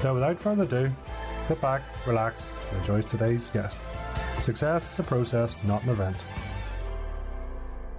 So, 0.00 0.14
without 0.14 0.40
further 0.40 0.62
ado, 0.62 0.90
sit 1.46 1.60
back, 1.60 1.82
relax, 2.06 2.54
and 2.70 2.78
enjoy 2.78 3.02
today's 3.02 3.50
guest. 3.50 3.78
Success 4.38 4.94
is 4.94 4.98
a 4.98 5.02
process, 5.02 5.58
not 5.64 5.82
an 5.82 5.90
event. 5.90 6.16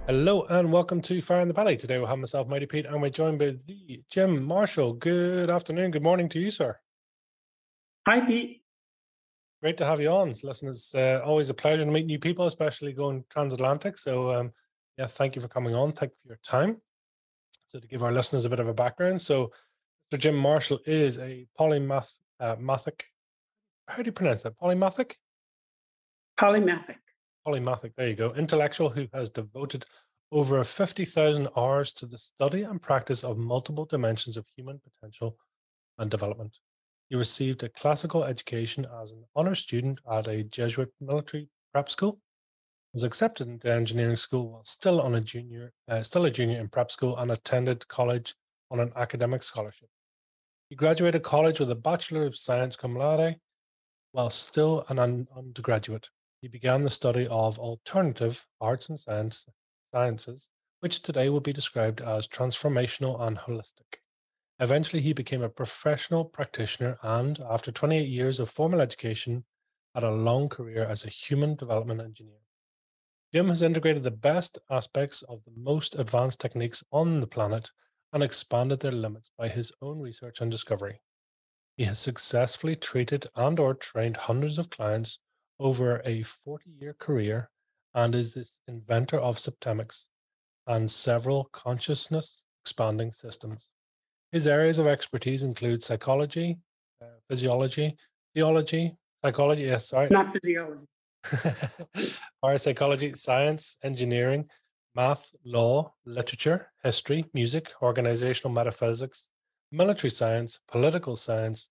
Hello 0.08 0.42
and 0.50 0.72
welcome 0.72 1.00
to 1.02 1.20
Fire 1.20 1.38
in 1.38 1.46
the 1.46 1.54
Belly. 1.54 1.76
Today 1.76 1.98
we'll 1.98 2.08
have 2.08 2.18
myself, 2.18 2.48
Mighty 2.48 2.66
Pete, 2.66 2.86
and 2.86 3.00
we're 3.00 3.10
joined 3.10 3.38
by 3.38 3.54
the 3.68 4.02
Jim 4.10 4.42
Marshall. 4.42 4.94
Good 4.94 5.48
afternoon, 5.48 5.92
good 5.92 6.02
morning 6.02 6.28
to 6.30 6.40
you, 6.40 6.50
sir. 6.50 6.76
Hi, 8.08 8.18
Pete. 8.26 8.64
Great 9.62 9.76
to 9.76 9.86
have 9.86 10.00
you 10.00 10.08
on. 10.08 10.34
Listen, 10.42 10.70
it's 10.70 10.96
uh, 10.96 11.22
always 11.24 11.50
a 11.50 11.54
pleasure 11.54 11.84
to 11.84 11.90
meet 11.92 12.06
new 12.06 12.18
people, 12.18 12.48
especially 12.48 12.92
going 12.92 13.22
transatlantic. 13.30 13.96
So, 13.96 14.32
um, 14.32 14.52
yeah, 14.98 15.06
thank 15.06 15.36
you 15.36 15.40
for 15.40 15.46
coming 15.46 15.76
on. 15.76 15.92
Thank 15.92 16.10
you 16.10 16.16
for 16.22 16.28
your 16.30 16.40
time. 16.42 16.78
So, 17.68 17.78
to 17.78 17.86
give 17.86 18.02
our 18.02 18.10
listeners 18.10 18.44
a 18.44 18.50
bit 18.50 18.58
of 18.58 18.66
a 18.66 18.74
background, 18.74 19.22
so 19.22 19.52
Mr. 20.12 20.18
Jim 20.18 20.36
Marshall 20.36 20.78
is 20.84 21.18
a 21.18 21.46
polymath, 21.58 22.18
uh, 22.38 22.54
mathic. 22.58 23.06
How 23.88 24.02
do 24.02 24.08
you 24.08 24.12
pronounce 24.12 24.42
that? 24.42 24.58
Polymathic? 24.58 25.14
Polymathic. 26.38 26.96
Polymathic, 27.46 27.94
there 27.94 28.08
you 28.08 28.14
go. 28.14 28.34
Intellectual 28.34 28.90
who 28.90 29.06
has 29.14 29.30
devoted 29.30 29.86
over 30.30 30.62
50,000 30.62 31.48
hours 31.56 31.94
to 31.94 32.04
the 32.04 32.18
study 32.18 32.62
and 32.62 32.82
practice 32.82 33.24
of 33.24 33.38
multiple 33.38 33.86
dimensions 33.86 34.36
of 34.36 34.46
human 34.54 34.82
potential 34.84 35.38
and 35.96 36.10
development. 36.10 36.58
He 37.08 37.16
received 37.16 37.62
a 37.62 37.70
classical 37.70 38.24
education 38.24 38.86
as 39.00 39.12
an 39.12 39.24
honor 39.34 39.54
student 39.54 39.98
at 40.10 40.28
a 40.28 40.44
Jesuit 40.44 40.92
military 41.00 41.48
prep 41.72 41.88
school. 41.88 42.20
Was 42.92 43.04
accepted 43.04 43.48
into 43.48 43.72
engineering 43.72 44.16
school 44.16 44.52
while 44.52 44.64
still 44.66 45.00
on 45.00 45.14
a 45.14 45.20
junior, 45.22 45.72
uh, 45.88 46.02
still 46.02 46.26
a 46.26 46.30
junior 46.30 46.60
in 46.60 46.68
prep 46.68 46.90
school, 46.90 47.16
and 47.16 47.30
attended 47.30 47.88
college 47.88 48.34
on 48.70 48.78
an 48.78 48.92
academic 48.96 49.42
scholarship. 49.42 49.88
He 50.72 50.76
graduated 50.76 51.22
college 51.22 51.60
with 51.60 51.70
a 51.70 51.74
Bachelor 51.74 52.24
of 52.24 52.34
Science 52.34 52.76
cum 52.76 52.96
laude 52.96 53.36
while 54.12 54.30
still 54.30 54.86
an 54.88 54.98
un- 54.98 55.28
undergraduate. 55.36 56.08
He 56.40 56.48
began 56.48 56.82
the 56.82 56.88
study 56.88 57.26
of 57.26 57.58
alternative 57.58 58.46
arts 58.58 58.88
and 58.88 58.98
science, 58.98 59.44
sciences, 59.92 60.48
which 60.80 61.02
today 61.02 61.28
will 61.28 61.42
be 61.42 61.52
described 61.52 62.00
as 62.00 62.26
transformational 62.26 63.20
and 63.20 63.36
holistic. 63.36 63.98
Eventually, 64.60 65.02
he 65.02 65.12
became 65.12 65.42
a 65.42 65.50
professional 65.50 66.24
practitioner 66.24 66.96
and, 67.02 67.38
after 67.40 67.70
28 67.70 68.08
years 68.08 68.40
of 68.40 68.48
formal 68.48 68.80
education, 68.80 69.44
had 69.94 70.04
a 70.04 70.10
long 70.10 70.48
career 70.48 70.86
as 70.86 71.04
a 71.04 71.10
human 71.10 71.54
development 71.54 72.00
engineer. 72.00 72.40
Jim 73.34 73.50
has 73.50 73.60
integrated 73.60 74.04
the 74.04 74.10
best 74.10 74.58
aspects 74.70 75.20
of 75.20 75.44
the 75.44 75.52
most 75.54 75.96
advanced 75.96 76.40
techniques 76.40 76.82
on 76.90 77.20
the 77.20 77.26
planet 77.26 77.72
and 78.12 78.22
expanded 78.22 78.80
their 78.80 78.92
limits 78.92 79.30
by 79.38 79.48
his 79.48 79.72
own 79.80 80.00
research 80.00 80.40
and 80.40 80.50
discovery. 80.50 81.00
He 81.76 81.84
has 81.84 81.98
successfully 81.98 82.76
treated 82.76 83.26
and 83.34 83.58
or 83.58 83.74
trained 83.74 84.16
hundreds 84.16 84.58
of 84.58 84.70
clients 84.70 85.18
over 85.58 86.02
a 86.04 86.22
40-year 86.22 86.96
career 86.98 87.50
and 87.94 88.14
is 88.14 88.34
the 88.34 88.46
inventor 88.68 89.18
of 89.18 89.36
Septemics 89.36 90.08
and 90.66 90.90
several 90.90 91.44
consciousness 91.52 92.44
expanding 92.64 93.12
systems. 93.12 93.70
His 94.30 94.46
areas 94.46 94.78
of 94.78 94.86
expertise 94.86 95.42
include 95.42 95.82
psychology, 95.82 96.58
uh, 97.02 97.06
physiology, 97.28 97.96
theology, 98.34 98.94
psychology, 99.24 99.64
yes, 99.64 99.88
sorry. 99.88 100.08
Not 100.10 100.32
physiology. 100.32 100.84
or 102.42 102.58
psychology, 102.58 103.14
science, 103.16 103.76
engineering, 103.82 104.48
math, 104.94 105.32
law, 105.44 105.92
literature, 106.04 106.70
history, 106.82 107.24
music, 107.34 107.70
organizational 107.80 108.52
metaphysics, 108.52 109.30
military 109.70 110.10
science, 110.10 110.60
political 110.68 111.16
science, 111.16 111.70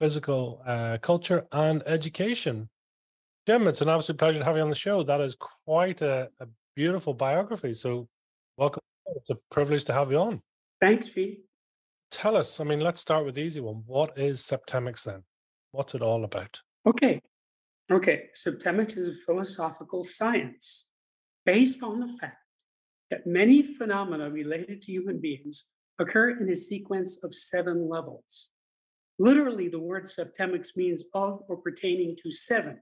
physical 0.00 0.62
uh, 0.66 0.98
culture, 1.00 1.46
and 1.52 1.82
education. 1.86 2.68
Jim, 3.46 3.66
it's 3.66 3.80
an 3.80 3.88
absolute 3.88 4.18
pleasure 4.18 4.38
to 4.38 4.44
have 4.44 4.56
you 4.56 4.62
on 4.62 4.68
the 4.68 4.74
show. 4.74 5.02
That 5.02 5.20
is 5.20 5.36
quite 5.64 6.02
a, 6.02 6.28
a 6.40 6.46
beautiful 6.74 7.14
biography. 7.14 7.72
So, 7.74 8.08
welcome. 8.56 8.82
It's 9.16 9.30
a 9.30 9.38
privilege 9.50 9.84
to 9.86 9.92
have 9.92 10.10
you 10.10 10.18
on. 10.18 10.42
Thanks, 10.80 11.08
Pete. 11.08 11.44
Tell 12.10 12.36
us, 12.36 12.60
I 12.60 12.64
mean, 12.64 12.80
let's 12.80 13.00
start 13.00 13.24
with 13.24 13.36
the 13.36 13.42
easy 13.42 13.60
one. 13.60 13.82
What 13.86 14.18
is 14.18 14.40
Septemics 14.40 15.04
then? 15.04 15.22
What's 15.70 15.94
it 15.94 16.02
all 16.02 16.24
about? 16.24 16.60
Okay. 16.86 17.20
Okay. 17.90 18.24
Septemics 18.36 18.98
is 18.98 19.16
a 19.16 19.18
philosophical 19.26 20.04
science 20.04 20.84
based 21.44 21.82
on 21.82 22.00
the 22.00 22.08
fact 22.08 22.36
that 23.10 23.26
many 23.26 23.62
phenomena 23.62 24.30
related 24.30 24.80
to 24.82 24.92
human 24.92 25.20
beings 25.20 25.64
occur 25.98 26.30
in 26.30 26.48
a 26.48 26.56
sequence 26.56 27.18
of 27.22 27.34
seven 27.34 27.88
levels. 27.88 28.50
Literally, 29.18 29.68
the 29.68 29.78
word 29.78 30.04
septemics 30.04 30.76
means 30.76 31.04
of 31.14 31.40
or 31.48 31.56
pertaining 31.58 32.16
to 32.22 32.32
seven. 32.32 32.80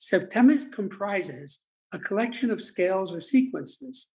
Septemics 0.00 0.70
comprises 0.70 1.58
a 1.92 1.98
collection 1.98 2.50
of 2.50 2.62
scales 2.62 3.14
or 3.14 3.20
sequences, 3.20 4.08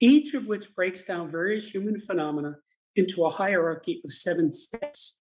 each 0.00 0.34
of 0.34 0.46
which 0.46 0.74
breaks 0.74 1.04
down 1.04 1.30
various 1.30 1.70
human 1.70 1.98
phenomena 2.00 2.56
into 2.96 3.24
a 3.24 3.30
hierarchy 3.30 4.00
of 4.04 4.12
seven 4.12 4.52
steps. 4.52 5.14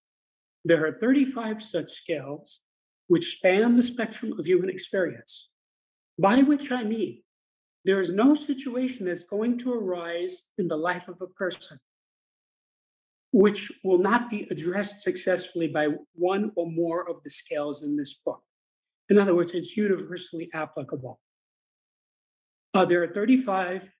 There 0.65 0.85
are 0.85 0.97
35 0.99 1.61
such 1.61 1.91
scales 1.91 2.61
which 3.07 3.35
span 3.37 3.75
the 3.75 3.83
spectrum 3.83 4.37
of 4.37 4.45
human 4.45 4.69
experience, 4.69 5.49
by 6.17 6.39
which 6.41 6.71
I 6.71 6.83
mean 6.83 7.21
there 7.85 7.99
is 7.99 8.11
no 8.11 8.35
situation 8.35 9.05
that's 9.05 9.23
going 9.23 9.57
to 9.59 9.73
arise 9.73 10.41
in 10.57 10.67
the 10.67 10.75
life 10.75 11.07
of 11.07 11.21
a 11.21 11.27
person 11.27 11.79
which 13.31 13.71
will 13.83 13.99
not 13.99 14.29
be 14.29 14.47
addressed 14.49 15.01
successfully 15.01 15.67
by 15.67 15.87
one 16.13 16.51
or 16.55 16.69
more 16.69 17.07
of 17.07 17.17
the 17.23 17.29
scales 17.29 17.83
in 17.83 17.95
this 17.95 18.15
book. 18.25 18.41
In 19.07 19.17
other 19.17 19.35
words, 19.35 19.51
it's 19.53 19.77
universally 19.77 20.49
applicable. 20.53 21.19
Uh, 22.73 22.85
there 22.85 23.03
are 23.03 23.07
35 23.07 23.91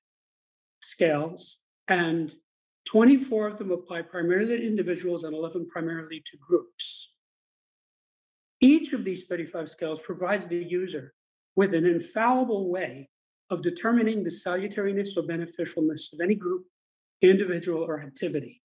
scales, 0.82 1.58
and 1.88 2.34
24 2.88 3.48
of 3.48 3.58
them 3.58 3.72
apply 3.72 4.02
primarily 4.02 4.58
to 4.58 4.66
individuals 4.66 5.24
and 5.24 5.36
11 5.36 5.68
primarily 5.72 6.24
to 6.26 6.38
groups. 6.38 7.14
Each 8.62 8.94
of 8.94 9.04
these 9.04 9.26
35 9.26 9.70
scales 9.70 10.02
provides 10.02 10.48
the 10.48 10.58
user 10.58 11.14
with 11.56 11.74
an 11.74 11.86
infallible 11.86 12.70
way 12.70 13.10
of 13.50 13.62
determining 13.62 14.24
the 14.24 14.30
salutariness 14.30 15.18
or 15.18 15.24
beneficialness 15.24 16.14
of 16.14 16.20
any 16.22 16.36
group, 16.36 16.66
individual, 17.22 17.84
or 17.84 18.02
activity. 18.02 18.62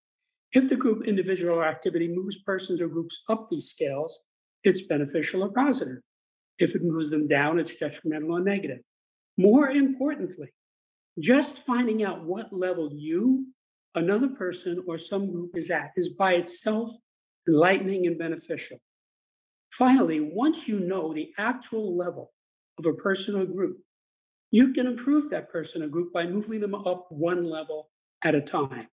If 0.53 0.69
the 0.69 0.77
group, 0.77 1.07
individual, 1.07 1.57
or 1.57 1.65
activity 1.65 2.09
moves 2.09 2.39
persons 2.39 2.81
or 2.81 2.89
groups 2.89 3.23
up 3.29 3.49
these 3.51 3.69
scales, 3.69 4.19
it's 4.63 4.87
beneficial 4.87 5.43
or 5.43 5.53
positive. 5.53 5.99
If 6.59 6.75
it 6.75 6.83
moves 6.85 7.11
them 7.11 7.27
down, 7.27 7.59
it's 7.59 7.75
detrimental 7.75 8.33
or 8.33 8.41
negative. 8.41 8.79
More 9.37 9.69
importantly, 9.69 10.53
just 11.19 11.59
finding 11.59 12.05
out 12.05 12.25
what 12.25 12.53
level 12.53 12.91
you, 12.93 13.49
another 13.95 14.29
person, 14.29 14.83
or 14.87 14.99
some 14.99 15.31
group 15.31 15.57
is 15.57 15.71
at 15.71 15.91
is 15.97 16.09
by 16.09 16.35
itself 16.35 16.91
enlightening 17.49 18.07
and 18.07 18.19
beneficial. 18.19 18.79
Finally, 19.73 20.21
once 20.21 20.69
you 20.69 20.79
know 20.79 21.13
the 21.13 21.31
actual 21.37 21.97
level 21.97 22.33
of 22.79 22.87
a 22.87 22.93
person 22.93 23.35
or 23.35 23.45
group, 23.45 23.79
you 24.55 24.73
can 24.73 24.87
improve 24.87 25.31
that 25.31 25.51
person 25.51 25.83
or 25.83 25.89
group 25.89 26.13
by 26.13 26.25
moving 26.25 26.61
them 26.61 26.77
up 26.77 27.07
one 27.11 27.43
level 27.43 27.91
at 28.23 28.37
a 28.37 28.41
time. 28.41 28.87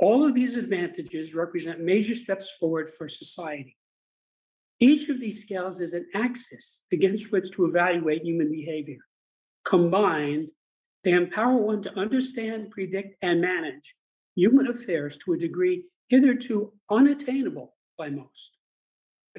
All 0.00 0.26
of 0.26 0.34
these 0.34 0.56
advantages 0.56 1.36
represent 1.36 1.78
major 1.78 2.16
steps 2.16 2.50
forward 2.58 2.88
for 2.98 3.08
society. 3.08 3.76
Each 4.80 5.08
of 5.08 5.20
these 5.20 5.40
scales 5.42 5.80
is 5.80 5.92
an 5.92 6.06
axis 6.16 6.78
against 6.92 7.30
which 7.30 7.52
to 7.52 7.66
evaluate 7.66 8.24
human 8.24 8.50
behavior. 8.50 8.98
Combined, 9.64 10.48
they 11.04 11.12
empower 11.12 11.58
one 11.58 11.80
to 11.82 11.96
understand, 11.96 12.72
predict, 12.72 13.14
and 13.22 13.40
manage 13.40 13.94
human 14.34 14.66
affairs 14.66 15.16
to 15.18 15.34
a 15.34 15.38
degree 15.38 15.84
hitherto 16.08 16.72
unattainable 16.90 17.76
by 17.96 18.10
most. 18.10 18.50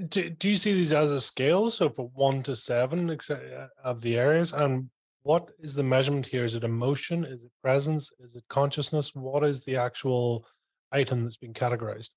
Do, 0.10 0.30
do 0.30 0.50
you 0.50 0.56
see 0.56 0.74
these 0.74 0.92
as 0.92 1.12
a 1.12 1.22
scale? 1.22 1.70
So 1.70 1.90
for 1.90 2.10
one 2.14 2.44
to 2.44 2.56
seven 2.56 3.10
uh, 3.10 3.68
of 3.84 4.02
the 4.02 4.18
areas, 4.18 4.52
and 4.52 4.90
what 5.24 5.48
is 5.60 5.74
the 5.74 5.84
measurement 5.84 6.26
here? 6.26 6.44
Is 6.44 6.56
it 6.56 6.64
emotion? 6.64 7.24
Is 7.24 7.44
it 7.44 7.52
presence? 7.62 8.12
Is 8.20 8.36
it 8.36 8.44
consciousness? 8.50 9.16
What 9.16 9.44
is 9.46 9.64
the 9.64 9.78
actual 9.78 10.46
item 10.92 11.24
that's 11.24 11.38
being 11.38 11.54
categorized? 11.54 12.12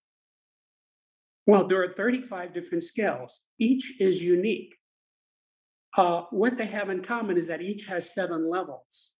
Well, 1.46 1.66
there 1.66 1.82
are 1.82 1.88
35 1.88 2.52
different 2.52 2.84
scales. 2.84 3.40
Each 3.58 3.94
is 4.00 4.22
unique. 4.22 4.74
Uh, 5.96 6.24
what 6.30 6.58
they 6.58 6.66
have 6.66 6.90
in 6.90 7.02
common 7.02 7.38
is 7.38 7.46
that 7.46 7.62
each 7.62 7.86
has 7.86 8.12
seven 8.12 8.50
levels, 8.50 9.12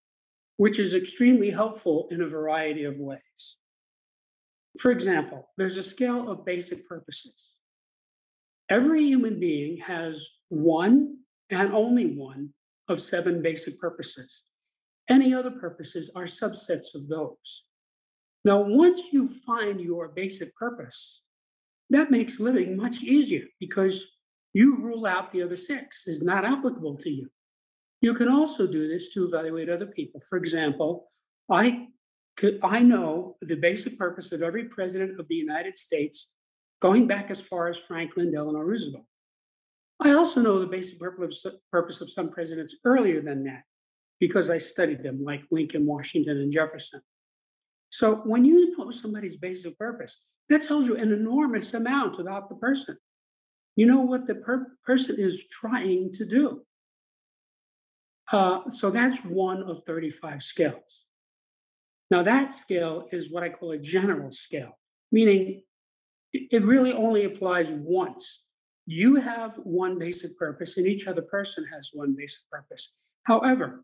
which 0.57 0.77
is 0.77 0.93
extremely 0.93 1.49
helpful 1.49 2.07
in 2.11 2.21
a 2.21 2.27
variety 2.27 2.83
of 2.83 2.97
ways. 2.97 3.57
For 4.79 4.91
example, 4.91 5.49
there's 5.57 5.77
a 5.77 5.83
scale 5.83 6.29
of 6.29 6.45
basic 6.45 6.87
purposes. 6.87 7.48
Every 8.69 9.03
human 9.03 9.39
being 9.39 9.77
has 9.77 10.27
one 10.49 11.17
and 11.49 11.73
only 11.73 12.05
one 12.05 12.53
of 12.87 13.01
seven 13.01 13.41
basic 13.41 13.79
purposes. 13.79 14.43
Any 15.09 15.33
other 15.33 15.51
purposes 15.51 16.11
are 16.15 16.25
subsets 16.25 16.93
of 16.93 17.07
those. 17.07 17.65
Now, 18.45 18.61
once 18.61 19.11
you 19.11 19.27
find 19.27 19.81
your 19.81 20.07
basic 20.09 20.55
purpose, 20.55 21.23
that 21.89 22.11
makes 22.11 22.39
living 22.39 22.77
much 22.77 23.01
easier 23.01 23.45
because 23.59 24.05
you 24.53 24.77
rule 24.77 25.07
out 25.07 25.31
the 25.31 25.41
other 25.41 25.57
six 25.57 26.03
is 26.05 26.21
not 26.21 26.45
applicable 26.45 26.97
to 26.97 27.09
you. 27.09 27.29
You 28.01 28.13
can 28.13 28.29
also 28.29 28.67
do 28.67 28.87
this 28.87 29.11
to 29.13 29.25
evaluate 29.25 29.69
other 29.69 29.87
people. 29.87 30.21
For 30.29 30.37
example, 30.37 31.11
I 31.51 31.87
could, 32.37 32.59
I 32.63 32.81
know 32.81 33.35
the 33.41 33.55
basic 33.55 33.97
purpose 33.97 34.31
of 34.31 34.43
every 34.43 34.65
president 34.65 35.19
of 35.19 35.27
the 35.27 35.35
United 35.35 35.75
States 35.75 36.27
going 36.81 37.07
back 37.07 37.29
as 37.29 37.41
far 37.41 37.67
as 37.67 37.77
Franklin 37.77 38.31
Delano 38.31 38.59
Roosevelt. 38.59 39.05
I 40.01 40.11
also 40.13 40.41
know 40.41 40.59
the 40.59 40.67
basic 40.67 40.99
purpose 40.99 42.01
of 42.01 42.09
some 42.09 42.29
presidents 42.29 42.75
earlier 42.85 43.21
than 43.21 43.43
that 43.43 43.63
because 44.19 44.49
I 44.49 44.57
studied 44.57 45.03
them, 45.03 45.23
like 45.23 45.43
Lincoln, 45.51 45.85
Washington, 45.85 46.37
and 46.37 46.51
Jefferson. 46.51 47.01
So 47.89 48.15
when 48.17 48.45
you 48.45 48.77
know 48.77 48.91
somebody's 48.91 49.37
basic 49.37 49.77
purpose, 49.77 50.21
that 50.47 50.63
tells 50.63 50.87
you 50.87 50.95
an 50.95 51.11
enormous 51.11 51.73
amount 51.73 52.19
about 52.19 52.49
the 52.49 52.55
person. 52.55 52.97
You 53.75 53.85
know 53.85 54.01
what 54.01 54.27
the 54.27 54.35
per- 54.35 54.71
person 54.83 55.15
is 55.19 55.43
trying 55.49 56.11
to 56.13 56.25
do. 56.25 56.65
Uh, 58.31 58.69
so 58.69 58.89
that's 58.89 59.19
one 59.19 59.63
of 59.63 59.83
35 59.85 60.43
skills. 60.43 61.05
Now, 62.11 62.23
that 62.23 62.53
skill 62.53 63.07
is 63.11 63.31
what 63.31 63.43
I 63.43 63.49
call 63.49 63.71
a 63.71 63.77
general 63.77 64.31
skill, 64.31 64.77
meaning 65.11 65.63
it 66.33 66.63
really 66.63 66.93
only 66.93 67.25
applies 67.25 67.71
once. 67.71 68.43
You 68.85 69.15
have 69.15 69.55
one 69.57 69.99
basic 69.99 70.37
purpose, 70.37 70.77
and 70.77 70.87
each 70.87 71.07
other 71.07 71.21
person 71.21 71.65
has 71.73 71.91
one 71.93 72.15
basic 72.17 72.41
purpose. 72.51 72.91
However, 73.23 73.83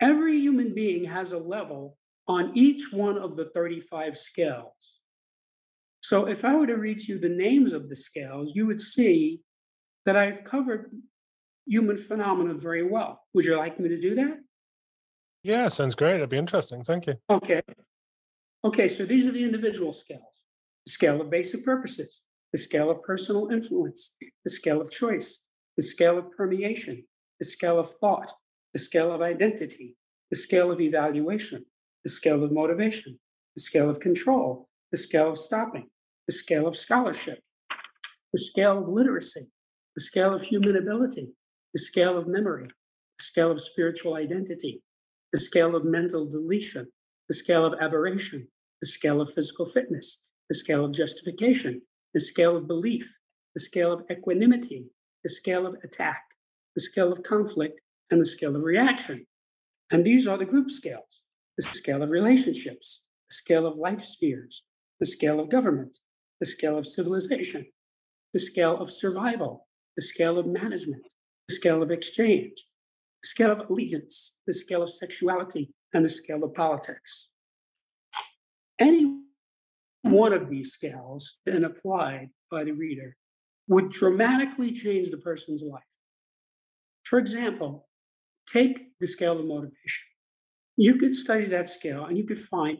every 0.00 0.38
human 0.38 0.74
being 0.74 1.04
has 1.04 1.32
a 1.32 1.38
level 1.38 1.96
on 2.28 2.52
each 2.54 2.92
one 2.92 3.16
of 3.18 3.36
the 3.36 3.46
35 3.46 4.16
scales. 4.16 4.72
So 6.00 6.26
if 6.26 6.44
I 6.44 6.54
were 6.54 6.66
to 6.66 6.76
read 6.76 7.02
you 7.02 7.18
the 7.18 7.28
names 7.28 7.72
of 7.72 7.88
the 7.88 7.96
scales, 7.96 8.52
you 8.54 8.66
would 8.66 8.80
see 8.80 9.40
that 10.04 10.16
I've 10.16 10.44
covered 10.44 10.90
human 11.66 11.96
phenomena 11.96 12.54
very 12.54 12.82
well. 12.82 13.22
Would 13.34 13.44
you 13.44 13.56
like 13.56 13.80
me 13.80 13.88
to 13.88 14.00
do 14.00 14.14
that? 14.16 14.38
Yeah, 15.42 15.68
sounds 15.68 15.94
great. 15.94 16.16
It'd 16.16 16.28
be 16.28 16.36
interesting. 16.36 16.82
Thank 16.84 17.06
you. 17.06 17.14
Okay. 17.30 17.62
Okay, 18.64 18.88
so 18.88 19.04
these 19.04 19.26
are 19.26 19.32
the 19.32 19.44
individual 19.44 19.92
scales 19.92 20.35
the 20.86 20.92
scale 20.92 21.20
of 21.20 21.30
basic 21.30 21.64
purposes, 21.64 22.22
the 22.52 22.58
scale 22.58 22.90
of 22.90 23.02
personal 23.02 23.50
influence, 23.50 24.12
the 24.44 24.50
scale 24.50 24.80
of 24.80 24.90
choice, 24.90 25.38
the 25.76 25.82
scale 25.82 26.16
of 26.16 26.30
permeation, 26.30 27.04
the 27.40 27.44
scale 27.44 27.78
of 27.78 27.90
thought, 28.00 28.32
the 28.72 28.78
scale 28.78 29.12
of 29.12 29.20
identity, 29.20 29.96
the 30.30 30.36
scale 30.36 30.70
of 30.70 30.80
evaluation, 30.80 31.66
the 32.04 32.10
scale 32.10 32.42
of 32.44 32.52
motivation, 32.52 33.18
the 33.56 33.62
scale 33.62 33.90
of 33.90 34.00
control, 34.00 34.68
the 34.92 34.98
scale 34.98 35.32
of 35.32 35.38
stopping, 35.38 35.88
the 36.28 36.32
scale 36.32 36.66
of 36.68 36.76
scholarship, 36.76 37.40
the 38.32 38.38
scale 38.38 38.78
of 38.78 38.88
literacy, 38.88 39.48
the 39.96 40.02
scale 40.02 40.34
of 40.34 40.42
human 40.42 40.76
ability, 40.76 41.32
the 41.74 41.80
scale 41.80 42.16
of 42.16 42.28
memory, 42.28 42.68
the 43.18 43.24
scale 43.24 43.50
of 43.50 43.60
spiritual 43.60 44.14
identity, 44.14 44.82
the 45.32 45.40
scale 45.40 45.74
of 45.74 45.84
mental 45.84 46.28
deletion, 46.28 46.86
the 47.28 47.34
scale 47.34 47.64
of 47.64 47.74
aberration, 47.80 48.48
the 48.80 48.86
scale 48.86 49.20
of 49.20 49.32
physical 49.32 49.66
fitness, 49.66 50.20
the 50.48 50.54
scale 50.54 50.84
of 50.84 50.92
justification, 50.92 51.82
the 52.14 52.20
scale 52.20 52.56
of 52.56 52.66
belief, 52.66 53.06
the 53.54 53.60
scale 53.60 53.92
of 53.92 54.02
equanimity, 54.10 54.86
the 55.24 55.30
scale 55.30 55.66
of 55.66 55.76
attack, 55.82 56.22
the 56.74 56.80
scale 56.80 57.12
of 57.12 57.22
conflict, 57.22 57.80
and 58.10 58.20
the 58.20 58.26
scale 58.26 58.54
of 58.54 58.62
reaction. 58.62 59.26
And 59.90 60.04
these 60.04 60.26
are 60.26 60.38
the 60.38 60.44
group 60.44 60.70
scales 60.70 61.22
the 61.56 61.62
scale 61.62 62.02
of 62.02 62.10
relationships, 62.10 63.00
the 63.30 63.34
scale 63.34 63.66
of 63.66 63.78
life 63.78 64.04
spheres, 64.04 64.62
the 65.00 65.06
scale 65.06 65.40
of 65.40 65.50
government, 65.50 65.98
the 66.38 66.46
scale 66.46 66.76
of 66.76 66.86
civilization, 66.86 67.66
the 68.34 68.40
scale 68.40 68.76
of 68.76 68.92
survival, 68.92 69.66
the 69.96 70.02
scale 70.02 70.38
of 70.38 70.46
management, 70.46 71.02
the 71.48 71.54
scale 71.54 71.82
of 71.82 71.90
exchange, 71.90 72.66
the 73.22 73.28
scale 73.28 73.50
of 73.50 73.70
allegiance, 73.70 74.34
the 74.46 74.52
scale 74.52 74.82
of 74.82 74.92
sexuality, 74.92 75.70
and 75.94 76.04
the 76.04 76.10
scale 76.10 76.44
of 76.44 76.52
politics. 76.52 77.28
Any 78.78 79.25
one 80.10 80.32
of 80.32 80.48
these 80.48 80.72
scales, 80.72 81.38
and 81.46 81.64
applied 81.64 82.30
by 82.50 82.64
the 82.64 82.72
reader, 82.72 83.16
would 83.68 83.90
dramatically 83.90 84.72
change 84.72 85.10
the 85.10 85.16
person's 85.18 85.62
life. 85.62 85.82
For 87.04 87.18
example, 87.18 87.88
take 88.48 88.98
the 89.00 89.06
scale 89.06 89.38
of 89.38 89.46
motivation. 89.46 90.04
You 90.76 90.96
could 90.96 91.14
study 91.14 91.46
that 91.48 91.68
scale 91.68 92.04
and 92.04 92.18
you 92.18 92.26
could 92.26 92.38
find, 92.38 92.78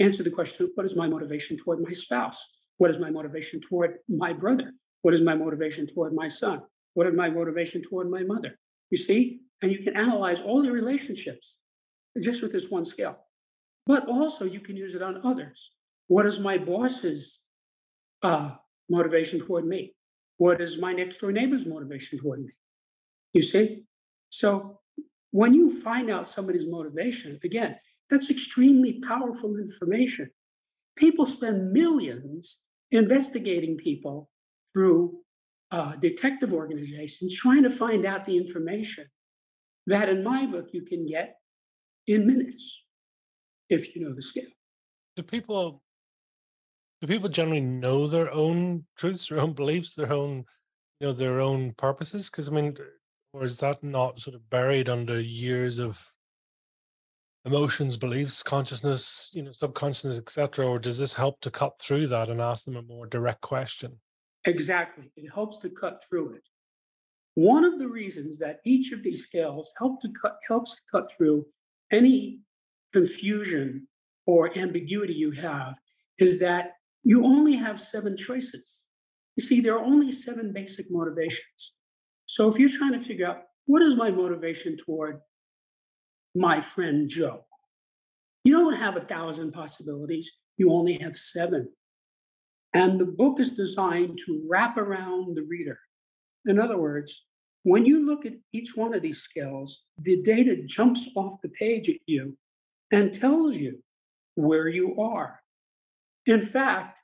answer 0.00 0.22
the 0.22 0.30
question 0.30 0.70
what 0.74 0.86
is 0.86 0.96
my 0.96 1.08
motivation 1.08 1.56
toward 1.56 1.80
my 1.80 1.92
spouse? 1.92 2.44
What 2.78 2.90
is 2.90 2.98
my 2.98 3.10
motivation 3.10 3.60
toward 3.60 3.98
my 4.08 4.32
brother? 4.32 4.72
What 5.02 5.14
is 5.14 5.22
my 5.22 5.34
motivation 5.34 5.86
toward 5.86 6.14
my 6.14 6.28
son? 6.28 6.62
What 6.94 7.06
is 7.06 7.14
my 7.14 7.28
motivation 7.28 7.82
toward 7.82 8.10
my 8.10 8.22
mother? 8.22 8.58
You 8.90 8.98
see? 8.98 9.40
And 9.62 9.72
you 9.72 9.82
can 9.82 9.96
analyze 9.96 10.40
all 10.40 10.62
the 10.62 10.70
relationships 10.70 11.54
just 12.22 12.42
with 12.42 12.52
this 12.52 12.70
one 12.70 12.84
scale. 12.84 13.16
But 13.86 14.08
also, 14.08 14.44
you 14.44 14.60
can 14.60 14.76
use 14.76 14.94
it 14.94 15.02
on 15.02 15.20
others. 15.24 15.70
What 16.08 16.26
is 16.26 16.38
my 16.38 16.58
boss's 16.58 17.38
uh, 18.22 18.50
motivation 18.88 19.40
toward 19.40 19.66
me? 19.66 19.94
What 20.38 20.60
is 20.60 20.78
my 20.78 20.92
next 20.92 21.18
door 21.18 21.32
neighbor's 21.32 21.66
motivation 21.66 22.18
toward 22.18 22.40
me? 22.40 22.52
You 23.32 23.42
see? 23.42 23.84
So 24.30 24.80
when 25.30 25.54
you 25.54 25.80
find 25.80 26.10
out 26.10 26.28
somebody's 26.28 26.66
motivation, 26.66 27.38
again, 27.44 27.76
that's 28.08 28.30
extremely 28.30 29.00
powerful 29.06 29.56
information. 29.56 30.30
People 30.96 31.26
spend 31.26 31.72
millions 31.72 32.58
investigating 32.90 33.76
people 33.76 34.30
through 34.72 35.18
uh, 35.72 35.92
detective 35.96 36.52
organizations 36.52 37.34
trying 37.34 37.64
to 37.64 37.70
find 37.70 38.06
out 38.06 38.24
the 38.24 38.36
information 38.36 39.06
that 39.86 40.08
in 40.08 40.22
my 40.22 40.46
book 40.46 40.68
you 40.72 40.82
can 40.82 41.06
get 41.06 41.36
in 42.06 42.26
minutes 42.26 42.84
if 43.68 43.94
you 43.94 44.02
know 44.02 44.14
the 44.14 44.22
scale. 44.22 44.44
Do 45.16 45.22
people 45.22 45.82
do 47.00 47.06
people 47.06 47.28
generally 47.28 47.60
know 47.60 48.06
their 48.06 48.30
own 48.32 48.84
truths, 48.96 49.28
their 49.28 49.40
own 49.40 49.52
beliefs, 49.52 49.94
their 49.94 50.12
own 50.12 50.44
you 51.00 51.08
know 51.08 51.12
their 51.12 51.40
own 51.40 51.72
purposes? 51.72 52.30
Because 52.30 52.48
I 52.48 52.52
mean, 52.52 52.76
or 53.32 53.44
is 53.44 53.58
that 53.58 53.82
not 53.82 54.20
sort 54.20 54.34
of 54.34 54.48
buried 54.48 54.88
under 54.88 55.20
years 55.20 55.78
of 55.78 56.12
emotions, 57.44 57.96
beliefs, 57.96 58.42
consciousness, 58.42 59.30
you 59.34 59.42
know, 59.42 59.52
subconsciousness, 59.52 60.18
etc.? 60.18 60.66
Or 60.66 60.78
does 60.78 60.98
this 60.98 61.14
help 61.14 61.40
to 61.42 61.50
cut 61.50 61.78
through 61.78 62.08
that 62.08 62.28
and 62.28 62.40
ask 62.40 62.64
them 62.64 62.76
a 62.76 62.82
more 62.82 63.06
direct 63.06 63.42
question? 63.42 64.00
Exactly. 64.46 65.10
It 65.16 65.28
helps 65.34 65.60
to 65.60 65.68
cut 65.68 66.02
through 66.08 66.34
it. 66.34 66.42
One 67.34 67.64
of 67.64 67.78
the 67.78 67.88
reasons 67.88 68.38
that 68.38 68.60
each 68.64 68.92
of 68.92 69.02
these 69.02 69.22
scales 69.22 69.70
help 69.76 70.00
to 70.00 70.08
cut, 70.20 70.38
helps 70.48 70.76
to 70.76 70.80
cut 70.90 71.10
through 71.14 71.46
any 71.92 72.40
confusion 72.92 73.88
or 74.24 74.56
ambiguity 74.56 75.12
you 75.12 75.32
have 75.32 75.76
is 76.18 76.38
that 76.38 76.72
you 77.06 77.24
only 77.24 77.54
have 77.54 77.80
seven 77.80 78.16
choices. 78.16 78.64
You 79.36 79.44
see, 79.44 79.60
there 79.60 79.76
are 79.78 79.84
only 79.84 80.10
seven 80.10 80.52
basic 80.52 80.90
motivations. 80.90 81.74
So 82.26 82.48
if 82.50 82.58
you're 82.58 82.68
trying 82.68 82.94
to 82.94 82.98
figure 82.98 83.28
out 83.28 83.42
what 83.66 83.80
is 83.80 83.94
my 83.94 84.10
motivation 84.10 84.76
toward 84.76 85.20
my 86.34 86.60
friend 86.60 87.08
Joe, 87.08 87.44
you 88.42 88.52
don't 88.52 88.80
have 88.80 88.96
a 88.96 89.02
thousand 89.02 89.52
possibilities, 89.52 90.32
you 90.56 90.72
only 90.72 90.98
have 90.98 91.16
seven. 91.16 91.68
And 92.74 92.98
the 92.98 93.04
book 93.04 93.38
is 93.38 93.52
designed 93.52 94.18
to 94.26 94.44
wrap 94.50 94.76
around 94.76 95.36
the 95.36 95.46
reader. 95.48 95.78
In 96.44 96.58
other 96.58 96.76
words, 96.76 97.24
when 97.62 97.86
you 97.86 98.04
look 98.04 98.26
at 98.26 98.34
each 98.52 98.72
one 98.74 98.92
of 98.94 99.02
these 99.02 99.22
skills, 99.22 99.84
the 99.96 100.20
data 100.22 100.56
jumps 100.66 101.08
off 101.14 101.40
the 101.40 101.50
page 101.50 101.88
at 101.88 102.00
you 102.06 102.36
and 102.90 103.14
tells 103.14 103.54
you 103.54 103.84
where 104.34 104.66
you 104.66 105.00
are. 105.00 105.40
In 106.26 106.42
fact, 106.42 107.00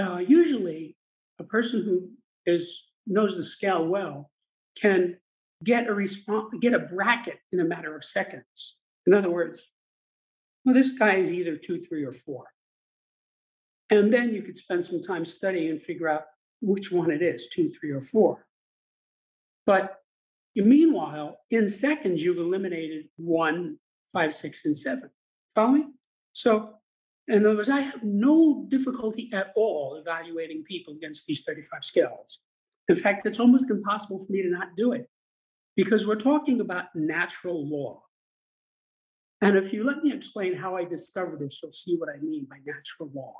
uh, 0.00 0.18
usually 0.18 0.96
a 1.38 1.44
person 1.44 1.84
who 1.84 2.10
is 2.46 2.82
knows 3.06 3.36
the 3.36 3.42
scale 3.42 3.86
well 3.86 4.30
can 4.80 5.18
get 5.64 5.88
a 5.88 5.94
response, 5.94 6.54
get 6.60 6.74
a 6.74 6.78
bracket 6.78 7.38
in 7.52 7.60
a 7.60 7.64
matter 7.64 7.96
of 7.96 8.04
seconds. 8.04 8.76
In 9.06 9.14
other 9.14 9.30
words, 9.30 9.62
well, 10.64 10.74
this 10.74 10.92
guy 10.92 11.16
is 11.16 11.30
either 11.30 11.56
two, 11.56 11.80
three, 11.80 12.04
or 12.04 12.12
four. 12.12 12.46
And 13.90 14.12
then 14.12 14.34
you 14.34 14.42
could 14.42 14.58
spend 14.58 14.84
some 14.84 15.02
time 15.02 15.24
studying 15.24 15.70
and 15.70 15.82
figure 15.82 16.08
out 16.08 16.24
which 16.60 16.92
one 16.92 17.10
it 17.10 17.22
is, 17.22 17.48
two, 17.48 17.70
three, 17.70 17.90
or 17.90 18.02
four. 18.02 18.46
But 19.64 19.96
meanwhile, 20.54 21.40
in 21.50 21.68
seconds, 21.68 22.22
you've 22.22 22.38
eliminated 22.38 23.06
one, 23.16 23.78
five, 24.12 24.34
six, 24.34 24.60
and 24.64 24.76
seven. 24.76 25.10
Follow 25.54 25.72
me? 25.72 25.84
So, 26.32 26.74
in 27.28 27.44
other 27.44 27.56
words, 27.56 27.68
I 27.68 27.80
have 27.80 28.02
no 28.02 28.64
difficulty 28.68 29.30
at 29.32 29.52
all 29.54 29.96
evaluating 29.96 30.64
people 30.64 30.94
against 30.94 31.26
these 31.26 31.42
35 31.46 31.84
scales. 31.84 32.40
In 32.88 32.96
fact, 32.96 33.26
it's 33.26 33.38
almost 33.38 33.70
impossible 33.70 34.18
for 34.18 34.32
me 34.32 34.42
to 34.42 34.48
not 34.48 34.76
do 34.76 34.92
it 34.92 35.08
because 35.76 36.06
we're 36.06 36.16
talking 36.16 36.60
about 36.60 36.86
natural 36.94 37.68
law. 37.68 38.02
And 39.42 39.56
if 39.56 39.72
you 39.72 39.84
let 39.84 40.02
me 40.02 40.12
explain 40.12 40.56
how 40.56 40.76
I 40.76 40.84
discovered 40.84 41.40
this, 41.40 41.60
you'll 41.62 41.70
see 41.70 41.96
what 41.96 42.08
I 42.08 42.18
mean 42.20 42.46
by 42.48 42.56
natural 42.64 43.10
law. 43.14 43.34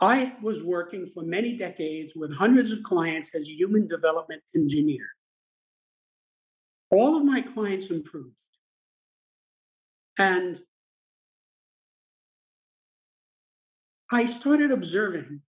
I 0.00 0.34
was 0.42 0.62
working 0.62 1.06
for 1.06 1.22
many 1.22 1.56
decades 1.56 2.14
with 2.16 2.34
hundreds 2.34 2.72
of 2.72 2.82
clients 2.82 3.34
as 3.34 3.46
a 3.46 3.52
human 3.52 3.86
development 3.86 4.42
engineer. 4.54 5.06
All 6.90 7.16
of 7.16 7.24
my 7.24 7.40
clients 7.40 7.86
improved. 7.86 8.34
And 10.18 10.60
I 14.10 14.26
started 14.26 14.70
observing 14.70 15.40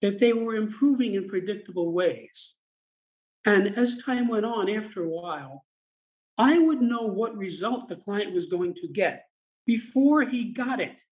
that 0.00 0.18
they 0.18 0.32
were 0.32 0.54
improving 0.54 1.14
in 1.14 1.28
predictable 1.28 1.92
ways. 1.92 2.54
And 3.44 3.76
as 3.76 3.96
time 3.96 4.28
went 4.28 4.44
on, 4.44 4.68
after 4.68 5.02
a 5.02 5.08
while, 5.08 5.64
I 6.38 6.58
would 6.58 6.80
know 6.80 7.02
what 7.02 7.36
result 7.36 7.88
the 7.88 7.96
client 7.96 8.34
was 8.34 8.46
going 8.46 8.74
to 8.74 8.88
get 8.88 9.26
before 9.66 10.22
he 10.22 10.52
got 10.52 10.80
it. 10.80 11.02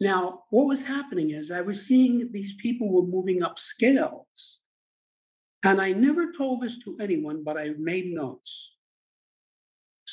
Now, 0.00 0.44
what 0.50 0.66
was 0.66 0.84
happening 0.84 1.30
is 1.30 1.50
I 1.50 1.60
was 1.60 1.86
seeing 1.86 2.30
these 2.32 2.54
people 2.54 2.90
were 2.90 3.06
moving 3.06 3.42
up 3.42 3.58
scales. 3.58 4.58
And 5.62 5.80
I 5.80 5.92
never 5.92 6.32
told 6.32 6.62
this 6.62 6.78
to 6.84 6.98
anyone, 7.00 7.44
but 7.44 7.56
I 7.56 7.70
made 7.78 8.12
notes. 8.12 8.72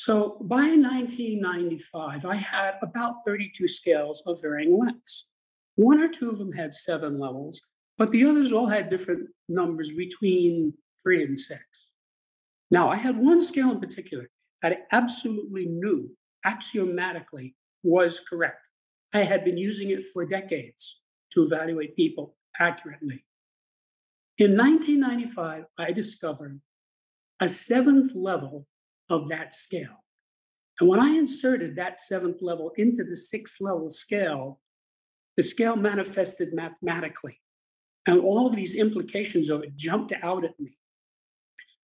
So 0.02 0.38
by 0.40 0.62
1995, 0.62 2.24
I 2.24 2.36
had 2.36 2.76
about 2.80 3.16
32 3.26 3.68
scales 3.68 4.22
of 4.24 4.40
varying 4.40 4.78
lengths. 4.78 5.28
One 5.74 6.00
or 6.00 6.08
two 6.08 6.30
of 6.30 6.38
them 6.38 6.52
had 6.52 6.72
seven 6.72 7.18
levels, 7.18 7.60
but 7.98 8.10
the 8.10 8.24
others 8.24 8.50
all 8.50 8.68
had 8.68 8.88
different 8.88 9.28
numbers 9.46 9.90
between 9.90 10.72
three 11.02 11.22
and 11.22 11.38
six. 11.38 11.60
Now, 12.70 12.88
I 12.88 12.96
had 12.96 13.18
one 13.18 13.42
scale 13.42 13.72
in 13.72 13.78
particular 13.78 14.30
that 14.62 14.72
I 14.72 14.78
absolutely 14.90 15.66
knew 15.66 16.16
axiomatically 16.46 17.54
was 17.82 18.22
correct. 18.26 18.62
I 19.12 19.24
had 19.24 19.44
been 19.44 19.58
using 19.58 19.90
it 19.90 20.02
for 20.14 20.24
decades 20.24 20.98
to 21.32 21.42
evaluate 21.42 21.94
people 21.94 22.36
accurately. 22.58 23.26
In 24.38 24.56
1995, 24.56 25.64
I 25.78 25.92
discovered 25.92 26.62
a 27.38 27.50
seventh 27.50 28.14
level 28.14 28.66
of 29.10 29.28
that 29.28 29.54
scale. 29.54 30.04
And 30.78 30.88
when 30.88 31.00
I 31.00 31.10
inserted 31.10 31.76
that 31.76 32.00
seventh 32.00 32.40
level 32.40 32.72
into 32.76 33.04
the 33.04 33.16
sixth 33.16 33.60
level 33.60 33.90
scale, 33.90 34.60
the 35.36 35.42
scale 35.42 35.76
manifested 35.76 36.54
mathematically. 36.54 37.40
And 38.06 38.20
all 38.20 38.46
of 38.46 38.56
these 38.56 38.74
implications 38.74 39.50
of 39.50 39.62
it 39.62 39.76
jumped 39.76 40.12
out 40.22 40.44
at 40.44 40.58
me. 40.58 40.78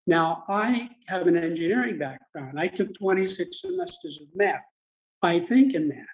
Now, 0.06 0.44
I 0.48 0.90
have 1.08 1.26
an 1.26 1.36
engineering 1.36 1.98
background. 1.98 2.58
I 2.58 2.68
took 2.68 2.94
26 2.94 3.60
semesters 3.60 4.18
of 4.22 4.28
math. 4.34 4.64
I 5.22 5.40
think 5.40 5.74
in 5.74 5.88
math. 5.88 6.06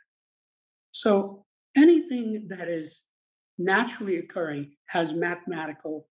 So 0.92 1.44
anything 1.76 2.46
that 2.48 2.68
is 2.68 3.02
naturally 3.58 4.16
occurring 4.16 4.72
has 4.86 5.12
mathematical 5.12 6.08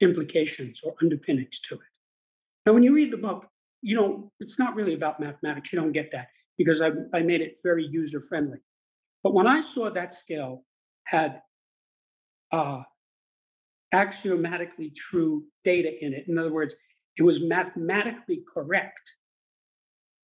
implications 0.00 0.80
or 0.84 0.94
underpinnings 1.00 1.60
to 1.60 1.76
it. 1.76 1.80
Now, 2.66 2.72
when 2.72 2.82
you 2.82 2.94
read 2.94 3.12
the 3.12 3.16
book, 3.16 3.46
you 3.84 3.94
know, 3.94 4.32
it's 4.40 4.58
not 4.58 4.74
really 4.74 4.94
about 4.94 5.20
mathematics. 5.20 5.72
You 5.72 5.80
don't 5.80 5.92
get 5.92 6.10
that 6.12 6.28
because 6.56 6.80
I, 6.80 6.90
I 7.12 7.20
made 7.20 7.40
it 7.40 7.58
very 7.62 7.86
user 7.86 8.20
friendly. 8.20 8.58
But 9.22 9.34
when 9.34 9.46
I 9.46 9.60
saw 9.60 9.90
that 9.90 10.14
scale 10.14 10.64
had 11.04 11.42
uh, 12.50 12.82
axiomatically 13.94 14.90
true 14.90 15.44
data 15.64 15.90
in 16.04 16.12
it. 16.12 16.24
In 16.26 16.36
other 16.36 16.52
words, 16.52 16.74
it 17.16 17.22
was 17.22 17.40
mathematically 17.40 18.42
correct. 18.52 19.12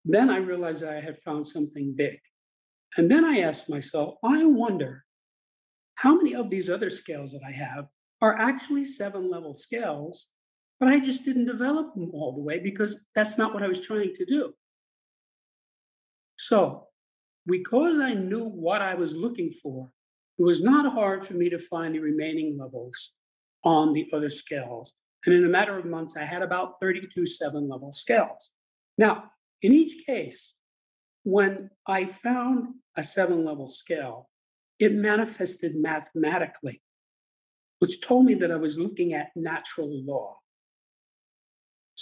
Then 0.05 0.29
I 0.29 0.39
realized 0.39 0.83
I 0.83 1.01
had 1.01 1.23
found 1.23 1.47
something 1.47 1.95
big. 1.97 2.19
And 2.97 3.11
then 3.11 3.25
I 3.25 3.39
asked 3.39 3.69
myself, 3.69 4.15
I 4.25 4.45
wonder 4.45 5.05
how 5.97 6.17
many 6.17 6.35
of 6.35 6.51
these 6.51 6.69
other 6.69 6.91
scales 6.91 7.31
that 7.33 7.43
I 7.47 7.53
have 7.53 7.87
are 8.21 8.37
actually 8.37 8.85
seven 8.87 9.31
level 9.31 9.55
scales, 9.55 10.27
but 10.81 10.89
I 10.89 10.99
just 10.99 11.25
didn't 11.27 11.45
develop 11.45 11.95
them 11.95 12.11
all 12.15 12.33
the 12.33 12.41
way 12.41 12.59
because 12.59 12.99
that's 13.15 13.37
not 13.37 13.53
what 13.53 13.63
I 13.63 13.69
was 13.69 13.81
trying 13.81 14.15
to 14.15 14.25
do. 14.25 14.55
So, 16.37 16.87
because 17.47 17.99
I 17.99 18.15
knew 18.15 18.45
what 18.45 18.81
I 18.81 18.95
was 18.95 19.15
looking 19.15 19.53
for, 19.63 19.91
it 20.39 20.43
was 20.43 20.63
not 20.63 20.91
hard 20.95 21.27
for 21.27 21.35
me 21.35 21.51
to 21.51 21.59
find 21.59 21.95
the 21.95 21.99
remaining 21.99 22.57
levels 22.59 23.13
on 23.63 23.93
the 23.93 24.09
other 24.11 24.31
scales. 24.31 24.95
And 25.27 25.35
in 25.35 25.45
a 25.45 25.49
matter 25.49 25.79
of 25.79 25.85
months, 25.85 26.17
I 26.17 26.25
had 26.25 26.41
about 26.41 26.81
32 26.81 27.27
seven 27.27 27.69
level 27.69 27.93
scales. 27.93 28.51
Now, 28.97 29.33
in 29.61 29.75
each 29.75 30.07
case, 30.07 30.55
when 31.25 31.69
I 31.87 32.07
found 32.07 32.69
a 32.97 33.05
seven 33.05 33.45
level 33.45 33.69
scale, 33.69 34.31
it 34.79 34.95
manifested 34.95 35.77
mathematically, 35.77 36.81
which 37.81 38.01
told 38.01 38.25
me 38.25 38.33
that 38.37 38.51
I 38.51 38.57
was 38.57 38.79
looking 38.79 39.13
at 39.13 39.29
natural 39.37 39.91
law. 39.91 40.39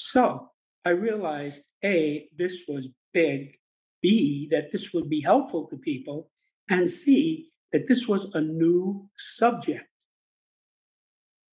So 0.01 0.51
I 0.85 0.91
realized 0.91 1.63
A, 1.85 2.29
this 2.37 2.63
was 2.69 2.89
big, 3.13 3.57
B, 4.01 4.47
that 4.53 4.71
this 4.71 4.93
would 4.95 5.11
be 5.11 5.23
helpful 5.23 5.67
to 5.67 5.77
people, 5.77 6.31
and 6.71 6.89
C, 6.89 7.49
that 7.73 7.89
this 7.89 8.07
was 8.07 8.27
a 8.33 8.41
new 8.41 9.09
subject. 9.19 9.87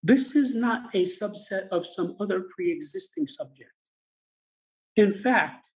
This 0.03 0.35
is 0.35 0.53
not 0.53 0.93
a 0.93 1.01
subset 1.05 1.69
of 1.71 1.87
some 1.87 2.15
other 2.19 2.43
pre 2.55 2.71
existing 2.71 3.25
subject. 3.25 3.71
In 4.95 5.11
fact, 5.11 5.67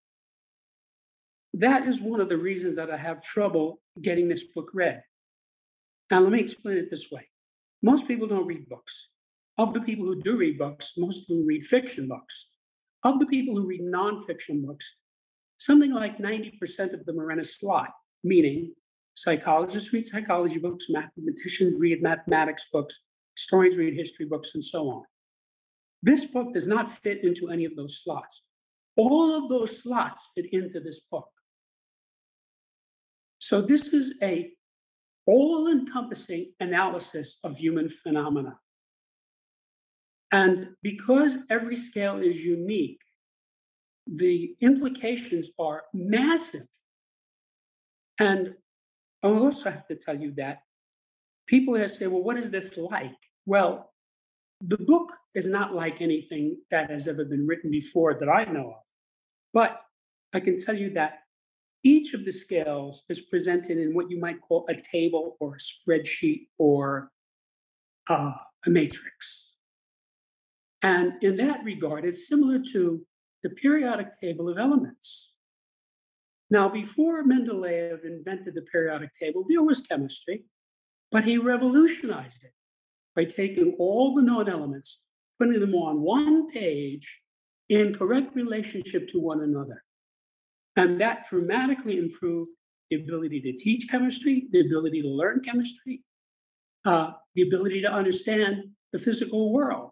that 1.53 1.87
is 1.87 2.03
one 2.03 2.21
of 2.21 2.29
the 2.29 2.37
reasons 2.37 2.75
that 2.75 2.91
I 2.91 2.97
have 2.97 3.23
trouble 3.23 3.81
getting 3.99 4.29
this 4.29 4.43
book 4.43 4.69
read. 4.75 5.01
Now, 6.11 6.19
let 6.19 6.31
me 6.31 6.39
explain 6.39 6.77
it 6.77 6.91
this 6.91 7.07
way 7.11 7.29
most 7.81 8.07
people 8.07 8.27
don't 8.27 8.45
read 8.45 8.69
books. 8.69 9.07
Of 9.57 9.73
the 9.73 9.81
people 9.81 10.05
who 10.05 10.21
do 10.21 10.37
read 10.37 10.59
books, 10.59 10.93
most 10.97 11.23
of 11.23 11.35
them 11.35 11.47
read 11.47 11.63
fiction 11.63 12.07
books. 12.07 12.48
Of 13.03 13.19
the 13.19 13.25
people 13.25 13.55
who 13.55 13.65
read 13.65 13.81
nonfiction 13.81 14.65
books, 14.65 14.95
something 15.57 15.93
like 15.93 16.17
90% 16.17 16.93
of 16.93 17.05
them 17.05 17.19
are 17.19 17.31
in 17.31 17.39
a 17.39 17.45
slot, 17.45 17.89
meaning 18.23 18.73
psychologists 19.13 19.93
read 19.93 20.07
psychology 20.07 20.59
books, 20.59 20.85
mathematicians 20.89 21.75
read 21.79 22.01
mathematics 22.01 22.67
books, 22.71 22.99
Historians 23.39 23.77
read 23.77 23.93
history 23.93 24.25
books 24.25 24.51
and 24.53 24.63
so 24.63 24.89
on. 24.89 25.03
This 26.03 26.25
book 26.25 26.53
does 26.53 26.67
not 26.67 26.91
fit 26.91 27.23
into 27.23 27.49
any 27.49 27.63
of 27.63 27.73
those 27.77 28.01
slots. 28.03 28.41
All 28.97 29.33
of 29.33 29.47
those 29.47 29.81
slots 29.81 30.27
fit 30.35 30.47
into 30.51 30.81
this 30.81 30.99
book. 31.09 31.29
So 33.37 33.61
this 33.61 33.93
is 33.93 34.13
a 34.21 34.51
all-encompassing 35.25 36.51
analysis 36.59 37.37
of 37.43 37.57
human 37.57 37.89
phenomena. 37.89 38.59
And 40.31 40.69
because 40.83 41.37
every 41.49 41.75
scale 41.75 42.21
is 42.21 42.43
unique, 42.43 43.01
the 44.05 44.55
implications 44.61 45.47
are 45.59 45.83
massive. 45.93 46.67
And 48.19 48.55
I 49.23 49.27
also 49.27 49.71
have 49.71 49.87
to 49.87 49.95
tell 49.95 50.17
you 50.19 50.33
that 50.37 50.59
people 51.47 51.75
have 51.75 51.91
say, 51.91 52.07
well, 52.07 52.23
what 52.23 52.37
is 52.37 52.51
this 52.51 52.77
like? 52.77 53.17
Well, 53.45 53.91
the 54.61 54.77
book 54.77 55.13
is 55.33 55.47
not 55.47 55.73
like 55.73 56.01
anything 56.01 56.57
that 56.69 56.89
has 56.89 57.07
ever 57.07 57.25
been 57.25 57.47
written 57.47 57.71
before 57.71 58.13
that 58.19 58.29
I 58.29 58.45
know 58.45 58.69
of. 58.69 58.83
But 59.53 59.81
I 60.33 60.39
can 60.39 60.63
tell 60.63 60.75
you 60.75 60.93
that 60.93 61.19
each 61.83 62.13
of 62.13 62.25
the 62.25 62.31
scales 62.31 63.03
is 63.09 63.21
presented 63.21 63.77
in 63.77 63.93
what 63.93 64.11
you 64.11 64.19
might 64.19 64.41
call 64.41 64.65
a 64.69 64.75
table 64.75 65.37
or 65.39 65.55
a 65.55 65.59
spreadsheet 65.59 66.47
or 66.57 67.11
uh, 68.09 68.33
a 68.65 68.69
matrix. 68.69 69.48
And 70.81 71.21
in 71.21 71.37
that 71.37 71.63
regard, 71.63 72.05
it's 72.05 72.27
similar 72.27 72.59
to 72.73 73.05
the 73.43 73.49
periodic 73.49 74.07
table 74.19 74.49
of 74.49 74.57
elements. 74.57 75.31
Now, 76.49 76.67
before 76.67 77.23
Mendeleev 77.23 78.03
invented 78.03 78.55
the 78.55 78.63
periodic 78.71 79.13
table, 79.13 79.45
there 79.47 79.61
was 79.61 79.81
chemistry, 79.81 80.45
but 81.11 81.25
he 81.25 81.37
revolutionized 81.37 82.43
it 82.43 82.53
by 83.15 83.25
taking 83.25 83.75
all 83.77 84.15
the 84.15 84.21
known 84.21 84.49
elements, 84.49 84.99
putting 85.37 85.59
them 85.59 85.75
on 85.75 86.01
one 86.01 86.49
page 86.51 87.19
in 87.67 87.93
correct 87.93 88.35
relationship 88.35 89.07
to 89.09 89.19
one 89.19 89.41
another. 89.41 89.83
And 90.75 90.99
that 91.01 91.25
dramatically 91.29 91.97
improved 91.97 92.51
the 92.89 92.97
ability 92.97 93.41
to 93.41 93.53
teach 93.53 93.87
chemistry, 93.89 94.47
the 94.51 94.61
ability 94.61 95.01
to 95.03 95.07
learn 95.07 95.41
chemistry, 95.41 96.03
uh, 96.85 97.11
the 97.35 97.43
ability 97.43 97.81
to 97.81 97.91
understand 97.91 98.63
the 98.91 98.99
physical 98.99 99.53
world. 99.53 99.91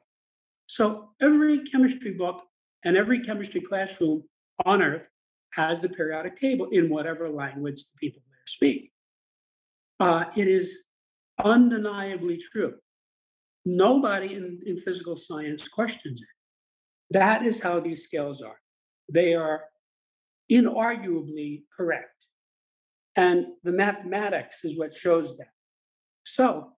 So 0.68 1.10
every 1.22 1.64
chemistry 1.64 2.14
book 2.14 2.44
and 2.84 2.96
every 2.96 3.22
chemistry 3.24 3.62
classroom 3.62 4.24
on 4.66 4.82
earth 4.82 5.08
has 5.54 5.82
the 5.82 5.90
periodic 5.90 6.36
table 6.36 6.68
in 6.72 6.90
whatever 6.90 7.30
language 7.30 7.84
the 7.84 7.98
people 8.00 8.22
there 8.30 8.46
speak. 8.46 8.92
Uh, 10.00 10.26
it 10.36 10.48
is 10.48 10.78
undeniably 11.44 12.38
true. 12.38 12.76
Nobody 13.66 14.34
in, 14.36 14.60
in 14.66 14.78
physical 14.78 15.16
science 15.16 15.68
questions 15.68 16.22
it. 16.22 16.28
That 17.18 17.44
is 17.44 17.62
how 17.62 17.80
these 17.80 18.04
scales 18.04 18.42
are. 18.42 18.60
They 19.12 19.34
are 19.34 19.64
inarguably 20.52 21.64
correct. 21.76 22.28
And 23.16 23.48
the 23.64 23.72
mathematics 23.72 24.64
is 24.64 24.78
what 24.78 24.94
shows 24.94 25.36
that. 25.38 25.48
So 26.24 26.74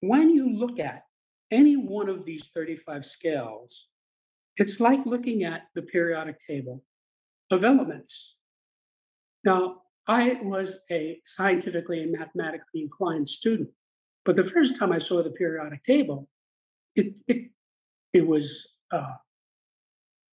when 0.00 0.30
you 0.30 0.52
look 0.52 0.78
at 0.78 1.04
any 1.50 1.76
one 1.76 2.08
of 2.08 2.24
these 2.24 2.48
35 2.54 3.04
scales, 3.04 3.88
it's 4.56 4.80
like 4.80 5.00
looking 5.06 5.42
at 5.42 5.62
the 5.74 5.82
periodic 5.82 6.36
table 6.46 6.84
of 7.50 7.64
elements. 7.64 8.36
Now, 9.44 9.82
I 10.06 10.38
was 10.42 10.80
a 10.90 11.20
scientifically 11.26 12.00
and 12.00 12.12
mathematically 12.12 12.82
inclined 12.82 13.28
student, 13.28 13.70
but 14.24 14.36
the 14.36 14.44
first 14.44 14.78
time 14.78 14.92
I 14.92 14.98
saw 14.98 15.22
the 15.22 15.30
periodic 15.30 15.84
table, 15.84 16.28
it, 16.94 17.14
it, 17.26 17.50
it 18.12 18.26
was 18.26 18.66
uh, 18.92 19.14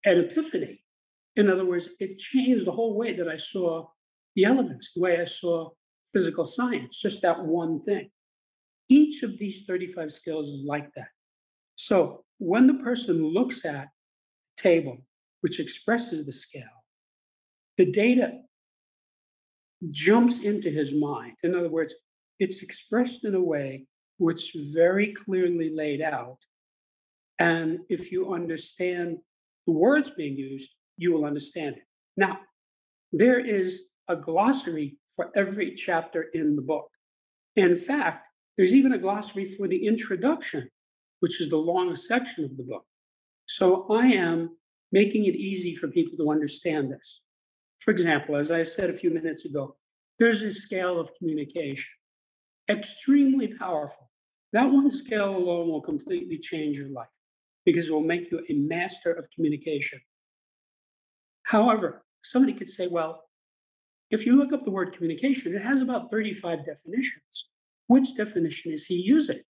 an 0.03 0.19
epiphany. 0.19 0.83
In 1.35 1.49
other 1.49 1.65
words, 1.65 1.89
it 1.99 2.17
changed 2.17 2.65
the 2.65 2.71
whole 2.71 2.97
way 2.97 3.15
that 3.15 3.27
I 3.27 3.37
saw 3.37 3.89
the 4.35 4.45
elements, 4.45 4.91
the 4.95 5.01
way 5.01 5.21
I 5.21 5.25
saw 5.25 5.71
physical 6.13 6.45
science, 6.45 6.99
just 7.01 7.21
that 7.21 7.45
one 7.45 7.79
thing. 7.79 8.09
Each 8.89 9.23
of 9.23 9.37
these 9.37 9.63
35 9.65 10.11
skills 10.11 10.47
is 10.47 10.63
like 10.65 10.93
that. 10.95 11.09
So 11.75 12.23
when 12.37 12.67
the 12.67 12.75
person 12.75 13.23
looks 13.23 13.65
at 13.65 13.89
the 14.55 14.61
table, 14.61 14.99
which 15.41 15.59
expresses 15.59 16.25
the 16.25 16.33
scale, 16.33 16.63
the 17.77 17.85
data 17.91 18.39
jumps 19.91 20.39
into 20.39 20.69
his 20.69 20.93
mind. 20.93 21.33
In 21.43 21.55
other 21.55 21.69
words, 21.69 21.93
it's 22.39 22.63
expressed 22.63 23.23
in 23.23 23.35
a 23.35 23.41
way 23.41 23.85
which 24.17 24.55
is 24.55 24.73
very 24.73 25.13
clearly 25.13 25.71
laid 25.73 26.01
out. 26.01 26.39
And 27.39 27.79
if 27.89 28.11
you 28.11 28.33
understand 28.33 29.17
the 29.67 29.73
words 29.73 30.09
being 30.09 30.37
used, 30.37 30.71
you 30.97 31.13
will 31.13 31.25
understand 31.25 31.75
it. 31.75 31.83
Now, 32.15 32.39
there 33.11 33.39
is 33.39 33.83
a 34.07 34.15
glossary 34.15 34.97
for 35.15 35.29
every 35.35 35.75
chapter 35.75 36.25
in 36.33 36.55
the 36.55 36.61
book. 36.61 36.89
In 37.55 37.75
fact, 37.75 38.26
there's 38.57 38.73
even 38.73 38.91
a 38.91 38.97
glossary 38.97 39.45
for 39.45 39.67
the 39.67 39.85
introduction, 39.85 40.69
which 41.19 41.39
is 41.39 41.49
the 41.49 41.57
longest 41.57 42.07
section 42.07 42.43
of 42.43 42.57
the 42.57 42.63
book. 42.63 42.85
So 43.45 43.87
I 43.89 44.07
am 44.07 44.57
making 44.91 45.25
it 45.25 45.35
easy 45.35 45.75
for 45.75 45.87
people 45.87 46.17
to 46.17 46.31
understand 46.31 46.91
this. 46.91 47.21
For 47.79 47.91
example, 47.91 48.35
as 48.35 48.51
I 48.51 48.63
said 48.63 48.89
a 48.89 48.93
few 48.93 49.11
minutes 49.11 49.45
ago, 49.45 49.75
there's 50.19 50.41
a 50.41 50.51
scale 50.51 50.99
of 50.99 51.11
communication, 51.17 51.91
extremely 52.69 53.47
powerful. 53.47 54.09
That 54.53 54.71
one 54.71 54.89
scale 54.89 55.35
alone 55.35 55.69
will 55.69 55.81
completely 55.81 56.39
change 56.39 56.77
your 56.77 56.89
life 56.89 57.07
because 57.65 57.87
it 57.87 57.91
will 57.91 58.01
make 58.01 58.31
you 58.31 58.41
a 58.49 58.53
master 58.53 59.11
of 59.11 59.29
communication. 59.29 59.99
However, 61.43 62.03
somebody 62.23 62.53
could 62.53 62.69
say, 62.69 62.87
well, 62.87 63.25
if 64.09 64.25
you 64.25 64.37
look 64.37 64.53
up 64.53 64.63
the 64.63 64.71
word 64.71 64.93
communication, 64.93 65.53
it 65.53 65.61
has 65.61 65.81
about 65.81 66.09
35 66.09 66.65
definitions. 66.65 67.49
Which 67.87 68.15
definition 68.15 68.71
is 68.71 68.85
he 68.85 68.95
using? 68.95 69.41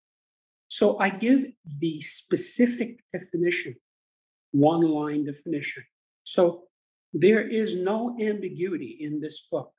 So 0.68 0.98
I 0.98 1.10
give 1.10 1.46
the 1.78 2.00
specific 2.00 3.00
definition, 3.12 3.76
one 4.52 4.82
line 4.82 5.24
definition. 5.24 5.84
So 6.24 6.64
there 7.12 7.46
is 7.46 7.74
no 7.76 8.16
ambiguity 8.20 8.96
in 9.00 9.20
this 9.20 9.46
book. 9.50 9.72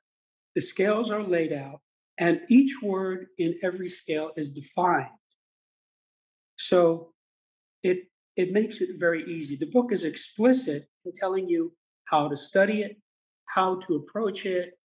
The 0.54 0.60
scales 0.60 1.10
are 1.10 1.22
laid 1.22 1.52
out, 1.52 1.80
and 2.18 2.40
each 2.48 2.82
word 2.82 3.26
in 3.38 3.54
every 3.62 3.88
scale 3.88 4.30
is 4.36 4.50
defined. 4.50 5.06
So 6.56 7.12
it 7.82 8.08
it 8.36 8.52
makes 8.52 8.80
it 8.80 8.90
very 8.98 9.24
easy. 9.24 9.56
The 9.56 9.70
book 9.70 9.92
is 9.92 10.02
explicit 10.02 10.88
in 11.04 11.12
telling 11.12 11.48
you 11.48 11.72
how 12.04 12.28
to 12.28 12.36
study 12.36 12.82
it, 12.82 12.96
how 13.46 13.76
to 13.86 13.94
approach 13.96 14.44
it, 14.44 14.78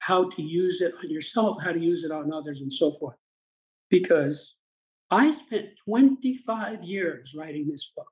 how 0.00 0.28
to 0.30 0.42
use 0.42 0.80
it 0.80 0.94
on 1.02 1.10
yourself, 1.10 1.58
how 1.62 1.72
to 1.72 1.80
use 1.80 2.04
it 2.04 2.10
on 2.10 2.32
others, 2.32 2.60
and 2.60 2.72
so 2.72 2.90
forth. 2.90 3.16
Because 3.90 4.54
I 5.10 5.30
spent 5.30 5.70
25 5.84 6.84
years 6.84 7.34
writing 7.36 7.68
this 7.68 7.90
book. 7.96 8.10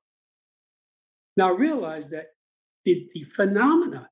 Now 1.36 1.52
realize 1.52 2.10
that 2.10 2.28
the, 2.84 3.08
the 3.12 3.22
phenomena 3.22 4.08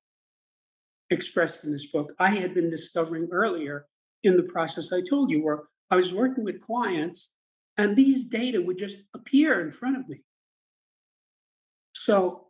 expressed 1.11 1.65
in 1.65 1.73
this 1.73 1.87
book 1.87 2.13
I 2.19 2.31
had 2.31 2.55
been 2.55 2.71
discovering 2.71 3.29
earlier 3.31 3.87
in 4.23 4.37
the 4.37 4.43
process 4.43 4.93
I 4.93 5.03
told 5.09 5.31
you, 5.31 5.43
where 5.43 5.65
I 5.91 5.97
was 5.97 6.13
working 6.13 6.45
with 6.45 6.61
clients 6.61 7.31
and 7.77 7.97
these 7.97 8.25
data 8.25 8.61
would 8.61 8.79
just 8.79 8.99
appear 9.15 9.61
in 9.61 9.71
front 9.71 9.97
of 9.97 10.09
me. 10.09 10.23
So 11.93 12.49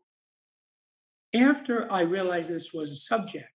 after 1.34 1.90
I 1.90 2.00
realized 2.02 2.50
this 2.50 2.72
was 2.72 2.90
a 2.90 2.96
subject, 2.96 3.48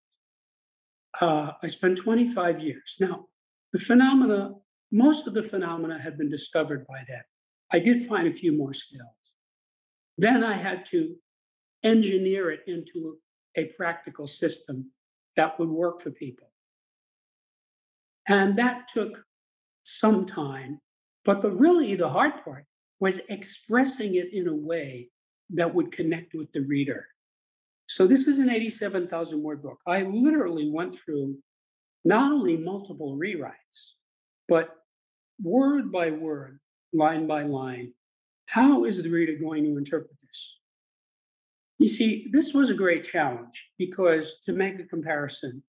uh, 1.22 1.52
I 1.62 1.68
spent 1.68 1.98
25 1.98 2.60
years. 2.60 2.98
Now, 3.00 3.28
the 3.74 3.80
phenomena, 3.80 4.54
most 4.92 5.28
of 5.28 5.34
the 5.34 5.44
phenomena 5.44 6.00
had 6.02 6.18
been 6.18 6.30
discovered 6.30 6.88
by 6.88 7.04
then. 7.08 7.24
I 7.72 7.80
did 7.80 8.08
find 8.08 8.28
a 8.28 8.34
few 8.34 8.52
more 8.52 8.74
scales. 8.74 9.10
Then 10.18 10.44
I 10.44 10.58
had 10.58 10.86
to 10.88 11.16
engineer 11.84 12.52
it 12.52 12.62
into 12.68 13.18
a 13.56 13.66
practical 13.78 14.28
system 14.28 14.92
that 15.36 15.60
would 15.60 15.70
work 15.70 16.02
for 16.02 16.12
people. 16.12 16.52
And 18.28 18.58
that 18.58 18.88
took 18.94 19.26
some 19.84 20.26
time. 20.26 20.80
But 21.26 21.42
the 21.42 21.52
really 21.52 21.96
the 21.96 22.10
hard 22.10 22.44
part 22.44 22.66
was 23.00 23.20
expressing 23.30 24.16
it 24.16 24.34
in 24.34 24.48
a 24.48 24.56
way 24.56 25.10
that 25.52 25.74
would 25.74 25.92
connect 25.92 26.34
with 26.34 26.52
the 26.52 26.62
reader. 26.62 27.08
So 27.90 28.06
this 28.06 28.28
is 28.28 28.38
an 28.38 28.52
87,000 28.52 29.42
word 29.42 29.64
book. 29.64 29.80
I 29.88 30.04
literally 30.04 30.70
went 30.72 30.96
through 30.96 31.40
not 32.06 32.32
only 32.32 32.56
multiple 32.56 33.18
rewrites, 33.20 33.96
but 34.48 34.70
word 35.42 35.92
by 35.92 36.12
word, 36.12 36.60
line 36.94 37.26
by 37.26 37.42
line, 37.42 37.94
how 38.46 38.86
is 38.86 39.02
the 39.02 39.10
reader 39.10 39.34
going 39.42 39.64
to 39.64 39.76
interpret 39.76 40.16
this? 40.22 40.60
You 41.80 41.90
see, 41.90 42.28
this 42.32 42.54
was 42.54 42.70
a 42.70 42.76
great 42.76 43.04
challenge 43.04 43.70
because 43.80 44.36
to 44.46 44.54
make 44.54 44.80
a 44.80 44.84
comparison, 44.84 45.64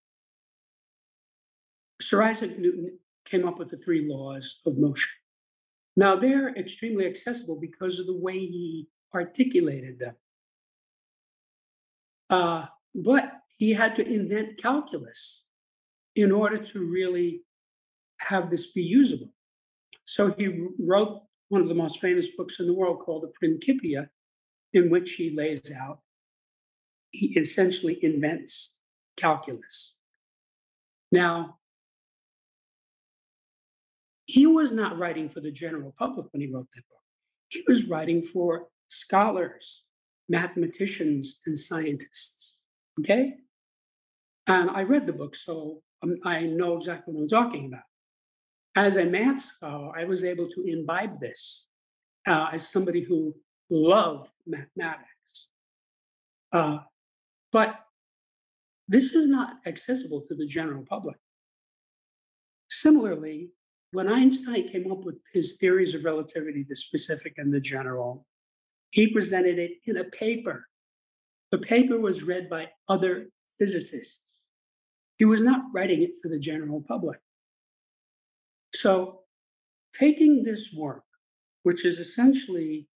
Sir 2.02 2.22
Isaac 2.22 2.59
Newton 2.59 2.98
came 3.24 3.48
up 3.48 3.59
with 3.59 3.70
the 3.70 3.78
three 3.78 4.06
laws 4.06 4.61
of 4.66 4.76
motion. 4.76 5.09
Now, 5.96 6.16
they're 6.16 6.54
extremely 6.54 7.06
accessible 7.06 7.59
because 7.59 7.98
of 7.98 8.06
the 8.06 8.16
way 8.16 8.38
he 8.38 8.88
articulated 9.14 9.98
them. 9.98 10.16
Uh, 12.31 12.66
but 12.95 13.33
he 13.59 13.75
had 13.75 13.97
to 13.97 14.07
invent 14.07 14.62
calculus 14.62 15.45
in 16.16 16.33
order 16.33 16.59
to 16.59 16.85
really 16.85 17.43
have 18.21 18.51
this 18.51 18.71
be 18.73 18.83
usable. 18.83 19.33
So 20.05 20.33
he 20.37 20.69
wrote 20.79 21.19
one 21.49 21.61
of 21.61 21.69
the 21.69 21.75
most 21.75 22.01
famous 22.01 22.29
books 22.37 22.61
in 22.61 22.66
the 22.66 22.75
world 22.75 23.01
called 23.01 23.25
the 23.25 23.33
Principia, 23.38 24.09
in 24.73 24.88
which 24.88 25.12
he 25.12 25.35
lays 25.37 25.62
out, 25.73 26.01
he 27.11 27.27
essentially 27.37 27.99
invents 28.03 28.71
calculus. 29.16 29.95
Now, 31.11 31.59
he 34.27 34.47
was 34.47 34.71
not 34.71 34.97
writing 34.97 35.29
for 35.29 35.40
the 35.40 35.51
general 35.51 35.93
public 35.99 36.27
when 36.33 36.40
he 36.40 36.53
wrote 36.53 36.69
that 36.75 36.88
book. 36.88 37.03
He 37.49 37.64
was 37.66 37.88
writing 37.88 38.23
for 38.23 38.69
scholars, 38.87 39.83
mathematicians, 40.31 41.40
and 41.45 41.59
scientists. 41.59 42.55
Okay? 43.01 43.35
And 44.47 44.71
I 44.71 44.83
read 44.83 45.07
the 45.07 45.12
book, 45.12 45.35
so 45.35 45.83
I 46.25 46.43
know 46.43 46.77
exactly 46.77 47.12
what 47.12 47.23
I'm 47.23 47.29
talking 47.29 47.66
about. 47.66 47.83
As 48.77 48.97
a 48.97 49.05
math 49.05 49.43
scholar, 49.43 49.90
I 49.99 50.05
was 50.05 50.23
able 50.23 50.49
to 50.49 50.64
imbibe 50.64 51.21
this 51.21 51.66
uh, 52.27 52.47
as 52.53 52.69
somebody 52.69 53.03
who 53.03 53.35
loved 53.69 54.31
mathematics. 54.47 55.49
Uh, 56.53 56.79
but 57.53 57.81
this 58.87 59.12
is 59.12 59.27
not 59.27 59.57
accessible 59.66 60.23
to 60.29 60.35
the 60.35 60.47
general 60.47 60.85
public. 60.88 61.16
Similarly, 62.69 63.51
when 63.90 64.09
Einstein 64.09 64.69
came 64.69 64.90
up 64.93 65.05
with 65.05 65.16
his 65.33 65.55
theories 65.55 65.95
of 65.95 66.05
relativity, 66.05 66.64
the 66.69 66.77
specific 66.77 67.35
and 67.37 67.53
the 67.53 67.61
general, 67.61 68.27
he 68.90 69.12
presented 69.12 69.59
it 69.59 69.72
in 69.85 69.96
a 69.96 70.05
paper. 70.05 70.66
The 71.50 71.59
paper 71.59 71.98
was 71.98 72.22
read 72.22 72.48
by 72.48 72.70
other 72.88 73.29
physicists. 73.59 74.20
He 75.18 75.24
was 75.24 75.42
not 75.42 75.64
writing 75.74 76.03
it 76.03 76.12
for 76.22 76.29
the 76.29 76.38
general 76.38 76.83
public. 76.87 77.20
So 78.74 79.20
taking 79.98 80.44
this 80.44 80.72
work, 80.74 81.05
which 81.62 81.85
is 81.85 81.98
essentially 81.98 82.88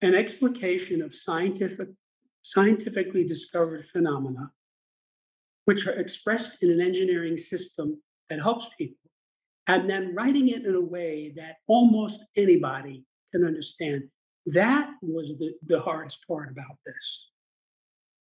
an 0.00 0.14
explication 0.14 1.02
of 1.02 1.14
scientific, 1.14 1.88
scientifically 2.42 3.26
discovered 3.26 3.84
phenomena, 3.84 4.50
which 5.64 5.86
are 5.86 5.92
expressed 5.92 6.52
in 6.60 6.70
an 6.70 6.80
engineering 6.80 7.36
system 7.36 8.02
that 8.28 8.40
helps 8.40 8.68
people, 8.76 9.10
and 9.68 9.88
then 9.88 10.14
writing 10.14 10.48
it 10.48 10.64
in 10.64 10.74
a 10.74 10.80
way 10.80 11.32
that 11.36 11.56
almost 11.68 12.24
anybody 12.36 13.04
can 13.30 13.44
understand. 13.44 14.08
That 14.46 14.90
was 15.02 15.28
the, 15.38 15.52
the 15.64 15.80
hardest 15.80 16.26
part 16.26 16.50
about 16.50 16.78
this. 16.84 17.28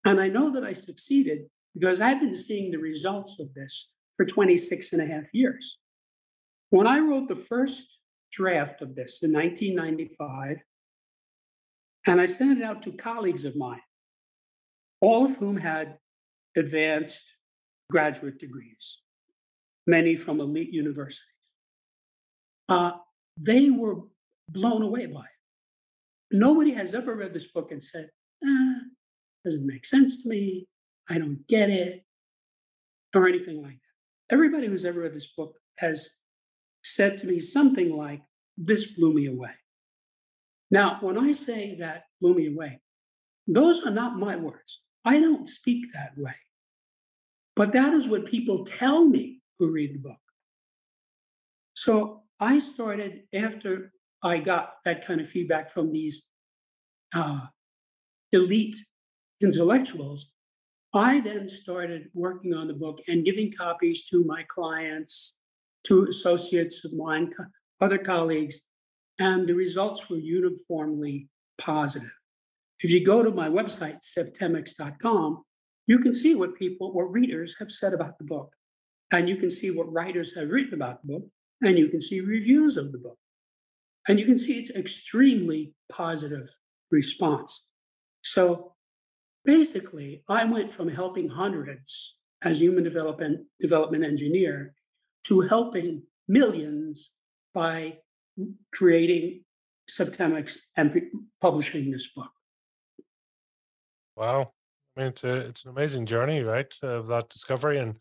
And 0.05 0.21
I 0.21 0.29
know 0.29 0.51
that 0.53 0.65
I 0.65 0.73
succeeded 0.73 1.47
because 1.75 2.01
I've 2.01 2.21
been 2.21 2.35
seeing 2.35 2.71
the 2.71 2.79
results 2.79 3.39
of 3.39 3.55
this 3.55 3.91
for 4.17 4.27
26 4.27 4.93
and 4.93 5.03
a 5.03 5.07
half 5.07 5.33
years. 5.33 5.79
When 6.71 6.87
I 6.87 6.99
wrote 6.99 7.29
the 7.29 7.35
first 7.35 7.83
draft 8.33 8.83
of 8.83 8.95
this 8.95 9.23
in 9.23 9.33
1995, 9.33 10.59
and 12.07 12.21
I 12.21 12.27
sent 12.27 12.59
it 12.59 12.65
out 12.65 12.83
to 12.83 12.93
colleagues 12.93 13.45
of 13.45 13.57
mine, 13.57 13.81
all 15.01 15.25
of 15.25 15.37
whom 15.37 15.57
had 15.59 15.99
advanced 16.57 17.23
graduate 17.91 18.39
degrees, 18.39 18.99
many 19.87 20.15
from 20.17 20.41
elite 20.41 20.73
universities. 20.73 21.25
Uh, 22.69 22.93
they 23.37 23.71
were 23.71 23.97
blown 24.49 24.83
away 24.83 25.07
by 25.07 25.23
it. 25.23 25.40
Nobody 26.31 26.75
has 26.75 26.95
ever 26.95 27.15
read 27.15 27.35
this 27.35 27.49
book 27.49 27.73
and 27.73 27.83
said, 27.83 28.11
ah, 28.45 28.81
doesn't 29.45 29.67
make 29.67 29.85
sense 29.85 30.23
to 30.23 30.29
me. 30.29 30.67
I 31.09 31.19
don't 31.19 31.47
get 31.49 31.71
it, 31.71 32.05
or 33.15 33.29
anything 33.29 33.63
like 33.63 33.79
that. 33.81 34.35
Everybody 34.35 34.69
who's 34.69 34.85
ever 34.85 35.01
read 35.01 35.15
this 35.15 35.33
book 35.37 35.55
has 35.79 36.09
said 36.85 37.19
to 37.19 37.27
me 37.27 37.41
something 37.41 37.97
like, 37.97 38.23
This 38.57 38.93
blew 38.93 39.13
me 39.13 39.27
away. 39.27 39.51
Now, 40.71 40.99
when 41.01 41.19
I 41.19 41.33
say 41.33 41.77
that 41.81 42.05
blew 42.21 42.35
me 42.35 42.47
away, 42.47 42.81
those 43.47 43.81
are 43.85 43.91
not 43.91 44.19
my 44.19 44.37
words. 44.37 44.83
I 45.05 45.19
don't 45.19 45.49
speak 45.49 45.87
that 45.93 46.13
way. 46.17 46.37
But 47.57 47.73
that 47.73 47.93
is 47.93 48.07
what 48.07 48.27
people 48.27 48.65
tell 48.65 49.05
me 49.07 49.41
who 49.59 49.73
read 49.73 49.95
the 49.95 49.99
book. 49.99 50.21
So 51.75 52.23
I 52.39 52.61
started 52.61 53.23
after 53.35 53.93
I 54.23 54.39
got 54.39 54.75
that 54.85 55.07
kind 55.07 55.21
of 55.21 55.29
feedback 55.29 55.71
from 55.71 55.93
these 55.93 56.23
uh, 57.15 57.41
elite 58.33 58.77
intellectuals. 59.41 60.31
I 60.93 61.21
then 61.21 61.49
started 61.49 62.09
working 62.15 62.53
on 62.53 62.69
the 62.69 62.75
book 62.75 62.99
and 63.09 63.25
giving 63.25 63.53
copies 63.53 64.05
to 64.07 64.25
my 64.25 64.45
clients, 64.49 65.35
to 65.85 66.05
associates 66.05 66.85
of 66.85 66.93
mine, 66.93 67.33
other 67.81 67.99
colleagues, 67.99 68.61
and 69.19 69.49
the 69.49 69.55
results 69.55 70.11
were 70.11 70.17
uniformly 70.17 71.29
positive. 71.59 72.11
If 72.81 72.91
you 72.91 73.05
go 73.05 73.23
to 73.23 73.31
my 73.31 73.49
website, 73.49 73.99
septemics.com, 74.03 75.43
you 75.87 75.99
can 75.99 76.13
see 76.13 76.35
what 76.35 76.57
people, 76.57 76.93
what 76.93 77.13
readers 77.13 77.57
have 77.59 77.71
said 77.71 77.95
about 77.95 78.19
the 78.19 78.25
book. 78.25 78.53
And 79.13 79.29
you 79.29 79.37
can 79.37 79.51
see 79.51 79.71
what 79.71 79.93
writers 79.93 80.35
have 80.37 80.49
written 80.49 80.75
about 80.75 81.03
the 81.03 81.15
book, 81.15 81.29
and 81.63 81.79
you 81.79 81.89
can 81.89 82.01
see 82.01 82.21
reviews 82.21 82.77
of 82.77 82.93
the 82.93 82.99
book. 82.99 83.19
And 84.11 84.19
you 84.19 84.27
can 84.27 84.39
see 84.41 84.55
it's 84.55 84.71
extremely 84.71 85.73
positive 85.89 86.49
response. 86.91 87.63
So 88.25 88.73
basically, 89.45 90.25
I 90.29 90.43
went 90.47 90.73
from 90.73 90.89
helping 90.89 91.29
hundreds 91.29 92.17
as 92.43 92.61
human 92.61 92.83
development 92.83 93.47
development 93.61 94.03
engineer 94.03 94.75
to 95.29 95.43
helping 95.43 96.03
millions 96.27 97.11
by 97.55 97.99
creating 98.75 99.45
Septemics 99.89 100.57
and 100.77 100.93
publishing 101.41 101.93
this 101.93 102.09
book. 102.13 102.33
Wow. 104.17 104.51
I 104.97 105.01
mean, 105.01 105.09
it's, 105.11 105.23
a, 105.23 105.35
it's 105.35 105.63
an 105.63 105.71
amazing 105.71 106.07
journey, 106.07 106.43
right, 106.43 106.75
of 106.83 107.07
that 107.07 107.29
discovery. 107.29 107.79
And 107.79 107.95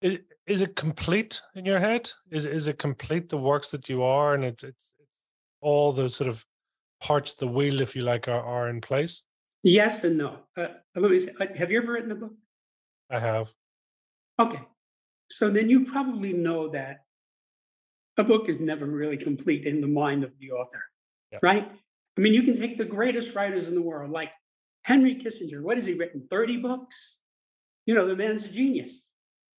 is, 0.00 0.18
is 0.46 0.62
it 0.62 0.76
complete 0.76 1.40
in 1.54 1.64
your 1.64 1.78
head? 1.78 2.10
Is, 2.30 2.46
is 2.46 2.68
it 2.68 2.78
complete, 2.78 3.28
the 3.28 3.36
works 3.36 3.70
that 3.70 3.88
you 3.88 4.02
are, 4.02 4.34
and 4.34 4.44
it's, 4.44 4.62
it's, 4.62 4.92
it's 4.98 5.10
all 5.60 5.92
the 5.92 6.08
sort 6.08 6.28
of 6.28 6.44
parts 7.00 7.32
of 7.32 7.38
the 7.38 7.48
wheel, 7.48 7.80
if 7.80 7.96
you 7.96 8.02
like, 8.02 8.28
are, 8.28 8.42
are 8.42 8.68
in 8.68 8.80
place? 8.80 9.22
Yes 9.62 10.04
and 10.04 10.18
no. 10.18 10.38
Uh, 10.56 10.68
let 10.94 11.10
me 11.10 11.18
say, 11.18 11.32
have 11.56 11.70
you 11.70 11.78
ever 11.78 11.92
written 11.92 12.12
a 12.12 12.14
book? 12.14 12.34
I 13.10 13.18
have. 13.18 13.52
Okay. 14.38 14.60
So 15.30 15.50
then 15.50 15.68
you 15.68 15.84
probably 15.84 16.32
know 16.32 16.68
that 16.70 17.00
a 18.16 18.24
book 18.24 18.48
is 18.48 18.60
never 18.60 18.86
really 18.86 19.16
complete 19.16 19.66
in 19.66 19.80
the 19.80 19.86
mind 19.86 20.24
of 20.24 20.32
the 20.40 20.50
author, 20.52 20.82
yeah. 21.32 21.38
right? 21.42 21.70
I 22.16 22.20
mean, 22.20 22.34
you 22.34 22.42
can 22.42 22.58
take 22.58 22.78
the 22.78 22.84
greatest 22.84 23.34
writers 23.34 23.68
in 23.68 23.74
the 23.74 23.82
world, 23.82 24.10
like 24.10 24.30
Henry 24.82 25.16
Kissinger. 25.16 25.62
What 25.62 25.76
has 25.76 25.86
he 25.86 25.94
written? 25.94 26.26
30 26.28 26.56
books? 26.58 27.16
You 27.86 27.94
know, 27.94 28.06
the 28.06 28.16
man's 28.16 28.44
a 28.44 28.48
genius. 28.48 28.92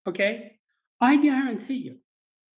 Okay. 0.10 0.54
I 1.00 1.18
guarantee 1.18 1.76
you, 1.76 1.98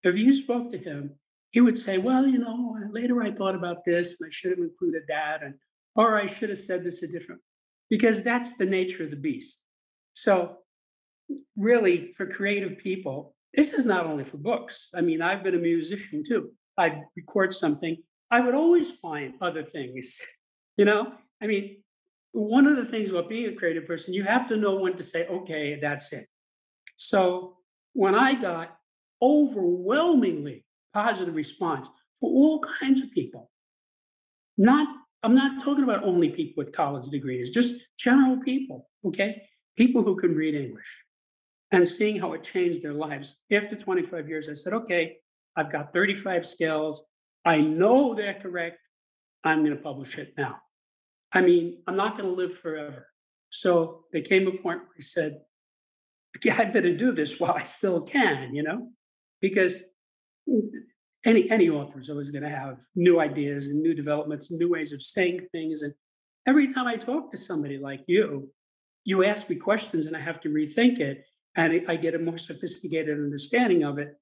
if 0.04 0.16
you 0.16 0.34
spoke 0.34 0.72
to 0.72 0.78
him, 0.78 1.16
he 1.52 1.60
would 1.60 1.78
say, 1.78 1.98
Well, 1.98 2.26
you 2.26 2.38
know, 2.38 2.78
later 2.92 3.22
I 3.22 3.32
thought 3.32 3.56
about 3.56 3.84
this 3.86 4.16
and 4.20 4.28
I 4.28 4.32
should 4.32 4.52
have 4.52 4.60
included 4.60 5.04
that, 5.10 5.44
and 5.44 5.56
or 5.96 6.18
I 6.18 6.28
should 6.28 6.50
have 6.50 6.60
said 6.60 6.86
this 6.86 7.04
a 7.04 7.08
different 7.08 7.42
because 7.90 8.24
that's 8.24 8.54
the 8.54 8.66
nature 8.66 9.04
of 9.04 9.12
the 9.12 9.18
beast. 9.18 9.60
So, 10.14 10.60
really, 11.58 12.14
for 12.16 12.26
creative 12.26 12.78
people, 12.78 13.36
this 13.54 13.74
is 13.74 13.86
not 13.86 14.06
only 14.06 14.24
for 14.24 14.38
books. 14.38 14.88
I 14.96 15.02
mean, 15.02 15.22
I've 15.22 15.44
been 15.44 15.56
a 15.56 15.60
musician 15.60 16.24
too. 16.26 16.52
I 16.78 17.04
record 17.18 17.54
something, 17.54 17.98
I 18.32 18.40
would 18.40 18.56
always 18.56 18.92
find 18.92 19.34
other 19.42 19.64
things. 19.64 20.20
You 20.78 20.86
know, 20.86 21.12
I 21.44 21.48
mean, 21.48 21.84
one 22.32 22.66
of 22.66 22.78
the 22.78 22.86
things 22.86 23.10
about 23.12 23.28
being 23.30 23.46
a 23.46 23.56
creative 23.56 23.86
person, 23.86 24.14
you 24.14 24.24
have 24.24 24.48
to 24.48 24.56
know 24.56 24.76
when 24.76 24.96
to 24.96 25.04
say, 25.04 25.28
okay, 25.28 25.78
that's 25.80 26.12
it. 26.14 26.31
So 27.02 27.58
when 27.94 28.14
I 28.14 28.36
got 28.36 28.78
overwhelmingly 29.24 30.66
positive 30.94 31.34
response 31.34 31.88
for 32.20 32.30
all 32.30 32.64
kinds 32.80 33.02
of 33.02 33.10
people, 33.12 33.50
not 34.56 34.88
I'm 35.24 35.34
not 35.34 35.64
talking 35.64 35.84
about 35.84 36.04
only 36.04 36.30
people 36.30 36.64
with 36.64 36.74
college 36.74 37.10
degrees, 37.10 37.50
just 37.52 37.76
general 37.98 38.38
people, 38.44 38.88
okay? 39.06 39.42
People 39.78 40.04
who 40.04 40.16
can 40.16 40.36
read 40.36 40.54
English 40.54 40.92
and 41.72 41.88
seeing 41.88 42.20
how 42.20 42.34
it 42.34 42.44
changed 42.44 42.84
their 42.84 42.94
lives. 42.94 43.38
After 43.52 43.76
25 43.76 44.28
years, 44.30 44.50
I 44.50 44.56
said, 44.56 44.74
okay, 44.74 45.18
I've 45.56 45.72
got 45.72 45.94
35 45.94 46.46
skills. 46.46 47.04
I 47.46 47.62
know 47.62 48.16
they're 48.16 48.40
correct. 48.42 48.80
I'm 49.44 49.64
going 49.64 49.78
to 49.78 49.84
publish 49.84 50.18
it 50.18 50.34
now. 50.38 50.58
I 51.32 51.42
mean, 51.42 51.82
I'm 51.88 51.98
not 51.98 52.18
going 52.18 52.30
to 52.30 52.36
live 52.36 52.58
forever. 52.58 53.08
So 53.52 54.06
there 54.12 54.24
came 54.24 54.48
a 54.48 54.52
point 54.52 54.80
where 54.80 54.98
I 54.98 55.02
said, 55.02 55.42
okay, 56.38 56.52
I 56.52 56.66
better 56.66 56.96
do 56.96 57.12
this 57.12 57.40
while 57.40 57.54
I 57.54 57.64
still 57.64 58.02
can, 58.02 58.54
you 58.56 58.64
know, 58.64 58.90
because 59.42 59.78
any 61.26 61.50
any 61.50 61.70
author 61.70 62.00
is 62.00 62.10
always 62.10 62.32
going 62.32 62.44
to 62.44 62.50
have 62.50 62.80
new 62.96 63.20
ideas 63.20 63.68
and 63.68 63.82
new 63.82 63.94
developments, 63.94 64.52
new 64.52 64.70
ways 64.70 64.92
of 64.92 65.02
saying 65.02 65.48
things. 65.52 65.82
And 65.82 65.94
every 66.48 66.72
time 66.72 66.88
I 66.88 66.96
talk 66.96 67.32
to 67.32 67.38
somebody 67.38 67.78
like 67.78 68.02
you, 68.08 68.52
you 69.04 69.24
ask 69.24 69.50
me 69.50 69.56
questions 69.56 70.06
and 70.06 70.16
I 70.16 70.22
have 70.22 70.42
to 70.42 70.50
rethink 70.50 71.00
it 71.00 71.24
and 71.56 71.82
I 71.88 71.96
get 71.96 72.16
a 72.16 72.20
more 72.20 72.38
sophisticated 72.38 73.18
understanding 73.18 73.84
of 73.84 73.98
it, 73.98 74.16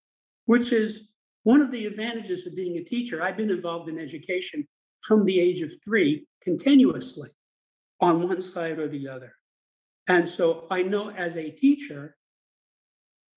which 0.46 0.72
is 0.72 1.10
one 1.44 1.62
of 1.62 1.72
the 1.72 1.86
advantages 1.86 2.46
of 2.48 2.56
being 2.56 2.78
a 2.78 2.84
teacher. 2.84 3.22
I've 3.22 3.38
been 3.38 3.52
involved 3.52 3.90
in 3.90 4.00
education 4.00 4.68
from 5.02 5.26
the 5.26 5.40
age 5.40 5.62
of 5.62 5.72
three 5.86 6.28
continuously 6.44 7.30
on 8.02 8.28
one 8.28 8.42
side 8.42 8.80
or 8.80 8.88
the 8.88 9.08
other. 9.08 9.34
And 10.10 10.28
so 10.28 10.66
I 10.72 10.82
know 10.82 11.12
as 11.12 11.38
a 11.38 11.52
teacher, 11.52 12.18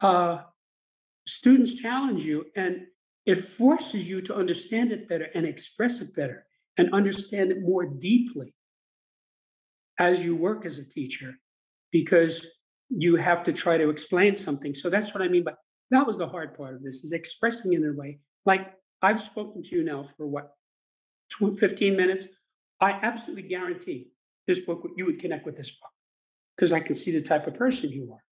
uh, 0.01 0.39
students 1.29 1.75
challenge 1.75 2.25
you 2.25 2.47
and 2.57 2.87
it 3.27 3.37
forces 3.37 4.09
you 4.09 4.23
to 4.23 4.35
understand 4.35 4.91
it 4.91 5.07
better 5.07 5.29
and 5.35 5.47
express 5.47 6.01
it 6.01 6.17
better 6.17 6.47
and 6.79 6.93
understand 6.95 7.53
it 7.53 7.61
more 7.61 7.85
deeply 7.85 8.55
as 9.99 10.25
you 10.25 10.35
work 10.35 10.65
as 10.65 10.79
a 10.79 10.85
teacher 10.85 11.35
because 11.93 12.47
you 12.89 13.17
have 13.17 13.45
to 13.45 13.53
try 13.53 13.77
to 13.77 13.91
explain 13.91 14.35
something. 14.35 14.75
So 14.75 14.89
that's 14.89 15.13
what 15.15 15.23
I 15.23 15.29
mean 15.29 15.45
by 15.45 15.53
that 15.91 16.07
was 16.07 16.17
the 16.17 16.27
hard 16.27 16.57
part 16.57 16.75
of 16.75 16.83
this 16.83 17.05
is 17.05 17.13
expressing 17.13 17.75
in 17.75 17.85
a 17.85 17.93
way. 17.93 18.21
Like 18.47 18.73
I've 19.03 19.23
spoken 19.23 19.63
to 19.63 19.77
you 19.77 19.85
now 19.85 20.03
for 20.03 20.27
what, 20.27 20.53
15 21.39 21.97
minutes. 21.97 22.27
I 22.81 22.93
absolutely 22.93 23.49
guarantee 23.49 24.09
this 24.47 24.59
book, 24.59 24.87
you 24.97 25.05
would 25.05 25.21
connect 25.21 25.47
with 25.47 25.57
this 25.57 25.71
book 25.71 25.92
because 26.63 26.73
I 26.73 26.79
can 26.79 26.95
see 26.95 27.11
the 27.11 27.21
type 27.21 27.49
of 27.49 27.55
person 27.55 27.91
you 27.91 28.13
are. 28.13 28.23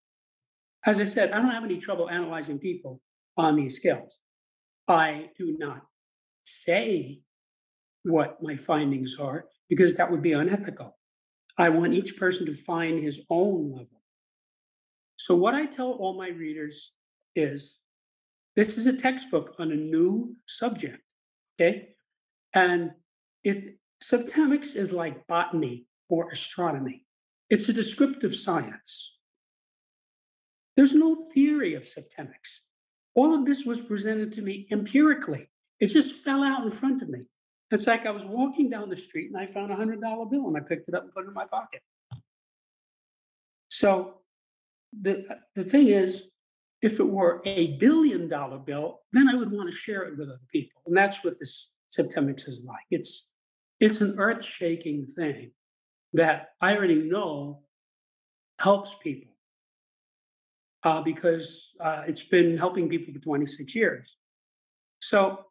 As 0.89 1.01
I 1.01 1.05
said, 1.05 1.33
I 1.33 1.39
don't 1.39 1.51
have 1.51 1.65
any 1.65 1.79
trouble 1.79 2.09
analyzing 2.09 2.61
people 2.61 3.01
on 3.37 3.57
these 3.57 3.75
scales. 3.75 4.21
I 4.87 5.31
do 5.37 5.57
not 5.59 5.83
say 6.45 7.23
what 8.05 8.41
my 8.41 8.55
findings 8.55 9.17
are 9.19 9.47
because 9.69 9.97
that 9.97 10.13
would 10.13 10.23
be 10.23 10.31
unethical. 10.31 10.97
I 11.59 11.71
want 11.71 11.93
each 11.93 12.17
person 12.17 12.47
to 12.47 12.55
find 12.55 13.03
his 13.03 13.19
own 13.29 13.73
level. 13.73 14.05
So, 15.17 15.35
what 15.35 15.55
I 15.55 15.67
tell 15.67 15.91
all 15.91 16.17
my 16.17 16.29
readers 16.29 16.93
is 17.35 17.79
This 18.55 18.79
is 18.79 18.87
a 18.87 18.93
textbook 18.93 19.57
on 19.59 19.73
a 19.73 19.77
new 19.77 20.37
subject, 20.47 21.03
okay? 21.61 21.97
And 22.55 22.93
it, 23.43 23.79
septemics 24.01 24.77
is 24.77 24.93
like 24.93 25.27
botany 25.27 25.87
or 26.09 26.31
astronomy. 26.31 27.07
It's 27.51 27.69
a 27.69 27.73
descriptive 27.73 28.35
science. 28.37 29.17
There's 30.77 30.95
no 30.95 31.27
theory 31.35 31.75
of 31.75 31.83
septemics. 31.83 32.61
All 33.15 33.35
of 33.35 33.45
this 33.45 33.65
was 33.67 33.81
presented 33.81 34.33
to 34.35 34.43
me 34.43 34.69
empirically. 34.71 35.51
It 35.81 35.89
just 35.89 36.25
fell 36.25 36.45
out 36.45 36.63
in 36.63 36.71
front 36.71 37.03
of 37.03 37.09
me. 37.09 37.25
It's 37.73 37.87
like 37.87 38.07
I 38.07 38.13
was 38.13 38.25
walking 38.25 38.71
down 38.71 38.89
the 38.89 38.97
street 38.97 39.31
and 39.33 39.37
I 39.37 39.53
found 39.53 39.73
a 39.73 39.77
hundred 39.77 40.01
dollar 40.01 40.27
bill 40.27 40.47
and 40.47 40.57
I 40.57 40.61
picked 40.61 40.89
it 40.89 40.95
up 40.95 41.03
and 41.03 41.13
put 41.13 41.25
it 41.25 41.29
in 41.29 41.35
my 41.35 41.45
pocket. 41.45 41.81
So 43.69 44.21
the, 44.99 45.25
the 45.55 45.65
thing 45.65 45.89
is, 45.89 46.23
if 46.83 46.99
it 46.99 47.09
were 47.09 47.43
a 47.45 47.77
billion 47.79 48.29
dollar 48.29 48.59
bill, 48.59 49.01
then 49.13 49.29
I 49.29 49.35
would 49.35 49.53
want 49.53 49.71
to 49.71 49.77
share 49.77 50.03
it 50.03 50.17
with 50.17 50.29
other 50.29 50.41
people. 50.53 50.83
And 50.87 50.97
that's 50.97 51.23
what 51.23 51.39
this 51.39 51.69
Septemics 51.97 52.49
is 52.49 52.63
like. 52.65 52.87
It's 52.91 53.27
it's 53.81 54.01
an 54.01 54.15
earth 54.19 54.45
shaking 54.45 55.07
thing 55.07 55.53
that 56.13 56.51
I 56.61 56.77
already 56.77 57.03
know 57.03 57.63
helps 58.59 58.95
people 59.03 59.33
uh, 60.83 61.03
because 61.03 61.69
uh, 61.81 62.03
it's 62.07 62.23
been 62.23 62.59
helping 62.59 62.89
people 62.89 63.13
for 63.13 63.21
26 63.21 63.75
years. 63.75 64.17
So, 65.01 65.47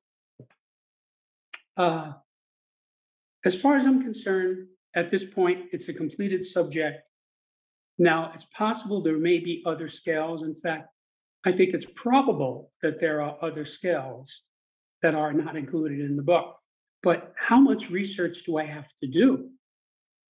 uh, 1.78 2.14
as 3.46 3.60
far 3.60 3.78
as 3.78 3.86
I'm 3.86 4.02
concerned, 4.02 4.68
at 4.96 5.12
this 5.12 5.26
point, 5.26 5.68
it's 5.72 5.88
a 5.88 5.94
completed 5.94 6.44
subject. 6.46 7.04
Now, 7.98 8.32
it's 8.34 8.46
possible 8.46 9.02
there 9.02 9.18
may 9.18 9.40
be 9.40 9.64
other 9.66 9.88
scales. 9.88 10.42
In 10.42 10.54
fact, 10.54 10.90
I 11.46 11.52
think 11.52 11.74
it's 11.74 11.88
probable 11.96 12.72
that 12.82 13.00
there 13.00 13.22
are 13.22 13.38
other 13.42 13.66
scales 13.66 14.44
that 15.02 15.16
are 15.16 15.32
not 15.32 15.56
included 15.56 16.02
in 16.02 16.18
the 16.18 16.24
book. 16.24 16.56
But 17.02 17.34
how 17.38 17.60
much 17.60 17.90
research 17.90 18.40
do 18.46 18.58
I 18.58 18.66
have 18.66 18.90
to 19.02 19.10
do? 19.10 19.50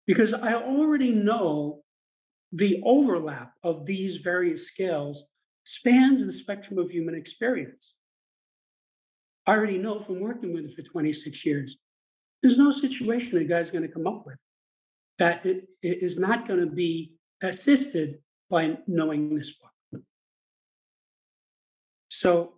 Because 0.06 0.34
I 0.34 0.54
already 0.54 1.12
know 1.12 1.82
the 2.52 2.82
overlap 2.84 3.52
of 3.62 3.86
these 3.86 4.16
various 4.16 4.66
scales 4.66 5.24
spans 5.64 6.24
the 6.24 6.32
spectrum 6.32 6.78
of 6.78 6.90
human 6.90 7.14
experience. 7.14 7.94
I 9.46 9.52
already 9.52 9.78
know 9.78 9.98
from 9.98 10.20
working 10.20 10.52
with 10.52 10.64
it 10.64 10.74
for 10.74 10.82
26 10.82 11.46
years, 11.46 11.78
there's 12.42 12.58
no 12.58 12.70
situation 12.70 13.38
a 13.38 13.44
guy's 13.44 13.70
going 13.70 13.86
to 13.86 13.92
come 13.92 14.06
up 14.06 14.24
with 14.26 14.38
that 15.18 15.44
it, 15.44 15.68
it 15.82 16.02
is 16.02 16.18
not 16.18 16.48
going 16.48 16.60
to 16.60 16.66
be 16.66 17.12
assisted 17.42 18.18
by 18.48 18.78
knowing 18.86 19.36
this 19.36 19.52
book. 19.52 20.02
So 22.08 22.54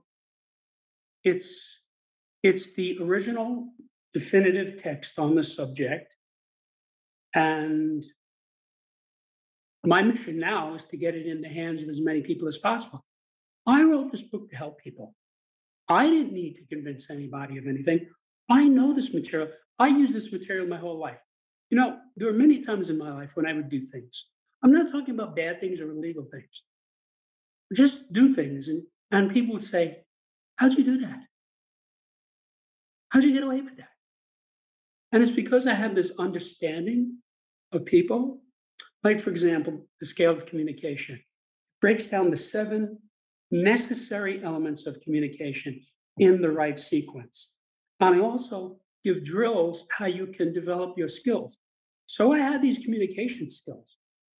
it's 1.24 1.80
it's 2.42 2.72
the 2.74 2.98
original 3.00 3.68
definitive 4.14 4.82
text 4.82 5.18
on 5.18 5.34
the 5.34 5.44
subject. 5.44 6.11
And 7.34 8.04
my 9.84 10.02
mission 10.02 10.38
now 10.38 10.74
is 10.74 10.84
to 10.86 10.96
get 10.96 11.14
it 11.14 11.26
in 11.26 11.40
the 11.40 11.48
hands 11.48 11.82
of 11.82 11.88
as 11.88 12.00
many 12.00 12.22
people 12.22 12.46
as 12.46 12.58
possible. 12.58 13.04
I 13.66 13.82
wrote 13.82 14.12
this 14.12 14.22
book 14.22 14.50
to 14.50 14.56
help 14.56 14.78
people. 14.78 15.14
I 15.88 16.08
didn't 16.08 16.32
need 16.32 16.54
to 16.56 16.64
convince 16.64 17.10
anybody 17.10 17.58
of 17.58 17.66
anything. 17.66 18.08
I 18.48 18.64
know 18.68 18.92
this 18.92 19.12
material. 19.12 19.48
I 19.78 19.88
use 19.88 20.12
this 20.12 20.32
material 20.32 20.66
my 20.66 20.78
whole 20.78 20.98
life. 20.98 21.22
You 21.70 21.78
know, 21.78 21.98
there 22.16 22.28
were 22.28 22.38
many 22.38 22.60
times 22.60 22.90
in 22.90 22.98
my 22.98 23.12
life 23.12 23.32
when 23.34 23.46
I 23.46 23.52
would 23.52 23.70
do 23.70 23.86
things. 23.86 24.26
I'm 24.62 24.72
not 24.72 24.92
talking 24.92 25.14
about 25.14 25.34
bad 25.34 25.60
things 25.60 25.80
or 25.80 25.90
illegal 25.90 26.26
things. 26.30 26.62
Just 27.74 28.12
do 28.12 28.34
things. 28.34 28.68
And, 28.68 28.82
and 29.10 29.32
people 29.32 29.54
would 29.54 29.64
say, 29.64 30.04
How'd 30.56 30.74
you 30.74 30.84
do 30.84 30.98
that? 30.98 31.20
How'd 33.08 33.24
you 33.24 33.32
get 33.32 33.42
away 33.42 33.60
with 33.62 33.76
that? 33.78 33.88
And 35.10 35.22
it's 35.22 35.32
because 35.32 35.66
I 35.66 35.74
had 35.74 35.94
this 35.94 36.12
understanding 36.18 37.18
of 37.72 37.84
people. 37.84 38.40
Like, 39.02 39.20
for 39.20 39.30
example, 39.30 39.86
the 40.00 40.06
scale 40.06 40.32
of 40.32 40.46
communication 40.46 41.20
breaks 41.80 42.06
down 42.06 42.30
the 42.30 42.36
seven 42.36 42.98
necessary 43.50 44.42
elements 44.42 44.86
of 44.86 45.00
communication 45.00 45.80
in 46.18 46.40
the 46.40 46.50
right 46.50 46.78
sequence. 46.78 47.50
And 48.00 48.16
I 48.16 48.18
also 48.20 48.78
give 49.04 49.24
drills 49.24 49.84
how 49.98 50.06
you 50.06 50.28
can 50.28 50.52
develop 50.52 50.96
your 50.96 51.08
skills. 51.08 51.56
So 52.06 52.32
I 52.32 52.38
had 52.38 52.62
these 52.62 52.78
communication 52.78 53.50
skills. 53.50 53.96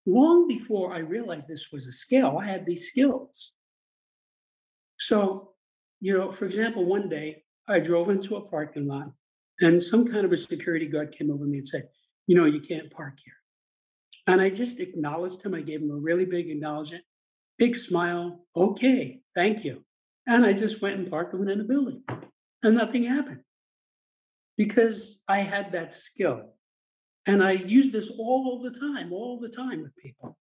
Long 0.06 0.48
before 0.48 0.94
I 0.94 0.98
realized 0.98 1.48
this 1.48 1.68
was 1.72 1.86
a 1.86 1.92
scale, 1.92 2.38
I 2.40 2.46
had 2.46 2.66
these 2.66 2.88
skills. 2.88 3.52
So, 4.98 5.54
you 6.00 6.16
know, 6.16 6.30
for 6.30 6.44
example, 6.44 6.84
one 6.84 7.08
day 7.08 7.44
I 7.68 7.78
drove 7.80 8.08
into 8.08 8.36
a 8.36 8.48
parking 8.48 8.86
lot 8.86 9.12
and 9.60 9.82
some 9.82 10.06
kind 10.06 10.24
of 10.24 10.32
a 10.32 10.36
security 10.36 10.86
guard 10.86 11.14
came 11.16 11.30
over 11.30 11.44
me 11.44 11.58
and 11.58 11.68
said, 11.68 11.88
You 12.26 12.36
know, 12.36 12.44
you 12.44 12.60
can't 12.60 12.90
park 12.90 13.18
here. 13.24 13.34
And 14.26 14.40
I 14.40 14.50
just 14.50 14.78
acknowledged 14.78 15.42
him. 15.42 15.54
I 15.54 15.62
gave 15.62 15.80
him 15.80 15.90
a 15.90 15.96
really 15.96 16.24
big 16.24 16.48
acknowledgement, 16.48 17.04
big 17.58 17.76
smile. 17.76 18.46
Okay, 18.56 19.20
thank 19.34 19.64
you. 19.64 19.84
And 20.26 20.46
I 20.46 20.52
just 20.52 20.80
went 20.80 20.98
and 20.98 21.10
parked 21.10 21.34
within 21.34 21.58
the 21.58 21.64
building 21.64 22.02
and 22.62 22.76
nothing 22.76 23.04
happened 23.04 23.40
because 24.56 25.18
I 25.28 25.40
had 25.40 25.72
that 25.72 25.92
skill. 25.92 26.54
And 27.26 27.42
I 27.42 27.52
use 27.52 27.90
this 27.90 28.08
all 28.18 28.60
the 28.62 28.78
time, 28.78 29.12
all 29.12 29.38
the 29.40 29.48
time 29.48 29.82
with 29.82 29.96
people. 29.96 30.36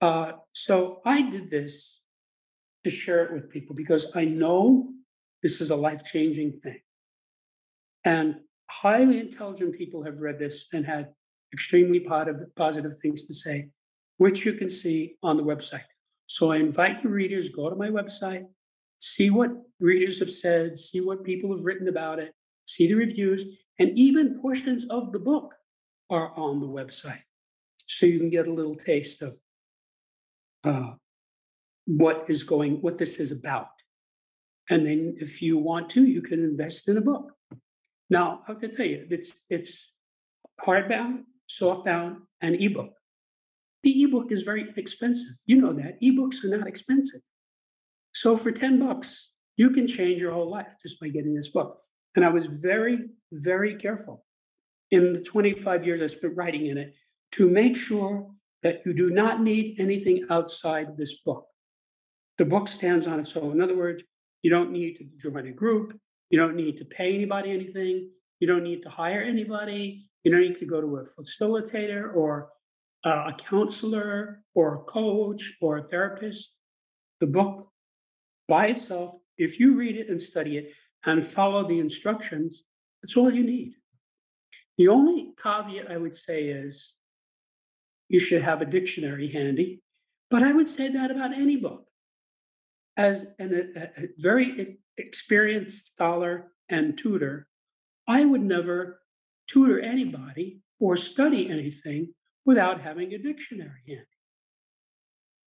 Uh, 0.00 0.32
so 0.52 1.00
I 1.04 1.22
did 1.22 1.50
this 1.50 2.00
to 2.84 2.90
share 2.90 3.24
it 3.24 3.32
with 3.32 3.50
people 3.50 3.74
because 3.74 4.06
I 4.14 4.24
know 4.24 4.90
this 5.42 5.60
is 5.60 5.70
a 5.70 5.76
life 5.76 6.04
changing 6.04 6.60
thing. 6.62 6.80
And 8.04 8.36
highly 8.70 9.20
intelligent 9.20 9.76
people 9.76 10.04
have 10.04 10.18
read 10.18 10.38
this 10.38 10.66
and 10.72 10.86
had 10.86 11.08
extremely 11.52 12.00
positive, 12.00 12.54
positive 12.56 12.98
things 13.00 13.24
to 13.26 13.34
say, 13.34 13.68
which 14.16 14.44
you 14.44 14.54
can 14.54 14.70
see 14.70 15.16
on 15.22 15.36
the 15.36 15.42
website. 15.42 15.88
So 16.26 16.52
I 16.52 16.56
invite 16.56 17.02
your 17.02 17.12
readers, 17.12 17.50
go 17.50 17.70
to 17.70 17.76
my 17.76 17.88
website, 17.88 18.44
see 18.98 19.30
what 19.30 19.50
readers 19.78 20.18
have 20.18 20.30
said, 20.30 20.78
see 20.78 21.00
what 21.00 21.24
people 21.24 21.54
have 21.54 21.64
written 21.64 21.88
about 21.88 22.18
it, 22.18 22.32
see 22.66 22.88
the 22.88 22.94
reviews, 22.94 23.44
and 23.78 23.90
even 23.98 24.40
portions 24.40 24.84
of 24.88 25.12
the 25.12 25.18
book 25.18 25.54
are 26.10 26.36
on 26.36 26.60
the 26.60 26.66
website. 26.66 27.22
So 27.86 28.06
you 28.06 28.18
can 28.18 28.30
get 28.30 28.48
a 28.48 28.52
little 28.52 28.76
taste 28.76 29.22
of 29.22 29.36
uh, 30.64 30.92
what 31.86 32.24
is 32.28 32.42
going, 32.42 32.80
what 32.80 32.98
this 32.98 33.18
is 33.18 33.30
about. 33.30 33.68
And 34.70 34.86
then 34.86 35.16
if 35.18 35.42
you 35.42 35.58
want 35.58 35.90
to, 35.90 36.04
you 36.04 36.22
can 36.22 36.42
invest 36.42 36.88
in 36.88 36.96
a 36.96 37.02
book. 37.02 37.32
Now, 38.10 38.40
I 38.46 38.52
have 38.52 38.60
to 38.60 38.68
tell 38.68 38.86
you, 38.86 39.06
it's 39.10 39.34
it's 39.48 39.92
hardbound, 40.64 41.24
softbound, 41.48 42.16
and 42.40 42.56
ebook. 42.60 42.92
The 43.82 44.02
ebook 44.02 44.32
is 44.32 44.42
very 44.42 44.62
inexpensive. 44.62 45.34
You 45.46 45.60
know 45.60 45.72
that. 45.74 46.00
Ebooks 46.02 46.42
are 46.44 46.56
not 46.56 46.66
expensive. 46.66 47.20
So 48.12 48.36
for 48.36 48.50
10 48.50 48.78
bucks, 48.78 49.30
you 49.56 49.70
can 49.70 49.86
change 49.86 50.20
your 50.20 50.32
whole 50.32 50.50
life 50.50 50.74
just 50.82 51.00
by 51.00 51.08
getting 51.08 51.34
this 51.34 51.50
book. 51.50 51.80
And 52.16 52.24
I 52.24 52.28
was 52.28 52.46
very, 52.46 52.98
very 53.32 53.76
careful 53.76 54.24
in 54.90 55.12
the 55.12 55.20
25 55.20 55.84
years 55.84 56.00
I 56.00 56.06
spent 56.06 56.36
writing 56.36 56.66
in 56.66 56.78
it 56.78 56.94
to 57.32 57.48
make 57.48 57.76
sure 57.76 58.30
that 58.62 58.82
you 58.86 58.94
do 58.94 59.10
not 59.10 59.42
need 59.42 59.76
anything 59.78 60.24
outside 60.30 60.96
this 60.96 61.14
book. 61.24 61.46
The 62.38 62.44
book 62.44 62.68
stands 62.68 63.06
on 63.06 63.20
its 63.20 63.36
own. 63.36 63.52
In 63.52 63.60
other 63.60 63.76
words, 63.76 64.02
you 64.42 64.50
don't 64.50 64.72
need 64.72 64.96
to 64.96 65.04
join 65.20 65.46
a 65.46 65.52
group. 65.52 65.98
You 66.34 66.40
don't 66.40 66.56
need 66.56 66.78
to 66.78 66.84
pay 66.84 67.14
anybody 67.14 67.52
anything. 67.52 68.10
You 68.40 68.48
don't 68.48 68.64
need 68.64 68.82
to 68.82 68.90
hire 68.90 69.22
anybody. 69.22 70.10
You 70.24 70.32
don't 70.32 70.40
need 70.40 70.56
to 70.56 70.66
go 70.66 70.80
to 70.80 70.96
a 70.96 71.04
facilitator 71.04 72.12
or 72.12 72.48
a 73.04 73.32
counselor 73.38 74.42
or 74.52 74.74
a 74.74 74.78
coach 74.78 75.52
or 75.60 75.78
a 75.78 75.84
therapist. 75.84 76.50
The 77.20 77.28
book 77.28 77.68
by 78.48 78.66
itself, 78.66 79.14
if 79.38 79.60
you 79.60 79.76
read 79.76 79.94
it 79.96 80.08
and 80.08 80.20
study 80.20 80.56
it 80.58 80.72
and 81.06 81.24
follow 81.24 81.68
the 81.68 81.78
instructions, 81.78 82.64
that's 83.00 83.16
all 83.16 83.32
you 83.32 83.44
need. 83.44 83.74
The 84.76 84.88
only 84.88 85.34
caveat 85.40 85.88
I 85.88 85.98
would 85.98 86.16
say 86.16 86.46
is 86.46 86.94
you 88.08 88.18
should 88.18 88.42
have 88.42 88.60
a 88.60 88.66
dictionary 88.66 89.30
handy, 89.30 89.82
but 90.32 90.42
I 90.42 90.52
would 90.52 90.66
say 90.66 90.88
that 90.88 91.12
about 91.12 91.32
any 91.32 91.58
book 91.58 91.86
as 92.96 93.24
an, 93.38 93.72
a, 93.76 94.02
a 94.02 94.08
very 94.18 94.80
experienced 94.96 95.92
scholar 95.94 96.52
and 96.68 96.96
tutor, 96.96 97.48
I 98.06 98.24
would 98.24 98.42
never 98.42 99.00
tutor 99.46 99.80
anybody 99.80 100.60
or 100.80 100.96
study 100.96 101.48
anything 101.50 102.14
without 102.44 102.80
having 102.80 103.12
a 103.12 103.18
dictionary 103.18 103.82
handy. 103.86 104.06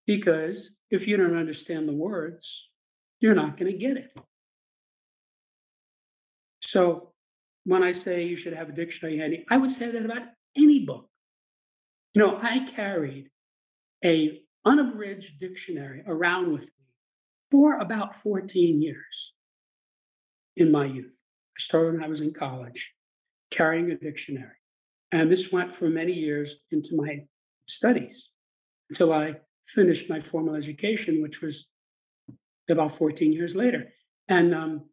Because 0.05 0.71
if 0.89 1.07
you 1.07 1.17
don't 1.17 1.36
understand 1.36 1.88
the 1.88 1.93
words, 1.93 2.69
you're 3.19 3.36
not 3.36 3.57
going 3.57 3.71
to 3.71 3.77
get 3.77 3.97
it. 3.97 4.12
So 6.62 7.13
when 7.65 7.83
I 7.83 7.91
say 7.91 8.23
you 8.23 8.38
should 8.38 8.53
have 8.53 8.69
a 8.69 8.73
dictionary 8.73 9.17
handy, 9.17 9.45
I 9.49 9.57
would 9.57 9.71
say 9.71 9.91
that 9.91 10.05
about 10.05 10.23
any 10.55 10.86
book. 10.86 11.10
You 12.13 12.21
know, 12.21 12.39
I 12.41 12.65
carried 12.65 13.29
a 14.03 14.41
unabridged 14.65 15.39
dictionary 15.39 16.03
around 16.07 16.51
with 16.51 16.63
me 16.63 16.86
for 17.51 17.77
about 17.79 18.15
14 18.15 18.81
years 18.81 19.33
in 20.57 20.71
my 20.71 20.85
youth. 20.85 21.13
I 21.57 21.59
started 21.59 21.93
when 21.93 22.03
I 22.03 22.09
was 22.09 22.21
in 22.21 22.33
college, 22.33 22.93
carrying 23.51 23.89
a 23.91 23.95
dictionary. 23.95 24.57
And 25.11 25.31
this 25.31 25.51
went 25.51 25.73
for 25.73 25.89
many 25.89 26.11
years 26.11 26.55
into 26.71 26.95
my 26.95 27.25
studies 27.67 28.29
until 28.89 29.13
I 29.13 29.35
finished 29.65 30.09
my 30.09 30.19
formal 30.19 30.55
education, 30.55 31.21
which 31.21 31.41
was 31.41 31.67
about 32.69 32.91
14 32.91 33.31
years 33.31 33.55
later. 33.55 33.93
And 34.27 34.53
um, 34.53 34.89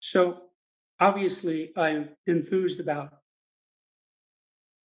so 0.00 0.42
obviously, 1.00 1.72
I'm 1.76 2.10
enthused 2.26 2.80
about 2.80 3.10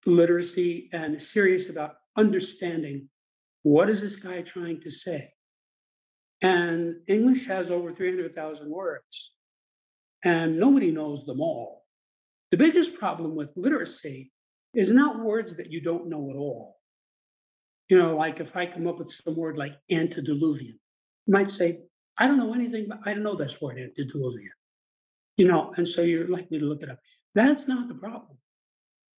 literacy 0.06 0.90
and 0.94 1.22
serious 1.22 1.70
about 1.70 1.96
understanding 2.18 3.10
what 3.64 3.90
is 3.90 4.02
this 4.02 4.16
guy 4.16 4.42
trying 4.42 4.82
to 4.82 4.92
say. 4.92 5.34
And 6.42 6.98
English 7.08 7.48
has 7.48 7.70
over 7.70 7.94
300,000 7.94 8.70
words, 8.70 9.32
and 10.24 10.60
nobody 10.60 10.92
knows 10.92 11.26
them 11.26 11.42
all. 11.42 11.86
The 12.52 12.58
biggest 12.58 12.96
problem 12.96 13.36
with 13.36 13.50
literacy 13.56 14.32
is 14.74 14.92
not 14.92 15.24
words 15.24 15.56
that 15.58 15.72
you 15.72 15.82
don't 15.82 16.10
know 16.10 16.30
at 16.30 16.36
all. 16.36 16.78
You 17.90 17.98
know, 17.98 18.16
like 18.16 18.40
if 18.40 18.56
I 18.56 18.66
come 18.68 18.88
up 18.88 19.00
with 19.00 19.10
some 19.10 19.36
word 19.36 19.58
like 19.58 19.74
antediluvian, 19.92 20.80
you 21.26 21.34
might 21.34 21.50
say, 21.50 21.80
I 22.18 22.28
don't 22.28 22.38
know 22.38 22.54
anything, 22.54 22.88
but 22.88 23.00
I 23.06 23.14
don't 23.14 23.24
know 23.24 23.36
this 23.36 23.60
word 23.62 23.78
antediluvian. 23.80 24.52
You 25.38 25.48
know, 25.48 25.74
and 25.78 25.88
so 25.88 26.02
you're 26.02 26.28
likely 26.28 26.60
to 26.60 26.66
look 26.66 26.84
it 26.84 26.90
up. 26.90 27.00
That's 27.34 27.68
not 27.68 27.88
the 27.88 27.96
problem. 27.96 28.38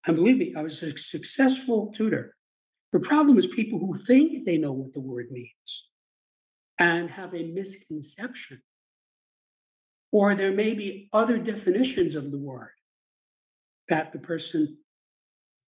And 0.06 0.16
believe 0.16 0.38
me, 0.38 0.54
I 0.56 0.62
was 0.62 0.82
a 0.82 0.96
successful 0.96 1.92
tutor. 1.96 2.36
The 2.92 3.00
problem 3.00 3.38
is 3.38 3.46
people 3.46 3.78
who 3.78 3.98
think 3.98 4.44
they 4.44 4.58
know 4.58 4.72
what 4.72 4.92
the 4.92 5.00
word 5.00 5.30
means 5.30 5.88
and 6.78 7.10
have 7.10 7.34
a 7.34 7.44
misconception. 7.44 8.62
Or 10.12 10.34
there 10.34 10.52
may 10.52 10.74
be 10.74 11.08
other 11.12 11.38
definitions 11.38 12.14
of 12.14 12.30
the 12.30 12.38
word 12.38 12.72
that 13.88 14.12
the 14.12 14.18
person 14.18 14.78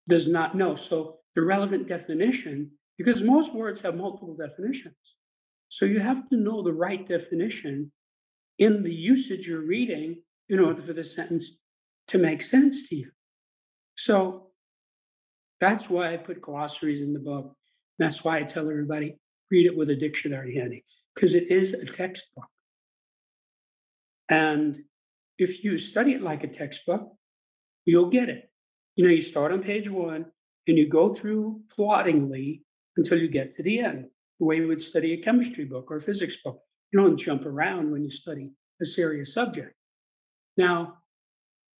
does 0.07 0.27
not 0.27 0.55
know. 0.55 0.75
So 0.75 1.19
the 1.35 1.41
relevant 1.41 1.87
definition, 1.87 2.71
because 2.97 3.21
most 3.21 3.53
words 3.53 3.81
have 3.81 3.95
multiple 3.95 4.35
definitions. 4.35 4.95
So 5.69 5.85
you 5.85 5.99
have 5.99 6.29
to 6.29 6.35
know 6.35 6.61
the 6.61 6.73
right 6.73 7.05
definition 7.05 7.91
in 8.59 8.83
the 8.83 8.93
usage 8.93 9.47
you're 9.47 9.65
reading 9.65 10.21
in 10.49 10.59
order 10.59 10.81
for 10.81 10.93
the 10.93 11.03
sentence 11.03 11.51
to 12.09 12.17
make 12.17 12.41
sense 12.41 12.87
to 12.89 12.95
you. 12.95 13.11
So 13.95 14.51
that's 15.59 15.89
why 15.89 16.13
I 16.13 16.17
put 16.17 16.41
glossaries 16.41 17.01
in 17.01 17.13
the 17.13 17.19
book. 17.19 17.55
That's 17.97 18.23
why 18.23 18.39
I 18.39 18.43
tell 18.43 18.69
everybody 18.69 19.17
read 19.49 19.65
it 19.65 19.77
with 19.77 19.89
a 19.89 19.95
dictionary 19.95 20.55
handy, 20.55 20.83
because 21.15 21.35
it 21.35 21.49
is 21.49 21.73
a 21.73 21.85
textbook. 21.85 22.49
And 24.29 24.79
if 25.37 25.63
you 25.63 25.77
study 25.77 26.13
it 26.13 26.21
like 26.21 26.43
a 26.43 26.47
textbook, 26.47 27.13
you'll 27.85 28.09
get 28.09 28.29
it. 28.29 28.51
You 28.95 29.05
know, 29.05 29.11
you 29.11 29.21
start 29.21 29.51
on 29.51 29.63
page 29.63 29.89
one 29.89 30.25
and 30.67 30.77
you 30.77 30.87
go 30.87 31.13
through 31.13 31.61
ploddingly 31.75 32.63
until 32.97 33.19
you 33.19 33.27
get 33.27 33.53
to 33.55 33.63
the 33.63 33.79
end, 33.79 34.05
the 34.39 34.45
way 34.45 34.57
you 34.57 34.67
would 34.67 34.81
study 34.81 35.13
a 35.13 35.21
chemistry 35.21 35.65
book 35.65 35.87
or 35.89 35.97
a 35.97 36.01
physics 36.01 36.37
book. 36.43 36.59
You 36.91 37.01
don't 37.01 37.17
jump 37.17 37.45
around 37.45 37.91
when 37.91 38.03
you 38.03 38.11
study 38.11 38.51
a 38.81 38.85
serious 38.85 39.33
subject. 39.33 39.73
Now, 40.57 40.99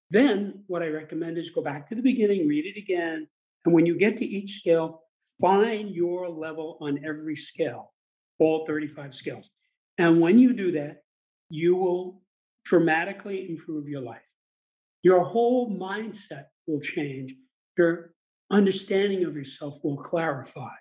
then 0.09 0.63
what 0.67 0.81
I 0.81 0.87
recommend 0.87 1.37
is 1.37 1.51
go 1.51 1.61
back 1.61 1.87
to 1.89 1.95
the 1.95 2.01
beginning, 2.01 2.47
read 2.47 2.65
it 2.65 2.79
again. 2.79 3.27
And 3.65 3.73
when 3.73 3.85
you 3.85 3.97
get 3.97 4.17
to 4.17 4.25
each 4.25 4.59
scale, 4.59 5.03
find 5.39 5.91
your 5.91 6.29
level 6.29 6.77
on 6.81 6.99
every 7.05 7.35
scale, 7.35 7.93
all 8.39 8.65
35 8.65 9.13
scales. 9.15 9.49
And 9.97 10.19
when 10.19 10.39
you 10.39 10.53
do 10.53 10.71
that, 10.73 11.03
you 11.49 11.75
will 11.75 12.22
dramatically 12.65 13.49
improve 13.49 13.87
your 13.87 14.01
life. 14.01 14.21
Your 15.01 15.23
whole 15.23 15.69
mindset 15.69 16.45
will 16.65 16.79
change. 16.79 17.33
Your 17.77 18.13
understanding 18.51 19.25
of 19.25 19.35
yourself 19.35 19.79
will 19.83 19.97
clarify. 19.97 20.71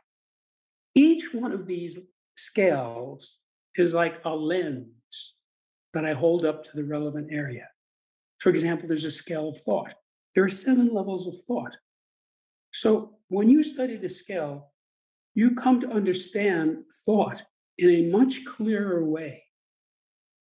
Each 0.95 1.33
one 1.33 1.53
of 1.53 1.67
these 1.67 1.99
scales 2.37 3.39
is 3.77 3.95
like 3.95 4.21
a 4.25 4.31
lens 4.31 5.35
that 5.95 6.05
I 6.05 6.13
hold 6.13 6.45
up 6.45 6.65
to 6.65 6.71
the 6.75 6.85
relevant 6.85 7.29
area. 7.33 7.69
For 8.39 8.51
example, 8.51 8.89
there's 8.89 9.05
a 9.05 9.11
scale 9.11 9.49
of 9.49 9.61
thought. 9.63 9.95
There 10.35 10.45
are 10.45 10.49
seven 10.49 10.93
levels 10.93 11.27
of 11.27 11.35
thought. 11.47 11.77
So 12.73 13.17
when 13.29 13.49
you 13.51 13.63
study 13.63 13.97
the 13.97 14.09
scale, 14.09 14.73
you 15.35 15.55
come 15.55 15.81
to 15.81 15.91
understand 15.91 16.85
thought 17.07 17.43
in 17.79 17.91
a 17.91 18.11
much 18.11 18.45
clearer 18.45 19.05
way. 19.05 19.45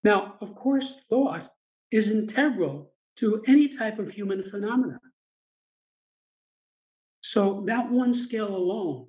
Now, 0.02 0.34
of 0.40 0.54
course, 0.54 0.94
thought 1.08 1.50
is 1.90 2.10
integral 2.10 2.92
to 3.16 3.42
any 3.46 3.68
type 3.68 3.98
of 3.98 4.10
human 4.10 4.42
phenomena. 4.42 5.00
So 7.20 7.64
that 7.66 7.90
one 7.90 8.14
scale 8.14 8.54
alone 8.54 9.08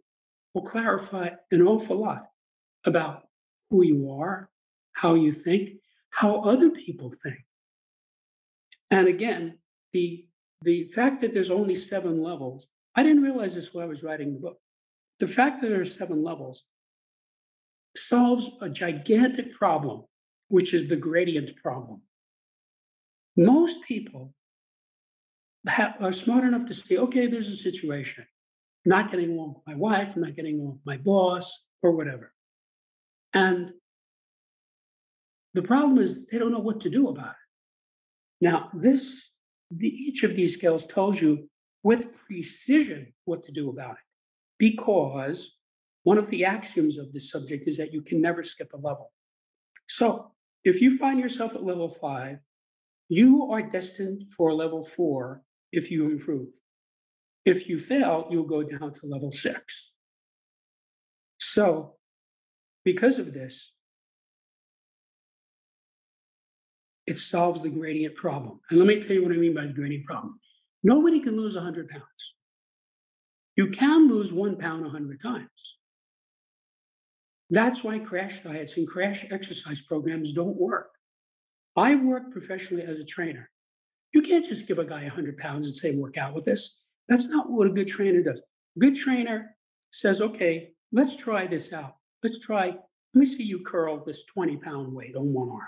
will 0.53 0.63
clarify 0.63 1.29
an 1.51 1.61
awful 1.61 1.97
lot 2.01 2.23
about 2.85 3.23
who 3.69 3.83
you 3.83 4.11
are, 4.11 4.49
how 4.93 5.15
you 5.15 5.31
think, 5.31 5.69
how 6.09 6.41
other 6.41 6.69
people 6.69 7.11
think. 7.23 7.39
And 8.89 9.07
again, 9.07 9.59
the 9.93 10.25
the 10.63 10.91
fact 10.93 11.21
that 11.21 11.33
there's 11.33 11.49
only 11.49 11.75
seven 11.75 12.21
levels, 12.21 12.67
I 12.93 13.01
didn't 13.01 13.23
realize 13.23 13.55
this 13.55 13.73
when 13.73 13.83
I 13.83 13.87
was 13.87 14.03
writing 14.03 14.33
the 14.33 14.39
book. 14.39 14.57
The 15.19 15.27
fact 15.27 15.61
that 15.61 15.69
there 15.69 15.81
are 15.81 15.85
seven 15.85 16.23
levels 16.23 16.63
solves 17.95 18.49
a 18.61 18.69
gigantic 18.69 19.55
problem, 19.55 20.03
which 20.51 20.73
is 20.73 20.89
the 20.89 20.95
gradient 20.97 21.55
problem. 21.55 22.01
Most 23.37 23.77
people 23.87 24.33
have, 25.65 25.93
are 25.99 26.11
smart 26.11 26.43
enough 26.43 26.65
to 26.67 26.73
see, 26.73 26.97
okay, 26.97 27.27
there's 27.27 27.47
a 27.47 27.55
situation. 27.55 28.25
Not 28.83 29.11
getting 29.11 29.31
along 29.31 29.55
with 29.55 29.63
my 29.65 29.75
wife, 29.75 30.17
not 30.17 30.35
getting 30.35 30.59
along 30.59 30.73
with 30.73 30.85
my 30.85 30.97
boss, 30.97 31.63
or 31.81 31.91
whatever. 31.91 32.33
And 33.33 33.71
the 35.53 35.61
problem 35.61 35.97
is 35.99 36.25
they 36.27 36.37
don't 36.37 36.51
know 36.51 36.59
what 36.59 36.81
to 36.81 36.89
do 36.89 37.07
about 37.07 37.35
it. 37.39 38.45
Now, 38.49 38.69
this, 38.73 39.31
the, 39.69 39.87
each 39.87 40.23
of 40.23 40.35
these 40.35 40.55
scales 40.55 40.85
tells 40.85 41.21
you 41.21 41.49
with 41.83 42.07
precision 42.27 43.13
what 43.25 43.43
to 43.45 43.51
do 43.51 43.69
about 43.69 43.93
it, 43.93 44.07
because 44.59 45.51
one 46.03 46.17
of 46.17 46.29
the 46.29 46.43
axioms 46.43 46.97
of 46.97 47.13
this 47.13 47.31
subject 47.31 47.67
is 47.67 47.77
that 47.77 47.93
you 47.93 48.01
can 48.01 48.19
never 48.21 48.43
skip 48.43 48.73
a 48.73 48.77
level. 48.77 49.11
So, 49.87 50.31
if 50.63 50.81
you 50.81 50.97
find 50.97 51.19
yourself 51.19 51.55
at 51.55 51.63
level 51.63 51.89
five, 51.89 52.39
you 53.09 53.49
are 53.51 53.61
destined 53.61 54.23
for 54.35 54.53
level 54.53 54.83
four 54.83 55.41
if 55.71 55.91
you 55.91 56.05
improve. 56.05 56.49
If 57.43 57.67
you 57.67 57.79
fail, 57.79 58.27
you'll 58.29 58.43
go 58.43 58.63
down 58.63 58.93
to 58.93 59.05
level 59.05 59.31
six. 59.31 59.91
So, 61.39 61.95
because 62.85 63.17
of 63.17 63.33
this, 63.33 63.73
it 67.07 67.17
solves 67.17 67.61
the 67.61 67.69
gradient 67.69 68.15
problem. 68.15 68.59
And 68.69 68.79
let 68.79 68.87
me 68.87 69.01
tell 69.01 69.15
you 69.15 69.23
what 69.23 69.31
I 69.31 69.37
mean 69.37 69.55
by 69.55 69.65
the 69.65 69.73
gradient 69.73 70.05
problem. 70.05 70.39
Nobody 70.83 71.19
can 71.19 71.35
lose 71.35 71.55
100 71.55 71.89
pounds. 71.89 72.35
You 73.55 73.69
can 73.69 74.07
lose 74.07 74.31
one 74.31 74.55
pound 74.57 74.83
100 74.83 75.21
times. 75.21 75.77
That's 77.51 77.83
why 77.83 77.99
crash 77.99 78.39
diets 78.39 78.77
and 78.77 78.87
crash 78.87 79.25
exercise 79.29 79.81
programs 79.81 80.31
don't 80.31 80.55
work. 80.55 80.91
I've 81.75 82.01
worked 82.01 82.31
professionally 82.31 82.83
as 82.83 82.97
a 82.97 83.05
trainer. 83.05 83.49
You 84.13 84.21
can't 84.21 84.45
just 84.45 84.67
give 84.67 84.79
a 84.79 84.85
guy 84.85 85.03
100 85.03 85.37
pounds 85.37 85.65
and 85.65 85.75
say, 85.75 85.91
work 85.91 86.17
out 86.17 86.33
with 86.33 86.45
this. 86.45 86.77
That's 87.09 87.27
not 87.27 87.51
what 87.51 87.67
a 87.67 87.71
good 87.71 87.87
trainer 87.87 88.23
does. 88.23 88.39
A 88.39 88.79
good 88.79 88.95
trainer 88.95 89.57
says, 89.91 90.21
okay, 90.21 90.71
let's 90.93 91.17
try 91.17 91.45
this 91.45 91.73
out. 91.73 91.97
Let's 92.23 92.39
try, 92.39 92.67
let 92.67 93.19
me 93.19 93.25
see 93.25 93.43
you 93.43 93.63
curl 93.65 94.01
this 94.05 94.23
20 94.33 94.55
pound 94.57 94.93
weight 94.93 95.17
on 95.17 95.33
one 95.33 95.49
arm 95.49 95.67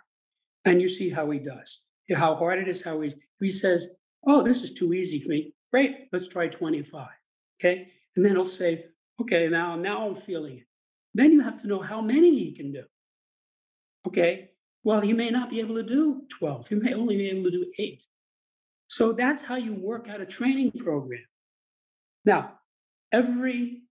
and 0.64 0.82
you 0.82 0.88
see 0.88 1.10
how 1.10 1.30
he 1.32 1.40
does, 1.40 1.82
how 2.16 2.36
hard 2.36 2.60
it 2.60 2.70
is, 2.70 2.84
how 2.84 3.02
he's, 3.02 3.16
he 3.42 3.52
says, 3.52 3.88
oh, 4.26 4.42
this 4.42 4.64
is 4.64 4.72
too 4.72 4.94
easy 4.94 5.20
for 5.20 5.30
me. 5.30 5.54
Great, 5.70 6.08
let's 6.14 6.30
try 6.30 6.48
25. 6.48 7.08
Okay. 7.60 7.90
And 8.16 8.24
then 8.24 8.34
he'll 8.34 8.46
say, 8.46 8.86
okay, 9.22 9.50
now, 9.50 9.76
now 9.76 10.08
I'm 10.08 10.16
feeling 10.16 10.60
it. 10.60 10.66
Then 11.14 11.32
you 11.32 11.42
have 11.42 11.62
to 11.62 11.68
know 11.68 11.82
how 11.82 12.02
many 12.02 12.32
he 12.32 12.56
can 12.56 12.72
do. 12.72 12.84
Okay. 14.08 14.50
Well, 14.84 15.02
he 15.02 15.14
may 15.14 15.30
not 15.30 15.50
be 15.50 15.60
able 15.60 15.76
to 15.76 15.84
do 15.84 16.24
12. 16.38 16.68
He 16.68 16.76
may 16.76 16.94
only 16.94 17.16
be 17.16 17.30
able 17.30 17.44
to 17.44 17.52
do 17.52 17.72
eight. 17.80 18.04
So 18.88 19.14
that's 19.14 19.44
how 19.44 19.56
you 19.56 19.74
work 19.74 20.08
out 20.10 20.22
a 20.22 20.26
training 20.26 20.72
program. 20.72 21.24
Now, 22.26 22.60
every 23.12 23.84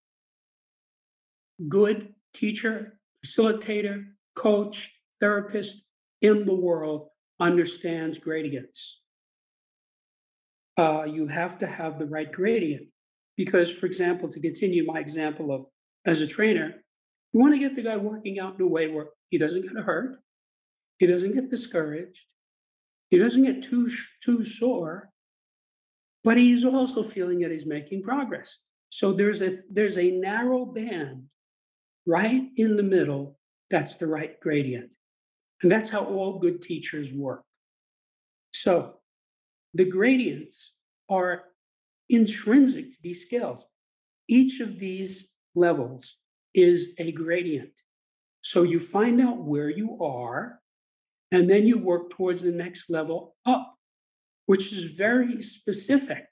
good 1.69 2.15
teacher, 2.35 2.99
facilitator, 3.25 4.05
coach, 4.35 4.91
therapist 5.21 5.85
in 6.21 6.47
the 6.47 6.55
world 6.55 7.09
understands 7.41 8.19
gradients. 8.19 9.01
Uh, 10.79 11.05
you 11.05 11.27
have 11.29 11.59
to 11.59 11.67
have 11.67 11.99
the 11.99 12.07
right 12.07 12.31
gradient. 12.31 12.89
Because, 13.37 13.73
for 13.73 13.87
example, 13.87 14.29
to 14.31 14.41
continue 14.41 14.85
my 14.85 15.01
example 15.01 15.53
of 15.53 15.67
as 16.05 16.21
a 16.21 16.27
trainer, 16.27 16.85
you 17.33 17.41
want 17.41 17.55
to 17.55 17.59
get 17.59 17.77
the 17.77 17.83
guy 17.83 17.97
working 17.97 18.39
out 18.39 18.57
in 18.57 18.63
a 18.63 18.67
way 18.69 18.89
where 18.89 19.07
he 19.31 19.39
doesn't 19.39 19.63
get 19.63 19.85
hurt, 19.85 20.17
He 20.99 21.07
doesn't 21.07 21.35
get 21.35 21.51
discouraged. 21.51 22.21
He 23.09 23.19
doesn't 23.19 23.45
get 23.45 23.63
too 23.63 23.91
too 24.25 24.45
sore, 24.45 25.11
but 26.25 26.39
he's 26.39 26.65
also 26.65 27.03
feeling 27.03 27.41
that 27.41 27.51
he's 27.51 27.67
making 27.67 28.03
progress. 28.03 28.59
So 28.89 29.13
there's 29.13 29.43
a 29.43 29.59
there's 29.71 29.99
a 29.99 30.11
narrow 30.11 30.65
band 30.65 31.25
right 32.07 32.45
in 32.57 32.77
the 32.77 32.83
middle 32.83 33.39
that's 33.71 33.95
the 33.95 34.07
right 34.07 34.39
gradient. 34.41 34.91
And 35.63 35.71
that's 35.71 35.91
how 35.91 36.05
all 36.05 36.39
good 36.39 36.61
teachers 36.61 37.13
work. 37.13 37.43
So 38.51 38.97
the 39.75 39.85
gradients 39.85 40.73
are 41.09 41.45
intrinsic 42.09 42.93
to 42.93 42.99
these 43.03 43.23
scales. 43.23 43.65
Each 44.29 44.61
of 44.61 44.79
these 44.79 45.29
levels 45.55 46.17
is 46.55 46.95
a 46.99 47.13
gradient. 47.13 47.73
So 48.43 48.63
you 48.63 48.81
find 48.81 49.21
out 49.21 49.39
where 49.43 49.71
you 49.71 50.03
are, 50.03 50.61
and 51.31 51.49
then 51.49 51.67
you 51.67 51.79
work 51.79 52.11
towards 52.11 52.43
the 52.43 52.51
next 52.51 52.91
level 52.91 53.37
up, 53.47 53.75
which 54.47 54.73
is 54.73 54.93
very 54.93 55.43
specific. 55.43 56.27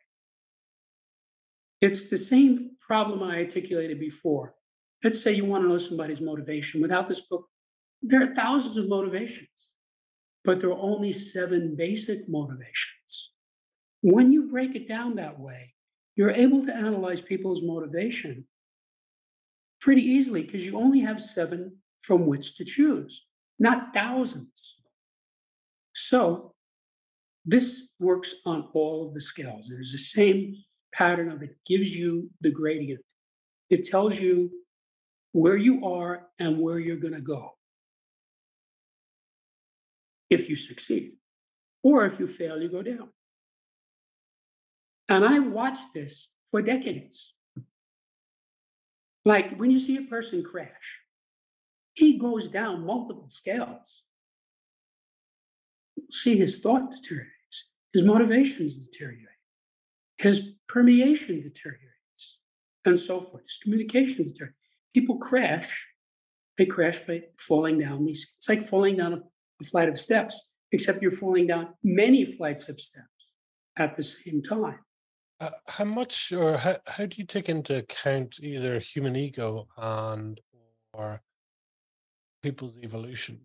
It's 1.81 2.11
the 2.11 2.19
same 2.19 2.73
problem 2.81 3.23
I 3.23 3.39
articulated 3.39 3.99
before. 3.99 4.55
Let's 5.03 5.23
say 5.23 5.33
you 5.33 5.47
want 5.47 5.65
to 5.65 5.69
know 5.69 5.79
somebody's 5.79 6.21
motivation. 6.21 6.83
Without 6.83 7.09
this 7.09 7.23
book, 7.23 7.47
there 8.03 8.23
are 8.23 8.35
thousands 8.35 8.77
of 8.77 8.89
motivations, 8.89 9.49
but 10.45 10.61
there 10.61 10.71
are 10.71 10.79
only 10.79 11.13
seven 11.13 11.75
basic 11.77 12.29
motivations. 12.29 13.33
When 14.03 14.33
you 14.33 14.51
break 14.51 14.75
it 14.75 14.89
down 14.89 15.15
that 15.17 15.39
way, 15.39 15.75
you're 16.17 16.31
able 16.31 16.67
to 16.67 16.75
analyze 16.75 17.23
people's 17.23 17.63
motivation 17.63 18.47
pretty 19.81 20.03
easily 20.03 20.43
because 20.43 20.65
you 20.65 20.77
only 20.79 21.01
have 21.01 21.23
seven 21.23 21.79
from 22.03 22.27
which 22.27 22.57
to 22.57 22.65
choose, 22.65 23.27
not 23.59 23.93
thousands. 23.95 24.77
So 25.95 26.55
this 27.45 27.83
works 27.99 28.35
on 28.45 28.69
all 28.75 29.07
of 29.07 29.15
the 29.15 29.21
scales. 29.21 29.67
There's 29.69 29.93
the 29.93 29.99
same 29.99 30.57
pattern 30.93 31.31
of 31.31 31.43
it 31.43 31.57
gives 31.67 31.95
you 31.95 32.31
the 32.41 32.51
gradient. 32.51 33.01
It 33.69 33.87
tells 33.87 34.19
you 34.19 34.51
where 35.33 35.57
you 35.57 35.85
are 35.87 36.27
and 36.39 36.59
where 36.59 36.79
you're 36.79 36.97
going 36.97 37.15
to 37.15 37.21
go 37.21 37.53
if 40.29 40.49
you 40.49 40.57
succeed. 40.57 41.13
Or 41.83 42.05
if 42.05 42.21
you 42.21 42.27
fail, 42.27 42.61
you 42.61 42.69
go 42.69 42.83
down. 42.83 43.11
And 45.09 45.25
I've 45.25 45.49
watched 45.51 45.95
this 45.95 46.29
for 46.51 46.63
decades. 46.63 47.35
Like 49.25 49.57
when 49.57 49.71
you 49.71 49.79
see 49.79 49.97
a 49.97 50.03
person 50.03 50.43
crash, 50.43 51.01
he 51.95 52.19
goes 52.19 52.49
down 52.49 52.87
multiple 52.87 53.29
scales. 53.31 54.03
See, 56.11 56.37
his 56.39 56.59
thought 56.59 56.91
deteriorates, 56.91 57.69
his 57.93 58.03
motivations 58.03 58.77
deteriorate, 58.77 59.27
his 60.17 60.41
permeation 60.69 61.43
deteriorates, 61.43 62.39
and 62.85 62.99
so 62.99 63.21
forth. 63.21 63.43
His 63.43 63.59
communication 63.63 64.25
deteriorates. 64.25 64.57
People 64.95 65.19
crash, 65.19 65.87
they 66.59 66.67
crash 66.67 67.01
by 67.01 67.23
falling 67.39 67.79
down 67.79 68.07
these. 68.07 68.33
It's 68.39 68.49
like 68.49 68.67
falling 68.67 68.97
down 68.97 69.13
a 69.13 69.23
a 69.61 69.65
flight 69.65 69.89
of 69.89 70.01
steps, 70.01 70.49
except 70.73 71.03
you're 71.03 71.11
falling 71.11 71.47
down 71.47 71.75
many 71.83 72.25
flights 72.25 72.69
of 72.69 72.81
steps 72.81 73.07
at 73.77 73.97
the 73.97 74.03
same 74.03 74.43
time. 74.43 74.81
Uh, 75.41 75.51
how 75.67 75.85
much 75.85 76.33
or 76.33 76.59
how, 76.59 76.77
how 76.87 77.07
do 77.07 77.17
you 77.17 77.25
take 77.25 77.49
into 77.49 77.79
account 77.79 78.39
either 78.43 78.79
human 78.79 79.17
ego 79.17 79.67
and 79.79 80.39
or 80.93 81.23
people's 82.43 82.77
evolution? 82.83 83.41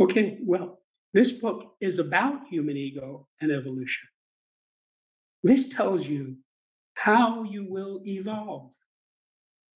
Okay, 0.00 0.38
well, 0.42 0.78
this 1.12 1.32
book 1.32 1.74
is 1.80 1.98
about 1.98 2.46
human 2.48 2.76
ego 2.76 3.26
and 3.40 3.50
evolution. 3.50 4.08
This 5.42 5.68
tells 5.68 6.06
you 6.06 6.36
how 6.94 7.42
you 7.42 7.66
will 7.68 8.00
evolve. 8.06 8.72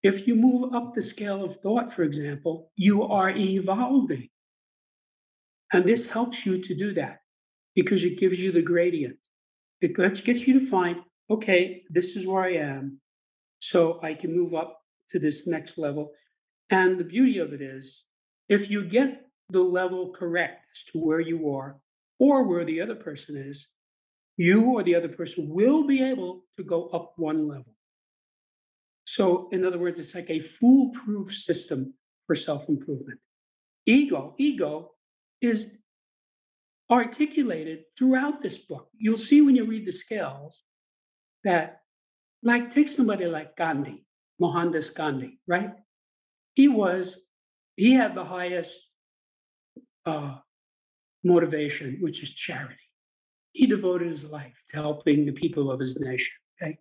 If 0.03 0.29
you 0.29 0.37
move 0.37 0.75
up 0.75 0.95
the 0.95 1.03
scale 1.03 1.43
of 1.43 1.57
thought, 1.61 1.93
for 1.93 2.05
example, 2.05 2.71
you 2.77 3.03
are 3.03 3.31
evolving. 3.31 4.29
And 5.73 5.85
this 5.85 6.07
helps 6.07 6.47
you 6.47 6.63
to 6.63 6.75
do 6.75 6.95
that 6.95 7.21
because 7.75 8.05
it 8.05 8.19
gives 8.19 8.39
you 8.39 8.53
the 8.53 8.63
gradient. 8.63 9.17
It 9.85 9.95
gets 9.95 10.47
you 10.47 10.59
to 10.59 10.67
find, 10.67 11.01
okay, 11.29 11.83
this 11.91 12.17
is 12.17 12.27
where 12.27 12.45
I 12.45 12.55
am. 12.55 13.01
So 13.61 14.01
I 14.03 14.15
can 14.15 14.35
move 14.35 14.55
up 14.55 14.81
to 15.11 15.19
this 15.19 15.47
next 15.47 15.77
level. 15.77 16.13
And 16.71 16.99
the 16.99 17.05
beauty 17.05 17.39
of 17.39 17.53
it 17.53 17.61
is, 17.61 18.05
if 18.49 18.71
you 18.71 18.85
get 18.85 19.27
the 19.51 19.63
level 19.63 20.11
correct 20.11 20.67
as 20.75 20.83
to 20.93 20.99
where 20.99 21.21
you 21.21 21.51
are 21.51 21.77
or 22.19 22.45
where 22.45 22.65
the 22.65 22.81
other 22.81 22.95
person 22.95 23.37
is, 23.37 23.69
you 24.39 24.63
or 24.63 24.83
the 24.83 24.95
other 24.95 25.09
person 25.09 25.51
will 25.51 25.87
be 25.87 26.03
able 26.03 26.45
to 26.57 26.65
go 26.65 26.89
up 26.89 27.13
one 27.17 27.47
level. 27.47 27.75
So, 29.05 29.49
in 29.53 29.67
other 29.67 29.79
words, 29.79 30.01
it's 30.01 30.15
like 30.15 30.31
a 30.31 30.41
foolproof 30.41 31.33
system 31.35 31.95
for 32.27 32.35
self 32.35 32.71
improvement. 32.71 33.21
Ego, 33.85 34.35
ego 34.39 34.93
is 35.43 35.73
articulated 36.91 37.85
throughout 37.97 38.43
this 38.43 38.59
book. 38.59 38.89
You'll 38.99 39.17
see 39.17 39.41
when 39.41 39.57
you 39.57 39.65
read 39.67 39.87
the 39.87 39.93
scales 39.93 40.63
that, 41.43 41.81
like, 42.43 42.71
take 42.71 42.89
somebody 42.89 43.27
like 43.27 43.57
Gandhi, 43.57 44.05
Mohandas 44.39 44.91
Gandhi, 44.91 45.41
right? 45.47 45.73
He 46.55 46.69
was, 46.69 47.19
he 47.77 47.95
had 47.95 48.15
the 48.15 48.25
highest 48.25 48.79
uh, 50.05 50.37
motivation, 51.23 51.99
which 52.01 52.23
is 52.23 52.35
charity. 52.35 52.77
He 53.53 53.67
devoted 53.67 54.09
his 54.09 54.31
life 54.31 54.57
to 54.71 54.77
helping 54.77 55.25
the 55.25 55.33
people 55.33 55.71
of 55.71 55.81
his 55.81 55.99
nation. 55.99 56.33
Okay, 56.61 56.79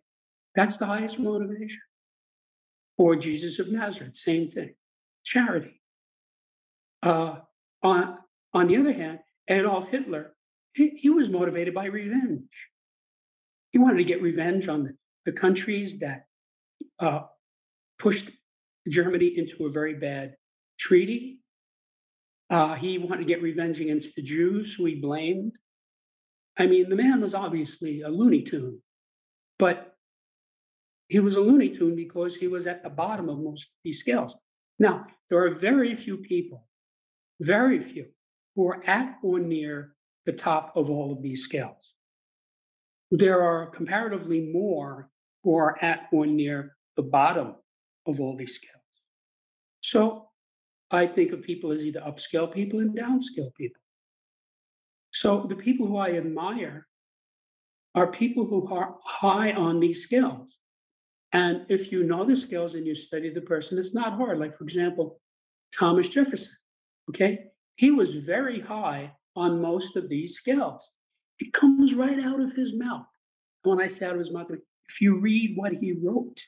that's 0.55 0.77
the 0.77 0.85
highest 0.85 1.19
motivation. 1.19 1.81
Or 2.97 3.15
Jesus 3.15 3.57
of 3.59 3.71
Nazareth, 3.71 4.15
same 4.15 4.49
thing, 4.49 4.75
charity. 5.23 5.81
Uh, 7.01 7.37
on, 7.81 8.17
on 8.53 8.67
the 8.67 8.77
other 8.77 8.93
hand, 8.93 9.19
Adolf 9.49 9.89
Hitler, 9.89 10.35
he, 10.73 10.89
he 10.97 11.09
was 11.09 11.29
motivated 11.29 11.73
by 11.73 11.85
revenge. 11.85 12.69
He 13.71 13.79
wanted 13.79 13.97
to 13.97 14.03
get 14.03 14.21
revenge 14.21 14.67
on 14.67 14.83
the, 14.83 14.95
the 15.25 15.31
countries 15.31 15.99
that 15.99 16.27
uh, 16.99 17.21
pushed 17.99 18.29
Germany 18.87 19.33
into 19.35 19.65
a 19.65 19.71
very 19.71 19.93
bad 19.93 20.35
treaty. 20.79 21.39
Uh, 22.49 22.75
he 22.75 22.97
wanted 22.97 23.19
to 23.19 23.27
get 23.27 23.41
revenge 23.41 23.79
against 23.79 24.15
the 24.15 24.21
Jews 24.21 24.75
who 24.75 24.85
he 24.85 24.95
blamed. 24.95 25.55
I 26.57 26.67
mean, 26.67 26.89
the 26.89 26.95
man 26.95 27.21
was 27.21 27.33
obviously 27.33 28.01
a 28.01 28.09
Looney 28.09 28.43
Tune, 28.43 28.81
but 29.57 29.95
he 31.07 31.19
was 31.19 31.35
a 31.35 31.41
Looney 31.41 31.69
Tune 31.69 31.95
because 31.95 32.35
he 32.35 32.47
was 32.47 32.67
at 32.67 32.83
the 32.83 32.89
bottom 32.89 33.29
of 33.29 33.39
most 33.39 33.63
of 33.63 33.71
these 33.83 33.99
scales. 33.99 34.35
Now, 34.77 35.07
there 35.29 35.43
are 35.43 35.55
very 35.55 35.95
few 35.95 36.17
people, 36.17 36.67
very 37.39 37.79
few, 37.79 38.07
who 38.55 38.67
are 38.67 38.83
at 38.87 39.17
or 39.23 39.39
near 39.39 39.95
the 40.25 40.31
top 40.31 40.73
of 40.75 40.89
all 40.89 41.11
of 41.11 41.21
these 41.21 41.43
scales. 41.43 41.93
There 43.11 43.41
are 43.41 43.67
comparatively 43.67 44.49
more 44.51 45.09
who 45.43 45.55
are 45.55 45.77
at 45.83 46.07
or 46.11 46.25
near 46.25 46.75
the 46.95 47.03
bottom 47.03 47.55
of 48.07 48.19
all 48.19 48.35
these 48.35 48.55
scales. 48.55 48.73
So 49.81 50.29
I 50.91 51.07
think 51.07 51.31
of 51.31 51.41
people 51.41 51.71
as 51.71 51.81
either 51.81 51.99
upscale 52.01 52.51
people 52.51 52.79
and 52.79 52.97
downscale 52.97 53.53
people. 53.55 53.81
So 55.11 55.45
the 55.47 55.55
people 55.55 55.87
who 55.87 55.97
I 55.97 56.11
admire 56.11 56.87
are 57.95 58.07
people 58.07 58.45
who 58.45 58.73
are 58.73 58.95
high 59.03 59.51
on 59.51 59.79
these 59.79 60.03
scales. 60.03 60.57
And 61.31 61.65
if 61.69 61.91
you 61.91 62.03
know 62.03 62.23
the 62.25 62.35
skills 62.37 62.75
and 62.75 62.85
you 62.85 62.95
study 62.95 63.31
the 63.31 63.41
person, 63.41 63.77
it's 63.77 63.93
not 63.93 64.13
hard. 64.13 64.39
Like, 64.39 64.53
for 64.53 64.63
example, 64.63 65.19
Thomas 65.77 66.09
Jefferson, 66.09 66.53
okay? 67.09 67.45
He 67.75 67.91
was 67.91 68.15
very 68.15 68.61
high 68.61 69.13
on 69.35 69.61
most 69.61 69.95
of 69.95 70.09
these 70.09 70.35
skills. 70.35 70.89
It 71.39 71.53
comes 71.53 71.93
right 71.93 72.19
out 72.19 72.39
of 72.39 72.53
his 72.53 72.73
mouth. 72.75 73.07
When 73.63 73.81
I 73.81 73.87
say 73.87 74.05
out 74.05 74.13
of 74.13 74.19
his 74.19 74.31
mouth, 74.31 74.51
if 74.51 75.01
you 75.01 75.19
read 75.19 75.53
what 75.55 75.73
he 75.73 75.93
wrote, 75.93 76.39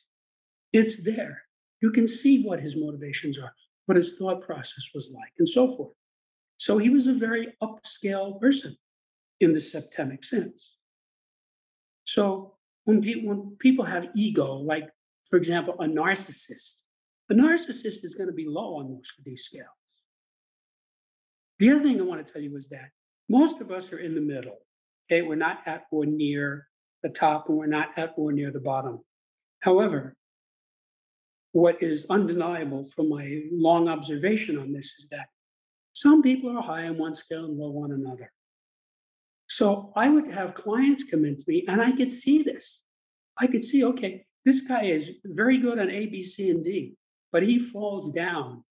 it's 0.71 1.03
there. 1.03 1.43
You 1.81 1.91
can 1.91 2.07
see 2.07 2.43
what 2.43 2.59
his 2.59 2.75
motivations 2.75 3.39
are, 3.39 3.53
what 3.85 3.97
his 3.97 4.13
thought 4.17 4.41
process 4.41 4.89
was 4.93 5.09
like, 5.13 5.31
and 5.39 5.49
so 5.49 5.67
forth. 5.67 5.93
So 6.57 6.77
he 6.77 6.89
was 6.89 7.07
a 7.07 7.13
very 7.13 7.53
upscale 7.61 8.39
person 8.39 8.77
in 9.39 9.53
the 9.53 9.59
septemic 9.59 10.23
sense. 10.23 10.75
So 12.05 12.55
when, 12.83 13.01
pe- 13.01 13.23
when 13.23 13.55
people 13.59 13.85
have 13.85 14.07
ego, 14.15 14.55
like, 14.55 14.89
for 15.29 15.37
example, 15.37 15.75
a 15.79 15.85
narcissist, 15.85 16.75
a 17.29 17.33
narcissist 17.33 18.03
is 18.03 18.15
going 18.15 18.29
to 18.29 18.35
be 18.35 18.45
low 18.47 18.77
on 18.77 18.93
most 18.93 19.17
of 19.17 19.25
these 19.25 19.43
scales. 19.43 19.67
The 21.59 21.71
other 21.71 21.83
thing 21.83 21.99
I 21.99 22.03
want 22.03 22.25
to 22.25 22.31
tell 22.31 22.41
you 22.41 22.55
is 22.57 22.69
that 22.69 22.89
most 23.29 23.61
of 23.61 23.71
us 23.71 23.91
are 23.93 23.99
in 23.99 24.15
the 24.15 24.21
middle. 24.21 24.57
Okay, 25.09 25.21
we're 25.21 25.35
not 25.35 25.59
at 25.65 25.83
or 25.91 26.05
near 26.05 26.67
the 27.03 27.09
top, 27.09 27.49
and 27.49 27.57
we're 27.57 27.67
not 27.67 27.89
at 27.97 28.13
or 28.17 28.31
near 28.31 28.51
the 28.51 28.59
bottom. 28.59 28.99
However, 29.61 30.15
what 31.51 31.81
is 31.81 32.05
undeniable 32.09 32.83
from 32.83 33.09
my 33.09 33.43
long 33.51 33.87
observation 33.87 34.57
on 34.59 34.73
this 34.73 34.93
is 34.99 35.07
that 35.11 35.27
Some 35.95 36.21
people 36.21 36.55
are 36.55 36.61
high 36.61 36.87
on 36.87 36.97
one 36.97 37.15
scale 37.15 37.45
and 37.45 37.57
low 37.57 37.81
on 37.83 37.91
another. 37.93 38.33
So 39.47 39.93
I 39.95 40.09
would 40.09 40.29
have 40.29 40.53
clients 40.53 41.05
come 41.09 41.23
into 41.23 41.45
me 41.47 41.63
and 41.67 41.81
I 41.81 41.93
could 41.93 42.11
see 42.11 42.43
this. 42.43 42.81
I 43.39 43.47
could 43.47 43.63
see, 43.63 43.83
okay, 43.83 44.25
this 44.43 44.59
guy 44.61 44.83
is 44.83 45.09
very 45.23 45.57
good 45.57 45.79
on 45.79 45.89
A, 45.89 46.05
B, 46.07 46.21
C, 46.21 46.49
and 46.49 46.63
D, 46.63 46.97
but 47.31 47.43
he 47.43 47.57
falls 47.57 48.11
down 48.11 48.65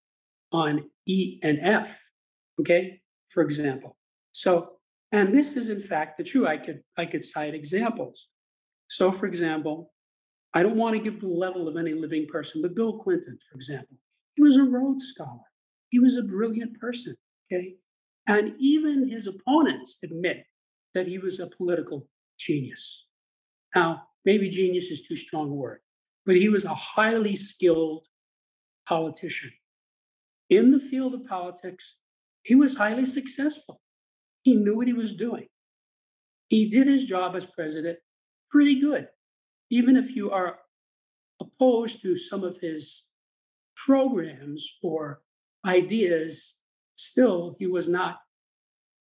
on 0.52 0.90
E 1.06 1.38
and 1.42 1.58
F. 1.62 1.98
Okay, 2.60 3.00
for 3.28 3.42
example. 3.42 3.96
So, 4.32 4.72
and 5.12 5.34
this 5.36 5.56
is 5.56 5.68
in 5.68 5.80
fact 5.80 6.18
the 6.18 6.24
true. 6.24 6.46
I 6.46 6.56
could 6.56 6.82
I 6.96 7.06
could 7.06 7.24
cite 7.24 7.54
examples. 7.54 8.28
So, 8.88 9.10
for 9.10 9.26
example, 9.26 9.92
I 10.52 10.62
don't 10.62 10.76
want 10.76 10.96
to 10.96 11.02
give 11.02 11.20
the 11.20 11.28
level 11.28 11.66
of 11.68 11.76
any 11.76 11.94
living 11.94 12.26
person, 12.26 12.62
but 12.62 12.74
Bill 12.74 12.98
Clinton, 12.98 13.38
for 13.50 13.56
example, 13.56 13.96
he 14.34 14.42
was 14.42 14.56
a 14.56 14.62
Rhodes 14.62 15.06
Scholar. 15.06 15.50
He 15.90 15.98
was 15.98 16.16
a 16.16 16.22
brilliant 16.22 16.78
person. 16.78 17.16
Okay, 17.52 17.76
and 18.26 18.54
even 18.58 19.08
his 19.08 19.26
opponents 19.26 19.96
admit 20.02 20.44
that 20.94 21.06
he 21.06 21.18
was 21.18 21.40
a 21.40 21.48
political 21.48 22.08
genius. 22.38 23.06
Now, 23.74 24.04
maybe 24.24 24.48
genius 24.48 24.86
is 24.86 25.02
too 25.02 25.16
strong 25.16 25.50
a 25.50 25.54
word, 25.54 25.80
but 26.24 26.36
he 26.36 26.48
was 26.48 26.64
a 26.64 26.74
highly 26.74 27.36
skilled 27.36 28.06
politician. 28.88 29.52
In 30.48 30.70
the 30.72 30.78
field 30.78 31.14
of 31.14 31.26
politics, 31.26 31.96
he 32.44 32.54
was 32.54 32.76
highly 32.76 33.06
successful. 33.06 33.80
He 34.42 34.54
knew 34.54 34.76
what 34.76 34.86
he 34.86 34.92
was 34.92 35.14
doing. 35.14 35.48
He 36.48 36.68
did 36.68 36.86
his 36.86 37.06
job 37.06 37.34
as 37.34 37.46
president 37.46 37.98
pretty 38.50 38.78
good, 38.80 39.08
even 39.70 39.96
if 39.96 40.14
you 40.14 40.30
are 40.30 40.58
opposed 41.40 42.02
to 42.02 42.16
some 42.16 42.44
of 42.44 42.60
his 42.60 43.04
programs 43.74 44.68
or 44.82 45.22
ideas. 45.66 46.54
Still, 46.96 47.56
he 47.58 47.66
was 47.66 47.88
not. 47.88 48.18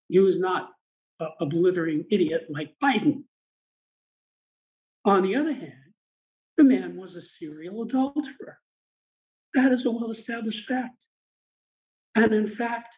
He 0.09 0.19
was 0.19 0.39
not 0.39 0.69
a, 1.19 1.45
blithering 1.45 2.05
idiot 2.09 2.47
like 2.49 2.73
Biden. 2.83 3.23
On 5.05 5.21
the 5.21 5.35
other 5.35 5.53
hand, 5.53 5.93
the 6.57 6.63
man 6.63 6.95
was 6.95 7.15
a 7.15 7.21
serial 7.21 7.83
adulterer. 7.83 8.59
That 9.53 9.71
is 9.71 9.85
a 9.85 9.91
well 9.91 10.11
established 10.11 10.67
fact. 10.67 10.95
And 12.15 12.33
in 12.33 12.47
fact, 12.47 12.97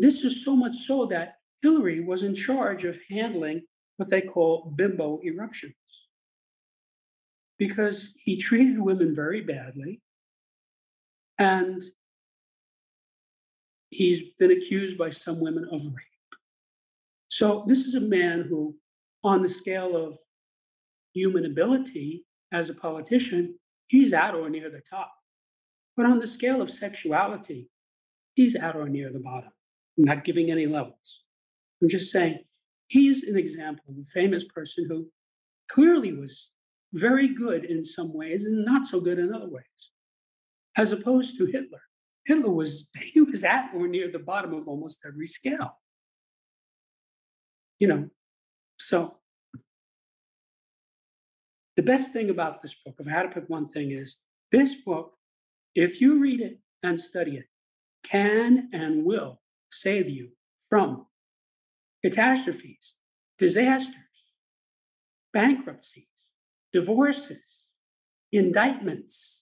this 0.00 0.22
is 0.22 0.44
so 0.44 0.56
much 0.56 0.76
so 0.86 1.06
that 1.06 1.36
Hillary 1.60 2.00
was 2.00 2.22
in 2.22 2.34
charge 2.34 2.84
of 2.84 2.98
handling 3.10 3.62
what 3.96 4.10
they 4.10 4.20
call 4.20 4.72
bimbo 4.76 5.20
eruptions 5.24 5.74
because 7.58 8.08
he 8.16 8.36
treated 8.36 8.80
women 8.80 9.14
very 9.14 9.40
badly 9.40 10.00
and 11.38 11.82
he's 13.90 14.22
been 14.38 14.50
accused 14.50 14.98
by 14.98 15.10
some 15.10 15.40
women 15.40 15.68
of 15.70 15.84
rape. 15.84 16.38
So, 17.28 17.64
this 17.66 17.84
is 17.84 17.94
a 17.94 18.00
man 18.00 18.46
who, 18.48 18.76
on 19.22 19.42
the 19.42 19.48
scale 19.48 19.96
of 19.96 20.18
human 21.14 21.46
ability 21.46 22.24
as 22.52 22.68
a 22.68 22.74
politician, 22.74 23.58
he's 23.86 24.12
at 24.12 24.34
or 24.34 24.50
near 24.50 24.70
the 24.70 24.82
top. 24.88 25.12
But 25.96 26.06
on 26.06 26.18
the 26.18 26.26
scale 26.26 26.60
of 26.60 26.70
sexuality, 26.70 27.68
he's 28.34 28.54
at 28.54 28.76
or 28.76 28.88
near 28.88 29.12
the 29.12 29.20
bottom. 29.20 29.52
I'm 29.98 30.04
not 30.04 30.24
giving 30.24 30.50
any 30.50 30.66
levels. 30.66 31.22
I'm 31.80 31.88
just 31.88 32.10
saying 32.10 32.40
he's 32.88 33.22
an 33.22 33.36
example 33.36 33.84
of 33.88 33.96
a 33.98 34.04
famous 34.12 34.44
person 34.44 34.86
who 34.88 35.08
clearly 35.70 36.12
was 36.12 36.50
very 36.92 37.34
good 37.34 37.64
in 37.64 37.84
some 37.84 38.12
ways 38.12 38.44
and 38.44 38.64
not 38.64 38.86
so 38.86 39.00
good 39.00 39.18
in 39.18 39.34
other 39.34 39.48
ways, 39.48 39.90
as 40.76 40.92
opposed 40.92 41.36
to 41.38 41.46
Hitler. 41.46 41.82
Hitler 42.26 42.50
was 42.50 42.88
he 43.12 43.20
was 43.20 43.44
at 43.44 43.70
or 43.74 43.88
near 43.88 44.10
the 44.10 44.18
bottom 44.18 44.54
of 44.54 44.68
almost 44.68 44.98
every 45.06 45.26
scale 45.26 45.78
you 47.82 47.88
know, 47.88 48.08
so 48.78 49.16
the 51.76 51.82
best 51.82 52.12
thing 52.12 52.30
about 52.30 52.62
this 52.62 52.76
book, 52.86 52.94
if 53.00 53.08
I 53.08 53.10
had 53.10 53.22
to 53.24 53.28
pick 53.30 53.48
one 53.48 53.68
thing, 53.68 53.90
is 53.90 54.18
this 54.52 54.76
book, 54.86 55.14
if 55.74 56.00
you 56.00 56.20
read 56.20 56.40
it 56.40 56.60
and 56.84 57.00
study 57.00 57.38
it, 57.38 57.46
can 58.04 58.68
and 58.72 59.04
will 59.04 59.40
save 59.72 60.08
you 60.08 60.30
from 60.68 61.06
catastrophes, 62.04 62.94
disasters, 63.38 63.94
bankruptcies, 65.32 66.06
divorces, 66.72 67.42
indictments. 68.30 69.40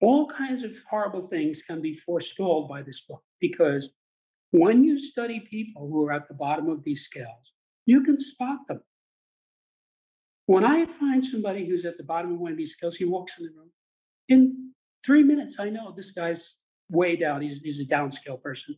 All 0.00 0.26
kinds 0.26 0.64
of 0.64 0.72
horrible 0.90 1.22
things 1.22 1.62
can 1.62 1.80
be 1.80 1.94
forestalled 1.94 2.68
by 2.68 2.82
this 2.82 3.00
book 3.00 3.22
because 3.40 3.90
when 4.50 4.84
you 4.84 5.00
study 5.00 5.40
people 5.40 5.88
who 5.88 6.04
are 6.06 6.12
at 6.12 6.28
the 6.28 6.34
bottom 6.34 6.68
of 6.68 6.84
these 6.84 7.04
scales, 7.04 7.52
you 7.86 8.02
can 8.02 8.18
spot 8.18 8.58
them. 8.68 8.82
When 10.46 10.64
I 10.64 10.86
find 10.86 11.24
somebody 11.24 11.66
who's 11.66 11.84
at 11.84 11.96
the 11.98 12.04
bottom 12.04 12.32
of 12.32 12.38
one 12.38 12.52
of 12.52 12.58
these 12.58 12.72
scales, 12.72 12.96
he 12.96 13.04
walks 13.04 13.38
in 13.38 13.46
the 13.46 13.52
room. 13.56 13.70
In 14.28 14.72
three 15.04 15.22
minutes, 15.22 15.56
I 15.58 15.70
know 15.70 15.92
this 15.96 16.10
guy's 16.10 16.56
way 16.92 17.16
down. 17.16 17.42
He's, 17.42 17.60
he's 17.60 17.80
a 17.80 17.84
downscale 17.84 18.40
person. 18.40 18.76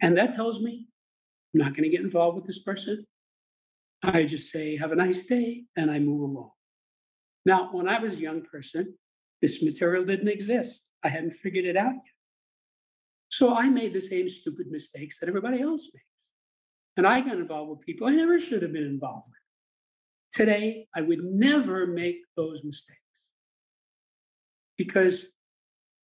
And 0.00 0.16
that 0.16 0.34
tells 0.34 0.60
me 0.60 0.86
I'm 1.54 1.58
not 1.58 1.72
going 1.72 1.84
to 1.84 1.90
get 1.90 2.00
involved 2.00 2.36
with 2.36 2.46
this 2.46 2.60
person. 2.60 3.04
I 4.02 4.22
just 4.24 4.50
say, 4.50 4.76
have 4.76 4.92
a 4.92 4.96
nice 4.96 5.24
day, 5.24 5.64
and 5.76 5.90
I 5.90 5.98
move 5.98 6.20
along. 6.30 6.52
Now, 7.44 7.70
when 7.72 7.88
I 7.88 7.98
was 7.98 8.14
a 8.14 8.20
young 8.20 8.42
person, 8.42 8.94
this 9.42 9.62
material 9.62 10.04
didn't 10.04 10.28
exist. 10.28 10.82
I 11.02 11.08
hadn't 11.08 11.32
figured 11.32 11.64
it 11.64 11.76
out 11.76 11.94
yet. 11.94 12.14
So 13.30 13.54
I 13.54 13.68
made 13.68 13.92
the 13.92 14.00
same 14.00 14.30
stupid 14.30 14.68
mistakes 14.70 15.18
that 15.18 15.28
everybody 15.28 15.60
else 15.60 15.88
makes. 15.92 16.04
And 16.96 17.06
I 17.06 17.20
got 17.20 17.38
involved 17.38 17.70
with 17.70 17.80
people 17.80 18.06
I 18.06 18.12
never 18.12 18.38
should 18.38 18.62
have 18.62 18.72
been 18.72 18.84
involved 18.84 19.26
with. 19.28 19.34
Today, 20.32 20.86
I 20.94 21.00
would 21.00 21.22
never 21.22 21.86
make 21.86 22.18
those 22.36 22.62
mistakes 22.64 22.98
because 24.76 25.26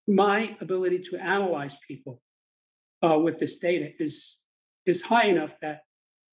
my 0.07 0.57
ability 0.61 0.99
to 1.11 1.17
analyze 1.17 1.77
people 1.87 2.21
uh, 3.05 3.19
with 3.19 3.39
this 3.39 3.59
data 3.59 3.91
is, 3.99 4.37
is 4.87 5.03
high 5.03 5.27
enough 5.27 5.57
that 5.63 5.81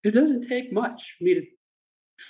it 0.03 0.11
doesn't 0.11 0.47
take 0.47 0.73
much 0.73 1.15
for 1.17 1.23
me 1.23 1.35
to 1.35 1.41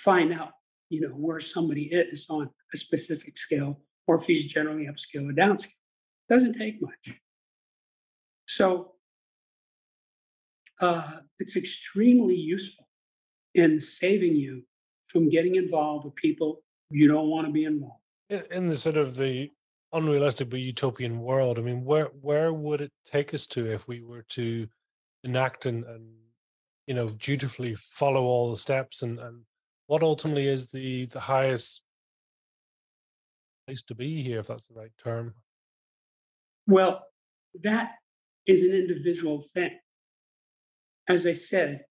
find 0.03 0.33
out, 0.33 0.51
you 0.89 1.01
know, 1.01 1.09
where 1.09 1.39
somebody 1.39 1.89
is 1.91 2.27
on 2.29 2.49
a 2.73 2.77
specific 2.77 3.37
scale 3.37 3.81
or 4.07 4.15
if 4.15 4.25
he's 4.25 4.45
generally 4.45 4.87
upscale 4.87 5.29
or 5.29 5.33
downscale. 5.33 5.77
It 6.29 6.33
doesn't 6.33 6.53
take 6.53 6.81
much. 6.81 7.17
So 8.47 8.93
uh, 10.81 11.19
it's 11.39 11.55
extremely 11.55 12.35
useful 12.35 12.87
in 13.53 13.79
saving 13.79 14.35
you 14.35 14.63
from 15.07 15.29
getting 15.29 15.55
involved 15.55 16.05
with 16.05 16.15
people 16.15 16.63
you 16.89 17.07
don't 17.07 17.29
want 17.29 17.47
to 17.47 17.53
be 17.53 17.63
involved. 17.63 18.01
In 18.29 18.67
the 18.67 18.77
sort 18.77 18.97
of 18.97 19.15
the 19.15 19.49
unrealistic 19.93 20.49
but 20.49 20.59
utopian 20.59 21.19
world, 21.19 21.59
I 21.59 21.61
mean, 21.61 21.83
where 21.83 22.09
where 22.21 22.53
would 22.53 22.81
it 22.81 22.91
take 23.05 23.33
us 23.33 23.45
to 23.47 23.71
if 23.71 23.87
we 23.87 24.01
were 24.01 24.23
to 24.29 24.67
enact 25.23 25.65
and, 25.65 25.83
and 25.85 26.09
you 26.87 26.93
know 26.93 27.09
dutifully 27.09 27.75
follow 27.75 28.23
all 28.23 28.51
the 28.51 28.57
steps 28.57 29.01
and, 29.01 29.19
and 29.19 29.41
what 29.87 30.03
ultimately 30.03 30.47
is 30.47 30.71
the 30.71 31.05
the 31.07 31.19
highest 31.19 31.83
place 33.67 33.83
to 33.83 33.95
be 33.95 34.21
here, 34.21 34.39
if 34.39 34.47
that's 34.47 34.67
the 34.67 34.73
right 34.73 34.91
term? 35.03 35.33
Well, 36.67 37.03
that 37.63 37.91
is 38.47 38.63
an 38.63 38.71
individual 38.71 39.43
thing. 39.53 39.71
As 41.07 41.27
I 41.27 41.33
said, 41.33 41.81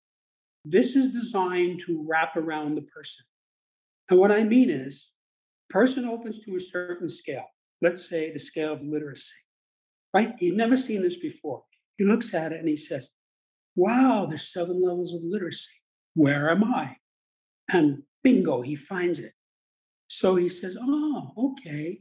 this 0.64 0.96
is 0.96 1.12
designed 1.12 1.80
to 1.86 2.04
wrap 2.08 2.36
around 2.36 2.74
the 2.74 2.82
person. 2.82 3.24
And 4.08 4.18
what 4.18 4.32
I 4.32 4.42
mean 4.44 4.70
is, 4.70 5.12
person 5.68 6.04
opens 6.04 6.40
to 6.40 6.56
a 6.56 6.60
certain 6.60 7.08
scale, 7.08 7.46
let's 7.82 8.08
say 8.08 8.32
the 8.32 8.38
scale 8.38 8.72
of 8.72 8.82
literacy, 8.82 9.34
right? 10.14 10.34
He's 10.38 10.52
never 10.52 10.76
seen 10.76 11.02
this 11.02 11.16
before. 11.16 11.64
He 11.96 12.04
looks 12.04 12.32
at 12.34 12.52
it 12.52 12.60
and 12.60 12.68
he 12.68 12.76
says, 12.76 13.08
Wow, 13.76 14.26
there's 14.28 14.52
seven 14.52 14.82
levels 14.82 15.12
of 15.14 15.20
literacy. 15.22 15.70
Where 16.14 16.50
am 16.50 16.64
I? 16.64 16.96
And 17.68 18.02
bingo, 18.22 18.62
he 18.62 18.74
finds 18.74 19.18
it. 19.18 19.32
So 20.08 20.36
he 20.36 20.48
says, 20.48 20.76
Oh, 20.80 21.32
okay. 21.36 22.00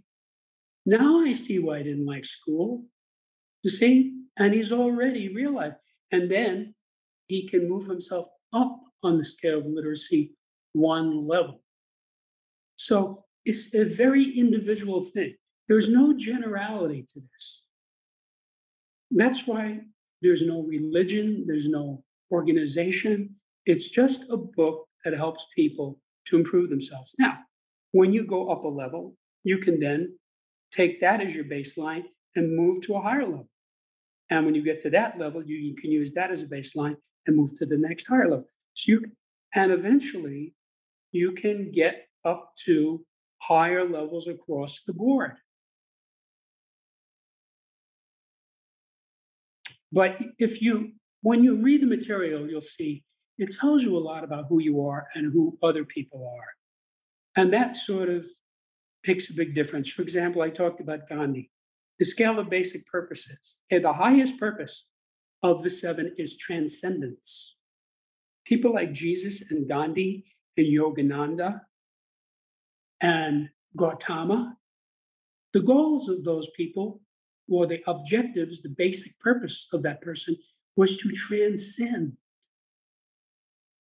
Now 0.85 1.21
I 1.21 1.33
see 1.33 1.59
why 1.59 1.77
I 1.77 1.83
didn't 1.83 2.05
like 2.05 2.25
school. 2.25 2.85
You 3.63 3.69
see? 3.69 4.15
And 4.37 4.53
he's 4.53 4.71
already 4.71 5.33
realized. 5.33 5.75
And 6.11 6.31
then 6.31 6.75
he 7.27 7.47
can 7.47 7.69
move 7.69 7.87
himself 7.87 8.27
up 8.53 8.79
on 9.03 9.17
the 9.17 9.25
scale 9.25 9.59
of 9.59 9.65
literacy 9.65 10.31
one 10.73 11.27
level. 11.27 11.61
So 12.75 13.25
it's 13.45 13.73
a 13.75 13.83
very 13.83 14.37
individual 14.37 15.01
thing. 15.03 15.35
There's 15.69 15.87
no 15.87 16.17
generality 16.17 17.05
to 17.13 17.19
this. 17.21 17.63
That's 19.11 19.47
why 19.47 19.81
there's 20.21 20.41
no 20.41 20.63
religion, 20.63 21.45
there's 21.47 21.69
no 21.69 22.03
organization. 22.31 23.35
It's 23.65 23.87
just 23.87 24.21
a 24.29 24.37
book 24.37 24.87
that 25.05 25.13
helps 25.13 25.45
people 25.55 25.99
to 26.27 26.37
improve 26.37 26.71
themselves. 26.71 27.13
Now, 27.19 27.37
when 27.91 28.13
you 28.13 28.25
go 28.25 28.49
up 28.49 28.63
a 28.63 28.67
level, 28.67 29.15
you 29.43 29.59
can 29.59 29.79
then 29.79 30.17
take 30.71 30.99
that 31.01 31.21
as 31.21 31.35
your 31.35 31.45
baseline 31.45 32.03
and 32.35 32.55
move 32.55 32.81
to 32.81 32.95
a 32.95 33.01
higher 33.01 33.25
level. 33.25 33.49
And 34.29 34.45
when 34.45 34.55
you 34.55 34.63
get 34.63 34.81
to 34.83 34.89
that 34.91 35.19
level, 35.19 35.43
you, 35.43 35.75
can 35.75 35.91
use 35.91 36.13
that 36.13 36.31
as 36.31 36.41
a 36.41 36.45
baseline 36.45 36.97
and 37.25 37.35
move 37.35 37.57
to 37.57 37.65
the 37.65 37.77
next 37.77 38.07
higher 38.07 38.29
level. 38.29 38.47
So 38.73 38.91
you 38.91 39.05
and 39.55 39.71
eventually 39.71 40.53
you 41.11 41.31
can 41.31 41.71
get 41.71 42.07
up 42.23 42.53
to 42.65 43.05
higher 43.41 43.87
levels 43.87 44.27
across 44.27 44.81
the 44.85 44.93
board. 44.93 45.37
But 49.91 50.17
if 50.37 50.61
you, 50.61 50.93
when 51.21 51.43
you 51.43 51.61
read 51.61 51.81
the 51.81 51.87
material, 51.87 52.49
you'll 52.49 52.61
see 52.61 53.03
it 53.39 53.55
tells 53.57 53.83
you 53.83 53.97
a 53.97 53.99
lot 53.99 54.25
about 54.25 54.45
who 54.49 54.61
you 54.61 54.85
are 54.85 55.07
and 55.15 55.31
who 55.31 55.57
other 55.63 55.85
people 55.85 56.29
are. 56.37 57.41
And 57.41 57.53
that 57.53 57.75
sort 57.75 58.09
of 58.09 58.25
makes 59.07 59.29
a 59.29 59.33
big 59.33 59.55
difference. 59.55 59.89
For 59.89 60.01
example, 60.01 60.41
I 60.41 60.49
talked 60.49 60.81
about 60.81 61.07
Gandhi, 61.07 61.49
the 61.97 62.05
scale 62.05 62.37
of 62.37 62.49
basic 62.49 62.85
purposes. 62.85 63.55
Okay, 63.71 63.81
the 63.81 63.93
highest 63.93 64.37
purpose 64.37 64.85
of 65.41 65.63
the 65.63 65.69
seven 65.69 66.13
is 66.17 66.37
transcendence. 66.37 67.55
People 68.45 68.73
like 68.73 68.91
Jesus 68.91 69.41
and 69.49 69.69
Gandhi 69.69 70.25
and 70.57 70.67
Yogananda 70.67 71.61
and 72.99 73.49
Gautama, 73.77 74.57
the 75.53 75.61
goals 75.61 76.09
of 76.09 76.25
those 76.25 76.49
people 76.57 76.99
or 77.49 77.67
the 77.67 77.81
objectives, 77.87 78.61
the 78.61 78.69
basic 78.69 79.19
purpose 79.19 79.67
of 79.73 79.83
that 79.83 80.01
person 80.01 80.35
was 80.75 80.97
to 80.97 81.11
transcend. 81.11 82.13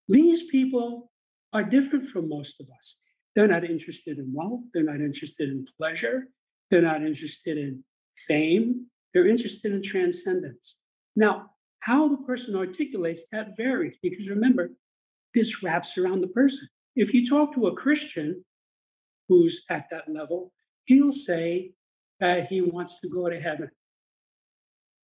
These 0.07 0.43
people 0.49 1.11
are 1.53 1.63
different 1.63 2.07
from 2.07 2.29
most 2.29 2.59
of 2.59 2.67
us. 2.77 2.95
They're 3.35 3.47
not 3.47 3.63
interested 3.63 4.17
in 4.17 4.33
wealth, 4.33 4.61
they're 4.73 4.83
not 4.83 4.99
interested 4.99 5.49
in 5.49 5.65
pleasure, 5.77 6.27
they're 6.69 6.81
not 6.81 7.03
interested 7.03 7.57
in 7.57 7.83
fame, 8.27 8.87
they're 9.13 9.27
interested 9.27 9.71
in 9.71 9.83
transcendence. 9.83 10.75
Now, 11.15 11.51
how 11.81 12.09
the 12.09 12.17
person 12.17 12.55
articulates 12.55 13.25
that 13.31 13.55
varies 13.55 13.97
because 14.01 14.29
remember, 14.29 14.71
this 15.33 15.63
wraps 15.63 15.97
around 15.97 16.21
the 16.21 16.27
person. 16.27 16.67
If 16.95 17.13
you 17.13 17.25
talk 17.25 17.53
to 17.53 17.67
a 17.67 17.75
Christian 17.75 18.43
who's 19.27 19.63
at 19.69 19.85
that 19.91 20.11
level, 20.11 20.51
he'll 20.85 21.11
say 21.11 21.73
that 22.19 22.47
he 22.47 22.61
wants 22.61 22.99
to 23.01 23.09
go 23.09 23.29
to 23.29 23.39
heaven. 23.39 23.69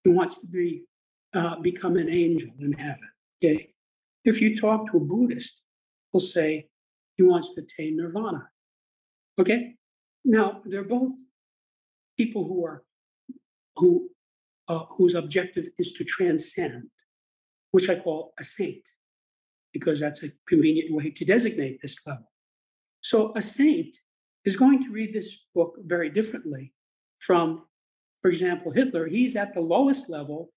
He 0.04 0.10
wants 0.10 0.38
to 0.42 0.48
be 0.48 0.84
uh, 1.34 1.60
become 1.60 1.98
an 1.98 2.10
angel 2.10 2.52
in 2.60 2.74
heaven. 2.74 3.10
Okay. 3.44 3.72
If 4.24 4.42
you 4.42 4.58
talk 4.58 4.92
to 4.92 4.98
a 4.98 5.00
Buddhist, 5.00 5.64
he'll 6.12 6.22
say 6.22 6.70
he 7.16 7.24
wants 7.24 7.54
to 7.54 7.62
attain 7.62 7.98
nirvana. 7.98 8.50
Okay. 9.40 9.76
Now 10.24 10.62
they're 10.66 10.84
both 10.84 11.12
people 12.18 12.48
who 12.48 12.66
are 12.66 12.84
who 13.76 14.10
uh, 14.68 14.86
whose 14.98 15.14
objective 15.14 15.66
is 15.78 15.92
to 15.94 16.04
transcend, 16.04 16.90
which 17.72 17.90
I 17.90 17.96
call 17.96 18.34
a 18.40 18.44
saint, 18.44 18.84
because 19.74 20.00
that's 20.00 20.24
a 20.24 20.32
convenient 20.48 20.94
way 20.94 21.12
to 21.12 21.26
designate 21.26 21.82
this 21.82 22.00
level. 22.06 22.32
So 23.02 23.34
a 23.36 23.42
saint 23.42 23.98
is 24.46 24.56
going 24.56 24.84
to 24.84 24.92
read 24.92 25.14
this 25.14 25.38
book 25.54 25.76
very 25.86 26.10
differently 26.10 26.74
from, 27.26 27.64
for 28.22 28.30
example, 28.30 28.72
Hitler. 28.72 29.08
He's 29.08 29.36
at 29.36 29.54
the 29.54 29.62
lowest 29.62 30.10
level. 30.10 30.52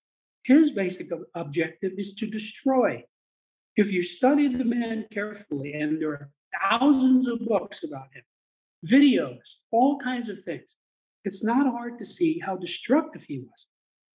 His 0.44 0.70
basic 0.70 1.10
objective 1.34 1.92
is 1.96 2.14
to 2.14 2.26
destroy. 2.26 3.04
If 3.76 3.92
you 3.92 4.02
study 4.02 4.48
the 4.48 4.64
man 4.64 5.06
carefully, 5.12 5.72
and 5.72 6.00
there 6.00 6.10
are 6.10 6.30
thousands 6.62 7.28
of 7.28 7.46
books 7.46 7.84
about 7.84 8.08
him, 8.12 8.22
videos, 8.86 9.56
all 9.70 9.98
kinds 9.98 10.28
of 10.28 10.40
things, 10.40 10.76
it's 11.24 11.44
not 11.44 11.70
hard 11.70 11.98
to 11.98 12.06
see 12.06 12.40
how 12.44 12.56
destructive 12.56 13.24
he 13.24 13.40
was. 13.40 13.66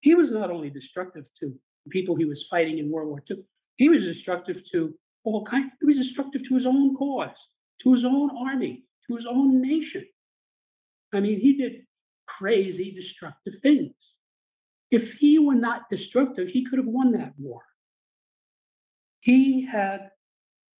He 0.01 0.16
was 0.16 0.32
not 0.32 0.51
only 0.51 0.70
destructive 0.70 1.26
to 1.39 1.54
the 1.86 1.89
people 1.89 2.16
he 2.16 2.26
was 2.26 2.47
fighting 2.47 2.78
in 2.78 2.91
World 2.91 3.10
War 3.10 3.22
II, 3.30 3.43
he 3.78 3.89
was 3.89 4.06
destructive 4.06 4.64
to 4.72 4.95
all 5.24 5.45
kinds, 5.45 5.72
he 5.80 5.86
was 5.86 5.97
destructive 5.97 6.45
to 6.47 6.56
his 6.56 6.66
own 6.66 6.95
cause, 6.95 7.47
to 7.82 7.93
his 7.93 8.04
own 8.04 8.30
army, 8.38 8.84
to 9.08 9.16
his 9.16 9.26
own 9.26 9.62
nation. 9.62 10.06
I 11.14 11.20
mean, 11.20 11.39
he 11.39 11.54
did 11.54 11.86
crazy, 12.26 12.91
destructive 12.91 13.55
things. 13.61 13.93
If 14.91 15.13
he 15.13 15.39
were 15.39 15.55
not 15.55 15.89
destructive, 15.89 16.49
he 16.49 16.65
could 16.65 16.80
have 16.80 16.88
won 16.88 17.11
that 17.13 17.34
war. 17.38 17.63
He 19.19 19.65
had 19.65 20.11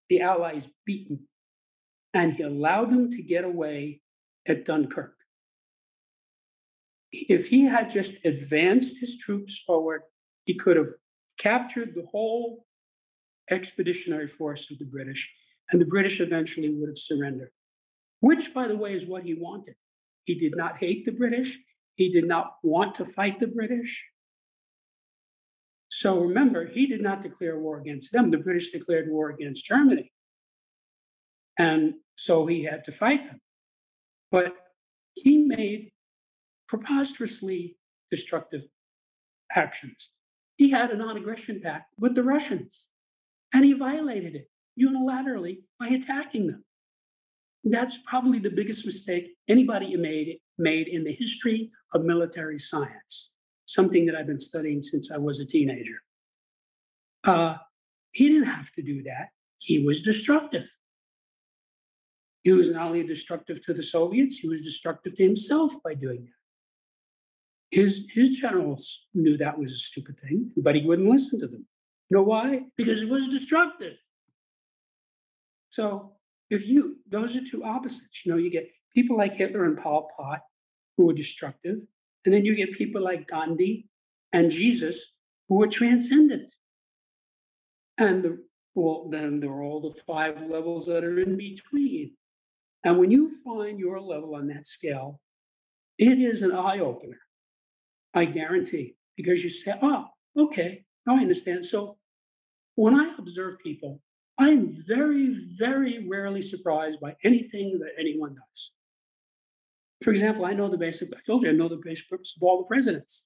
the 0.10 0.22
Allies 0.22 0.68
beaten, 0.86 1.28
and 2.14 2.34
he 2.34 2.44
allowed 2.44 2.91
them 2.91 3.10
to 3.12 3.22
get 3.24 3.46
away 3.46 4.02
at 4.48 4.66
Dunkirk. 4.66 5.16
If 7.12 7.50
he 7.50 7.66
had 7.66 7.89
just 7.89 8.16
advanced 8.26 9.00
his 9.00 9.18
troops 9.18 9.60
forward, 9.66 10.02
he 10.46 10.56
could 10.56 10.78
have 10.78 10.94
captured 11.39 11.94
the 11.96 12.06
whole 12.12 12.66
expeditionary 13.50 14.28
force 14.28 14.70
of 14.70 14.80
the 14.80 14.86
British, 14.86 15.32
and 15.72 15.80
the 15.80 15.86
British 15.86 16.20
eventually 16.20 16.70
would 16.70 16.89
have 16.89 16.98
surrendered 16.98 17.52
which, 18.24 18.54
by 18.54 18.70
the 18.70 18.78
way, 18.78 18.94
is 18.94 19.06
what 19.06 19.24
he 19.24 19.34
wanted. 19.34 19.76
He 20.26 20.36
did 20.36 20.54
not 20.56 20.78
hate 20.78 21.06
the 21.06 21.12
British, 21.12 21.58
he 21.96 22.12
did 22.12 22.26
not 22.26 22.56
want 22.64 22.96
to 22.96 23.06
fight 23.06 23.40
the 23.40 23.48
British. 23.48 24.06
So 25.90 26.20
remember, 26.20 26.66
he 26.66 26.88
did 26.88 27.02
not 27.02 27.22
declare 27.22 27.60
war 27.60 27.80
against 27.80 28.12
them. 28.12 28.32
The 28.32 28.38
British 28.38 28.72
declared 28.72 29.12
war 29.12 29.30
against 29.30 29.66
Germany. 29.66 30.12
And 31.58 31.96
so 32.16 32.48
he 32.48 32.64
had 32.64 32.84
to 32.86 32.92
fight 32.92 33.28
them. 33.28 33.42
But 34.32 34.56
he 35.14 35.38
made 35.38 35.92
preposterously 36.68 37.78
destructive 38.10 38.64
actions. 39.56 40.10
He 40.56 40.72
had 40.72 40.92
a 40.92 40.98
non 40.98 41.18
aggression 41.18 41.62
pact 41.64 41.94
with 42.00 42.16
the 42.16 42.24
Russians, 42.24 42.86
and 43.54 43.64
he 43.64 43.74
violated 43.74 44.36
it 44.36 44.50
unilaterally 44.80 45.64
by 45.80 45.88
attacking 45.88 46.48
them. 46.48 46.64
That's 47.64 47.97
probably 48.05 48.39
the 48.39 48.49
biggest 48.49 48.86
mistake 48.86 49.36
anybody 49.47 49.95
made, 49.95 50.39
made 50.57 50.88
in 50.88 51.03
the 51.03 51.14
history 51.14 51.72
of 51.93 52.03
military 52.03 52.59
science, 52.59 53.32
something 53.66 54.05
that 54.05 54.16
I've 54.16 54.28
been 54.28 54.39
studying 54.39 54.82
since 54.82 55.09
I 55.09 55.18
was 55.18 55.39
a 55.39 55.45
teenager. 55.45 56.01
Uh, 57.24 57.55
he 58.11 58.28
didn't 58.28 58.49
have 58.49 58.72
to 58.74 58.82
do 58.82 59.01
that. 59.03 59.30
He 59.59 59.80
was 59.80 60.03
destructive. 60.03 60.70
He 62.43 62.51
was 62.51 62.70
not 62.70 62.88
only 62.88 63.03
destructive 63.03 63.66
to 63.66 63.74
the 63.74 63.84
Soviets, 63.84 64.39
he 64.39 64.49
was 64.49 64.61
destructive 64.64 65.16
to 65.16 65.24
himself 65.24 65.72
by 65.84 65.93
doing 65.93 66.26
that. 66.26 67.80
His, 67.80 68.05
his 68.14 68.32
generals 68.32 69.05
knew 69.14 69.38
that 69.38 69.57
was 69.57 69.72
a 69.72 69.78
stupid 69.78 70.20
thing, 70.20 70.51
but 70.57 70.76
he 70.76 70.86
wouldn't 70.86 71.09
listen 71.09 71.39
to 71.39 71.47
them. 71.47 71.66
You 72.09 72.18
know 72.18 72.24
why? 72.24 72.64
Because 72.76 73.01
it 73.01 73.09
was 73.09 73.30
destructive. 73.30 73.93
So 75.70 76.18
if 76.54 76.68
you, 76.68 76.97
those 77.10 77.36
are 77.36 77.43
two 77.43 77.64
opposites. 77.64 78.26
You 78.26 78.32
know, 78.32 78.38
you 78.38 78.51
get 78.51 78.70
people 78.93 79.18
like 79.18 79.34
Hitler 79.34 79.66
and 79.66 79.78
Pol 79.78 80.10
Pot 80.16 80.41
who 80.95 81.10
are 81.10 81.14
destructive, 81.14 81.80
and 82.24 82.34
then 82.34 82.45
you 82.45 82.56
get 82.56 82.78
people 82.78 83.01
like 83.04 83.28
Gandhi 83.28 83.89
and 84.32 84.51
Jesus 84.51 85.14
who 85.49 85.62
are 85.64 85.68
transcendent. 85.68 86.54
And 87.97 88.24
the, 88.24 88.43
well, 88.76 89.10
then 89.10 89.39
there 89.39 89.51
are 89.51 89.64
all 89.64 89.82
the 89.82 90.01
five 90.06 90.41
levels 90.41 90.86
that 90.86 91.04
are 91.04 91.20
in 91.20 91.38
between. 91.38 92.12
And 92.84 92.97
when 92.99 93.12
you 93.12 93.32
find 93.43 93.80
your 93.80 93.99
level 93.99 94.36
on 94.36 94.47
that 94.47 94.68
scale, 94.68 95.22
it 95.97 96.20
is 96.20 96.41
an 96.41 96.51
eye 96.51 96.80
opener. 96.80 97.20
I 98.14 98.26
guarantee, 98.26 98.95
because 99.18 99.43
you 99.43 99.49
say, 99.49 99.74
oh, 99.82 100.06
okay, 100.38 100.86
now 101.06 101.18
I 101.18 101.22
understand. 101.22 101.66
So 101.66 101.97
when 102.76 102.93
I 102.93 103.16
observe 103.18 103.60
people 103.60 104.01
I'm 104.38 104.84
very, 104.88 105.36
very 105.58 106.08
rarely 106.08 106.42
surprised 106.42 107.00
by 107.00 107.16
anything 107.24 107.80
that 107.80 107.92
anyone 108.00 108.36
does. 108.36 108.72
For 110.04 110.12
example, 110.12 110.46
I 110.46 110.54
know 110.54 110.70
the 110.70 110.78
basic, 110.78 111.10
I 111.14 111.20
told 111.26 111.44
you, 111.44 111.50
I 111.50 111.54
know 111.54 111.70
the 111.70 111.82
basic 111.84 112.10
purpose 112.10 112.34
of 112.36 112.44
all 112.44 112.64
the 112.64 112.68
presidents. 112.68 113.24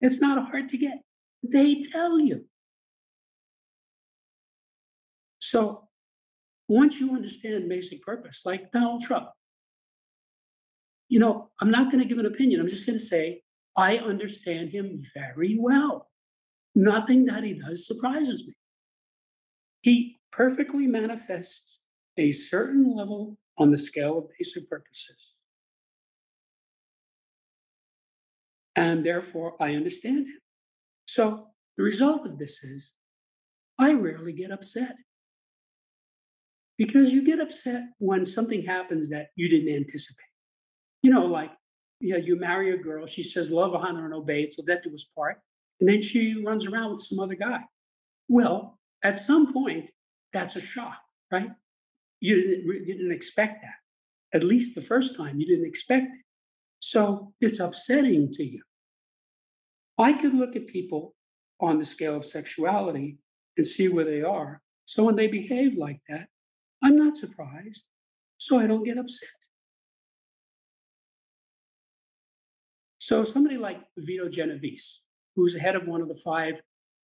It's 0.00 0.20
not 0.20 0.50
hard 0.50 0.68
to 0.70 0.76
get. 0.76 1.02
They 1.42 1.80
tell 1.80 2.18
you. 2.18 2.46
So 5.38 5.88
once 6.68 7.00
you 7.00 7.14
understand 7.14 7.68
basic 7.68 8.02
purpose, 8.02 8.42
like 8.44 8.72
Donald 8.72 9.02
Trump, 9.02 9.28
you 11.08 11.18
know, 11.18 11.50
I'm 11.60 11.70
not 11.70 11.90
going 11.90 12.02
to 12.02 12.08
give 12.08 12.18
an 12.18 12.26
opinion. 12.26 12.60
I'm 12.60 12.68
just 12.68 12.86
going 12.86 12.98
to 12.98 13.04
say, 13.04 13.42
I 13.76 13.96
understand 13.98 14.70
him 14.70 15.02
very 15.14 15.56
well. 15.58 16.08
Nothing 16.74 17.24
that 17.26 17.42
he 17.42 17.54
does 17.54 17.86
surprises 17.86 18.44
me. 18.46 18.54
He 19.82 20.19
perfectly 20.32 20.86
manifests 20.86 21.78
a 22.16 22.32
certain 22.32 22.96
level 22.96 23.38
on 23.58 23.70
the 23.70 23.78
scale 23.78 24.18
of 24.18 24.24
basic 24.38 24.68
purposes. 24.68 25.34
And 28.76 29.04
therefore, 29.04 29.54
I 29.60 29.74
understand 29.74 30.26
him. 30.26 30.38
So 31.06 31.48
the 31.76 31.82
result 31.82 32.26
of 32.26 32.38
this 32.38 32.62
is 32.62 32.92
I 33.78 33.92
rarely 33.92 34.32
get 34.32 34.50
upset. 34.50 34.94
Because 36.78 37.10
you 37.10 37.24
get 37.24 37.40
upset 37.40 37.82
when 37.98 38.24
something 38.24 38.64
happens 38.64 39.10
that 39.10 39.28
you 39.36 39.48
didn't 39.48 39.74
anticipate. 39.74 40.24
You 41.02 41.10
know, 41.10 41.26
like, 41.26 41.50
yeah, 42.00 42.16
you 42.16 42.38
marry 42.38 42.72
a 42.72 42.78
girl, 42.78 43.06
she 43.06 43.22
says, 43.22 43.50
love, 43.50 43.74
honor, 43.74 44.06
and 44.06 44.14
obey, 44.14 44.50
so 44.50 44.62
that 44.66 44.82
do 44.82 44.94
us 44.94 45.04
part. 45.14 45.40
and 45.80 45.88
then 45.88 46.00
she 46.02 46.42
runs 46.44 46.66
around 46.66 46.92
with 46.92 47.02
some 47.02 47.18
other 47.18 47.34
guy. 47.34 47.60
Well, 48.28 48.78
at 49.02 49.18
some 49.18 49.52
point, 49.52 49.90
that's 50.32 50.56
a 50.56 50.60
shock, 50.60 50.98
right? 51.30 51.50
You 52.20 52.34
didn't, 52.36 52.86
you 52.86 52.94
didn't 52.94 53.12
expect 53.12 53.62
that. 53.62 54.36
At 54.36 54.44
least 54.44 54.74
the 54.74 54.80
first 54.80 55.16
time, 55.16 55.40
you 55.40 55.46
didn't 55.46 55.66
expect 55.66 56.04
it. 56.04 56.24
So 56.80 57.32
it's 57.40 57.60
upsetting 57.60 58.32
to 58.34 58.44
you. 58.44 58.62
I 59.98 60.12
could 60.12 60.34
look 60.34 60.56
at 60.56 60.66
people 60.66 61.14
on 61.60 61.78
the 61.78 61.84
scale 61.84 62.16
of 62.16 62.24
sexuality 62.24 63.18
and 63.56 63.66
see 63.66 63.88
where 63.88 64.04
they 64.04 64.22
are. 64.22 64.62
So 64.86 65.04
when 65.04 65.16
they 65.16 65.26
behave 65.26 65.76
like 65.76 66.00
that, 66.08 66.28
I'm 66.82 66.96
not 66.96 67.16
surprised. 67.16 67.84
So 68.38 68.58
I 68.58 68.66
don't 68.66 68.84
get 68.84 68.96
upset. 68.96 69.28
So 72.98 73.24
somebody 73.24 73.56
like 73.56 73.80
Vito 73.98 74.28
Genovese, 74.28 75.00
who's 75.36 75.58
head 75.58 75.76
of 75.76 75.86
one 75.86 76.00
of 76.00 76.08
the 76.08 76.20
five 76.24 76.60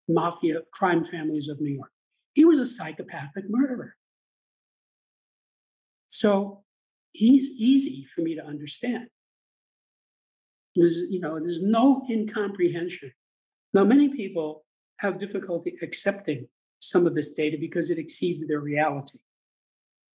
mafia 0.09 0.61
crime 0.73 1.05
families 1.05 1.49
of 1.49 1.61
New 1.61 1.75
York, 1.75 1.91
he 2.37 2.45
was 2.45 2.59
a 2.59 2.67
psychopathic 2.67 3.47
murderer. 3.49 3.97
So 6.09 6.65
he's 7.13 7.49
easy 7.49 8.07
for 8.15 8.21
me 8.21 8.35
to 8.35 8.45
understand. 8.45 9.07
There's, 10.77 10.99
you 11.09 11.19
know, 11.19 11.41
there's 11.41 11.63
no 11.63 12.05
incomprehension. 12.11 13.13
Now, 13.73 13.85
many 13.85 14.11
people 14.11 14.67
have 14.99 15.19
difficulty 15.19 15.79
accepting 15.81 16.49
some 16.79 17.07
of 17.07 17.15
this 17.15 17.33
data 17.33 17.57
because 17.59 17.91
it 17.91 17.99
exceeds 17.99 18.47
their 18.47 18.61
reality. 18.61 19.19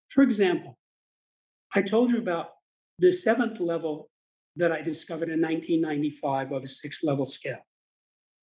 For 0.08 0.22
example, 0.22 0.78
I 1.74 1.82
told 1.82 2.12
you 2.12 2.18
about 2.18 2.50
the 3.00 3.10
seventh 3.10 3.58
level 3.58 4.10
that 4.54 4.70
I 4.70 4.80
discovered 4.80 5.28
in 5.28 5.40
1995 5.40 6.52
of 6.52 6.62
a 6.62 6.68
six 6.68 7.00
level 7.02 7.26
scale. 7.26 7.66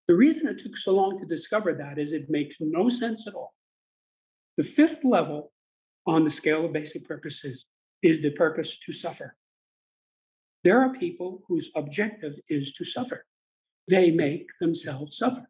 The 0.09 0.15
reason 0.15 0.49
it 0.49 0.59
took 0.59 0.75
so 0.75 0.91
long 0.95 1.17
to 1.19 1.25
discover 1.25 1.73
that 1.75 1.97
is 1.97 2.11
it 2.11 2.29
makes 2.29 2.57
no 2.59 2.89
sense 2.89 3.25
at 3.25 3.35
all. 3.35 3.53
The 4.59 4.65
fifth 4.65 5.05
level 5.05 5.53
on 6.05 6.25
the 6.25 6.29
scale 6.29 6.65
of 6.65 6.73
basic 6.73 7.07
purposes 7.07 7.65
is 8.03 8.21
the 8.21 8.31
purpose 8.31 8.77
to 8.85 8.91
suffer. 8.91 9.37
There 10.65 10.81
are 10.81 10.91
people 10.91 11.43
whose 11.47 11.69
objective 11.77 12.33
is 12.49 12.73
to 12.73 12.83
suffer. 12.83 13.25
They 13.87 14.11
make 14.11 14.47
themselves 14.59 15.15
suffer. 15.15 15.49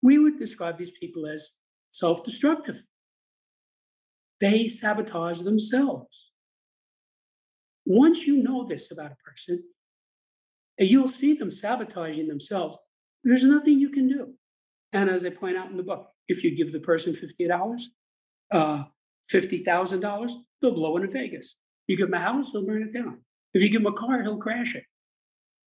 We 0.00 0.16
would 0.16 0.38
describe 0.38 0.78
these 0.78 0.92
people 0.98 1.26
as 1.26 1.50
self 1.90 2.24
destructive. 2.24 2.76
They 4.40 4.68
sabotage 4.68 5.42
themselves. 5.42 6.30
Once 7.84 8.26
you 8.26 8.42
know 8.42 8.66
this 8.66 8.90
about 8.90 9.12
a 9.12 9.16
person, 9.16 9.64
you'll 10.78 11.08
see 11.08 11.34
them 11.34 11.52
sabotaging 11.52 12.28
themselves, 12.28 12.78
there's 13.22 13.44
nothing 13.44 13.78
you 13.78 13.90
can 13.90 14.08
do. 14.08 14.32
And 14.94 15.10
as 15.10 15.26
I 15.26 15.28
point 15.28 15.58
out 15.58 15.70
in 15.70 15.76
the 15.76 15.82
book, 15.82 16.08
if 16.26 16.42
you 16.42 16.56
give 16.56 16.72
the 16.72 16.80
person 16.80 17.14
$50, 17.14 17.76
uh, 18.52 18.84
$50,000, 19.32 20.30
they'll 20.60 20.74
blow 20.74 20.96
it 20.96 21.04
in 21.04 21.10
Vegas. 21.10 21.56
You 21.86 21.96
give 21.96 22.10
them 22.10 22.20
a 22.20 22.24
house, 22.24 22.52
they'll 22.52 22.66
burn 22.66 22.82
it 22.82 22.92
down. 22.92 23.20
If 23.54 23.62
you 23.62 23.68
give 23.68 23.80
him 23.80 23.86
a 23.86 23.92
car, 23.92 24.22
he'll 24.22 24.38
crash 24.38 24.74
it. 24.74 24.84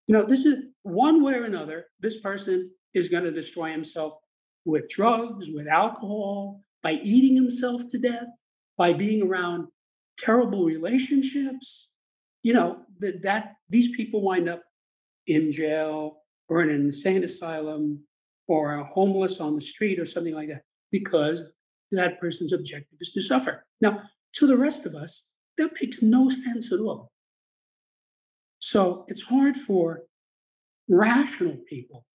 You 0.08 0.14
know, 0.14 0.26
this 0.26 0.46
is 0.46 0.56
one 0.84 1.24
way 1.24 1.34
or 1.34 1.44
another, 1.44 1.86
this 2.00 2.20
person 2.20 2.72
is 2.94 3.10
going 3.10 3.24
to 3.24 3.32
destroy 3.32 3.72
himself 3.72 4.14
with 4.66 4.90
drugs, 4.90 5.48
with 5.54 5.68
alcohol, 5.68 6.62
by 6.82 6.94
eating 6.94 7.36
himself 7.36 7.82
to 7.92 8.00
death, 8.00 8.28
by 8.78 8.94
being 8.94 9.22
around 9.22 9.68
terrible 10.18 10.66
relationships. 10.66 11.90
You 12.44 12.54
know, 12.54 12.78
that, 13.00 13.22
that 13.24 13.56
these 13.70 13.96
people 13.96 14.22
wind 14.22 14.50
up 14.50 14.64
in 15.28 15.52
jail 15.52 16.24
or 16.48 16.62
in 16.64 16.70
an 16.70 16.88
insane 16.88 17.24
asylum 17.24 18.04
or 18.48 18.84
homeless 18.84 19.40
on 19.40 19.56
the 19.56 19.62
street 19.62 20.00
or 20.00 20.06
something 20.06 20.34
like 20.34 20.48
that 20.50 20.64
because 20.92 21.44
that 21.92 22.20
person's 22.20 22.54
objective 22.54 22.98
is 23.02 23.12
to 23.14 23.22
suffer. 23.22 23.66
Now, 23.82 24.04
to 24.36 24.48
the 24.48 24.58
rest 24.58 24.86
of 24.86 24.96
us, 24.96 25.24
that 25.58 25.72
makes 25.82 26.02
no 26.02 26.30
sense 26.30 26.72
at 26.72 26.80
all. 26.80 27.12
So 28.60 29.06
it's 29.08 29.24
hard 29.24 29.58
for 29.58 30.04
rational 30.88 31.58
people 31.68 32.06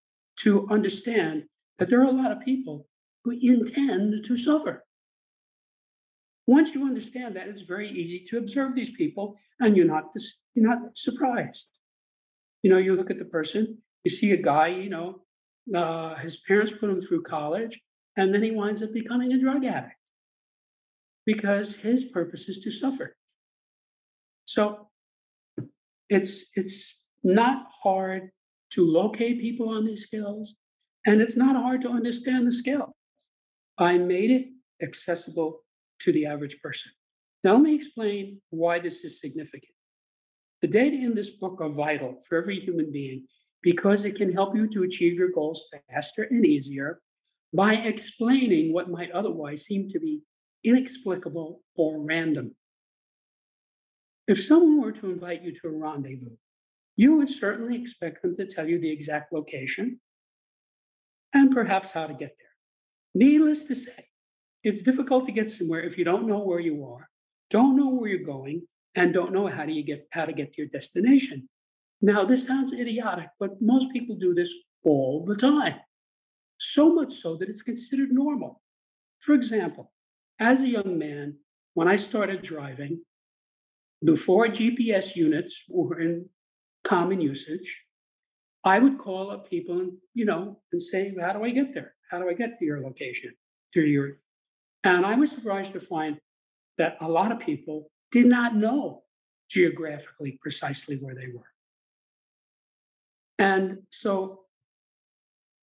to 0.41 0.67
understand 0.71 1.45
that 1.79 1.89
there 1.89 2.01
are 2.01 2.07
a 2.09 2.13
lot 2.13 2.33
of 2.33 2.41
people 2.41 2.87
who 3.25 3.33
intend 3.41 4.25
to 4.25 4.37
suffer. 4.37 4.85
Once 6.47 6.75
you 6.75 6.85
understand 6.85 7.37
that, 7.37 7.49
it's 7.49 7.63
very 7.63 7.91
easy 7.91 8.23
to 8.29 8.39
observe 8.39 8.75
these 8.75 8.91
people 8.91 9.37
and 9.61 9.77
you're 9.77 9.87
not, 9.87 10.13
dis- 10.13 10.39
you're 10.55 10.69
not 10.69 10.97
surprised. 10.97 11.69
You 12.63 12.71
know, 12.71 12.79
you 12.79 12.95
look 12.95 13.11
at 13.11 13.19
the 13.19 13.25
person, 13.25 13.79
you 14.05 14.11
see 14.11 14.33
a 14.33 14.37
guy, 14.37 14.69
you 14.69 14.91
know, 14.91 15.23
uh, 15.75 16.17
his 16.17 16.39
parents 16.39 16.73
put 16.79 16.91
him 16.91 17.01
through 17.01 17.23
college, 17.23 17.81
and 18.17 18.35
then 18.35 18.43
he 18.43 18.51
winds 18.51 18.83
up 18.83 18.93
becoming 18.93 19.33
a 19.33 19.39
drug 19.39 19.65
addict 19.65 19.97
because 21.27 21.77
his 21.77 22.05
purpose 22.05 22.49
is 22.49 22.61
to 22.61 22.71
suffer. 22.71 23.17
So 24.45 24.89
it's 26.09 26.45
it's 26.55 27.01
not 27.23 27.67
hard 27.83 28.31
to 28.73 28.87
locate 28.87 29.41
people 29.41 29.69
on 29.69 29.87
these 29.87 30.03
scales, 30.03 30.55
and 31.07 31.21
it's 31.21 31.37
not 31.37 31.57
hard 31.57 31.81
to 31.83 31.89
understand 31.89 32.47
the 32.47 32.53
scale. 32.53 32.95
I 33.79 33.99
made 33.99 34.31
it 34.31 34.47
accessible 34.83 35.61
to 36.01 36.13
the 36.13 36.27
average 36.27 36.61
person. 36.63 36.93
Now, 37.43 37.53
let 37.53 37.63
me 37.63 37.75
explain 37.75 38.41
why 38.51 38.79
this 38.79 39.05
is 39.05 39.21
significant. 39.21 39.73
The 40.63 40.69
data 40.69 40.97
in 40.97 41.15
this 41.15 41.31
book 41.31 41.61
are 41.61 41.69
vital 41.69 42.19
for 42.27 42.39
every 42.39 42.59
human 42.59 42.91
being 42.91 43.27
because 43.63 44.05
it 44.05 44.17
can 44.17 44.33
help 44.33 44.57
you 44.57 44.69
to 44.69 44.83
achieve 44.83 45.19
your 45.19 45.31
goals 45.31 45.65
faster 45.91 46.23
and 46.23 46.45
easier 46.45 47.01
by 47.55 47.75
explaining 47.75 48.73
what 48.73 48.91
might 48.91 49.11
otherwise 49.13 49.63
seem 49.63 49.89
to 49.89 50.01
be 50.01 50.23
inexplicable 50.65 51.61
or 51.77 52.05
random. 52.05 52.57
If 54.27 54.43
someone 54.43 54.81
were 54.81 54.93
to 54.93 55.11
invite 55.11 55.43
you 55.43 55.53
to 55.53 55.69
a 55.69 55.71
rendezvous, 55.71 56.37
you 56.97 57.17
would 57.17 57.29
certainly 57.29 57.81
expect 57.81 58.23
them 58.23 58.37
to 58.37 58.47
tell 58.47 58.67
you 58.67 58.81
the 58.81 58.91
exact 58.91 59.33
location 59.33 60.01
and 61.33 61.55
perhaps 61.55 61.93
how 61.93 62.07
to 62.07 62.15
get 62.15 62.37
there. 62.39 62.55
Needless 63.15 63.65
to 63.67 63.77
say, 63.77 64.09
it's 64.63 64.83
difficult 64.83 65.27
to 65.27 65.33
get 65.33 65.51
somewhere 65.51 65.83
if 65.83 65.99
you 65.99 66.05
don't 66.05 66.27
know 66.27 66.39
where 66.39 66.61
you 66.61 66.85
are, 66.87 67.11
don't 67.51 67.77
know 67.77 67.91
where 67.91 68.09
you're 68.09 68.27
going, 68.27 68.63
and 68.95 69.13
don't 69.13 69.33
know 69.33 69.49
how 69.49 69.67
do 69.67 69.73
you 69.73 69.85
get 69.85 70.07
how 70.11 70.25
to 70.25 70.33
get 70.33 70.53
to 70.53 70.63
your 70.63 70.71
destination. 70.71 71.49
Now, 72.01 72.25
this 72.25 72.47
sounds 72.47 72.73
idiotic, 72.73 73.29
but 73.39 73.61
most 73.61 73.93
people 73.93 74.17
do 74.17 74.35
this 74.35 74.53
all 74.85 75.25
the 75.27 75.37
time. 75.37 75.75
So 76.59 76.95
much 76.95 77.15
so 77.15 77.37
that 77.37 77.49
it's 77.49 77.63
considered 77.63 78.11
normal. 78.13 78.63
For 79.21 79.35
example, 79.35 79.93
as 80.39 80.63
a 80.63 80.69
young 80.69 80.99
man, 80.99 81.39
when 81.75 81.89
I 81.89 81.97
started 81.97 82.43
driving, 82.43 83.03
before 84.05 84.47
GPS 84.49 85.17
units 85.17 85.65
were 85.69 86.01
in 86.01 86.29
common 86.85 87.21
usage, 87.21 87.83
I 88.63 88.79
would 88.79 88.99
call 88.99 89.31
up 89.31 89.49
people 89.49 89.79
and, 89.79 89.93
you 90.15 90.25
know, 90.25 90.61
and 90.73 90.83
say, 90.83 91.15
how 91.21 91.33
do 91.33 91.45
I 91.45 91.51
get 91.51 91.75
there? 91.75 91.95
How 92.11 92.19
do 92.19 92.29
I 92.29 92.35
get 92.35 92.59
to 92.59 92.65
your 92.65 92.81
location? 92.81 93.33
To 93.75 93.81
your 93.81 94.19
and 94.85 95.07
I 95.07 95.17
was 95.17 95.31
surprised 95.31 95.73
to 95.73 95.81
find 95.81 96.19
that 96.77 96.99
a 97.01 97.09
lot 97.09 97.33
of 97.33 97.41
people 97.41 97.91
did 98.13 98.27
not 98.27 98.55
know 98.55 99.05
geographically 99.49 100.39
precisely 100.41 100.97
where 100.97 101.15
they 101.15 101.29
were. 101.35 101.49
And 103.39 103.79
so 103.91 104.41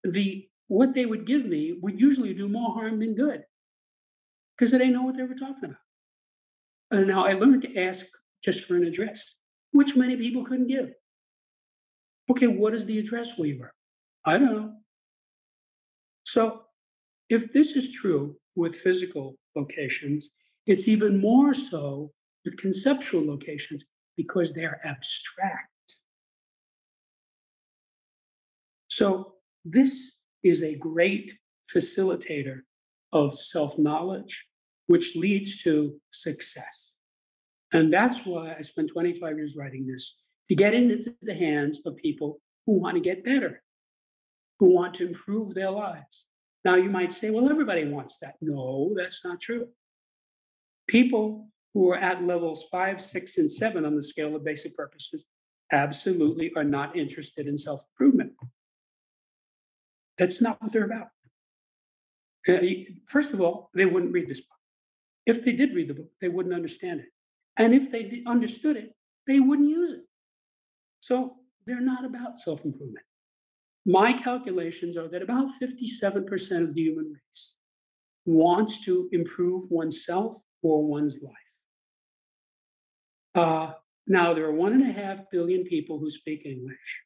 the 0.04 0.50
what 0.72 0.94
they 0.94 1.06
would 1.06 1.28
give 1.28 1.46
me 1.46 1.78
would 1.82 2.00
usually 2.00 2.34
do 2.34 2.48
more 2.48 2.74
harm 2.74 3.00
than 3.00 3.14
good 3.14 3.44
because 4.56 4.72
they 4.72 4.78
didn't 4.78 4.94
know 4.94 5.04
what 5.04 5.18
they 5.18 5.24
were 5.24 5.36
talking 5.36 5.66
about. 5.66 5.76
And 6.92 7.08
now 7.08 7.26
I 7.26 7.34
learned 7.34 7.64
to 7.64 7.78
ask 7.78 8.06
just 8.42 8.64
for 8.64 8.78
an 8.78 8.86
address, 8.86 9.36
which 9.74 9.98
many 9.98 10.16
people 10.16 10.46
couldn't 10.46 10.68
give. 10.68 10.92
Okay, 12.30 12.48
what 12.48 12.74
is 12.74 12.86
the 12.86 12.98
address 13.00 13.34
were? 13.38 13.74
I 14.24 14.38
don't 14.38 14.54
know. 14.54 14.74
So 16.24 16.62
if 17.28 17.52
this 17.52 17.76
is 17.76 17.92
true 17.92 18.38
with 18.56 18.74
physical 18.74 19.36
locations, 19.58 20.30
it's 20.66 20.88
even 20.88 21.20
more 21.20 21.54
so 21.54 22.14
with 22.46 22.56
conceptual 22.56 23.28
locations 23.28 23.84
because 24.16 24.54
they're 24.54 24.80
abstract. 24.86 25.68
So, 28.88 29.34
this 29.66 30.12
is 30.44 30.62
a 30.62 30.76
great 30.76 31.34
facilitator 31.74 32.62
of 33.14 33.38
self 33.40 33.78
knowledge, 33.78 34.48
which 34.88 35.16
leads 35.16 35.58
to 35.64 36.00
success. 36.12 36.92
And 37.74 37.92
that's 37.92 38.26
why 38.26 38.56
I 38.58 38.62
spent 38.62 38.92
25 38.92 39.38
years 39.38 39.56
writing 39.58 39.88
this 39.88 40.16
to 40.50 40.56
get 40.56 40.74
it 40.74 40.92
into 40.92 41.16
the 41.22 41.34
hands 41.34 41.80
of 41.86 41.96
people 41.96 42.42
who 42.66 42.80
want 42.80 42.96
to 42.96 43.02
get 43.02 43.24
better, 43.24 43.64
who 44.60 44.74
want 44.74 44.94
to 44.96 45.08
improve 45.08 45.54
their 45.54 45.72
lives. 45.72 46.26
Now, 46.64 46.76
you 46.76 46.90
might 46.90 47.12
say, 47.12 47.30
well, 47.30 47.50
everybody 47.50 47.86
wants 47.86 48.18
that. 48.22 48.36
No, 48.42 48.94
that's 48.96 49.24
not 49.24 49.40
true. 49.40 49.70
People 50.88 51.48
who 51.74 51.90
are 51.90 51.98
at 51.98 52.24
levels 52.24 52.68
five, 52.70 53.02
six, 53.02 53.38
and 53.38 53.52
seven 53.52 53.86
on 53.86 53.96
the 53.96 54.04
scale 54.04 54.36
of 54.36 54.44
basic 54.44 54.76
purposes 54.76 55.26
absolutely 55.72 56.52
are 56.56 56.64
not 56.64 56.98
interested 56.98 57.48
in 57.48 57.58
self 57.58 57.82
improvement. 57.94 58.34
That's 60.22 60.40
not 60.40 60.62
what 60.62 60.72
they're 60.72 60.86
about. 60.86 61.08
Uh, 62.48 62.60
First 63.08 63.34
of 63.34 63.42
all, 63.42 63.72
they 63.74 63.86
wouldn't 63.86 64.14
read 64.14 64.30
this 64.30 64.40
book. 64.40 64.60
If 65.26 65.44
they 65.44 65.52
did 65.52 65.74
read 65.74 65.88
the 65.88 65.96
book, 65.96 66.12
they 66.22 66.30
wouldn't 66.30 66.54
understand 66.54 67.00
it. 67.00 67.08
And 67.58 67.74
if 67.74 67.92
they 67.92 68.22
understood 68.28 68.78
it, 68.78 68.92
they 69.26 69.40
wouldn't 69.40 69.68
use 69.68 69.92
it. 69.92 70.04
So 71.00 71.38
they're 71.66 71.82
not 71.82 72.06
about 72.06 72.38
self 72.38 72.64
improvement. 72.64 73.04
My 73.84 74.14
calculations 74.14 74.96
are 74.96 75.08
that 75.08 75.24
about 75.24 75.50
57% 75.60 76.62
of 76.62 76.76
the 76.76 76.82
human 76.82 77.14
race 77.14 77.56
wants 78.24 78.80
to 78.86 79.10
improve 79.12 79.72
oneself 79.72 80.36
or 80.62 80.86
one's 80.86 81.18
life. 81.24 81.34
Uh, 83.34 83.74
now, 84.06 84.36
there 84.36 84.46
are 84.46 84.54
one 84.54 84.74
and 84.74 84.88
a 84.88 84.94
half 84.94 85.32
billion 85.32 85.64
people 85.64 85.98
who 85.98 86.12
speak 86.12 86.46
English. 86.46 87.02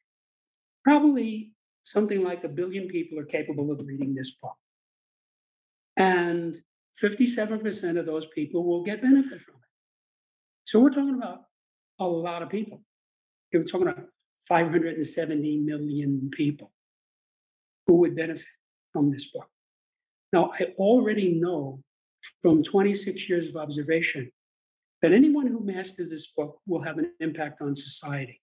Probably 0.84 1.55
something 1.86 2.22
like 2.22 2.42
a 2.44 2.48
billion 2.48 2.88
people 2.88 3.18
are 3.18 3.24
capable 3.24 3.70
of 3.70 3.80
reading 3.86 4.14
this 4.14 4.32
book. 4.32 4.56
And 5.96 6.56
57% 7.02 7.98
of 7.98 8.06
those 8.06 8.26
people 8.34 8.64
will 8.64 8.82
get 8.82 9.00
benefit 9.00 9.40
from 9.40 9.54
it. 9.54 9.70
So 10.64 10.80
we're 10.80 10.90
talking 10.90 11.14
about 11.14 11.42
a 11.98 12.06
lot 12.06 12.42
of 12.42 12.50
people. 12.50 12.82
We're 13.52 13.64
talking 13.64 13.86
about 13.86 14.06
570 14.48 15.58
million 15.58 16.28
people 16.32 16.72
who 17.86 17.94
would 17.94 18.16
benefit 18.16 18.46
from 18.92 19.12
this 19.12 19.30
book. 19.30 19.48
Now, 20.32 20.52
I 20.58 20.74
already 20.78 21.34
know 21.34 21.82
from 22.42 22.64
26 22.64 23.28
years 23.28 23.48
of 23.48 23.56
observation 23.56 24.32
that 25.02 25.12
anyone 25.12 25.46
who 25.46 25.64
masters 25.64 26.10
this 26.10 26.26
book 26.26 26.58
will 26.66 26.82
have 26.82 26.98
an 26.98 27.12
impact 27.20 27.62
on 27.62 27.76
society 27.76 28.42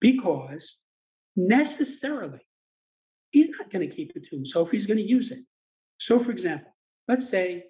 because 0.00 0.78
necessarily 1.36 2.45
going 3.76 3.88
to 3.88 3.94
keep 3.94 4.12
it 4.14 4.24
to 4.28 4.36
himself, 4.36 4.70
he's 4.70 4.86
going 4.86 4.98
to 4.98 5.02
use 5.02 5.30
it. 5.30 5.40
So, 5.98 6.18
for 6.18 6.30
example, 6.30 6.72
let's 7.08 7.28
say 7.28 7.64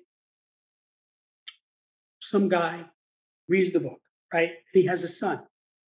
some 2.20 2.48
guy 2.48 2.86
reads 3.48 3.72
the 3.72 3.80
book, 3.80 4.00
right? 4.32 4.50
He 4.72 4.86
has 4.86 5.04
a 5.04 5.09
son. 5.09 5.40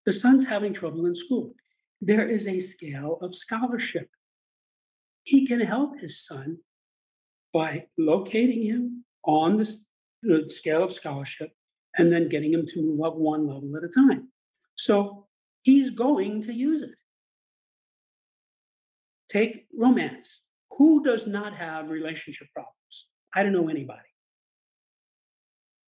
The 0.07 0.13
son's 0.13 0.47
having 0.47 0.73
trouble 0.73 1.07
in 1.07 1.15
school. 1.15 1.55
There 2.01 2.29
is 2.29 2.47
a 2.47 2.61
scale 2.61 3.19
of 3.21 3.35
scholarship. 3.35 4.09
He 5.25 5.47
can 5.47 5.61
help 5.61 5.99
his 6.01 6.25
son 6.25 6.59
by 7.53 7.87
locating 7.99 8.63
him 8.65 9.05
on 9.25 9.57
the, 9.57 9.77
the 10.23 10.49
scale 10.49 10.85
of 10.85 10.93
scholarship 10.93 11.51
and 11.97 12.13
then 12.13 12.29
getting 12.29 12.53
him 12.53 12.67
to 12.69 12.83
move 12.83 13.03
up 13.03 13.17
one 13.17 13.47
level 13.47 13.77
at 13.77 13.85
a 13.85 13.89
time. 13.89 14.29
So 14.77 15.27
he's 15.63 15.91
going 15.91 16.43
to 16.43 16.53
use 16.53 16.83
it. 16.83 16.95
Take 19.29 19.67
romance. 19.77 20.43
Who 20.79 21.05
does 21.05 21.27
not 21.27 21.57
have 21.57 21.91
relationship 21.91 22.49
problems? 22.55 22.75
I 23.35 23.43
don't 23.43 23.53
know 23.53 23.69
anybody. 23.69 24.01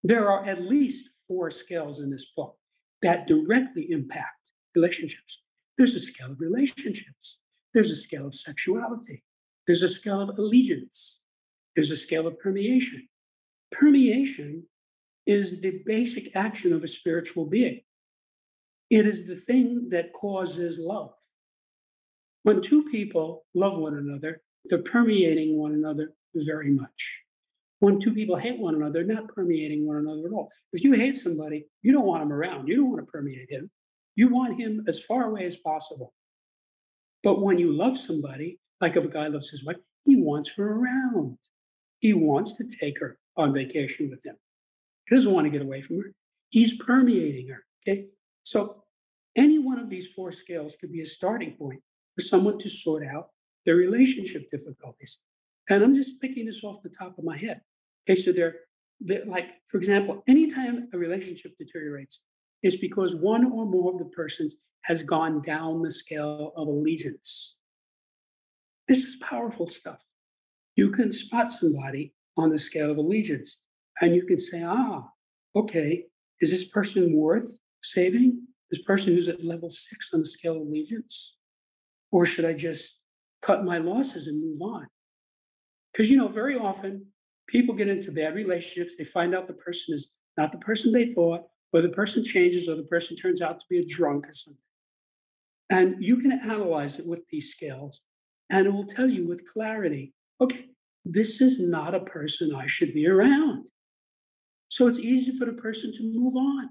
There 0.03 0.29
are 0.31 0.45
at 0.45 0.63
least 0.63 1.09
four 1.29 1.51
scales 1.51 2.01
in 2.01 2.11
this 2.11 2.27
book 2.37 2.57
that 3.03 3.27
directly 3.27 3.91
impact 3.91 4.51
relationships. 4.75 5.43
There's 5.79 5.95
a 5.95 6.01
scale 6.01 6.33
of 6.33 6.41
relationships, 6.41 7.39
there's 7.73 7.91
a 7.91 7.97
scale 7.97 8.27
of 8.27 8.35
sexuality, 8.35 9.25
there's 9.67 9.83
a 9.83 9.89
scale 9.89 10.21
of 10.21 10.39
allegiance, 10.39 11.21
there's 11.75 11.91
a 11.91 11.97
scale 11.97 12.27
of 12.27 12.39
permeation. 12.39 13.09
Permeation 13.73 14.65
is 15.27 15.61
the 15.61 15.81
basic 15.87 16.35
action 16.35 16.73
of 16.73 16.83
a 16.83 16.89
spiritual 16.89 17.47
being, 17.47 17.81
it 18.91 19.07
is 19.07 19.27
the 19.27 19.37
thing 19.37 19.89
that 19.91 20.13
causes 20.13 20.79
love. 20.79 21.13
When 22.43 22.63
two 22.63 22.85
people 22.91 23.45
love 23.55 23.79
one 23.79 23.95
another, 23.95 24.41
they're 24.65 24.83
permeating 24.83 25.59
one 25.59 25.73
another 25.73 26.15
very 26.35 26.71
much. 26.71 27.21
When 27.81 28.01
two 28.01 28.13
people 28.13 28.37
hate 28.37 28.59
one 28.59 28.75
another, 28.75 29.05
they're 29.05 29.15
not 29.15 29.29
permeating 29.29 29.87
one 29.87 29.97
another 29.97 30.27
at 30.27 30.33
all. 30.33 30.51
If 30.73 30.85
you 30.85 30.93
hate 30.93 31.17
somebody, 31.17 31.67
you 31.83 31.93
don't 31.93 32.07
want 32.07 32.23
him 32.23 32.33
around. 32.33 32.69
You 32.69 32.77
don't 32.77 32.91
want 32.91 33.01
to 33.01 33.11
permeate 33.11 33.51
him. 33.51 33.71
You 34.17 34.29
want 34.29 34.61
him 34.61 34.85
as 34.87 35.03
far 35.03 35.25
away 35.25 35.45
as 35.45 35.57
possible. 35.57 36.13
But 37.23 37.43
when 37.43 37.59
you 37.59 37.73
love 37.73 37.99
somebody, 37.99 38.59
like 38.81 38.97
if 38.97 39.05
a 39.05 39.09
guy 39.09 39.29
loves 39.29 39.51
his 39.51 39.65
wife, 39.65 39.77
he 40.05 40.17
wants 40.17 40.53
her 40.57 40.73
around. 40.73 41.39
He 42.01 42.13
wants 42.13 42.57
to 42.57 42.65
take 42.65 43.01
her 43.01 43.19
on 43.37 43.53
vacation 43.53 44.11
with 44.11 44.25
him. 44.25 44.37
He 45.09 45.17
doesn't 45.17 45.33
want 45.33 45.47
to 45.47 45.51
get 45.51 45.63
away 45.63 45.83
from 45.83 45.99
her. 45.99 46.13
He's 46.51 46.77
permeating 46.77 47.49
her. 47.49 47.65
Okay. 47.87 48.07
So 48.43 48.85
any 49.37 49.59
one 49.59 49.79
of 49.79 49.91
these 49.91 50.09
four 50.09 50.33
scales 50.33 50.75
could 50.81 50.93
be 50.93 51.03
a 51.03 51.07
starting 51.07 51.53
point 51.53 51.83
for 52.21 52.27
someone 52.27 52.59
to 52.59 52.69
sort 52.69 53.03
out 53.05 53.31
their 53.65 53.77
relationship 53.77 54.51
difficulties. 54.51 55.19
And 55.69 55.83
I'm 55.83 55.95
just 55.95 56.21
picking 56.21 56.47
this 56.47 56.63
off 56.63 56.83
the 56.83 56.91
top 56.91 57.19
of 57.19 57.25
my 57.25 57.37
head. 57.37 57.63
Okay, 58.09 58.21
so 58.21 58.33
they're, 58.33 58.57
they're 59.01 59.25
like, 59.25 59.47
for 59.69 59.79
example, 59.79 60.23
anytime 60.29 60.89
a 60.93 60.99
relationship 60.99 61.53
deteriorates, 61.59 62.21
it's 62.63 62.77
because 62.77 63.15
one 63.15 63.45
or 63.45 63.65
more 63.65 63.93
of 63.93 63.99
the 63.99 64.11
persons 64.17 64.57
has 64.83 65.03
gone 65.03 65.41
down 65.41 65.83
the 65.83 65.91
scale 65.91 66.53
of 66.57 66.69
allegiance. 66.69 67.57
This 68.89 69.05
is 69.05 69.17
powerful 69.17 69.69
stuff. 69.69 70.03
You 70.77 70.91
can 70.91 71.13
spot 71.13 71.53
somebody 71.53 72.15
on 72.37 72.51
the 72.51 72.59
scale 72.59 72.91
of 72.91 72.99
allegiance 72.99 73.57
and 74.01 74.15
you 74.15 74.27
can 74.27 74.39
say, 74.39 74.63
ah, 74.63 75.09
okay, 75.55 76.07
is 76.41 76.51
this 76.51 76.65
person 76.65 77.15
worth 77.15 77.59
saving? 77.83 78.47
This 78.71 78.83
person 78.83 79.15
who's 79.15 79.29
at 79.29 79.45
level 79.45 79.71
six 79.71 80.09
on 80.13 80.21
the 80.21 80.27
scale 80.27 80.57
of 80.57 80.63
allegiance? 80.63 81.37
Or 82.13 82.27
should 82.27 82.45
I 82.45 82.53
just 82.53 82.99
cut 83.43 83.65
my 83.65 83.79
losses 83.79 84.27
and 84.27 84.41
move 84.41 84.61
on? 84.63 84.87
Because, 85.93 86.11
you 86.11 86.17
know, 86.17 86.29
very 86.29 86.57
often 86.57 87.07
people 87.49 87.75
get 87.75 87.89
into 87.89 88.13
bad 88.13 88.35
relationships. 88.35 88.95
They 88.97 89.05
find 89.05 89.35
out 89.35 89.47
the 89.47 89.55
person 89.55 89.95
is 89.95 90.11
not 90.37 90.53
the 90.53 90.59
person 90.59 90.93
they 90.93 91.13
thought, 91.13 91.43
or 91.73 91.83
the 91.83 91.89
person 91.89 92.25
changes, 92.25 92.69
or 92.69 92.77
the 92.77 92.85
person 92.85 93.17
turns 93.17 93.41
out 93.41 93.61
to 93.61 93.67
be 93.69 93.79
a 93.79 93.87
drunk 93.87 94.29
or 94.29 94.35
something. 94.35 94.63
And 95.69 96.03
you 96.03 96.17
can 96.17 96.33
analyze 96.33 96.99
it 96.99 97.07
with 97.07 97.21
these 97.31 97.53
scales, 97.53 98.01
and 98.51 98.67
it 98.67 98.73
will 98.73 98.87
tell 98.87 99.09
you 99.09 99.27
with 99.27 99.43
clarity 99.53 100.15
okay, 100.41 100.71
this 101.05 101.43
is 101.43 101.61
not 101.61 101.95
a 101.95 102.01
person 102.01 102.55
I 102.55 102.67
should 102.67 102.95
be 102.95 103.07
around. 103.07 103.67
So 104.69 104.87
it's 104.87 104.99
easy 104.99 105.37
for 105.37 105.45
the 105.45 105.53
person 105.53 105.93
to 105.93 106.03
move 106.03 106.35
on. 106.35 106.71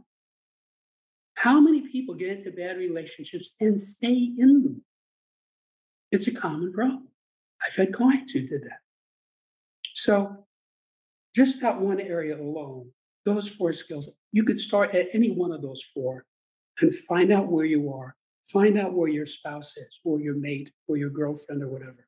How 1.36 1.60
many 1.60 1.82
people 1.88 2.16
get 2.16 2.30
into 2.30 2.52
bad 2.52 2.78
relationships 2.78 3.52
and 3.60 3.80
stay 3.80 4.34
in 4.38 4.64
them? 4.64 4.84
It's 6.12 6.28
a 6.28 6.32
common 6.32 6.74
problem. 6.74 7.10
I've 7.66 7.76
had 7.76 7.93
clients 7.93 8.32
who 8.32 8.41
did 8.41 8.64
that. 8.64 8.80
So, 9.93 10.45
just 11.36 11.62
that 11.62 11.80
one 11.80 11.99
area 11.99 12.36
alone, 12.36 12.91
those 13.26 13.47
four 13.47 13.74
skills, 13.74 14.10
you 14.32 14.43
could 14.43 14.60
start 14.60 14.95
at 14.95 15.07
any 15.14 15.32
one 15.32 15.51
of 15.51 15.62
those 15.62 15.84
four 15.93 16.26
and 16.82 16.95
find 16.95 17.32
out 17.32 17.51
where 17.51 17.66
you 17.66 17.93
are, 17.93 18.16
find 18.51 18.78
out 18.80 18.93
where 18.93 19.10
your 19.10 19.26
spouse 19.26 19.76
is, 19.78 19.99
or 20.03 20.20
your 20.20 20.36
mate, 20.36 20.72
or 20.88 20.97
your 20.97 21.10
girlfriend, 21.10 21.62
or 21.62 21.68
whatever. 21.68 22.07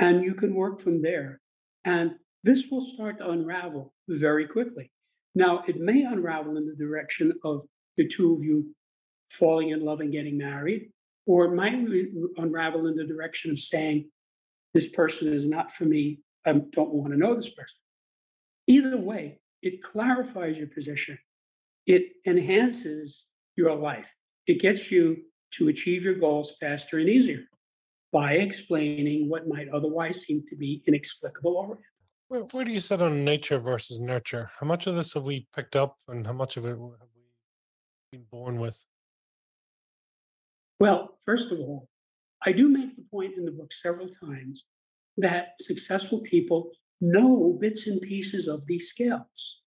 And 0.00 0.24
you 0.24 0.34
can 0.34 0.54
work 0.54 0.80
from 0.80 1.02
there. 1.02 1.40
And 1.84 2.12
this 2.42 2.66
will 2.70 2.84
start 2.84 3.18
to 3.18 3.30
unravel 3.30 3.94
very 4.08 4.46
quickly. 4.48 4.90
Now, 5.34 5.62
it 5.68 5.76
may 5.76 6.02
unravel 6.02 6.56
in 6.56 6.66
the 6.66 6.74
direction 6.74 7.32
of 7.44 7.62
the 7.96 8.08
two 8.08 8.34
of 8.34 8.42
you 8.42 8.74
falling 9.30 9.70
in 9.70 9.84
love 9.84 10.00
and 10.00 10.12
getting 10.12 10.36
married, 10.36 10.90
or 11.26 11.46
it 11.46 11.54
might 11.54 11.74
unravel 12.36 12.86
in 12.86 12.96
the 12.96 13.04
direction 13.04 13.50
of 13.50 13.58
saying, 13.58 14.10
This 14.74 14.88
person 14.88 15.32
is 15.32 15.46
not 15.46 15.70
for 15.70 15.84
me. 15.84 16.20
I 16.44 16.52
don't 16.52 16.92
want 16.92 17.12
to 17.12 17.18
know 17.18 17.34
this 17.34 17.50
person. 17.50 17.78
Either 18.66 18.96
way, 18.96 19.40
it 19.60 19.82
clarifies 19.82 20.58
your 20.58 20.66
position, 20.68 21.18
it 21.86 22.12
enhances 22.26 23.26
your 23.56 23.74
life, 23.74 24.14
it 24.46 24.60
gets 24.60 24.90
you 24.90 25.22
to 25.52 25.68
achieve 25.68 26.04
your 26.04 26.14
goals 26.14 26.54
faster 26.58 26.98
and 26.98 27.08
easier 27.08 27.44
by 28.12 28.34
explaining 28.34 29.28
what 29.28 29.48
might 29.48 29.68
otherwise 29.68 30.22
seem 30.22 30.44
to 30.48 30.56
be 30.56 30.82
inexplicable 30.86 31.56
already. 31.56 31.82
Where, 32.28 32.40
where 32.40 32.64
do 32.64 32.72
you 32.72 32.80
sit 32.80 33.02
on 33.02 33.24
nature 33.24 33.58
versus 33.58 34.00
nurture? 34.00 34.50
How 34.58 34.66
much 34.66 34.86
of 34.86 34.94
this 34.94 35.14
have 35.14 35.24
we 35.24 35.46
picked 35.54 35.76
up 35.76 35.96
and 36.08 36.26
how 36.26 36.32
much 36.32 36.56
of 36.56 36.66
it 36.66 36.70
have 36.70 36.78
we 36.78 37.22
been 38.10 38.24
born 38.30 38.58
with? 38.58 38.82
Well, 40.82 41.16
first 41.24 41.52
of 41.52 41.60
all, 41.60 41.88
I 42.44 42.50
do 42.50 42.68
make 42.68 42.96
the 42.96 43.04
point 43.08 43.34
in 43.36 43.44
the 43.44 43.52
book 43.52 43.72
several 43.72 44.08
times 44.20 44.64
that 45.16 45.50
successful 45.60 46.22
people 46.22 46.72
know 47.00 47.56
bits 47.60 47.86
and 47.86 48.00
pieces 48.00 48.48
of 48.48 48.66
these 48.66 48.88
scales. 48.88 49.60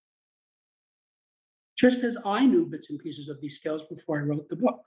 Just 1.80 2.04
as 2.04 2.18
I 2.26 2.46
knew 2.46 2.66
bits 2.66 2.90
and 2.90 3.00
pieces 3.00 3.30
of 3.30 3.40
these 3.40 3.56
scales 3.56 3.84
before 3.90 4.20
I 4.20 4.24
wrote 4.24 4.50
the 4.50 4.58
book, 4.58 4.82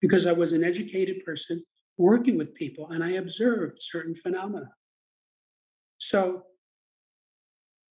because 0.00 0.28
I 0.28 0.32
was 0.32 0.52
an 0.52 0.62
educated 0.62 1.24
person 1.26 1.64
working 1.98 2.38
with 2.38 2.54
people 2.54 2.90
and 2.90 3.02
I 3.02 3.10
observed 3.10 3.78
certain 3.82 4.14
phenomena. 4.14 4.70
So 5.98 6.44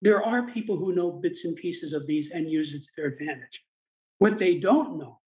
there 0.02 0.24
are 0.24 0.50
people 0.54 0.78
who 0.78 0.96
know 0.96 1.12
bits 1.12 1.44
and 1.44 1.58
pieces 1.58 1.92
of 1.92 2.08
these 2.08 2.32
and 2.32 2.50
use 2.50 2.74
it 2.74 2.84
to 2.84 2.90
their 2.96 3.08
advantage. 3.08 3.66
What 4.20 4.40
they 4.40 4.58
don't 4.58 4.98
know 4.98 5.21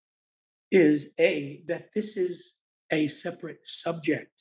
is 0.74 1.10
A, 1.20 1.62
that 1.68 1.90
this 1.94 2.18
is 2.18 2.54
a 2.92 3.08
separate 3.08 3.60
subject 3.66 4.32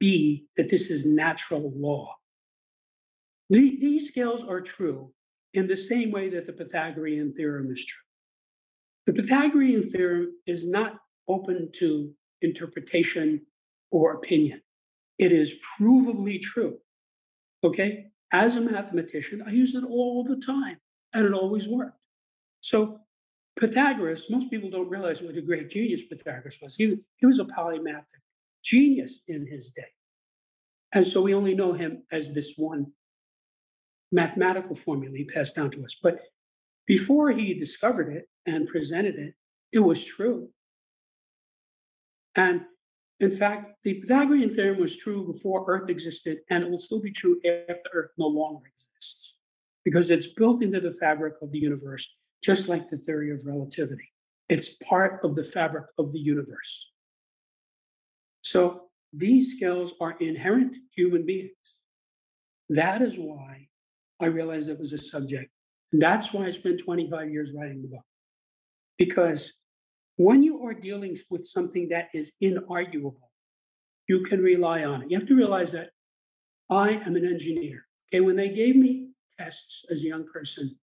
B, 0.00 0.48
that 0.56 0.68
this 0.68 0.90
is 0.90 1.06
natural 1.06 1.72
law. 1.74 2.16
The- 3.48 3.78
these 3.78 4.08
scales 4.08 4.42
are 4.42 4.60
true 4.60 5.14
in 5.54 5.68
the 5.68 5.76
same 5.76 6.10
way 6.10 6.28
that 6.28 6.46
the 6.46 6.52
Pythagorean 6.52 7.32
theorem 7.32 7.70
is 7.70 7.86
true. 7.86 8.04
The 9.06 9.14
Pythagorean 9.14 9.90
theorem 9.90 10.40
is 10.46 10.66
not 10.66 11.00
open 11.28 11.70
to 11.76 12.14
interpretation 12.42 13.46
or 13.90 14.12
opinion. 14.14 14.62
It 15.18 15.32
is 15.32 15.54
provably 15.78 16.42
true. 16.42 16.80
Okay? 17.64 18.10
As 18.32 18.56
a 18.56 18.60
mathematician, 18.60 19.42
I 19.46 19.50
use 19.52 19.74
it 19.74 19.84
all 19.84 20.24
the 20.24 20.36
time 20.36 20.78
and 21.14 21.24
it 21.24 21.32
always 21.32 21.68
worked. 21.68 21.98
So 22.60 23.00
Pythagoras, 23.58 24.26
most 24.30 24.50
people 24.50 24.70
don't 24.70 24.88
realize 24.88 25.20
what 25.20 25.36
a 25.36 25.42
great 25.42 25.68
genius 25.68 26.02
Pythagoras 26.08 26.58
was. 26.62 26.76
He, 26.76 26.98
he 27.16 27.26
was 27.26 27.38
a 27.38 27.44
polymathic 27.44 28.22
genius 28.62 29.20
in 29.26 29.46
his 29.46 29.70
day. 29.70 29.92
And 30.92 31.06
so 31.06 31.22
we 31.22 31.34
only 31.34 31.54
know 31.54 31.72
him 31.72 32.04
as 32.10 32.32
this 32.32 32.54
one 32.56 32.92
mathematical 34.10 34.74
formula 34.74 35.16
he 35.16 35.24
passed 35.24 35.56
down 35.56 35.70
to 35.72 35.84
us. 35.84 35.96
But 36.02 36.20
before 36.86 37.30
he 37.32 37.52
discovered 37.52 38.10
it 38.14 38.28
and 38.46 38.66
presented 38.66 39.16
it, 39.16 39.34
it 39.72 39.80
was 39.80 40.04
true. 40.04 40.50
And 42.34 42.62
in 43.20 43.30
fact, 43.32 43.72
the 43.82 43.94
Pythagorean 43.94 44.54
theorem 44.54 44.80
was 44.80 44.96
true 44.96 45.30
before 45.30 45.64
Earth 45.66 45.90
existed, 45.90 46.38
and 46.48 46.62
it 46.62 46.70
will 46.70 46.78
still 46.78 47.00
be 47.00 47.10
true 47.10 47.40
after 47.44 47.90
Earth 47.92 48.10
no 48.16 48.28
longer 48.28 48.70
exists, 48.94 49.36
because 49.84 50.10
it's 50.10 50.28
built 50.28 50.62
into 50.62 50.80
the 50.80 50.92
fabric 50.92 51.34
of 51.42 51.50
the 51.50 51.58
universe, 51.58 52.16
just 52.42 52.68
like 52.68 52.90
the 52.90 52.96
theory 52.96 53.32
of 53.32 53.44
relativity. 53.44 54.12
It's 54.48 54.68
part 54.68 55.20
of 55.24 55.36
the 55.36 55.44
fabric 55.44 55.86
of 55.98 56.12
the 56.12 56.18
universe. 56.18 56.90
So 58.42 58.88
these 59.12 59.56
skills 59.56 59.92
are 60.00 60.16
inherent 60.20 60.76
human 60.94 61.26
beings. 61.26 61.52
That 62.68 63.02
is 63.02 63.16
why 63.16 63.68
I 64.20 64.26
realized 64.26 64.68
it 64.68 64.78
was 64.78 64.92
a 64.92 64.98
subject. 64.98 65.50
And 65.92 66.02
that's 66.02 66.32
why 66.32 66.46
I 66.46 66.50
spent 66.50 66.80
25 66.80 67.30
years 67.30 67.52
writing 67.54 67.82
the 67.82 67.88
book. 67.88 68.04
Because 68.98 69.52
when 70.16 70.42
you 70.42 70.64
are 70.64 70.74
dealing 70.74 71.16
with 71.30 71.46
something 71.46 71.88
that 71.90 72.08
is 72.12 72.32
inarguable, 72.42 73.14
you 74.08 74.24
can 74.24 74.42
rely 74.42 74.84
on 74.84 75.02
it. 75.02 75.10
You 75.10 75.18
have 75.18 75.28
to 75.28 75.36
realize 75.36 75.72
that 75.72 75.90
I 76.70 76.90
am 76.90 77.16
an 77.16 77.24
engineer. 77.24 77.86
Okay, 78.08 78.20
when 78.20 78.36
they 78.36 78.48
gave 78.48 78.76
me 78.76 79.10
tests 79.38 79.84
as 79.90 80.00
a 80.00 80.06
young 80.06 80.26
person 80.26 80.76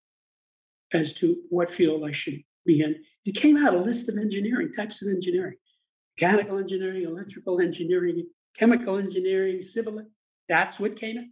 as 0.93 1.13
to 1.13 1.37
what 1.49 1.69
field 1.69 2.03
I 2.07 2.11
should 2.11 2.41
be 2.65 2.81
in, 2.81 3.03
it 3.25 3.35
came 3.35 3.57
out 3.57 3.73
a 3.73 3.79
list 3.79 4.07
of 4.09 4.17
engineering, 4.17 4.71
types 4.71 5.01
of 5.01 5.07
engineering 5.07 5.55
mechanical 6.17 6.57
engineering, 6.57 7.03
electrical 7.03 7.59
engineering, 7.59 8.27
chemical 8.57 8.97
engineering, 8.97 9.61
civil. 9.61 10.01
That's 10.47 10.79
what 10.79 10.99
came 10.99 11.17
in. 11.17 11.31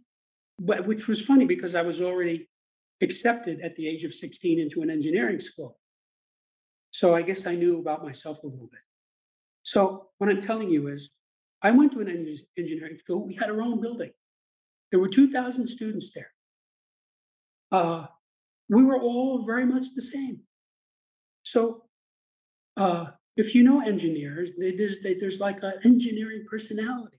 But 0.58 0.86
which 0.86 1.08
was 1.08 1.22
funny 1.24 1.46
because 1.46 1.74
I 1.74 1.82
was 1.82 2.00
already 2.00 2.48
accepted 3.02 3.60
at 3.62 3.76
the 3.76 3.88
age 3.88 4.04
of 4.04 4.14
16 4.14 4.60
into 4.60 4.82
an 4.82 4.90
engineering 4.90 5.40
school. 5.40 5.78
So 6.90 7.14
I 7.14 7.22
guess 7.22 7.46
I 7.46 7.54
knew 7.54 7.78
about 7.80 8.04
myself 8.04 8.42
a 8.44 8.46
little 8.46 8.68
bit. 8.68 8.80
So 9.62 10.10
what 10.18 10.30
I'm 10.30 10.40
telling 10.40 10.70
you 10.70 10.88
is, 10.88 11.10
I 11.62 11.70
went 11.70 11.92
to 11.92 12.00
an 12.00 12.08
engineering 12.58 12.98
school. 12.98 13.26
We 13.26 13.34
had 13.34 13.50
our 13.50 13.62
own 13.62 13.80
building. 13.80 14.10
There 14.90 15.00
were 15.00 15.08
2,000 15.08 15.66
students 15.66 16.10
there. 16.14 16.30
Uh, 17.72 18.06
we 18.68 18.84
were 18.84 19.00
all 19.00 19.44
very 19.44 19.66
much 19.66 19.86
the 19.94 20.02
same. 20.02 20.40
So 21.42 21.84
uh, 22.76 23.06
if 23.36 23.54
you 23.54 23.62
know 23.62 23.80
engineers, 23.80 24.52
they, 24.58 24.72
there's, 24.72 25.00
they, 25.02 25.14
there's 25.14 25.40
like 25.40 25.62
an 25.62 25.74
engineering 25.84 26.44
personality. 26.48 27.18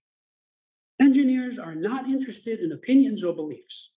Engineers 0.99 1.59
are 1.59 1.75
not 1.75 2.05
interested 2.05 2.59
in 2.59 2.71
opinions 2.71 3.23
or 3.23 3.33
beliefs. 3.33 3.91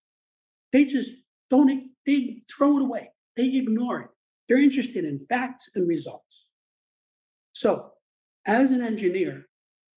They 0.73 0.85
just 0.85 1.11
don't, 1.49 1.91
they 2.05 2.43
throw 2.55 2.77
it 2.79 2.83
away. 2.83 3.11
They 3.37 3.57
ignore 3.57 4.01
it. 4.01 4.09
They're 4.49 4.63
interested 4.63 5.05
in 5.05 5.27
facts 5.29 5.69
and 5.75 5.89
results. 5.89 6.47
So, 7.53 7.93
as 8.47 8.73
an 8.73 8.83
engineer, 8.83 9.47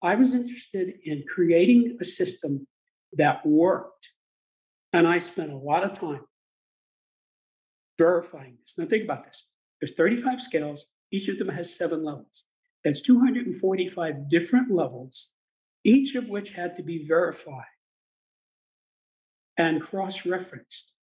I 0.04 0.16
was 0.16 0.34
interested 0.34 0.94
in 1.04 1.24
creating 1.28 1.98
a 2.02 2.06
system 2.06 2.68
that 3.14 3.46
worked. 3.46 4.10
And 4.94 5.08
I 5.08 5.20
spent 5.20 5.52
a 5.52 5.58
lot 5.58 5.84
of 5.84 5.98
time 5.98 6.26
verifying 8.02 8.58
this. 8.62 8.76
Now, 8.78 8.88
think 8.88 9.04
about 9.04 9.26
this 9.26 9.46
there's 9.80 9.94
35 9.96 10.42
scales, 10.42 10.86
each 11.12 11.28
of 11.28 11.38
them 11.38 11.50
has 11.50 11.76
seven 11.76 12.04
levels. 12.04 12.46
That's 12.84 13.02
245 13.02 14.30
different 14.30 14.72
levels, 14.72 15.30
each 15.84 16.16
of 16.16 16.30
which 16.30 16.52
had 16.52 16.76
to 16.78 16.84
be 16.84 17.06
verified 17.06 17.76
and 19.58 19.82
cross 19.82 20.26
referenced 20.26 20.94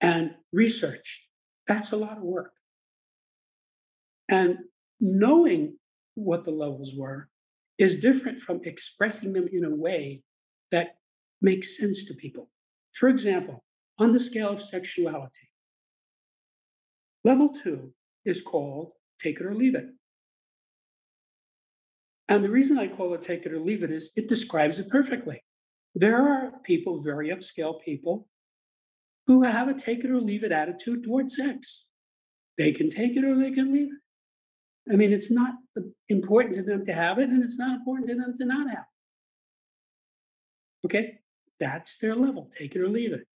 and 0.00 0.32
researched. 0.52 1.28
That's 1.66 1.92
a 1.92 1.96
lot 1.96 2.18
of 2.18 2.22
work. 2.22 2.52
And 4.28 4.58
knowing 5.00 5.78
what 6.14 6.44
the 6.44 6.50
levels 6.50 6.92
were 6.94 7.30
is 7.78 8.00
different 8.00 8.40
from 8.40 8.60
expressing 8.64 9.32
them 9.32 9.48
in 9.50 9.64
a 9.64 9.74
way 9.74 10.22
that 10.70 10.98
makes 11.40 11.76
sense 11.78 12.04
to 12.04 12.14
people. 12.14 12.50
For 12.92 13.08
example, 13.08 13.64
on 13.98 14.12
the 14.12 14.20
scale 14.20 14.50
of 14.50 14.62
sexuality, 14.62 15.45
level 17.26 17.50
two 17.62 17.92
is 18.24 18.40
called 18.40 18.92
take 19.20 19.40
it 19.40 19.46
or 19.46 19.54
leave 19.54 19.74
it. 19.74 19.86
And 22.28 22.44
the 22.44 22.50
reason 22.50 22.78
I 22.78 22.88
call 22.88 23.14
it 23.14 23.22
take 23.22 23.44
it 23.46 23.52
or 23.52 23.60
leave 23.60 23.82
it 23.82 23.90
is 23.90 24.10
it 24.14 24.28
describes 24.28 24.78
it 24.78 24.88
perfectly. 24.88 25.42
There 25.94 26.16
are 26.16 26.52
people, 26.64 27.02
very 27.02 27.28
upscale 27.30 27.80
people, 27.82 28.28
who 29.26 29.42
have 29.42 29.68
a 29.68 29.74
take 29.74 30.04
it 30.04 30.10
or 30.10 30.20
leave 30.20 30.44
it 30.44 30.52
attitude 30.52 31.02
towards 31.04 31.36
sex. 31.36 31.86
They 32.58 32.72
can 32.72 32.90
take 32.90 33.16
it 33.16 33.24
or 33.24 33.34
they 33.36 33.50
can 33.50 33.72
leave 33.72 33.88
it. 33.94 34.92
I 34.92 34.96
mean, 34.96 35.12
it's 35.12 35.30
not 35.30 35.54
important 36.08 36.54
to 36.56 36.62
them 36.62 36.86
to 36.86 36.92
have 36.92 37.18
it, 37.18 37.28
and 37.28 37.42
it's 37.42 37.58
not 37.58 37.74
important 37.74 38.08
to 38.08 38.14
them 38.14 38.34
to 38.36 38.44
not 38.44 38.68
have 38.70 38.86
it. 40.84 40.86
Okay? 40.86 41.18
That's 41.58 41.96
their 41.96 42.14
level. 42.14 42.50
Take 42.56 42.76
it 42.76 42.80
or 42.80 42.88
leave 42.88 43.12
it. 43.12 43.26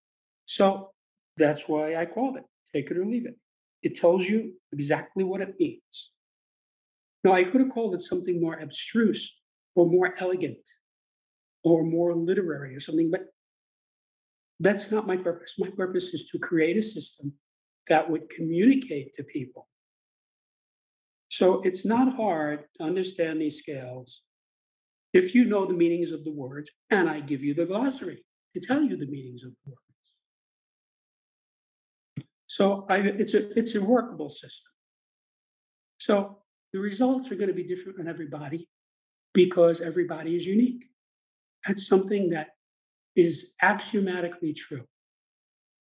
So 0.44 0.90
that's 1.36 1.68
why 1.68 1.96
I 1.96 2.06
called 2.06 2.36
it 2.36 2.44
take 2.72 2.90
it 2.90 2.96
or 2.96 3.04
leave 3.04 3.26
it. 3.26 3.36
It 3.82 3.96
tells 3.96 4.26
you 4.26 4.54
exactly 4.72 5.24
what 5.24 5.40
it 5.40 5.54
means. 5.58 6.12
Now, 7.24 7.32
I 7.32 7.44
could 7.44 7.60
have 7.60 7.70
called 7.70 7.94
it 7.94 8.02
something 8.02 8.40
more 8.40 8.58
abstruse 8.58 9.36
or 9.74 9.86
more 9.86 10.14
elegant 10.18 10.58
or 11.62 11.84
more 11.84 12.14
literary 12.14 12.74
or 12.74 12.80
something, 12.80 13.10
but 13.10 13.26
that's 14.58 14.90
not 14.90 15.06
my 15.06 15.16
purpose. 15.16 15.54
My 15.58 15.70
purpose 15.70 16.08
is 16.08 16.28
to 16.32 16.38
create 16.38 16.76
a 16.76 16.82
system 16.82 17.34
that 17.88 18.10
would 18.10 18.28
communicate 18.30 19.16
to 19.16 19.24
people. 19.24 19.68
So 21.28 21.62
it's 21.62 21.84
not 21.84 22.16
hard 22.16 22.64
to 22.76 22.84
understand 22.84 23.40
these 23.40 23.58
scales 23.58 24.22
if 25.12 25.34
you 25.34 25.44
know 25.44 25.66
the 25.66 25.74
meanings 25.74 26.12
of 26.12 26.24
the 26.24 26.32
words, 26.32 26.70
and 26.90 27.08
I 27.08 27.20
give 27.20 27.42
you 27.42 27.54
the 27.54 27.66
glossary 27.66 28.24
to 28.54 28.60
tell 28.60 28.82
you 28.82 28.96
the 28.96 29.06
meanings 29.06 29.42
of 29.44 29.50
the 29.64 29.70
words. 29.70 29.89
So 32.60 32.84
I, 32.90 32.98
it's 32.98 33.32
a 33.32 33.58
it's 33.58 33.74
a 33.74 33.80
workable 33.80 34.28
system. 34.28 34.70
So 35.96 36.42
the 36.74 36.78
results 36.78 37.32
are 37.32 37.34
going 37.34 37.48
to 37.48 37.54
be 37.54 37.66
different 37.66 37.98
on 37.98 38.06
everybody 38.06 38.68
because 39.32 39.80
everybody 39.80 40.36
is 40.36 40.44
unique. 40.44 40.84
That's 41.66 41.86
something 41.86 42.28
that 42.30 42.48
is 43.16 43.52
axiomatically 43.62 44.52
true. 44.52 44.84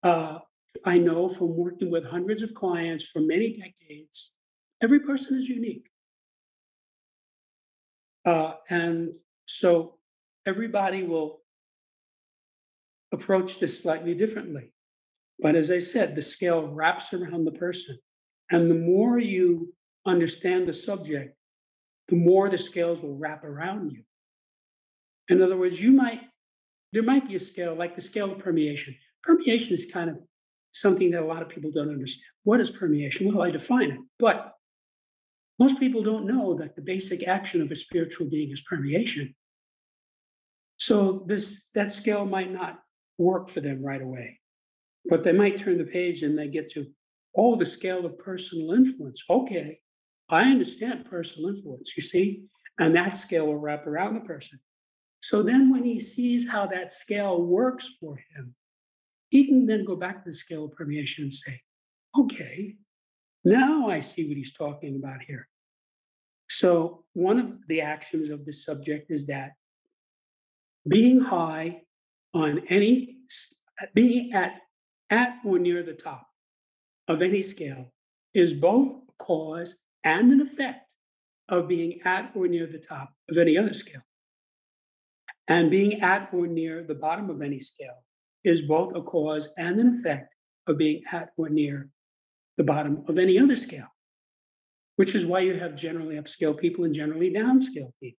Uh, 0.02 0.38
I 0.82 0.96
know 0.96 1.28
from 1.28 1.54
working 1.54 1.90
with 1.90 2.06
hundreds 2.06 2.40
of 2.40 2.54
clients 2.54 3.04
for 3.04 3.20
many 3.20 3.58
decades, 3.58 4.32
every 4.82 5.00
person 5.00 5.36
is 5.36 5.50
unique. 5.50 5.88
Uh, 8.24 8.52
and 8.70 9.14
so 9.44 9.98
everybody 10.46 11.02
will 11.02 11.42
approach 13.12 13.60
this 13.60 13.78
slightly 13.78 14.14
differently. 14.14 14.72
But 15.42 15.56
as 15.56 15.70
I 15.70 15.78
said, 15.78 16.14
the 16.14 16.22
scale 16.22 16.66
wraps 16.68 17.12
around 17.12 17.44
the 17.44 17.52
person. 17.52 17.98
And 18.50 18.70
the 18.70 18.74
more 18.74 19.18
you 19.18 19.74
understand 20.06 20.68
the 20.68 20.72
subject, 20.72 21.36
the 22.08 22.16
more 22.16 22.48
the 22.48 22.58
scales 22.58 23.02
will 23.02 23.16
wrap 23.16 23.44
around 23.44 23.92
you. 23.92 24.02
In 25.28 25.40
other 25.40 25.56
words, 25.56 25.80
you 25.80 25.92
might, 25.92 26.22
there 26.92 27.02
might 27.02 27.28
be 27.28 27.36
a 27.36 27.40
scale 27.40 27.74
like 27.74 27.94
the 27.94 28.02
scale 28.02 28.32
of 28.32 28.38
permeation. 28.40 28.96
Permeation 29.22 29.74
is 29.74 29.86
kind 29.86 30.10
of 30.10 30.16
something 30.72 31.12
that 31.12 31.22
a 31.22 31.26
lot 31.26 31.42
of 31.42 31.48
people 31.48 31.70
don't 31.70 31.88
understand. 31.88 32.26
What 32.42 32.60
is 32.60 32.70
permeation? 32.70 33.32
Well, 33.32 33.46
I 33.46 33.50
define 33.50 33.90
it. 33.92 33.98
But 34.18 34.52
most 35.58 35.78
people 35.78 36.02
don't 36.02 36.26
know 36.26 36.56
that 36.58 36.74
the 36.74 36.82
basic 36.82 37.26
action 37.28 37.62
of 37.62 37.70
a 37.70 37.76
spiritual 37.76 38.28
being 38.28 38.50
is 38.50 38.62
permeation. 38.62 39.34
So 40.78 41.24
this 41.26 41.62
that 41.74 41.92
scale 41.92 42.24
might 42.24 42.50
not 42.50 42.80
work 43.18 43.50
for 43.50 43.60
them 43.60 43.84
right 43.84 44.00
away. 44.00 44.39
But 45.06 45.24
they 45.24 45.32
might 45.32 45.58
turn 45.58 45.78
the 45.78 45.84
page 45.84 46.22
and 46.22 46.38
they 46.38 46.48
get 46.48 46.70
to, 46.72 46.86
oh, 47.36 47.56
the 47.56 47.66
scale 47.66 48.04
of 48.04 48.18
personal 48.18 48.72
influence. 48.72 49.22
Okay, 49.28 49.80
I 50.28 50.42
understand 50.42 51.06
personal 51.08 51.50
influence, 51.50 51.96
you 51.96 52.02
see, 52.02 52.44
and 52.78 52.94
that 52.94 53.16
scale 53.16 53.46
will 53.46 53.58
wrap 53.58 53.86
around 53.86 54.14
the 54.14 54.20
person. 54.20 54.60
So 55.20 55.42
then 55.42 55.70
when 55.70 55.84
he 55.84 56.00
sees 56.00 56.48
how 56.48 56.66
that 56.68 56.92
scale 56.92 57.42
works 57.42 57.90
for 58.00 58.16
him, 58.16 58.54
he 59.28 59.46
can 59.46 59.66
then 59.66 59.84
go 59.84 59.96
back 59.96 60.24
to 60.24 60.30
the 60.30 60.36
scale 60.36 60.64
of 60.64 60.72
permeation 60.72 61.24
and 61.24 61.32
say, 61.32 61.60
okay, 62.18 62.76
now 63.44 63.88
I 63.88 64.00
see 64.00 64.26
what 64.26 64.36
he's 64.36 64.52
talking 64.52 64.96
about 64.96 65.22
here. 65.22 65.48
So 66.48 67.04
one 67.12 67.38
of 67.38 67.52
the 67.68 67.80
axioms 67.80 68.28
of 68.28 68.44
this 68.44 68.64
subject 68.64 69.10
is 69.10 69.26
that 69.28 69.52
being 70.86 71.20
high 71.20 71.82
on 72.34 72.62
any, 72.68 73.18
being 73.94 74.32
at, 74.32 74.60
at 75.10 75.38
or 75.44 75.58
near 75.58 75.82
the 75.82 75.92
top 75.92 76.28
of 77.08 77.20
any 77.20 77.42
scale 77.42 77.92
is 78.32 78.54
both 78.54 78.88
a 79.08 79.22
cause 79.22 79.76
and 80.04 80.32
an 80.32 80.40
effect 80.40 80.94
of 81.48 81.68
being 81.68 82.00
at 82.04 82.30
or 82.34 82.46
near 82.46 82.66
the 82.66 82.78
top 82.78 83.14
of 83.28 83.36
any 83.36 83.58
other 83.58 83.74
scale. 83.74 84.02
And 85.48 85.70
being 85.70 86.00
at 86.00 86.30
or 86.32 86.46
near 86.46 86.84
the 86.84 86.94
bottom 86.94 87.28
of 87.28 87.42
any 87.42 87.58
scale 87.58 88.04
is 88.44 88.62
both 88.62 88.94
a 88.94 89.02
cause 89.02 89.50
and 89.58 89.80
an 89.80 89.88
effect 89.88 90.34
of 90.66 90.78
being 90.78 91.02
at 91.12 91.30
or 91.36 91.48
near 91.48 91.90
the 92.56 92.62
bottom 92.62 93.04
of 93.08 93.18
any 93.18 93.38
other 93.38 93.56
scale, 93.56 93.88
which 94.96 95.14
is 95.14 95.26
why 95.26 95.40
you 95.40 95.58
have 95.58 95.74
generally 95.74 96.14
upscale 96.14 96.56
people 96.56 96.84
and 96.84 96.94
generally 96.94 97.32
downscale 97.32 97.92
people. 98.00 98.18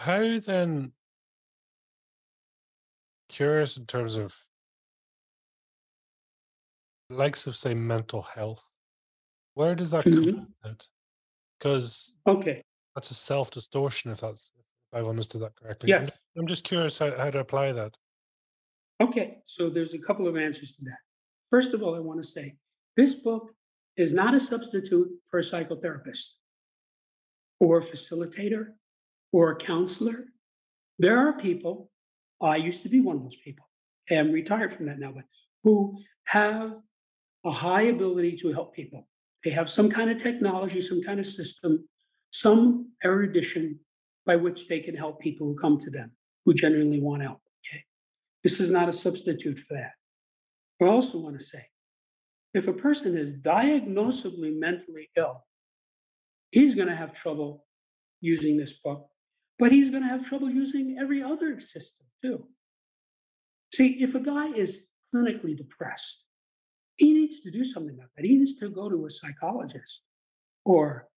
How 0.00 0.38
then, 0.38 0.92
curious 3.28 3.76
in 3.76 3.86
terms 3.86 4.16
of 4.16 4.44
likes 7.10 7.46
of 7.46 7.56
say 7.56 7.74
mental 7.74 8.22
health, 8.22 8.64
where 9.54 9.74
does 9.74 9.90
that 9.90 10.04
Mhm. 10.04 10.34
come 10.34 10.54
from? 10.62 10.76
Because 11.58 12.16
Okay, 12.26 12.62
that's 12.94 13.10
a 13.10 13.14
self 13.14 13.50
distortion, 13.50 14.10
if 14.10 14.20
that's 14.20 14.52
if 14.56 14.64
I've 14.92 15.08
understood 15.08 15.42
that 15.42 15.54
correctly. 15.56 15.92
I'm, 15.92 16.02
yes. 16.04 16.18
I'm 16.36 16.46
just 16.46 16.64
curious 16.64 16.98
how, 16.98 17.16
how 17.16 17.30
to 17.30 17.40
apply 17.40 17.72
that. 17.72 17.96
Okay, 19.00 19.42
so 19.46 19.68
there's 19.70 19.94
a 19.94 19.98
couple 19.98 20.26
of 20.26 20.36
answers 20.36 20.72
to 20.76 20.84
that. 20.84 20.98
First 21.50 21.72
of 21.74 21.82
all, 21.82 21.94
I 21.94 22.00
want 22.00 22.22
to 22.22 22.28
say 22.28 22.56
this 22.96 23.14
book 23.14 23.54
is 23.96 24.12
not 24.14 24.34
a 24.34 24.40
substitute 24.40 25.08
for 25.30 25.38
a 25.40 25.42
psychotherapist 25.42 26.34
or 27.60 27.78
a 27.78 27.82
facilitator 27.82 28.76
or 29.32 29.50
a 29.52 29.56
counselor. 29.56 30.26
There 30.98 31.16
are 31.18 31.38
people, 31.38 31.90
I 32.40 32.56
used 32.56 32.82
to 32.84 32.88
be 32.88 33.00
one 33.00 33.16
of 33.16 33.22
those 33.22 33.36
people, 33.36 33.68
I'm 34.10 34.32
retired 34.32 34.72
from 34.72 34.86
that 34.86 34.98
now, 34.98 35.12
but 35.12 35.24
who 35.64 35.98
have 36.24 36.80
a 37.44 37.50
high 37.50 37.82
ability 37.82 38.36
to 38.38 38.52
help 38.52 38.74
people. 38.74 39.08
They 39.44 39.50
have 39.50 39.70
some 39.70 39.90
kind 39.90 40.10
of 40.10 40.18
technology, 40.18 40.80
some 40.80 41.02
kind 41.02 41.20
of 41.20 41.26
system, 41.26 41.88
some 42.30 42.92
erudition 43.04 43.80
by 44.26 44.36
which 44.36 44.68
they 44.68 44.80
can 44.80 44.96
help 44.96 45.20
people 45.20 45.46
who 45.46 45.56
come 45.56 45.78
to 45.78 45.90
them 45.90 46.12
who 46.44 46.54
genuinely 46.54 47.00
want 47.00 47.22
help. 47.22 47.40
Okay. 47.60 47.84
This 48.42 48.60
is 48.60 48.70
not 48.70 48.88
a 48.88 48.92
substitute 48.92 49.58
for 49.58 49.74
that. 49.74 49.92
I 50.80 50.88
also 50.88 51.18
want 51.18 51.38
to 51.38 51.44
say 51.44 51.66
if 52.54 52.66
a 52.66 52.72
person 52.72 53.16
is 53.16 53.34
diagnosably 53.34 54.58
mentally 54.58 55.10
ill, 55.16 55.44
he's 56.50 56.74
going 56.74 56.88
to 56.88 56.96
have 56.96 57.12
trouble 57.12 57.66
using 58.20 58.56
this 58.56 58.72
book, 58.72 59.08
but 59.58 59.72
he's 59.72 59.90
going 59.90 60.02
to 60.02 60.08
have 60.08 60.26
trouble 60.26 60.50
using 60.50 60.96
every 61.00 61.22
other 61.22 61.60
system 61.60 62.06
too. 62.22 62.46
See, 63.74 63.98
if 64.00 64.14
a 64.14 64.20
guy 64.20 64.48
is 64.48 64.80
clinically 65.14 65.56
depressed, 65.56 66.24
he 66.98 67.12
needs 67.14 67.40
to 67.40 67.50
do 67.50 67.64
something 67.64 67.94
about 67.94 68.10
that. 68.16 68.24
He 68.24 68.36
needs 68.36 68.54
to 68.56 68.68
go 68.68 68.90
to 68.90 69.06
a 69.06 69.10
psychologist 69.10 70.02
or 70.64 71.08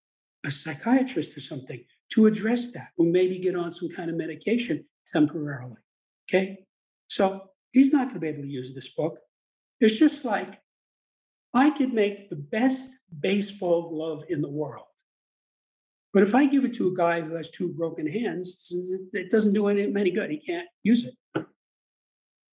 a 0.46 0.52
psychiatrist 0.52 1.36
or 1.36 1.42
something 1.42 1.84
to 2.14 2.28
address 2.28 2.72
that, 2.72 2.90
or 2.98 3.06
maybe 3.06 3.40
get 3.40 3.56
on 3.56 3.74
some 3.74 3.90
kind 3.90 4.10
of 4.10 4.16
medication 4.16 4.86
temporarily. 5.12 5.82
Okay? 6.30 6.66
So 7.08 7.42
he's 7.72 7.92
not 7.92 8.08
going 8.08 8.16
to 8.16 8.20
be 8.20 8.28
able 8.28 8.44
to 8.44 8.48
use 8.48 8.74
this 8.74 8.90
book. 8.90 9.18
It's 9.80 9.98
just 9.98 10.24
like 10.24 10.62
I 11.54 11.72
could 11.72 11.94
make 11.94 12.30
the 12.30 12.36
best 12.36 12.88
baseball 13.20 13.90
glove 13.90 14.24
in 14.30 14.42
the 14.42 14.50
world. 14.50 14.86
But 16.14 16.24
if 16.24 16.36
I 16.36 16.46
give 16.46 16.64
it 16.64 16.76
to 16.76 16.90
a 16.90 16.96
guy 16.96 17.22
who 17.22 17.36
has 17.36 17.50
two 17.50 17.70
broken 17.70 18.06
hands, 18.06 18.72
it 19.14 19.32
doesn't 19.32 19.54
do 19.54 19.68
any, 19.68 19.84
any 19.84 20.12
good. 20.12 20.30
He 20.30 20.38
can't 20.38 20.68
use 20.84 21.06
it. 21.06 21.46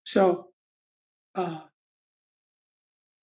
So, 0.05 0.47
uh, 1.35 1.59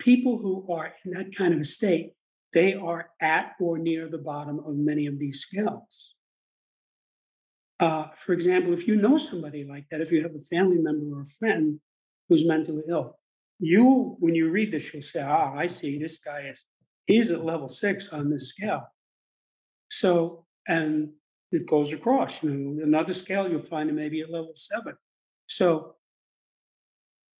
people 0.06 0.38
who 0.38 0.72
are 0.72 0.94
in 1.04 1.12
that 1.12 1.36
kind 1.36 1.54
of 1.54 1.60
a 1.60 1.66
state, 1.66 2.14
they 2.54 2.74
are 2.74 3.10
at 3.20 3.54
or 3.60 3.78
near 3.80 4.08
the 4.08 4.24
bottom 4.32 4.60
of 4.60 4.76
many 4.76 5.08
of 5.08 5.18
these 5.20 5.42
scales. 5.42 6.14
Uh, 7.80 8.06
for 8.16 8.32
example, 8.32 8.72
if 8.72 8.88
you 8.88 8.96
know 8.96 9.18
somebody 9.18 9.66
like 9.74 9.86
that, 9.90 10.00
if 10.00 10.12
you 10.12 10.22
have 10.22 10.36
a 10.36 10.56
family 10.56 10.78
member 10.78 11.18
or 11.18 11.22
a 11.22 11.34
friend 11.40 11.80
who's 12.30 12.48
mentally 12.48 12.84
ill, 12.88 13.18
you, 13.60 14.16
when 14.20 14.36
you 14.36 14.50
read 14.50 14.72
this, 14.72 14.94
you'll 14.94 15.04
say, 15.04 15.22
ah, 15.22 15.54
I 15.56 15.68
see 15.68 15.98
this 15.98 16.18
guy 16.18 16.50
is, 16.52 16.66
he's 17.06 17.32
at 17.32 17.44
level 17.44 17.68
six 17.68 18.10
on 18.10 18.30
this 18.30 18.50
scale. 18.50 18.84
So, 19.90 20.46
and 20.68 21.10
it 21.52 21.68
goes 21.68 21.92
across, 21.92 22.44
you 22.44 22.52
know, 22.52 22.84
another 22.84 23.14
scale, 23.14 23.50
you'll 23.50 23.60
find 23.60 23.90
him 23.90 23.98
maybe 23.98 24.22
at 24.22 24.32
level 24.32 24.54
seven. 24.56 24.96
So, 25.48 25.96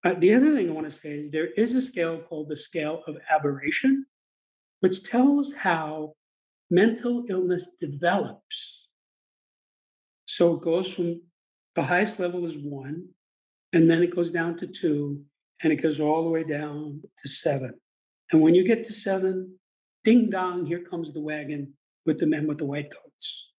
uh, 0.06 0.14
the 0.14 0.36
other 0.36 0.56
thing 0.56 0.70
I 0.70 0.74
want 0.74 0.90
to 0.90 0.96
say 0.96 1.18
is 1.18 1.32
there 1.32 1.52
is 1.58 1.74
a 1.74 1.82
scale 1.82 2.20
called 2.20 2.50
the 2.50 2.56
scale 2.56 3.02
of 3.08 3.18
aberration, 3.30 4.06
which 4.80 5.04
tells 5.04 5.54
how 5.54 6.14
mental 6.70 7.26
illness 7.28 7.70
develops. 7.82 8.88
So 10.26 10.54
it 10.54 10.62
goes 10.62 10.94
from 10.94 11.24
the 11.76 11.84
highest 11.84 12.20
level 12.20 12.46
is 12.46 12.56
one, 12.56 13.10
and 13.74 13.90
then 13.90 14.04
it 14.04 14.16
goes 14.16 14.32
down 14.32 14.58
to 14.58 14.68
two, 14.68 15.24
and 15.64 15.74
it 15.74 15.78
goes 15.82 16.00
all 16.00 16.24
the 16.24 16.30
way 16.30 16.44
down 16.44 17.02
to 17.24 17.30
seven. 17.30 17.74
And 18.32 18.42
when 18.42 18.54
you 18.54 18.64
get 18.64 18.84
to 18.86 18.94
seven, 18.94 19.60
ding 20.04 20.30
dong, 20.30 20.68
here 20.68 20.84
comes 20.84 21.14
the 21.14 21.22
wagon 21.22 21.74
with 22.06 22.20
the 22.20 22.28
men 22.28 22.46
with 22.48 22.60
the 22.60 22.66
white 22.66 22.92
coats. 22.92 23.50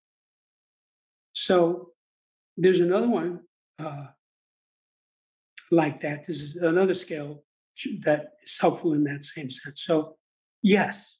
So 1.33 1.91
there's 2.57 2.81
another 2.81 3.09
one 3.09 3.41
uh, 3.79 4.07
like 5.71 6.01
that. 6.01 6.27
This 6.27 6.41
is 6.41 6.57
another 6.57 6.95
scale 6.95 7.43
that 8.05 8.35
is 8.45 8.59
helpful 8.61 8.93
in 8.93 9.05
that 9.05 9.25
same 9.25 9.51
sense. 9.51 9.83
So, 9.85 10.17
yes, 10.63 11.19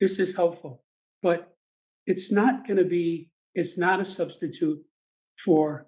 this 0.00 0.18
is 0.18 0.34
helpful, 0.34 0.82
but 1.22 1.56
it's 2.06 2.32
not 2.32 2.66
going 2.66 2.78
to 2.78 2.84
be, 2.84 3.30
it's 3.54 3.78
not 3.78 4.00
a 4.00 4.04
substitute 4.04 4.80
for 5.44 5.86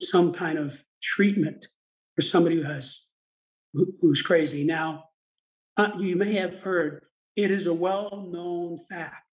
some 0.00 0.32
kind 0.32 0.58
of 0.58 0.84
treatment 1.02 1.66
for 2.14 2.22
somebody 2.22 2.56
who 2.56 2.64
has 2.64 3.02
who's 4.00 4.22
crazy. 4.22 4.64
Now, 4.64 5.04
uh, 5.76 5.90
you 5.98 6.16
may 6.16 6.34
have 6.34 6.60
heard 6.60 7.04
it 7.36 7.50
is 7.50 7.66
a 7.66 7.74
well-known 7.74 8.76
fact 8.90 9.26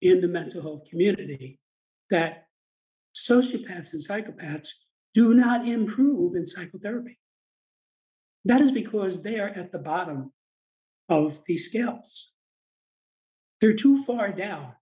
in 0.00 0.20
the 0.20 0.28
mental 0.28 0.62
health 0.62 0.82
community 0.88 1.58
that 2.10 2.46
sociopaths 3.14 3.92
and 3.92 4.06
psychopaths 4.06 4.68
do 5.14 5.32
not 5.32 5.66
improve 5.66 6.34
in 6.34 6.46
psychotherapy. 6.46 7.18
That 8.44 8.60
is 8.60 8.72
because 8.72 9.22
they 9.22 9.38
are 9.38 9.48
at 9.48 9.72
the 9.72 9.78
bottom 9.78 10.32
of 11.08 11.42
these 11.46 11.66
scales. 11.66 12.32
They're 13.60 13.74
too 13.74 14.04
far 14.04 14.32
down 14.32 14.72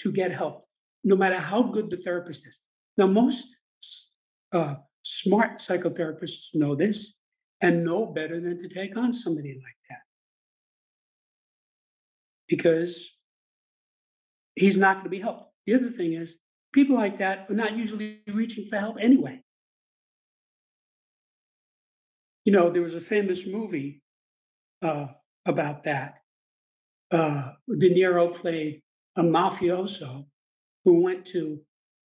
to 0.00 0.10
get 0.10 0.32
help, 0.32 0.66
no 1.04 1.16
matter 1.16 1.38
how 1.38 1.62
good 1.62 1.90
the 1.90 1.96
therapist 1.96 2.46
is. 2.46 2.58
Now, 2.96 3.06
most 3.06 3.46
uh, 4.52 4.76
smart 5.02 5.60
psychotherapists 5.60 6.54
know 6.54 6.74
this 6.74 7.14
and 7.60 7.84
know 7.84 8.06
better 8.06 8.40
than 8.40 8.58
to 8.58 8.68
take 8.68 8.96
on 8.96 9.12
somebody 9.12 9.54
like 9.54 9.76
that 9.88 10.00
because 12.48 13.10
he's 14.54 14.78
not 14.78 14.94
going 14.94 15.04
to 15.04 15.10
be 15.10 15.20
helped. 15.20 15.52
The 15.66 15.74
other 15.74 15.90
thing 15.90 16.14
is, 16.14 16.36
people 16.72 16.96
like 16.96 17.18
that 17.18 17.46
are 17.48 17.54
not 17.54 17.76
usually 17.76 18.20
reaching 18.26 18.66
for 18.66 18.78
help 18.78 18.96
anyway. 19.00 19.42
You 22.46 22.52
know, 22.52 22.70
there 22.70 22.80
was 22.80 22.94
a 22.94 23.00
famous 23.00 23.44
movie 23.44 24.02
uh, 24.80 25.08
about 25.44 25.82
that. 25.82 26.22
Uh, 27.10 27.50
De 27.68 27.90
Niro 27.90 28.32
played 28.32 28.82
a 29.16 29.22
mafioso 29.22 30.26
who 30.84 31.02
went 31.02 31.26
to 31.26 31.62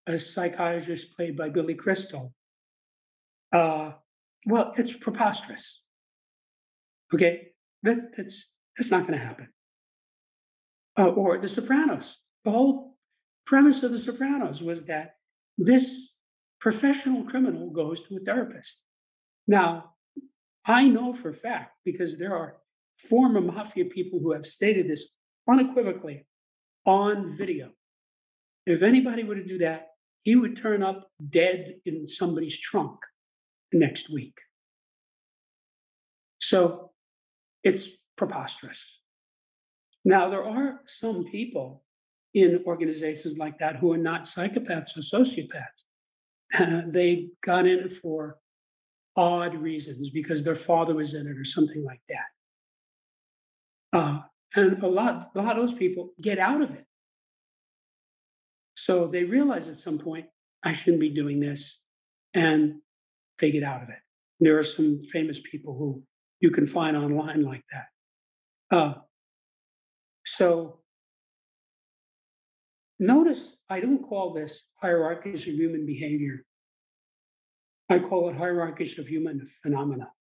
a 0.08 0.18
psychiatrist 0.18 1.16
played 1.16 1.38
by 1.38 1.50
Billy 1.50 1.76
Crystal. 1.76 2.34
Uh, 3.54 3.92
well, 4.48 4.74
it's 4.78 4.94
preposterous. 4.94 5.84
Okay, 7.14 7.50
that, 7.84 7.98
that's 8.18 8.50
that's 8.76 8.90
not 8.90 9.06
going 9.06 9.20
to 9.20 9.24
happen. 9.24 9.50
Uh, 10.98 11.10
or 11.10 11.38
The 11.38 11.48
Sopranos. 11.48 12.18
The 12.46 12.52
whole 12.52 12.98
premise 13.46 13.84
of 13.84 13.92
The 13.92 14.00
Sopranos 14.00 14.64
was 14.64 14.86
that 14.86 15.18
this 15.56 16.14
professional 16.60 17.26
criminal 17.26 17.70
goes 17.70 18.02
to 18.08 18.18
a 18.18 18.20
therapist. 18.20 18.80
Now, 19.48 19.91
I 20.66 20.88
know 20.88 21.14
for 21.14 21.30
a 21.30 21.34
fact 21.34 21.78
because 21.84 22.18
there 22.18 22.36
are 22.36 22.58
former 22.98 23.42
mafia 23.42 23.86
people 23.86 24.20
who 24.20 24.34
have 24.34 24.46
stated 24.46 24.88
this 24.88 25.08
unequivocally 25.50 26.26
on 26.86 27.36
video. 27.36 27.72
If 28.66 28.84
anybody 28.84 29.24
were 29.24 29.36
to 29.36 29.44
do 29.44 29.58
that, 29.60 29.88
he 30.24 30.36
would 30.36 30.56
turn 30.56 30.84
up 30.84 31.10
dead 31.30 31.76
in 31.86 32.08
somebody's 32.08 32.60
trunk 32.60 33.00
next 33.74 34.12
week. 34.12 34.38
So 36.40 36.92
it's 37.64 37.90
preposterous. 38.18 39.00
Now, 40.04 40.30
there 40.30 40.44
are 40.44 40.82
some 40.88 41.26
people 41.26 41.84
in 42.34 42.64
organizations 42.66 43.38
like 43.38 43.60
that 43.60 43.78
who 43.78 43.92
are 43.94 43.98
not 43.98 44.24
psychopaths 44.24 44.98
or 44.98 45.02
sociopaths. 45.02 45.84
Uh, 46.58 46.82
they 46.88 47.30
got 47.44 47.68
in 47.68 47.88
for 47.90 48.38
odd 49.16 49.56
reasons 49.56 50.10
because 50.10 50.44
their 50.44 50.56
father 50.56 50.94
was 50.94 51.14
in 51.14 51.28
it 51.28 51.38
or 51.38 51.46
something 51.46 51.84
like 51.84 52.02
that. 52.10 53.98
Uh, 53.98 54.20
and 54.56 54.82
a 54.84 54.88
lot, 54.88 55.32
a 55.36 55.42
lot 55.42 55.58
of 55.58 55.68
those 55.68 55.74
people 55.78 56.12
get 56.22 56.40
out 56.40 56.62
of 56.62 56.72
it. 56.72 56.86
So 58.76 59.08
they 59.08 59.24
realize 59.24 59.68
at 59.68 59.76
some 59.76 60.00
point, 60.00 60.28
I 60.64 60.74
shouldn't 60.74 61.02
be 61.02 61.14
doing 61.14 61.40
this. 61.40 61.80
And 62.34 62.82
they 63.40 63.52
get 63.52 63.64
out 63.64 63.84
of 63.84 63.90
it. 63.90 64.00
There 64.40 64.58
are 64.58 64.64
some 64.64 65.02
famous 65.12 65.40
people 65.40 65.76
who 65.78 66.04
you 66.40 66.52
can 66.52 66.66
find 66.66 66.96
online 66.96 67.44
like 67.44 67.64
that. 67.72 68.76
Uh, 68.76 68.94
so 70.26 70.80
notice 73.00 73.56
I 73.70 73.82
don't 73.82 74.04
call 74.04 74.34
this 74.34 74.64
hierarchies 74.82 75.42
of 75.42 75.54
human 75.54 75.86
behavior. 75.86 76.46
I 77.92 78.00
call 78.00 78.30
it 78.30 78.38
hierarchies 78.38 78.98
of 78.98 79.08
human 79.08 79.46
phenomena. 79.62 80.12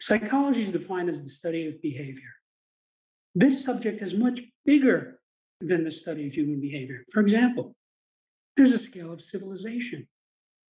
Psychology 0.00 0.62
is 0.62 0.72
defined 0.72 1.10
as 1.10 1.22
the 1.22 1.28
study 1.28 1.66
of 1.66 1.82
behavior. 1.82 2.34
This 3.34 3.64
subject 3.64 4.00
is 4.00 4.14
much 4.14 4.40
bigger 4.64 5.20
than 5.60 5.84
the 5.84 5.90
study 5.90 6.26
of 6.28 6.34
human 6.34 6.60
behavior. 6.60 7.04
For 7.12 7.20
example, 7.20 7.74
there's 8.56 8.72
a 8.72 8.78
scale 8.78 9.12
of 9.12 9.20
civilization, 9.20 10.06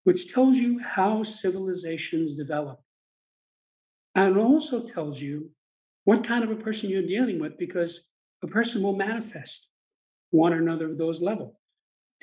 which 0.04 0.32
tells 0.32 0.56
you 0.56 0.80
how 0.80 1.24
civilizations 1.24 2.36
develop. 2.36 2.80
And 4.14 4.36
also 4.38 4.82
tells 4.82 5.20
you 5.20 5.50
what 6.04 6.26
kind 6.26 6.42
of 6.42 6.50
a 6.50 6.56
person 6.56 6.90
you're 6.90 7.06
dealing 7.06 7.38
with, 7.38 7.58
because 7.58 8.00
a 8.42 8.46
person 8.46 8.82
will 8.82 8.96
manifest 8.96 9.68
one 10.30 10.54
or 10.54 10.58
another 10.58 10.90
of 10.90 10.98
those 10.98 11.20
levels. 11.20 11.59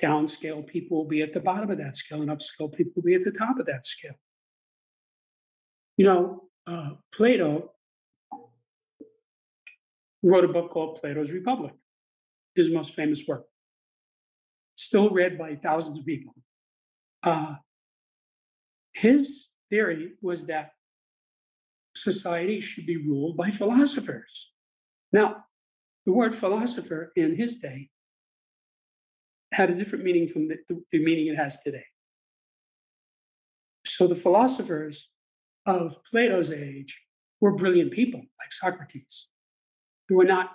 Downscale 0.02 0.66
people 0.66 0.98
will 0.98 1.08
be 1.08 1.22
at 1.22 1.32
the 1.32 1.40
bottom 1.40 1.70
of 1.70 1.78
that 1.78 1.96
scale, 1.96 2.22
and 2.22 2.30
upscale 2.30 2.72
people 2.72 2.92
will 2.96 3.02
be 3.02 3.14
at 3.14 3.24
the 3.24 3.32
top 3.32 3.58
of 3.58 3.66
that 3.66 3.84
scale. 3.86 4.14
You 5.96 6.04
know, 6.04 6.44
uh, 6.66 6.90
Plato 7.12 7.72
wrote 10.22 10.44
a 10.44 10.48
book 10.48 10.70
called 10.70 11.00
Plato's 11.00 11.32
Republic, 11.32 11.72
his 12.54 12.70
most 12.70 12.94
famous 12.94 13.24
work. 13.26 13.46
Still 14.76 15.10
read 15.10 15.36
by 15.36 15.56
thousands 15.56 15.98
of 15.98 16.06
people. 16.06 16.34
Uh, 17.22 17.56
his 18.92 19.48
theory 19.70 20.12
was 20.22 20.46
that 20.46 20.70
society 21.96 22.60
should 22.60 22.86
be 22.86 22.96
ruled 22.96 23.36
by 23.36 23.50
philosophers. 23.50 24.52
Now, 25.12 25.44
the 26.06 26.12
word 26.12 26.34
philosopher 26.34 27.12
in 27.16 27.36
his 27.36 27.58
day 27.58 27.90
had 29.52 29.70
a 29.70 29.74
different 29.74 30.04
meaning 30.04 30.28
from 30.28 30.48
the, 30.48 30.56
the 30.68 31.04
meaning 31.04 31.28
it 31.28 31.36
has 31.36 31.58
today. 31.60 31.84
So 33.86 34.06
the 34.06 34.14
philosophers 34.14 35.08
of 35.66 35.98
Plato's 36.10 36.50
age 36.50 37.00
were 37.40 37.54
brilliant 37.54 37.92
people 37.92 38.20
like 38.20 38.52
Socrates, 38.52 39.28
who 40.08 40.16
were 40.16 40.24
not 40.24 40.50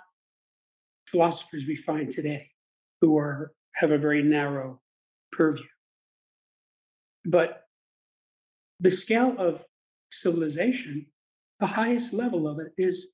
philosophers 1.06 1.64
we 1.66 1.76
find 1.76 2.10
today, 2.10 2.50
who 3.00 3.18
are 3.18 3.52
have 3.76 3.90
a 3.90 3.98
very 3.98 4.22
narrow 4.22 4.80
purview. 5.32 5.66
But 7.24 7.64
the 8.78 8.90
scale 8.90 9.34
of 9.38 9.64
civilization, 10.12 11.06
the 11.58 11.66
highest 11.66 12.12
level 12.12 12.46
of 12.46 12.58
it 12.58 12.72
is 12.76 13.08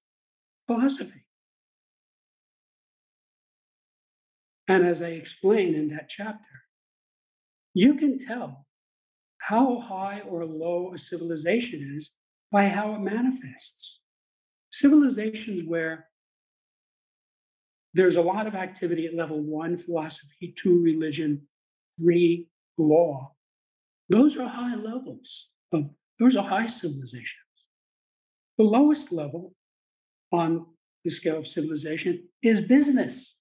philosophy. 0.66 1.24
And 4.70 4.86
as 4.86 5.02
I 5.02 5.08
explain 5.08 5.74
in 5.74 5.88
that 5.88 6.08
chapter, 6.08 6.62
you 7.74 7.94
can 7.94 8.18
tell 8.18 8.68
how 9.38 9.80
high 9.80 10.20
or 10.20 10.46
low 10.46 10.92
a 10.94 10.98
civilization 10.98 11.96
is 11.96 12.12
by 12.52 12.68
how 12.68 12.94
it 12.94 13.00
manifests. 13.00 13.98
Civilizations 14.70 15.64
where 15.66 16.06
there's 17.94 18.14
a 18.14 18.22
lot 18.22 18.46
of 18.46 18.54
activity 18.54 19.06
at 19.06 19.14
level 19.16 19.40
one 19.42 19.76
philosophy, 19.76 20.54
two 20.56 20.80
religion, 20.80 21.48
three 22.00 22.46
law. 22.78 23.32
Those 24.08 24.36
are 24.36 24.46
high 24.46 24.76
levels 24.76 25.48
of 25.72 25.90
those 26.20 26.36
are 26.36 26.48
high 26.48 26.66
civilizations. 26.66 27.56
The 28.56 28.62
lowest 28.62 29.10
level 29.10 29.56
on 30.30 30.66
the 31.02 31.10
scale 31.10 31.38
of 31.38 31.48
civilization 31.48 32.28
is 32.40 32.60
business. 32.60 33.34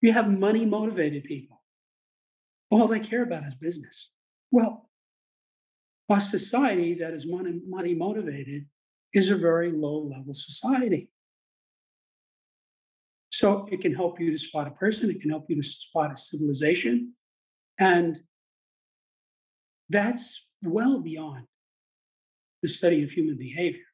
You 0.00 0.12
have 0.12 0.30
money 0.30 0.64
motivated 0.64 1.24
people. 1.24 1.62
All 2.70 2.88
they 2.88 3.00
care 3.00 3.22
about 3.22 3.46
is 3.46 3.54
business. 3.54 4.10
Well, 4.50 4.88
a 6.10 6.20
society 6.20 6.94
that 6.94 7.12
is 7.12 7.26
money, 7.26 7.60
money 7.66 7.94
motivated 7.94 8.66
is 9.12 9.30
a 9.30 9.36
very 9.36 9.70
low 9.70 9.98
level 9.98 10.34
society. 10.34 11.10
So 13.30 13.68
it 13.70 13.80
can 13.80 13.94
help 13.94 14.18
you 14.20 14.30
to 14.30 14.38
spot 14.38 14.66
a 14.66 14.70
person, 14.70 15.10
it 15.10 15.20
can 15.20 15.30
help 15.30 15.46
you 15.48 15.56
to 15.56 15.62
spot 15.62 16.12
a 16.12 16.16
civilization. 16.16 17.14
And 17.78 18.20
that's 19.88 20.46
well 20.62 21.00
beyond 21.00 21.44
the 22.62 22.68
study 22.68 23.02
of 23.02 23.10
human 23.10 23.36
behavior. 23.36 23.84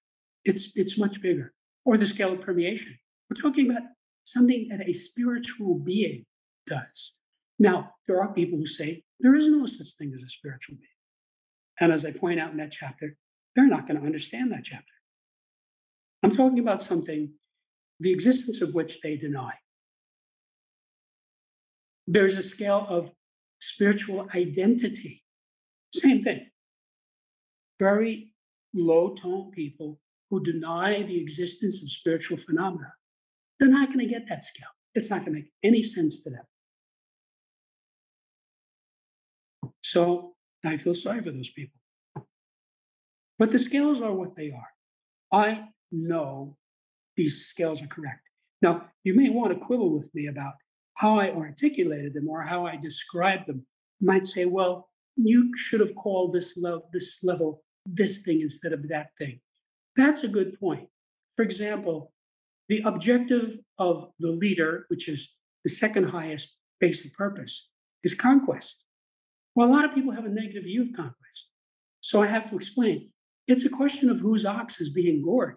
It's, 0.45 0.73
it's 0.75 0.97
much 0.97 1.21
bigger. 1.21 1.53
Or 1.85 1.99
the 1.99 2.07
scale 2.07 2.33
of 2.33 2.41
permeation. 2.41 2.97
We're 3.29 3.41
talking 3.41 3.71
about 3.71 3.83
something 4.25 4.69
that 4.71 4.89
a 4.89 4.93
spiritual 4.93 5.79
being 5.79 6.25
does. 6.67 7.13
Now, 7.59 7.95
there 8.07 8.21
are 8.21 8.33
people 8.33 8.59
who 8.59 8.67
say 8.67 9.05
there 9.21 9.37
is 9.37 9.49
no 9.49 9.67
such 9.67 9.91
thing 9.99 10.13
as 10.15 10.23
a 10.23 10.29
spiritual 10.29 10.77
being. 10.77 10.89
And 11.81 11.93
as 11.93 12.05
I 12.05 12.11
point 12.11 12.41
out 12.41 12.51
in 12.51 12.57
that 12.59 12.73
chapter, 12.73 13.17
they're 13.55 13.67
not 13.69 13.87
going 13.87 14.01
to 14.01 14.07
understand 14.07 14.51
that 14.53 14.65
chapter. 14.65 14.85
I'm 16.23 16.35
talking 16.35 16.59
about 16.59 16.83
something, 16.83 17.35
the 18.01 18.13
existence 18.13 18.61
of 18.61 18.75
which 18.75 19.01
they 19.03 19.17
deny. 19.17 19.53
There's 22.07 22.37
a 22.37 22.43
scale 22.43 22.87
of 22.89 23.13
spiritual 23.61 24.29
identity. 24.35 25.23
Same 25.95 26.23
thing. 26.23 26.47
Very 27.79 28.33
low 28.75 29.15
tone 29.15 29.51
people 29.53 30.01
who 30.31 30.43
deny 30.43 31.03
the 31.03 31.21
existence 31.21 31.83
of 31.83 31.91
spiritual 31.91 32.37
phenomena. 32.37 32.93
They're 33.65 33.73
not 33.73 33.89
going 33.89 34.01
to 34.01 34.07
get 34.07 34.28
that 34.28 34.45
scale. 34.45 34.69
It's 34.95 35.09
not 35.09 35.20
going 35.20 35.32
to 35.32 35.41
make 35.41 35.51
any 35.62 35.82
sense 35.82 36.23
to 36.23 36.28
them. 36.28 36.45
So 39.82 40.35
I 40.62 40.77
feel 40.77 40.95
sorry 40.95 41.23
for 41.23 41.31
those 41.31 41.49
people. 41.49 41.81
But 43.39 43.53
the 43.53 43.59
scales 43.59 44.03
are 44.03 44.12
what 44.12 44.36
they 44.36 44.51
are. 44.51 44.69
I 45.32 45.69
know 45.91 46.59
these 47.16 47.47
scales 47.47 47.81
are 47.81 47.86
correct. 47.86 48.20
Now, 48.61 48.91
you 49.03 49.15
may 49.15 49.31
want 49.31 49.55
to 49.55 49.59
quibble 49.59 49.97
with 49.97 50.15
me 50.15 50.27
about 50.27 50.53
how 50.97 51.19
I 51.19 51.31
articulated 51.31 52.12
them 52.12 52.28
or 52.28 52.43
how 52.43 52.66
I 52.66 52.77
described 52.77 53.47
them. 53.47 53.65
You 53.99 54.09
might 54.09 54.27
say, 54.27 54.45
well, 54.45 54.91
you 55.16 55.57
should 55.57 55.81
have 55.81 55.95
called 55.95 56.35
this, 56.35 56.59
level, 56.59 56.91
this 56.93 57.20
level 57.23 57.62
this 57.86 58.19
thing 58.19 58.43
instead 58.43 58.74
of 58.74 58.86
that 58.91 59.07
thing. 59.16 59.41
That's 59.97 60.23
a 60.23 60.28
good 60.28 60.61
point. 60.61 60.91
For 61.36 61.43
example, 61.43 62.12
the 62.69 62.82
objective 62.85 63.59
of 63.78 64.11
the 64.19 64.31
leader, 64.31 64.86
which 64.89 65.09
is 65.09 65.35
the 65.65 65.70
second 65.70 66.11
highest 66.11 66.55
basic 66.81 67.15
purpose, 67.15 67.69
is 68.03 68.15
conquest. 68.15 68.85
Well, 69.55 69.69
a 69.69 69.73
lot 69.73 69.85
of 69.85 69.95
people 69.95 70.12
have 70.12 70.24
a 70.24 70.31
negative 70.31 70.65
view 70.65 70.82
of 70.82 70.89
conquest. 70.95 71.51
So 72.01 72.23
I 72.23 72.27
have 72.27 72.51
to 72.51 72.57
explain 72.57 73.11
it's 73.47 73.65
a 73.65 73.70
question 73.70 74.09
of 74.11 74.20
whose 74.20 74.45
ox 74.45 74.81
is 74.81 74.91
being 74.91 75.23
gored. 75.23 75.57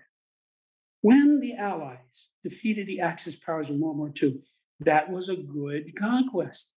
When 1.01 1.39
the 1.39 1.55
Allies 1.55 2.29
defeated 2.43 2.87
the 2.87 2.99
Axis 2.99 3.35
powers 3.35 3.69
in 3.69 3.79
World 3.79 3.97
War 3.97 4.11
II, 4.21 4.41
that 4.79 5.09
was 5.09 5.29
a 5.29 5.35
good 5.35 5.95
conquest. 5.97 6.69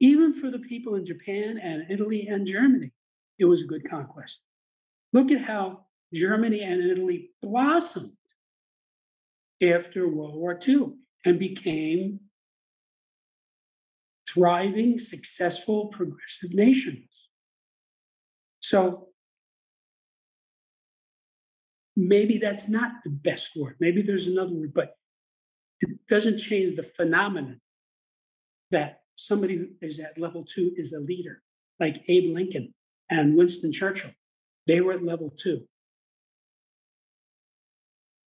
Even 0.00 0.34
for 0.34 0.50
the 0.50 0.58
people 0.58 0.94
in 0.94 1.04
Japan 1.04 1.58
and 1.62 1.90
Italy 1.90 2.26
and 2.28 2.46
Germany, 2.46 2.92
it 3.38 3.44
was 3.46 3.62
a 3.62 3.66
good 3.66 3.88
conquest. 3.88 4.40
Look 5.12 5.30
at 5.30 5.42
how 5.42 5.86
Germany 6.14 6.60
and 6.62 6.82
Italy 6.82 7.30
blossomed 7.42 8.12
after 9.62 10.08
World 10.08 10.34
War 10.34 10.58
II 10.66 10.94
and 11.24 11.38
became 11.38 12.20
thriving, 14.28 14.98
successful, 14.98 15.86
progressive 15.86 16.54
nations. 16.54 17.28
So 18.60 19.08
maybe 21.96 22.38
that's 22.38 22.68
not 22.68 22.92
the 23.04 23.10
best 23.10 23.50
word. 23.56 23.76
Maybe 23.80 24.02
there's 24.02 24.26
another 24.26 24.52
word, 24.52 24.72
but 24.74 24.96
it 25.80 25.98
doesn't 26.08 26.38
change 26.38 26.76
the 26.76 26.82
phenomenon 26.82 27.60
that 28.70 29.00
somebody 29.16 29.56
who 29.56 29.66
is 29.80 29.98
at 29.98 30.18
level 30.18 30.44
two 30.44 30.72
is 30.76 30.92
a 30.92 31.00
leader, 31.00 31.42
like 31.78 32.02
Abe 32.08 32.34
Lincoln 32.34 32.74
and 33.10 33.36
Winston 33.36 33.72
Churchill. 33.72 34.12
They 34.66 34.80
were 34.80 34.92
at 34.92 35.04
level 35.04 35.30
two. 35.36 35.62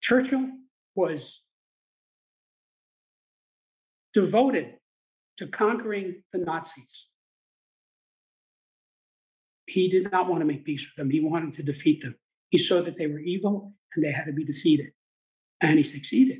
Churchill 0.01 0.49
was 0.95 1.41
devoted 4.13 4.75
to 5.37 5.47
conquering 5.47 6.23
the 6.31 6.39
Nazis. 6.39 7.07
He 9.67 9.89
did 9.89 10.11
not 10.11 10.27
want 10.29 10.41
to 10.41 10.45
make 10.45 10.63
peace 10.63 10.85
with 10.85 10.95
them. 10.95 11.09
He 11.09 11.19
wanted 11.19 11.53
to 11.53 11.63
defeat 11.63 12.01
them. 12.01 12.15
He 12.49 12.57
saw 12.57 12.81
that 12.81 12.97
they 12.97 13.07
were 13.07 13.19
evil 13.19 13.73
and 13.93 14.05
they 14.05 14.11
had 14.11 14.25
to 14.25 14.31
be 14.31 14.45
defeated. 14.45 14.91
And 15.59 15.77
he 15.77 15.83
succeeded. 15.83 16.39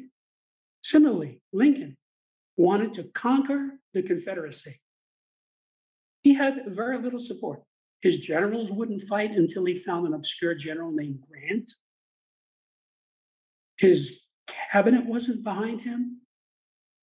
Similarly, 0.84 1.41
Lincoln 1.52 1.98
wanted 2.56 2.94
to 2.94 3.03
conquer 3.03 3.80
the 3.94 4.03
Confederacy. 4.03 4.80
He 6.22 6.36
had 6.36 6.61
very 6.68 7.02
little 7.02 7.19
support. 7.19 7.64
His 8.02 8.19
generals 8.19 8.72
wouldn't 8.72 9.02
fight 9.02 9.32
until 9.32 9.65
he 9.65 9.76
found 9.76 10.07
an 10.07 10.14
obscure 10.14 10.56
general 10.56 10.91
named 10.91 11.19
Grant. 11.27 11.72
His 13.77 14.19
cabinet 14.47 15.05
wasn't 15.05 15.43
behind 15.43 15.81
him. 15.81 16.22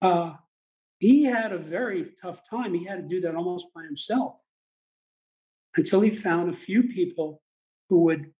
Uh, 0.01 0.33
he 0.99 1.25
had 1.25 1.51
a 1.51 1.57
very 1.57 2.05
tough 2.21 2.41
time. 2.49 2.73
He 2.73 2.85
had 2.85 2.95
to 2.97 3.07
do 3.07 3.21
that 3.21 3.35
almost 3.35 3.67
by 3.73 3.83
himself 3.83 4.39
until 5.75 6.01
he 6.01 6.09
found 6.09 6.49
a 6.49 6.53
few 6.53 6.83
people 6.83 7.41
who 7.89 8.03
would 8.03 8.31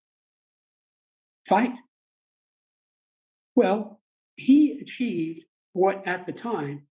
fight. 1.48 1.74
Well, 3.56 4.02
he 4.36 4.80
achieved 4.82 5.46
what 5.74 6.08
at 6.08 6.26
the 6.26 6.32
time 6.32 6.88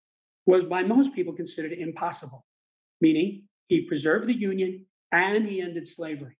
was 0.47 0.64
by 0.64 0.82
most 0.82 1.14
people 1.14 1.32
considered 1.32 1.72
impossible, 1.72 2.44
meaning 3.01 3.44
he 3.68 3.86
preserved 3.86 4.28
the 4.28 4.34
Union 4.34 4.86
and 5.10 5.47
he 5.47 5.60
ended 5.60 5.86
slavery. 5.89 6.36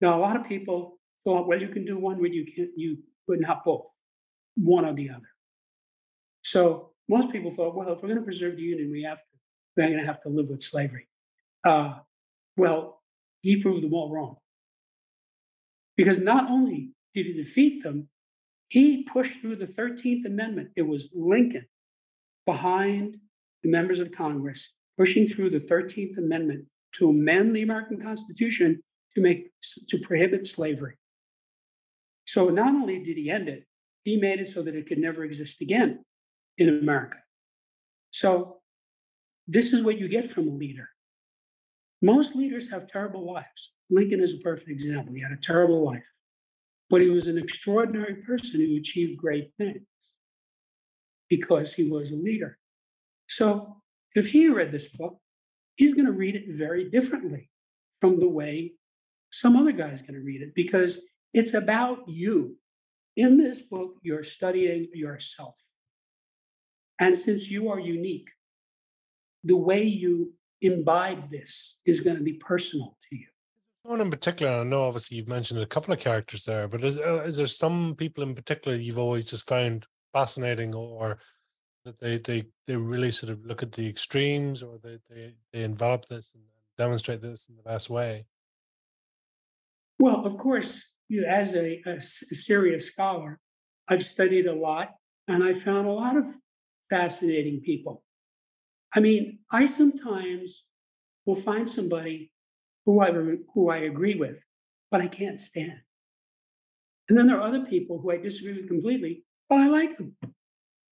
Now, 0.00 0.18
a 0.18 0.20
lot 0.20 0.36
of 0.36 0.46
people 0.46 0.98
thought, 1.24 1.46
well, 1.46 1.60
you 1.60 1.68
can 1.68 1.84
do 1.84 1.98
one, 1.98 2.20
but 2.20 2.32
you 2.32 2.46
can't, 2.46 2.70
you 2.76 2.98
could 3.30 3.40
not 3.40 3.64
both, 3.64 3.86
one 4.56 4.84
or 4.84 4.92
the 4.92 5.10
other. 5.10 5.28
So 6.42 6.90
most 7.08 7.30
people 7.30 7.52
thought, 7.54 7.76
well, 7.76 7.92
if 7.92 8.02
we're 8.02 8.08
going 8.08 8.20
to 8.20 8.24
preserve 8.24 8.56
the 8.56 8.62
Union, 8.62 8.90
we 8.90 9.02
have 9.02 9.18
to, 9.18 9.24
we're 9.76 9.86
going 9.86 10.00
to 10.00 10.06
have 10.06 10.20
to 10.22 10.28
live 10.28 10.48
with 10.48 10.62
slavery. 10.62 11.06
Uh, 11.66 11.94
well, 12.56 13.02
he 13.40 13.62
proved 13.62 13.82
them 13.82 13.94
all 13.94 14.12
wrong. 14.12 14.36
Because 15.96 16.18
not 16.18 16.50
only 16.50 16.90
did 17.14 17.26
he 17.26 17.32
defeat 17.34 17.82
them, 17.82 18.08
he 18.68 19.02
pushed 19.02 19.40
through 19.40 19.56
the 19.56 19.66
13th 19.66 20.24
Amendment. 20.24 20.70
It 20.76 20.82
was 20.82 21.10
Lincoln 21.14 21.66
behind 22.46 23.18
the 23.62 23.70
members 23.70 23.98
of 24.00 24.12
Congress 24.12 24.72
pushing 24.96 25.28
through 25.28 25.50
the 25.50 25.60
13th 25.60 26.18
Amendment 26.18 26.66
to 26.94 27.08
amend 27.08 27.54
the 27.54 27.62
American 27.62 28.00
Constitution 28.00 28.82
to 29.14 29.20
make 29.20 29.50
to 29.88 29.98
prohibit 29.98 30.46
slavery. 30.46 30.96
So 32.32 32.46
not 32.46 32.68
only 32.68 33.02
did 33.02 33.16
he 33.16 33.28
end 33.28 33.48
it, 33.48 33.66
he 34.04 34.16
made 34.16 34.38
it 34.38 34.48
so 34.48 34.62
that 34.62 34.76
it 34.76 34.86
could 34.86 34.98
never 34.98 35.24
exist 35.24 35.60
again 35.60 36.04
in 36.58 36.68
America. 36.68 37.16
So 38.12 38.58
this 39.48 39.72
is 39.72 39.82
what 39.82 39.98
you 39.98 40.06
get 40.06 40.30
from 40.30 40.46
a 40.46 40.52
leader. 40.52 40.90
Most 42.00 42.36
leaders 42.36 42.70
have 42.70 42.86
terrible 42.86 43.26
lives. 43.26 43.72
Lincoln 43.90 44.20
is 44.20 44.34
a 44.34 44.38
perfect 44.44 44.70
example. 44.70 45.12
He 45.12 45.22
had 45.22 45.32
a 45.32 45.42
terrible 45.42 45.84
life, 45.84 46.06
but 46.88 47.00
he 47.00 47.10
was 47.10 47.26
an 47.26 47.36
extraordinary 47.36 48.22
person 48.22 48.60
who 48.60 48.76
achieved 48.76 49.18
great 49.18 49.50
things 49.58 49.82
because 51.28 51.74
he 51.74 51.90
was 51.90 52.12
a 52.12 52.14
leader. 52.14 52.58
So 53.28 53.82
if 54.14 54.28
he 54.28 54.46
read 54.46 54.70
this 54.70 54.86
book, 54.86 55.18
he's 55.74 55.94
going 55.94 56.06
to 56.06 56.12
read 56.12 56.36
it 56.36 56.44
very 56.46 56.88
differently 56.88 57.50
from 58.00 58.20
the 58.20 58.28
way 58.28 58.74
some 59.32 59.56
other 59.56 59.72
guy 59.72 59.90
is 59.90 60.02
going 60.02 60.14
to 60.14 60.20
read 60.20 60.42
it 60.42 60.54
because 60.54 61.00
it's 61.32 61.54
about 61.54 62.08
you. 62.08 62.56
In 63.16 63.36
this 63.38 63.60
book, 63.60 63.96
you're 64.02 64.24
studying 64.24 64.88
yourself. 64.94 65.56
And 66.98 67.18
since 67.18 67.50
you 67.50 67.70
are 67.70 67.80
unique, 67.80 68.28
the 69.42 69.56
way 69.56 69.82
you 69.82 70.34
imbibe 70.60 71.30
this 71.30 71.76
is 71.86 72.00
going 72.00 72.16
to 72.16 72.22
be 72.22 72.34
personal 72.34 72.96
to 73.08 73.16
you. 73.16 73.26
One 73.82 74.00
in 74.00 74.10
particular, 74.10 74.60
I 74.60 74.64
know 74.64 74.84
obviously 74.84 75.16
you've 75.16 75.28
mentioned 75.28 75.60
a 75.60 75.66
couple 75.66 75.94
of 75.94 76.00
characters 76.00 76.44
there, 76.44 76.68
but 76.68 76.84
is, 76.84 76.98
uh, 76.98 77.22
is 77.24 77.38
there 77.38 77.46
some 77.46 77.94
people 77.96 78.22
in 78.22 78.34
particular 78.34 78.76
you've 78.76 78.98
always 78.98 79.24
just 79.24 79.48
found 79.48 79.86
fascinating 80.12 80.74
or 80.74 81.18
that 81.84 81.98
they, 81.98 82.18
they, 82.18 82.44
they 82.66 82.76
really 82.76 83.10
sort 83.10 83.32
of 83.32 83.44
look 83.46 83.62
at 83.62 83.72
the 83.72 83.88
extremes 83.88 84.62
or 84.62 84.78
they, 84.82 84.98
they, 85.08 85.34
they 85.52 85.62
envelop 85.62 86.04
this 86.06 86.34
and 86.34 86.44
demonstrate 86.76 87.22
this 87.22 87.48
in 87.48 87.56
the 87.56 87.62
best 87.62 87.88
way? 87.88 88.26
Well, 89.98 90.24
of 90.26 90.36
course, 90.36 90.84
you, 91.10 91.24
as 91.24 91.54
a, 91.54 91.82
a 91.86 92.00
serious 92.00 92.86
scholar, 92.86 93.40
I've 93.88 94.04
studied 94.04 94.46
a 94.46 94.54
lot 94.54 94.90
and 95.26 95.42
I 95.42 95.52
found 95.52 95.88
a 95.88 95.92
lot 95.92 96.16
of 96.16 96.24
fascinating 96.88 97.60
people. 97.60 98.04
I 98.94 99.00
mean, 99.00 99.40
I 99.50 99.66
sometimes 99.66 100.64
will 101.26 101.34
find 101.34 101.68
somebody 101.68 102.30
who 102.86 103.00
I 103.00 103.10
who 103.54 103.70
I 103.70 103.78
agree 103.78 104.14
with, 104.14 104.44
but 104.90 105.00
I 105.00 105.08
can't 105.08 105.40
stand. 105.40 105.80
And 107.08 107.18
then 107.18 107.26
there 107.26 107.38
are 107.38 107.48
other 107.48 107.64
people 107.64 107.98
who 108.00 108.12
I 108.12 108.16
disagree 108.16 108.54
with 108.54 108.68
completely, 108.68 109.24
but 109.48 109.58
I 109.58 109.66
like 109.66 109.96
them. 109.96 110.16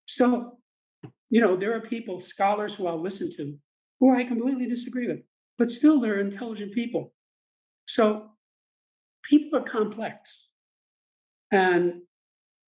So, 0.06 0.58
you 1.30 1.40
know, 1.40 1.56
there 1.56 1.74
are 1.76 1.80
people, 1.80 2.18
scholars 2.18 2.74
who 2.74 2.88
I'll 2.88 3.00
listen 3.00 3.30
to, 3.36 3.56
who 4.00 4.16
I 4.16 4.24
completely 4.24 4.68
disagree 4.68 5.06
with, 5.06 5.20
but 5.58 5.70
still 5.70 6.00
they're 6.00 6.18
intelligent 6.18 6.72
people. 6.72 7.12
So 7.86 8.30
people 9.28 9.59
are 9.59 9.62
complex. 9.62 10.48
And 11.50 12.02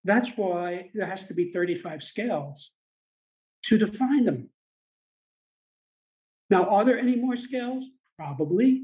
that's 0.05 0.33
why 0.37 0.91
there 0.95 1.07
has 1.07 1.27
to 1.27 1.35
be 1.35 1.51
35 1.51 2.03
scales 2.03 2.73
to 3.65 3.79
define 3.79 4.25
them. 4.25 4.51
Now, 6.49 6.65
are 6.65 6.85
there 6.85 6.99
any 6.99 7.17
more 7.17 7.37
scales? 7.37 7.87
Probably. 8.17 8.83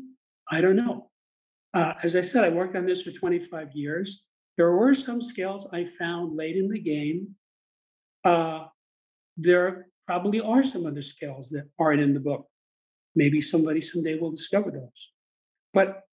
I 0.51 0.61
don't 0.61 0.77
know. 0.77 1.11
Uh, 1.75 1.95
as 2.03 2.15
I 2.15 2.23
said, 2.23 2.45
I 2.45 2.49
worked 2.49 2.77
on 2.77 2.87
this 2.87 3.03
for 3.03 3.11
25 3.11 3.73
years. 3.73 4.23
There 4.57 4.73
were 4.73 4.95
some 4.95 5.21
scales 5.21 5.67
I 5.73 5.85
found 5.85 6.37
late 6.37 6.57
in 6.57 6.69
the 6.69 6.81
game. 6.81 7.35
Uh, 8.25 8.67
there 9.37 9.89
probably 10.07 10.41
are 10.41 10.63
some 10.63 10.87
other 10.87 11.03
scales 11.03 11.51
that 11.51 11.69
aren't 11.79 12.01
in 12.01 12.15
the 12.15 12.21
book. 12.21 12.47
Maybe 13.15 13.41
somebody 13.41 13.81
someday 13.81 14.19
will 14.19 14.31
discover 14.31 14.71
those. 14.71 15.13
But 15.75 16.06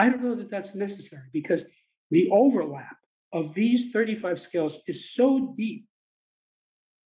I 0.00 0.08
don't 0.08 0.24
know 0.24 0.34
that 0.34 0.50
that's 0.50 0.74
necessary 0.74 1.28
because 1.30 1.66
the 2.10 2.30
overlap 2.32 2.96
of 3.34 3.52
these 3.52 3.92
35 3.92 4.40
skills 4.40 4.78
is 4.86 5.12
so 5.12 5.54
deep 5.58 5.84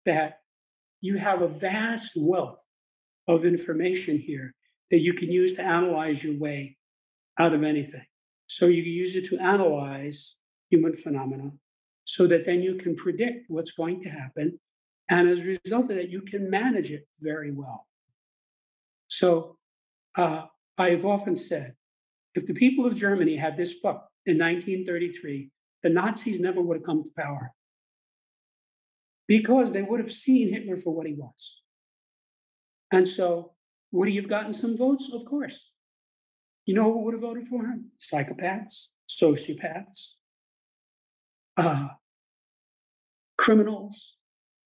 that 0.05 0.39
you 1.01 1.17
have 1.17 1.43
a 1.43 1.49
vast 1.49 2.13
wealth 2.15 2.63
of 3.27 3.45
information 3.45 4.19
here 4.19 4.55
that 4.93 5.01
you 5.01 5.13
can 5.13 5.33
use 5.33 5.55
to 5.55 5.63
analyze 5.63 6.23
your 6.23 6.39
way 6.39 6.77
out 7.37 7.53
of 7.53 7.65
anything. 7.65 8.07
So 8.47 8.67
you 8.67 8.85
use 8.85 9.17
it 9.17 9.27
to 9.31 9.39
analyze 9.39 10.37
human 10.71 10.93
phenomena 10.95 11.51
so 12.05 12.29
that 12.29 12.47
then 12.47 12.63
you 12.63 12.77
can 12.77 12.95
predict 12.95 13.47
what's 13.49 13.73
going 13.73 14.03
to 14.03 14.09
happen. 14.09 14.61
And 15.11 15.29
as 15.29 15.41
a 15.41 15.59
result 15.65 15.91
of 15.91 15.97
that, 15.97 16.11
you 16.11 16.21
can 16.21 16.49
manage 16.49 16.93
it 16.93 17.09
very 17.21 17.51
well. 17.51 17.89
So 19.09 19.59
uh, 20.17 20.43
I've 20.79 21.05
often 21.05 21.35
said 21.35 21.75
if 22.35 22.47
the 22.47 22.55
people 22.55 22.87
of 22.87 22.97
Germany 22.97 23.37
had 23.37 23.57
this 23.57 23.75
book 23.75 24.07
in 24.27 24.39
1933, 24.39 25.51
the 25.83 25.89
Nazis 25.89 26.41
never 26.41 26.61
would 26.61 26.79
have 26.79 26.87
come 26.87 27.03
to 27.03 27.11
power 27.17 27.53
because 29.27 29.73
they 29.73 29.83
would 29.83 30.01
have 30.01 30.13
seen 30.13 30.53
Hitler 30.53 30.77
for 30.77 30.95
what 30.95 31.07
he 31.07 31.15
was. 31.15 31.63
And 32.93 33.09
so, 33.09 33.53
would 33.93 34.09
he 34.09 34.17
have 34.17 34.29
gotten 34.29 34.53
some 34.53 34.77
votes? 34.77 35.09
Of 35.13 35.25
course. 35.25 35.71
You 36.67 36.75
know 36.75 36.93
who 36.93 37.05
would 37.05 37.15
have 37.15 37.21
voted 37.21 37.45
for 37.45 37.67
him? 37.67 37.91
Psychopaths, 38.01 38.87
sociopaths, 39.09 40.15
uh, 41.57 41.89
criminals, 43.37 44.17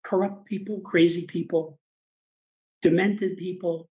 corrupt 0.04 0.46
people, 0.46 0.80
crazy 0.80 1.26
people, 1.26 1.78
demented 2.82 3.36
people. 3.36 3.88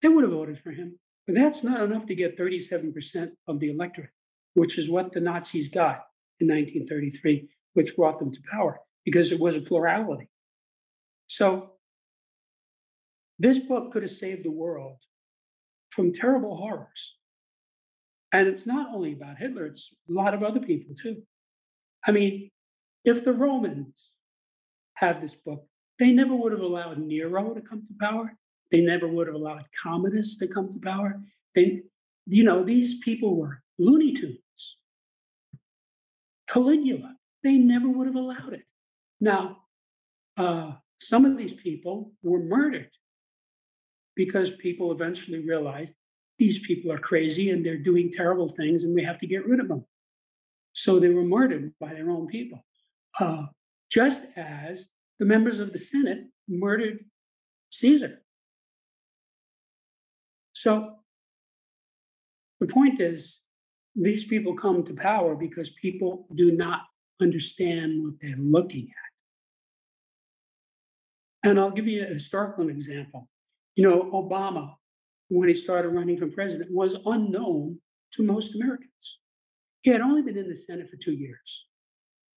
They 0.00 0.08
would 0.08 0.24
have 0.24 0.32
voted 0.32 0.58
for 0.58 0.70
him. 0.70 0.98
But 1.26 1.36
that's 1.36 1.62
not 1.62 1.82
enough 1.82 2.06
to 2.06 2.14
get 2.14 2.38
37% 2.38 3.30
of 3.46 3.60
the 3.60 3.70
electorate, 3.70 4.10
which 4.54 4.78
is 4.78 4.90
what 4.90 5.12
the 5.12 5.20
Nazis 5.20 5.68
got 5.68 6.06
in 6.40 6.48
1933, 6.48 7.48
which 7.74 7.96
brought 7.96 8.18
them 8.18 8.32
to 8.32 8.40
power 8.50 8.80
because 9.04 9.30
it 9.32 9.40
was 9.40 9.56
a 9.56 9.60
plurality. 9.60 10.28
So 11.26 11.72
this 13.38 13.58
book 13.58 13.92
could 13.92 14.02
have 14.02 14.12
saved 14.12 14.44
the 14.44 14.50
world 14.50 14.98
from 15.90 16.12
terrible 16.12 16.56
horrors. 16.56 17.16
And 18.32 18.48
it's 18.48 18.66
not 18.66 18.94
only 18.94 19.12
about 19.12 19.38
Hitler, 19.38 19.66
it's 19.66 19.90
a 20.08 20.12
lot 20.12 20.34
of 20.34 20.42
other 20.42 20.60
people 20.60 20.94
too. 21.00 21.22
I 22.06 22.10
mean, 22.12 22.50
if 23.04 23.24
the 23.24 23.32
Romans 23.32 24.10
had 24.94 25.20
this 25.20 25.34
book, 25.34 25.66
they 25.98 26.12
never 26.12 26.34
would 26.34 26.52
have 26.52 26.60
allowed 26.60 26.98
Nero 26.98 27.54
to 27.54 27.60
come 27.60 27.82
to 27.86 27.94
power. 28.00 28.36
They 28.72 28.80
never 28.80 29.06
would 29.06 29.26
have 29.26 29.36
allowed 29.36 29.66
Commodus 29.82 30.36
to 30.38 30.48
come 30.48 30.72
to 30.72 30.80
power. 30.80 31.20
They, 31.54 31.82
you 32.26 32.42
know, 32.42 32.64
these 32.64 32.98
people 32.98 33.36
were 33.36 33.62
Looney 33.78 34.14
Tunes. 34.14 34.78
Caligula, 36.48 37.16
they 37.44 37.58
never 37.58 37.88
would 37.88 38.06
have 38.06 38.16
allowed 38.16 38.54
it. 38.54 38.64
Now, 39.20 39.58
uh, 40.38 40.72
some 41.00 41.24
of 41.26 41.36
these 41.36 41.52
people 41.52 42.12
were 42.22 42.40
murdered 42.40 42.90
because 44.16 44.50
people 44.50 44.90
eventually 44.90 45.46
realized 45.46 45.94
these 46.38 46.58
people 46.58 46.90
are 46.90 46.98
crazy 46.98 47.50
and 47.50 47.64
they're 47.64 47.78
doing 47.78 48.10
terrible 48.10 48.48
things 48.48 48.84
and 48.84 48.94
we 48.94 49.04
have 49.04 49.18
to 49.20 49.26
get 49.26 49.46
rid 49.46 49.60
of 49.60 49.68
them. 49.68 49.84
So 50.72 50.98
they 50.98 51.10
were 51.10 51.24
murdered 51.24 51.74
by 51.78 51.92
their 51.92 52.10
own 52.10 52.26
people. 52.26 52.64
Uh, 53.20 53.46
just 53.90 54.22
as 54.36 54.86
the 55.18 55.26
members 55.26 55.58
of 55.58 55.72
the 55.72 55.78
Senate 55.78 56.28
murdered 56.48 57.02
Caesar. 57.70 58.21
So 60.62 60.94
the 62.60 62.68
point 62.68 63.00
is, 63.00 63.40
these 63.96 64.24
people 64.24 64.54
come 64.54 64.84
to 64.84 64.94
power 64.94 65.34
because 65.34 65.70
people 65.70 66.28
do 66.36 66.52
not 66.52 66.82
understand 67.20 68.00
what 68.04 68.14
they're 68.20 68.36
looking 68.38 68.86
at. 71.42 71.48
And 71.48 71.58
I'll 71.58 71.72
give 71.72 71.88
you 71.88 72.04
a 72.04 72.14
historical 72.14 72.68
example. 72.68 73.28
You 73.74 73.82
know, 73.82 74.08
Obama, 74.12 74.74
when 75.28 75.48
he 75.48 75.56
started 75.56 75.88
running 75.88 76.16
for 76.16 76.28
president, 76.28 76.70
was 76.70 76.94
unknown 77.06 77.80
to 78.12 78.22
most 78.22 78.54
Americans. 78.54 79.18
He 79.82 79.90
had 79.90 80.00
only 80.00 80.22
been 80.22 80.38
in 80.38 80.48
the 80.48 80.54
Senate 80.54 80.88
for 80.88 80.96
two 80.96 81.14
years. 81.14 81.66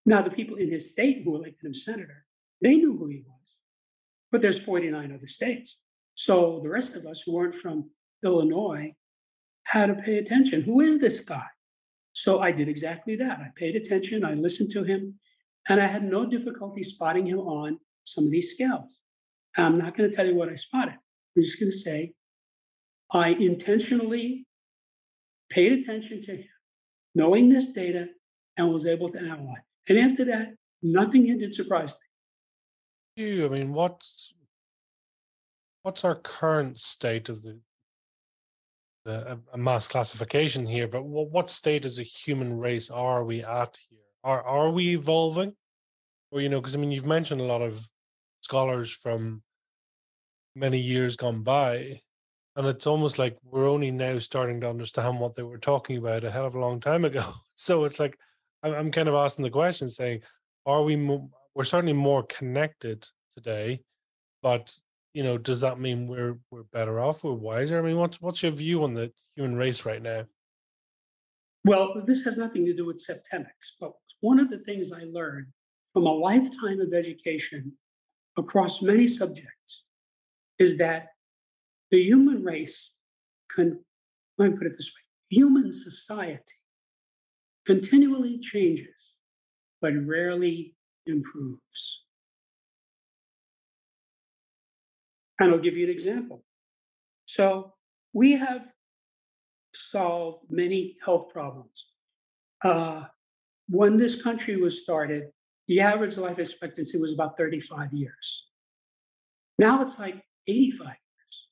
Now, 0.04 0.24
the 0.24 0.32
people 0.32 0.56
in 0.56 0.72
his 0.72 0.90
state 0.90 1.22
who 1.24 1.36
elected 1.36 1.64
him 1.64 1.76
senator, 1.76 2.26
they 2.60 2.74
knew 2.74 2.98
who 2.98 3.06
he 3.06 3.22
was. 3.24 3.56
But 4.32 4.42
there's 4.42 4.60
49 4.60 5.12
other 5.12 5.28
states. 5.28 5.78
So 6.16 6.60
the 6.64 6.70
rest 6.70 6.96
of 6.96 7.06
us 7.06 7.22
who 7.24 7.34
weren't 7.34 7.54
from 7.54 7.92
Illinois 8.26 8.94
had 9.64 9.88
to 9.88 9.96
pay 9.96 10.18
attention. 10.18 10.64
Who 10.64 10.82
is 10.82 11.00
this 11.00 11.20
guy? 11.20 11.46
So 12.14 12.40
I 12.40 12.52
did 12.52 12.70
exactly 12.70 13.16
that. 13.18 13.40
I 13.40 13.50
paid 13.56 13.76
attention, 13.76 14.24
I 14.24 14.34
listened 14.34 14.72
to 14.72 14.84
him, 14.84 15.16
and 15.68 15.82
I 15.82 15.88
had 15.88 16.04
no 16.04 16.26
difficulty 16.26 16.84
spotting 16.84 17.28
him 17.28 17.40
on 17.40 17.80
some 18.04 18.26
of 18.26 18.32
these 18.32 18.52
scales. 18.52 19.00
I'm 19.58 19.78
not 19.78 19.96
going 19.96 20.10
to 20.10 20.16
tell 20.16 20.26
you 20.26 20.36
what 20.36 20.50
I 20.50 20.56
spotted. 20.56 20.96
I'm 20.96 21.44
just 21.44 21.60
going 21.60 21.72
to 21.72 21.78
say 21.78 22.14
I 23.12 23.30
intentionally 23.30 24.46
paid 25.50 25.72
attention 25.74 26.22
to 26.24 26.38
him, 26.38 26.50
knowing 27.14 27.50
this 27.50 27.70
data, 27.70 28.08
and 28.58 28.72
was 28.72 28.86
able 28.86 29.10
to 29.10 29.20
analyze. 29.20 29.64
And 29.88 30.00
after 30.00 30.26
that, 30.26 30.56
nothing 30.82 31.26
did 31.26 31.54
surprise 31.54 31.92
me. 33.18 33.24
You, 33.24 33.46
I 33.46 33.50
mean, 33.50 33.74
what's 33.74 34.34
what's 35.84 36.04
our 36.04 36.16
current 36.16 36.80
state 36.80 37.30
of 37.30 37.42
the, 37.44 37.60
the 39.06 39.40
a 39.54 39.58
mass 39.58 39.88
classification 39.88 40.66
here? 40.66 40.88
But 40.88 41.06
what, 41.06 41.30
what 41.30 41.50
state 41.50 41.86
as 41.86 42.00
a 42.00 42.04
human 42.04 42.58
race 42.58 42.90
are 42.90 43.24
we 43.24 43.44
at 43.44 43.78
here? 43.90 44.00
Are 44.24 44.44
are 44.44 44.72
we 44.72 44.90
evolving? 44.90 45.54
Or 46.32 46.42
you 46.42 46.50
know, 46.50 46.60
because 46.60 46.76
I 46.76 46.80
mean, 46.80 46.92
you've 46.92 47.06
mentioned 47.06 47.42
a 47.42 47.46
lot 47.46 47.62
of 47.62 47.88
scholars 48.42 48.92
from 48.92 49.44
many 50.56 50.80
years 50.80 51.16
gone 51.16 51.44
by, 51.44 52.02
and 52.56 52.68
it's 52.68 52.88
almost 52.88 53.20
like 53.20 53.38
we're 53.44 53.70
only 53.70 53.92
now 53.92 54.18
starting 54.20 54.62
to 54.62 54.70
understand 54.70 55.20
what 55.20 55.36
they 55.36 55.44
were 55.44 55.58
talking 55.58 55.98
about 55.98 56.24
a 56.24 56.32
hell 56.32 56.46
of 56.46 56.56
a 56.56 56.60
long 56.60 56.80
time 56.80 57.06
ago. 57.06 57.24
So 57.58 57.86
it's 57.86 58.02
like 58.02 58.20
I'm 58.64 58.92
kind 58.92 59.08
of 59.08 59.16
asking 59.16 59.44
the 59.44 59.50
question, 59.50 59.88
saying, 59.88 60.24
are 60.66 60.84
we? 60.84 60.98
Mo- 60.98 61.30
we're 61.54 61.64
certainly 61.64 61.94
more 61.94 62.24
connected 62.24 63.08
today, 63.34 63.80
but 64.42 64.76
you 65.16 65.24
know, 65.24 65.38
does 65.38 65.62
that 65.62 65.80
mean 65.80 66.08
we're 66.08 66.38
we're 66.52 66.64
better 66.64 67.00
off? 67.00 67.24
We're 67.24 67.32
wiser? 67.32 67.80
I 67.80 67.82
mean, 67.82 67.96
what's 67.96 68.20
what's 68.20 68.44
your 68.44 68.52
view 68.52 68.84
on 68.84 68.94
the 68.94 69.14
human 69.34 69.56
race 69.56 69.86
right 69.86 70.02
now? 70.02 70.26
Well, 71.64 72.04
this 72.06 72.24
has 72.24 72.38
nothing 72.38 72.66
to 72.66 72.76
do 72.76 72.86
with 72.86 73.02
septemics, 73.02 73.72
but 73.80 73.94
one 74.20 74.42
of 74.42 74.50
the 74.50 74.60
things 74.60 74.92
I 74.92 75.06
learned 75.10 75.48
from 75.94 76.06
a 76.06 76.12
lifetime 76.12 76.82
of 76.82 76.94
education 76.94 77.78
across 78.38 78.82
many 78.82 79.08
subjects 79.08 79.86
is 80.60 80.78
that 80.80 81.08
the 81.92 82.04
human 82.04 82.44
race 82.44 82.92
can, 83.50 83.86
let 84.38 84.52
me 84.52 84.58
put 84.58 84.68
it 84.68 84.74
this 84.76 84.92
way 84.94 85.02
human 85.30 85.72
society 85.72 86.60
continually 87.66 88.38
changes, 88.38 89.16
but 89.82 89.94
rarely 90.06 90.76
improves. 91.06 92.05
And 95.40 95.52
I'll 95.52 95.60
give 95.60 95.78
you 95.78 95.86
an 95.86 95.92
example. 95.92 96.44
So 97.26 97.74
we 98.14 98.34
have 98.34 98.62
solved 99.74 100.46
many 100.50 100.98
health 101.04 101.30
problems. 101.32 101.88
Uh, 102.64 103.04
when 103.68 103.98
this 103.98 104.22
country 104.22 104.56
was 104.56 104.82
started, 104.82 105.26
the 105.68 105.82
average 105.82 106.18
life 106.18 106.40
expectancy 106.40 106.98
was 106.98 107.12
about 107.12 107.38
35 107.38 107.92
years. 107.94 108.50
Now 109.58 109.82
it's 109.82 110.00
like 110.00 110.22
85 110.48 110.88
years. 110.88 111.48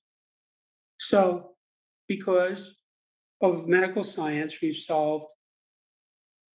So, 1.00 1.50
because 2.08 2.76
of 3.42 3.68
medical 3.68 4.04
science, 4.04 4.60
we've 4.62 4.76
solved 4.76 5.26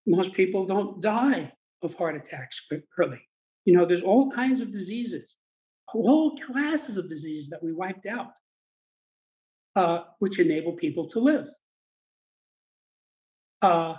most 0.07 0.33
people 0.33 0.67
don't 0.67 1.03
die 1.03 1.53
of 1.83 1.95
heart 1.95 2.17
attacks 2.17 2.67
early. 2.99 3.21
You 3.65 3.77
know, 3.77 3.85
there's 3.85 4.03
all 4.03 4.31
kinds 4.31 4.61
of 4.61 4.73
diseases, 4.73 5.37
whole 5.89 6.36
classes 6.36 6.97
of 6.97 7.09
diseases 7.09 7.48
that 7.51 7.62
we 7.62 7.73
wiped 7.73 8.06
out, 8.06 8.32
uh, 9.77 10.01
which 10.19 10.39
enable 10.39 10.73
people 10.73 11.09
to 11.09 11.19
live. 11.19 11.48
Uh, 13.62 13.94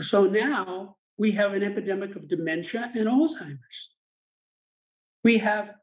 so 0.00 0.24
now 0.24 0.96
we 1.16 1.32
have 1.32 1.52
an 1.52 1.62
epidemic 1.62 2.16
of 2.16 2.28
dementia 2.28 2.90
and 2.94 3.06
Alzheimer's. 3.06 3.90
We 5.22 5.38
have 5.38 5.74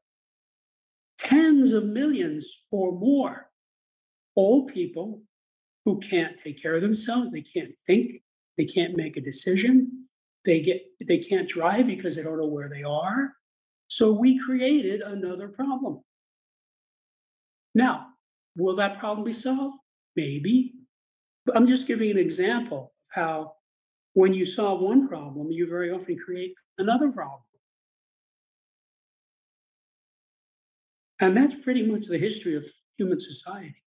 tens 1.17 1.71
of 1.71 1.85
millions 1.85 2.63
or 2.71 2.91
more 2.91 3.49
old 4.35 4.73
people 4.73 5.21
who 5.85 5.99
can't 5.99 6.37
take 6.37 6.61
care 6.61 6.75
of 6.75 6.81
themselves, 6.81 7.31
they 7.31 7.41
can't 7.41 7.71
think, 7.87 8.21
they 8.57 8.65
can't 8.65 8.95
make 8.95 9.17
a 9.17 9.21
decision. 9.21 10.07
They 10.45 10.61
get 10.61 10.81
they 11.07 11.19
can't 11.19 11.47
drive 11.47 11.87
because 11.87 12.15
they 12.15 12.23
don't 12.23 12.39
know 12.39 12.47
where 12.47 12.69
they 12.69 12.83
are. 12.83 13.35
So 13.91 14.13
we 14.13 14.39
created 14.39 15.01
another 15.01 15.49
problem. 15.49 15.99
Now, 17.75 18.05
will 18.55 18.77
that 18.77 18.99
problem 18.99 19.25
be 19.25 19.33
solved? 19.33 19.79
Maybe. 20.15 20.75
But 21.45 21.57
I'm 21.57 21.67
just 21.67 21.87
giving 21.87 22.09
an 22.11 22.17
example 22.17 22.93
of 23.03 23.09
how 23.09 23.53
when 24.13 24.33
you 24.33 24.45
solve 24.45 24.79
one 24.79 25.09
problem, 25.09 25.51
you 25.51 25.67
very 25.67 25.91
often 25.91 26.17
create 26.17 26.53
another 26.77 27.11
problem. 27.11 27.41
And 31.19 31.35
that's 31.35 31.55
pretty 31.55 31.85
much 31.85 32.05
the 32.05 32.17
history 32.17 32.55
of 32.55 32.65
human 32.97 33.19
society. 33.19 33.83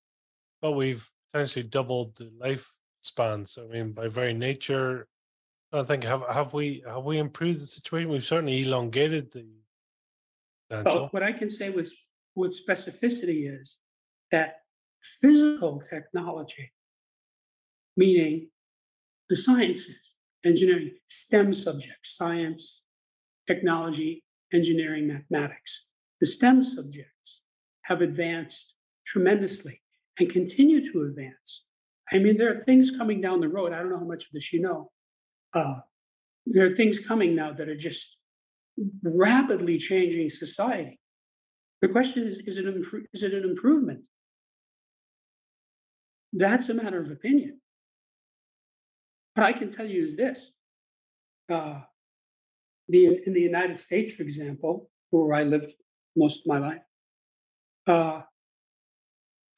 Well, 0.61 0.75
we've 0.75 1.09
essentially 1.33 1.63
doubled 1.63 2.19
the 2.19 2.31
life 2.39 2.71
span. 3.01 3.47
So 3.47 3.65
I 3.65 3.69
mean, 3.69 3.93
by 3.93 4.09
very 4.09 4.35
nature, 4.35 5.09
I 5.73 5.83
think 5.83 6.05
have 6.05 6.25
have 6.31 6.53
we 6.53 6.85
have 6.87 7.05
we 7.05 7.17
improved 7.17 7.63
the 7.63 7.67
situation? 7.67 8.11
We've 8.11 8.23
certainly 8.23 8.61
elongated 8.61 9.33
the. 9.33 9.47
Well, 10.71 11.09
what 11.11 11.23
I 11.23 11.33
can 11.33 11.51
say 11.51 11.71
with 11.71 11.93
with 12.35 12.59
specificity 12.67 13.49
is 13.49 13.77
that 14.33 14.57
physical 15.21 15.83
technology, 15.89 16.73
meaning 17.97 18.49
the 19.29 19.37
sciences, 19.37 19.97
engineering, 20.45 20.93
STEM 21.09 21.55
subjects, 21.55 22.17
science, 22.17 22.83
technology, 23.47 24.25
engineering, 24.53 25.07
mathematics, 25.07 25.87
the 26.21 26.27
STEM 26.27 26.65
subjects 26.65 27.43
have 27.83 28.03
advanced 28.03 28.75
tremendously 29.07 29.83
and 30.19 30.31
continue 30.31 30.91
to 30.93 31.03
advance 31.03 31.65
I 32.13 32.19
mean, 32.19 32.37
there 32.37 32.53
are 32.53 32.57
things 32.57 32.91
coming 32.91 33.21
down 33.21 33.41
the 33.41 33.49
road. 33.49 33.73
I 33.73 33.79
don't 33.79 33.91
know 33.91 33.99
how 33.99 34.05
much 34.05 34.25
of 34.25 34.33
this 34.33 34.53
you 34.53 34.61
know. 34.61 34.91
Uh, 35.53 35.81
there 36.47 36.67
are 36.67 36.71
things 36.71 36.99
coming 36.99 37.35
now 37.35 37.53
that 37.53 37.69
are 37.69 37.77
just 37.77 38.19
rapidly 39.03 39.79
changing 39.79 40.31
society. 40.31 40.99
The 41.81 41.89
question 41.89 42.27
is, 42.27 42.39
is 42.47 42.59
it, 42.59 42.67
an, 42.67 42.83
is 43.13 43.23
it 43.23 43.35
an 43.35 43.45
improvement? 43.45 44.03
That's 46.33 46.69
a 46.69 46.75
matter 46.75 47.01
of 47.01 47.11
opinion. 47.11 47.61
What 49.35 49.47
I 49.47 49.53
can 49.53 49.71
tell 49.71 49.87
you 49.87 50.05
is 50.05 50.17
this. 50.17 50.53
Uh, 51.53 51.81
the, 52.89 53.21
in 53.27 53.33
the 53.33 53.41
United 53.41 53.79
States, 53.79 54.15
for 54.15 54.23
example, 54.23 54.91
where 55.11 55.35
I 55.35 55.45
lived 55.45 55.73
most 56.17 56.41
of 56.41 56.47
my 56.47 56.59
life, 56.59 56.83
uh, 57.87 58.23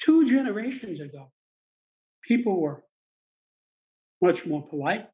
two 0.01 0.29
generations 0.29 1.01
ago, 1.01 1.33
people 2.23 2.61
were 2.61 2.85
much 4.21 4.47
more 4.47 4.67
polite, 4.67 5.07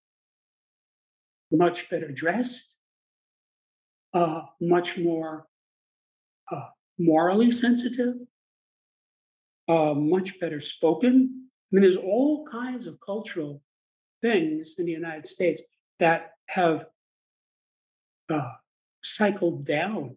much 1.51 1.91
better 1.91 2.11
dressed, 2.11 2.74
uh, 4.14 4.43
much 4.60 4.98
more 4.98 5.47
uh, 6.51 6.68
morally 6.98 7.51
sensitive, 7.51 8.16
uh, 9.68 9.94
much 9.94 10.39
better 10.40 10.60
spoken. 10.60 11.48
I 11.51 11.68
mean, 11.70 11.82
there's 11.82 11.97
all 11.97 12.47
kinds 12.47 12.86
of 12.86 12.98
cultural 13.05 13.62
things 14.20 14.74
in 14.78 14.86
the 14.86 14.93
United 14.93 15.26
States 15.26 15.62
that 15.98 16.32
have 16.48 16.86
uh, 18.28 18.52
cycled 19.02 19.66
down. 19.66 20.16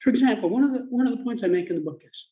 For 0.00 0.10
example, 0.10 0.48
one 0.50 0.64
of 0.64 0.72
the 0.72 0.86
one 0.90 1.06
of 1.06 1.16
the 1.16 1.24
points 1.24 1.42
I 1.42 1.48
make 1.48 1.70
in 1.70 1.76
the 1.76 1.82
book 1.82 2.02
is 2.10 2.30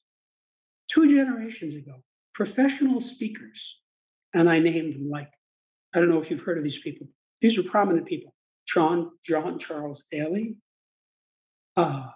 two 0.91 1.09
generations 1.09 1.75
ago, 1.75 2.03
professional 2.35 3.01
speakers, 3.01 3.81
and 4.35 4.49
I 4.49 4.59
named 4.59 4.95
them 4.95 5.09
like 5.11 5.31
I 5.95 6.01
don't 6.01 6.11
know 6.11 6.21
if 6.21 6.31
you've 6.31 6.43
heard 6.43 6.59
of 6.59 6.65
these 6.65 6.79
people. 6.79 7.07
These 7.41 7.59
are 7.59 7.63
prominent 7.63 8.07
people: 8.07 8.35
John 8.67 9.11
John 9.25 9.59
Charles 9.59 10.05
Daly, 10.11 10.57
uh, 11.77 12.09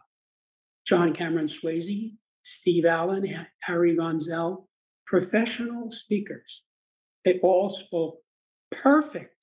John 0.86 1.14
Cameron 1.14 1.46
Swayze, 1.48 2.16
Steve 2.42 2.84
Allen, 2.84 3.46
Harry 3.62 3.94
Von 3.94 4.20
Zell, 4.20 4.68
professional 5.06 5.90
speakers. 5.90 6.62
They 7.24 7.40
all 7.42 7.70
spoke 7.70 8.18
perfect 8.70 9.34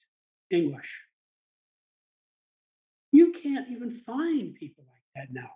English. 0.51 1.01
You 3.11 3.33
can't 3.43 3.67
even 3.69 3.91
find 3.91 4.55
people 4.55 4.85
like 4.87 5.03
that 5.15 5.33
now. 5.33 5.49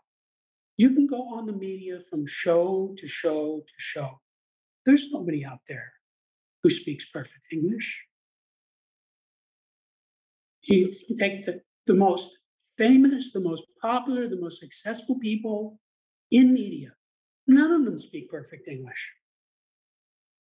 You 0.78 0.94
can 0.94 1.08
go 1.08 1.34
on 1.34 1.48
the 1.48 1.54
media 1.54 2.00
from 2.00 2.28
show 2.28 2.94
to 2.98 3.08
show 3.08 3.64
to 3.68 3.74
show. 3.78 4.22
There's 4.86 5.08
nobody 5.12 5.44
out 5.44 5.62
there 5.68 5.94
who 6.64 6.70
speaks 6.70 7.06
perfect 7.06 7.42
English. 7.52 8.04
You, 10.64 10.92
take 11.20 11.46
the, 11.46 11.62
the 11.88 11.94
most 11.94 12.30
famous, 12.78 13.32
the 13.32 13.40
most 13.40 13.64
popular, 13.82 14.28
the 14.28 14.40
most 14.40 14.60
successful 14.60 15.18
people 15.20 15.80
in 16.32 16.54
media. 16.54 16.92
None 17.48 17.72
of 17.72 17.86
them 17.86 18.00
speak 18.00 18.30
perfect 18.30 18.68
English. 18.68 19.14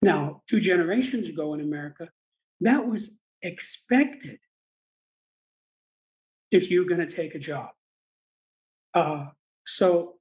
Now, 0.01 0.43
two 0.47 0.59
generations 0.59 1.27
ago 1.27 1.53
in 1.53 1.61
America, 1.61 2.09
that 2.61 2.87
was 2.87 3.11
expected 3.41 4.39
if 6.51 6.69
you're 6.69 6.85
going 6.85 7.07
to 7.07 7.15
take 7.15 7.33
a 7.33 7.39
job. 7.39 7.69
Uh, 8.93 9.27
so, 9.65 10.15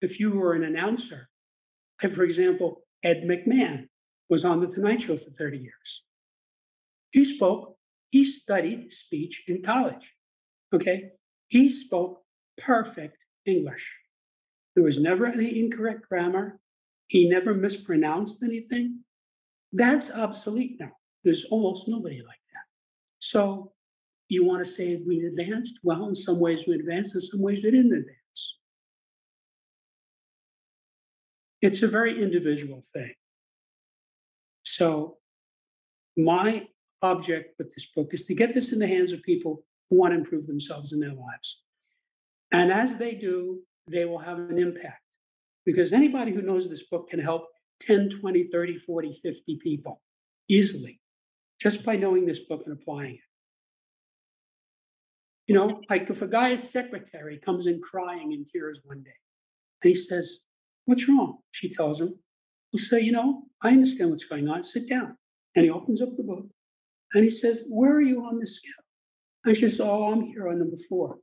if 0.00 0.20
you 0.20 0.30
were 0.30 0.54
an 0.54 0.62
announcer, 0.62 1.28
like 2.02 2.12
for 2.12 2.22
example, 2.22 2.82
Ed 3.02 3.24
McMahon 3.26 3.88
was 4.28 4.44
on 4.44 4.60
The 4.60 4.68
Tonight 4.68 5.02
Show 5.02 5.16
for 5.16 5.30
30 5.30 5.58
years. 5.58 6.04
He 7.10 7.24
spoke, 7.24 7.76
he 8.10 8.24
studied 8.24 8.92
speech 8.92 9.42
in 9.48 9.62
college. 9.62 10.14
Okay. 10.72 11.10
He 11.48 11.72
spoke 11.72 12.22
perfect 12.58 13.16
English. 13.46 13.90
There 14.74 14.84
was 14.84 14.98
never 14.98 15.26
any 15.26 15.58
incorrect 15.58 16.08
grammar. 16.08 16.60
He 17.08 17.28
never 17.28 17.54
mispronounced 17.54 18.42
anything. 18.42 19.04
That's 19.72 20.10
obsolete 20.10 20.76
now. 20.78 20.92
There's 21.24 21.44
almost 21.50 21.88
nobody 21.88 22.18
like 22.18 22.42
that. 22.52 22.66
So 23.18 23.72
you 24.28 24.44
want 24.44 24.64
to 24.64 24.70
say 24.70 25.00
we 25.06 25.24
advanced? 25.24 25.80
Well, 25.82 26.06
in 26.08 26.14
some 26.14 26.38
ways 26.38 26.64
we 26.66 26.74
advanced, 26.74 27.14
in 27.14 27.20
some 27.20 27.40
ways 27.40 27.60
we 27.64 27.70
didn't 27.70 27.92
advance. 27.92 28.58
It's 31.60 31.82
a 31.82 31.88
very 31.88 32.22
individual 32.22 32.84
thing. 32.92 33.14
So 34.62 35.16
my 36.16 36.68
object 37.00 37.54
with 37.58 37.74
this 37.74 37.86
book 37.86 38.10
is 38.12 38.24
to 38.26 38.34
get 38.34 38.54
this 38.54 38.72
in 38.72 38.78
the 38.78 38.86
hands 38.86 39.12
of 39.12 39.22
people 39.22 39.64
want 39.90 40.12
to 40.12 40.18
improve 40.18 40.46
themselves 40.46 40.92
in 40.92 41.00
their 41.00 41.14
lives. 41.14 41.62
And 42.52 42.72
as 42.72 42.96
they 42.96 43.14
do, 43.14 43.60
they 43.90 44.04
will 44.04 44.20
have 44.20 44.38
an 44.38 44.58
impact 44.58 45.02
because 45.64 45.92
anybody 45.92 46.32
who 46.32 46.42
knows 46.42 46.68
this 46.68 46.84
book 46.90 47.10
can 47.10 47.20
help 47.20 47.46
10, 47.80 48.10
20, 48.20 48.44
30, 48.44 48.76
40, 48.76 49.12
50 49.22 49.58
people 49.62 50.00
easily 50.48 51.00
just 51.60 51.84
by 51.84 51.96
knowing 51.96 52.26
this 52.26 52.40
book 52.40 52.62
and 52.66 52.76
applying 52.76 53.14
it. 53.14 53.20
You 55.46 55.54
know, 55.54 55.80
like 55.88 56.10
if 56.10 56.20
a 56.20 56.28
guy's 56.28 56.70
secretary 56.70 57.40
comes 57.42 57.66
in 57.66 57.80
crying 57.80 58.32
in 58.32 58.44
tears 58.44 58.82
one 58.84 59.02
day 59.02 59.16
and 59.82 59.90
he 59.90 59.94
says, 59.94 60.40
What's 60.84 61.08
wrong? 61.08 61.38
She 61.50 61.70
tells 61.70 62.00
him, 62.00 62.18
He'll 62.70 62.80
say, 62.80 63.00
You 63.00 63.12
know, 63.12 63.44
I 63.62 63.68
understand 63.68 64.10
what's 64.10 64.24
going 64.24 64.48
on. 64.48 64.62
Sit 64.62 64.88
down. 64.88 65.16
And 65.56 65.64
he 65.64 65.70
opens 65.70 66.02
up 66.02 66.10
the 66.16 66.22
book 66.22 66.44
and 67.14 67.24
he 67.24 67.30
says, 67.30 67.62
Where 67.66 67.96
are 67.96 68.02
you 68.02 68.22
on 68.22 68.38
the 68.38 68.46
scale? 68.46 68.72
She 69.56 69.70
says, 69.70 69.80
Oh, 69.80 70.12
I'm 70.12 70.22
here 70.22 70.48
on 70.48 70.58
number 70.58 70.76
four. 70.88 71.18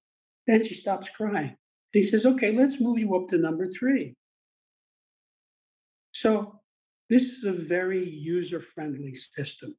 Then 0.47 0.63
she 0.63 0.73
stops 0.73 1.09
crying. 1.09 1.49
And 1.49 1.57
he 1.93 2.03
says, 2.03 2.25
Okay, 2.25 2.55
let's 2.55 2.81
move 2.81 2.99
you 2.99 3.15
up 3.15 3.29
to 3.29 3.37
number 3.37 3.67
three. 3.67 4.15
So 6.11 6.61
this 7.09 7.29
is 7.29 7.43
a 7.43 7.51
very 7.51 8.07
user 8.07 8.59
friendly 8.59 9.15
system. 9.15 9.75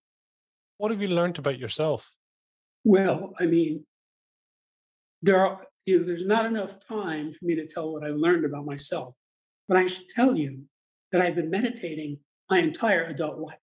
What 0.79 0.91
have 0.91 1.01
you 1.01 1.09
learned 1.09 1.39
about 1.39 1.59
yourself? 1.59 2.15
Well, 2.85 3.33
I 3.41 3.47
mean, 3.47 3.85
there 5.23 5.45
are, 5.45 5.63
you 5.87 5.99
know, 5.99 6.07
there's 6.07 6.27
not 6.27 6.47
enough 6.47 6.87
time 6.87 7.33
for 7.33 7.45
me 7.45 7.55
to 7.57 7.67
tell 7.67 7.93
what 7.93 8.05
I 8.05 8.09
learned 8.09 8.45
about 8.45 8.67
myself, 8.67 9.15
but 9.67 9.77
I 9.77 9.87
should 9.87 10.09
tell 10.09 10.37
you 10.37 10.65
that 11.11 11.21
I've 11.21 11.35
been 11.35 11.51
meditating 11.51 12.19
my 12.51 12.59
entire 12.59 13.05
adult 13.05 13.39
life. 13.39 13.57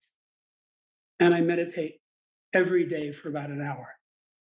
And 1.19 1.33
I 1.33 1.41
meditate 1.41 2.01
every 2.53 2.85
day 2.85 3.11
for 3.11 3.29
about 3.29 3.49
an 3.49 3.61
hour. 3.61 3.87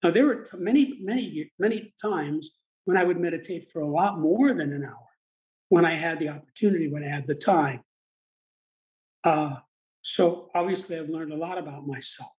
Now, 0.02 0.10
there 0.10 0.26
were 0.26 0.44
t- 0.44 0.56
many, 0.58 0.98
many, 1.00 1.52
many 1.58 1.94
times 2.00 2.50
when 2.84 2.96
I 2.96 3.04
would 3.04 3.18
meditate 3.18 3.70
for 3.72 3.80
a 3.80 3.88
lot 3.88 4.18
more 4.18 4.52
than 4.52 4.72
an 4.72 4.84
hour 4.84 5.06
when 5.68 5.84
I 5.84 5.94
had 5.94 6.18
the 6.18 6.28
opportunity, 6.28 6.88
when 6.88 7.04
I 7.04 7.08
had 7.08 7.26
the 7.26 7.34
time. 7.34 7.82
Uh, 9.24 9.56
so 10.02 10.50
obviously, 10.54 10.98
I've 10.98 11.08
learned 11.08 11.32
a 11.32 11.36
lot 11.36 11.58
about 11.58 11.86
myself. 11.86 12.32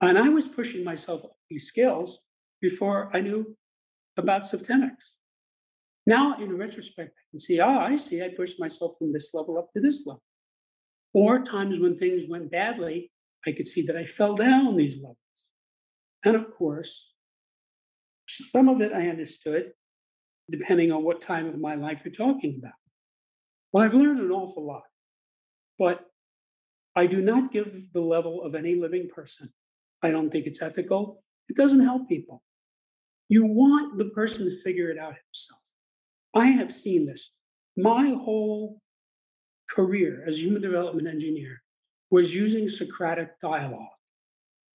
And 0.00 0.18
I 0.18 0.28
was 0.28 0.48
pushing 0.48 0.84
myself 0.84 1.22
these 1.48 1.66
skills 1.66 2.18
before 2.60 3.10
I 3.14 3.20
knew 3.20 3.56
about 4.16 4.42
Septemics. 4.42 5.14
Now, 6.06 6.36
in 6.38 6.58
retrospect, 6.58 7.10
I 7.16 7.24
can 7.30 7.40
see, 7.40 7.60
oh, 7.60 7.78
I 7.78 7.96
see, 7.96 8.22
I 8.22 8.28
pushed 8.36 8.60
myself 8.60 8.92
from 8.98 9.12
this 9.12 9.30
level 9.32 9.56
up 9.56 9.72
to 9.72 9.80
this 9.80 10.04
level. 10.04 10.22
Or 11.14 11.42
times 11.42 11.78
when 11.78 11.98
things 11.98 12.24
went 12.28 12.50
badly, 12.50 13.10
I 13.46 13.52
could 13.52 13.66
see 13.66 13.82
that 13.82 13.96
I 13.96 14.04
fell 14.04 14.34
down 14.34 14.76
these 14.76 14.96
levels. 14.96 15.16
And 16.24 16.36
of 16.36 16.54
course, 16.54 17.12
some 18.28 18.68
of 18.68 18.80
it 18.80 18.92
I 18.92 19.08
understood, 19.08 19.72
depending 20.50 20.92
on 20.92 21.04
what 21.04 21.20
time 21.20 21.46
of 21.46 21.58
my 21.58 21.74
life 21.74 22.02
you're 22.04 22.14
talking 22.14 22.56
about. 22.58 22.74
Well, 23.72 23.84
I've 23.84 23.94
learned 23.94 24.20
an 24.20 24.30
awful 24.30 24.66
lot, 24.66 24.82
but 25.78 26.06
I 26.94 27.06
do 27.06 27.22
not 27.22 27.52
give 27.52 27.92
the 27.92 28.00
level 28.00 28.42
of 28.42 28.54
any 28.54 28.74
living 28.74 29.08
person. 29.14 29.52
I 30.02 30.10
don't 30.10 30.30
think 30.30 30.46
it's 30.46 30.60
ethical. 30.60 31.22
It 31.48 31.56
doesn't 31.56 31.84
help 31.84 32.08
people. 32.08 32.42
You 33.28 33.46
want 33.46 33.98
the 33.98 34.06
person 34.06 34.44
to 34.44 34.62
figure 34.62 34.90
it 34.90 34.98
out 34.98 35.14
himself. 35.14 35.60
I 36.34 36.46
have 36.46 36.72
seen 36.72 37.06
this. 37.06 37.32
My 37.76 38.10
whole 38.10 38.80
career 39.70 40.24
as 40.28 40.38
human 40.38 40.60
development 40.60 41.08
engineer 41.08 41.62
was 42.10 42.34
using 42.34 42.68
Socratic 42.68 43.40
dialogue. 43.40 43.88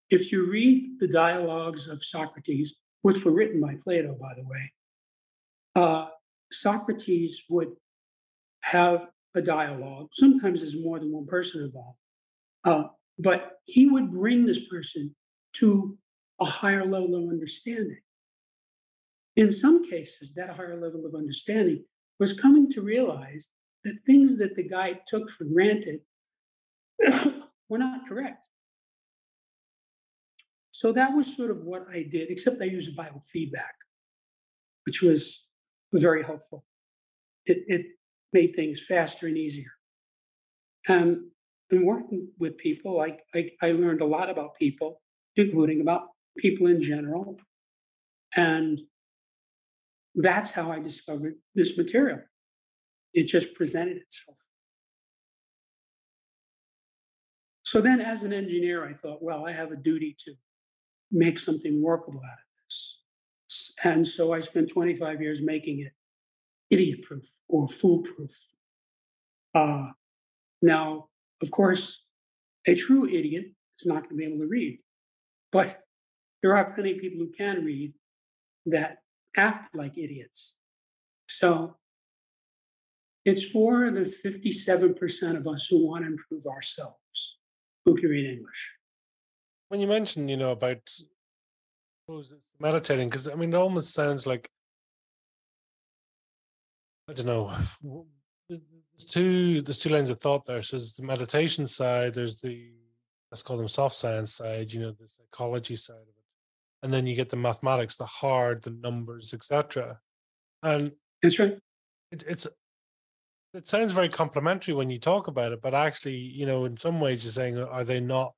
If 0.10 0.32
you 0.32 0.50
read 0.50 1.00
the 1.00 1.08
dialogues 1.08 1.88
of 1.88 2.04
Socrates, 2.04 2.76
which 3.02 3.24
were 3.24 3.32
written 3.32 3.60
by 3.60 3.76
Plato, 3.84 4.16
by 4.20 4.34
the 4.36 4.44
way, 4.44 4.72
uh, 5.76 6.08
Socrates 6.52 7.44
would 7.50 7.70
have 8.62 9.08
a 9.36 9.42
dialogue. 9.42 10.10
Sometimes 10.14 10.62
there's 10.62 10.82
more 10.82 11.00
than 11.00 11.12
one 11.12 11.28
person 11.28 11.62
involved. 11.62 11.98
Uh, 12.64 12.90
but 13.20 13.60
he 13.66 13.88
would 13.88 14.12
bring 14.12 14.46
this 14.46 14.60
person 14.68 15.16
to 15.54 15.98
a 16.40 16.46
higher 16.46 16.86
level 16.86 17.16
of 17.16 17.30
understanding. 17.30 18.00
In 19.36 19.52
some 19.52 19.88
cases, 19.88 20.34
that 20.36 20.52
higher 20.52 20.80
level 20.80 21.06
of 21.06 21.16
understanding 21.16 21.86
was 22.20 22.40
coming 22.40 22.72
to 22.72 22.82
realize 22.82 23.50
that 23.84 24.00
things 24.06 24.38
that 24.38 24.56
the 24.56 24.68
guy 24.68 25.00
took 25.08 25.30
for 25.30 25.46
granted 25.46 26.00
were 27.70 27.78
not 27.78 28.08
correct. 28.08 28.48
So 30.78 30.92
that 30.94 31.16
was 31.16 31.36
sort 31.36 31.50
of 31.50 31.64
what 31.64 31.88
I 31.92 32.04
did, 32.04 32.30
except 32.30 32.62
I 32.62 32.66
used 32.66 32.96
biofeedback, 32.96 33.78
which 34.86 35.02
was, 35.02 35.48
was 35.92 36.04
very 36.04 36.24
helpful. 36.24 36.66
It, 37.48 37.64
it 37.66 37.82
made 38.32 38.54
things 38.56 38.86
faster 38.88 39.26
and 39.26 39.36
easier. 39.36 39.72
And 40.88 41.32
in 41.72 41.84
working 41.84 42.28
with 42.38 42.60
people, 42.60 43.02
I, 43.02 43.18
I, 43.34 43.50
I 43.60 43.72
learned 43.72 44.02
a 44.02 44.06
lot 44.06 44.30
about 44.30 44.52
people, 44.60 45.02
including 45.36 45.82
about 45.82 46.02
people 46.38 46.68
in 46.68 46.80
general. 46.80 47.38
And 48.36 48.80
that's 50.14 50.52
how 50.52 50.72
I 50.72 50.78
discovered 50.78 51.38
this 51.56 51.76
material. 51.76 52.20
It 53.16 53.26
just 53.26 53.56
presented 53.56 53.98
itself. 53.98 54.38
So 57.64 57.82
then, 57.82 58.00
as 58.00 58.22
an 58.22 58.32
engineer, 58.32 58.88
I 58.88 58.94
thought, 58.94 59.24
well, 59.24 59.44
I 59.44 59.54
have 59.54 59.72
a 59.72 59.76
duty 59.76 60.16
to 60.24 60.36
make 61.12 61.40
something 61.40 61.82
workable 61.82 62.20
out 62.20 62.40
of 62.40 62.66
this. 62.66 63.02
And 63.84 64.08
so 64.08 64.34
I 64.34 64.40
spent 64.42 64.70
25 64.70 65.22
years 65.22 65.42
making 65.42 65.80
it. 65.80 65.94
idiot 66.70 67.02
proof 67.04 67.26
or 67.48 67.68
foolproof. 67.68 68.32
Uh, 69.56 69.92
now, 70.62 71.08
of 71.42 71.50
course, 71.52 72.04
a 72.68 72.76
true 72.76 73.08
idiot 73.08 73.46
is 73.80 73.86
not 73.86 74.04
going 74.04 74.10
to 74.10 74.16
be 74.16 74.26
able 74.26 74.40
to 74.40 74.48
read, 74.48 74.80
but 75.52 75.80
there 76.42 76.56
are 76.58 76.74
plenty 76.74 76.92
of 76.94 77.00
people 77.00 77.20
who 77.20 77.32
can 77.32 77.64
read 77.64 77.94
that 78.66 78.98
act 79.38 79.74
like 79.76 79.98
idiots. 79.98 80.56
So 81.30 81.78
it's 83.24 83.46
for 83.46 83.92
the 83.92 84.02
57% 84.02 85.38
of 85.38 85.48
us 85.48 85.68
who 85.70 85.88
want 85.88 86.04
to 86.04 86.12
improve 86.12 86.46
ourselves 86.46 87.38
who 87.86 87.96
can 87.96 88.10
read 88.10 88.30
English. 88.30 88.77
When 89.70 89.82
you 89.82 89.88
mention, 89.88 90.30
you 90.30 90.38
know, 90.38 90.52
about 90.52 90.80
suppose 90.88 92.32
it's 92.32 92.50
meditating, 92.60 93.10
because 93.10 93.28
I 93.28 93.36
mean, 93.36 93.54
it 93.54 93.58
almost 93.58 93.94
sounds 93.94 94.26
like 94.26 94.50
I 97.10 97.14
don't 97.14 97.26
know. 97.26 97.56
There's 98.50 99.12
two 99.12 99.62
there's 99.62 99.78
two 99.78 99.90
lines 99.90 100.10
of 100.10 100.20
thought 100.20 100.46
there. 100.46 100.64
So 100.64 100.76
there's 100.76 100.94
the 100.94 101.04
meditation 101.04 101.68
side, 101.68 102.16
there's 102.16 102.42
the 102.42 102.72
let's 103.30 103.44
call 103.44 103.58
them 103.58 103.68
soft 103.68 103.96
science 103.96 104.34
side, 104.34 104.74
you 104.74 104.80
know, 104.80 104.92
the 104.92 105.08
psychology 105.08 105.76
side 105.76 105.98
of 105.98 106.08
it. 106.08 106.24
And 106.82 106.92
then 106.92 107.06
you 107.06 107.14
get 107.14 107.30
the 107.30 107.36
mathematics, 107.36 107.96
the 107.96 108.08
hard, 108.08 108.64
the 108.64 108.72
numbers, 108.72 109.36
etc. 109.36 110.00
And 110.64 110.94
That's 111.22 111.38
right. 111.38 111.60
it, 112.12 112.24
it's 112.28 112.48
it 113.54 113.68
sounds 113.68 113.92
very 113.92 114.10
complementary 114.10 114.74
when 114.74 114.90
you 114.90 115.00
talk 115.00 115.28
about 115.28 115.52
it, 115.52 115.62
but 115.62 115.76
actually, 115.76 116.16
you 116.16 116.46
know, 116.46 116.66
in 116.66 116.76
some 116.78 117.00
ways 117.00 117.24
you're 117.24 117.32
saying, 117.32 117.58
are 117.60 117.84
they 117.84 118.00
not 118.00 118.34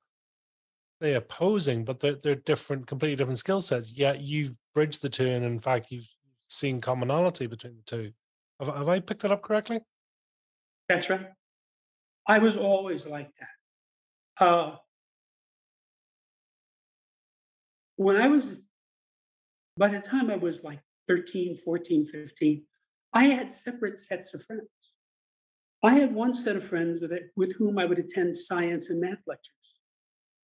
they 1.00 1.14
opposing, 1.14 1.84
but 1.84 2.00
they're 2.00 2.14
they're 2.14 2.34
different, 2.34 2.86
completely 2.86 3.16
different 3.16 3.38
skill 3.38 3.60
sets. 3.60 3.96
Yet 3.96 4.20
you've 4.20 4.56
bridged 4.74 5.02
the 5.02 5.08
two, 5.08 5.26
and 5.26 5.44
in 5.44 5.58
fact, 5.58 5.90
you've 5.90 6.08
seen 6.48 6.80
commonality 6.80 7.46
between 7.46 7.76
the 7.76 7.82
two. 7.82 8.12
Have, 8.60 8.74
have 8.74 8.88
I 8.88 9.00
picked 9.00 9.22
that 9.22 9.32
up 9.32 9.42
correctly? 9.42 9.80
That's 10.88 11.08
right. 11.08 11.28
I 12.26 12.38
was 12.38 12.56
always 12.56 13.06
like 13.06 13.30
that. 13.38 14.44
Uh, 14.44 14.76
when 17.96 18.16
I 18.16 18.28
was, 18.28 18.48
by 19.76 19.88
the 19.88 20.00
time 20.00 20.30
I 20.30 20.36
was 20.36 20.62
like 20.64 20.80
13, 21.08 21.56
14, 21.56 22.06
15, 22.06 22.62
I 23.12 23.24
had 23.24 23.52
separate 23.52 23.98
sets 24.00 24.34
of 24.34 24.44
friends. 24.44 24.68
I 25.82 25.94
had 25.94 26.14
one 26.14 26.34
set 26.34 26.56
of 26.56 26.64
friends 26.64 27.00
that 27.00 27.30
with 27.36 27.56
whom 27.56 27.78
I 27.78 27.86
would 27.86 27.98
attend 27.98 28.36
science 28.36 28.90
and 28.90 29.00
math 29.00 29.18
lectures. 29.26 29.54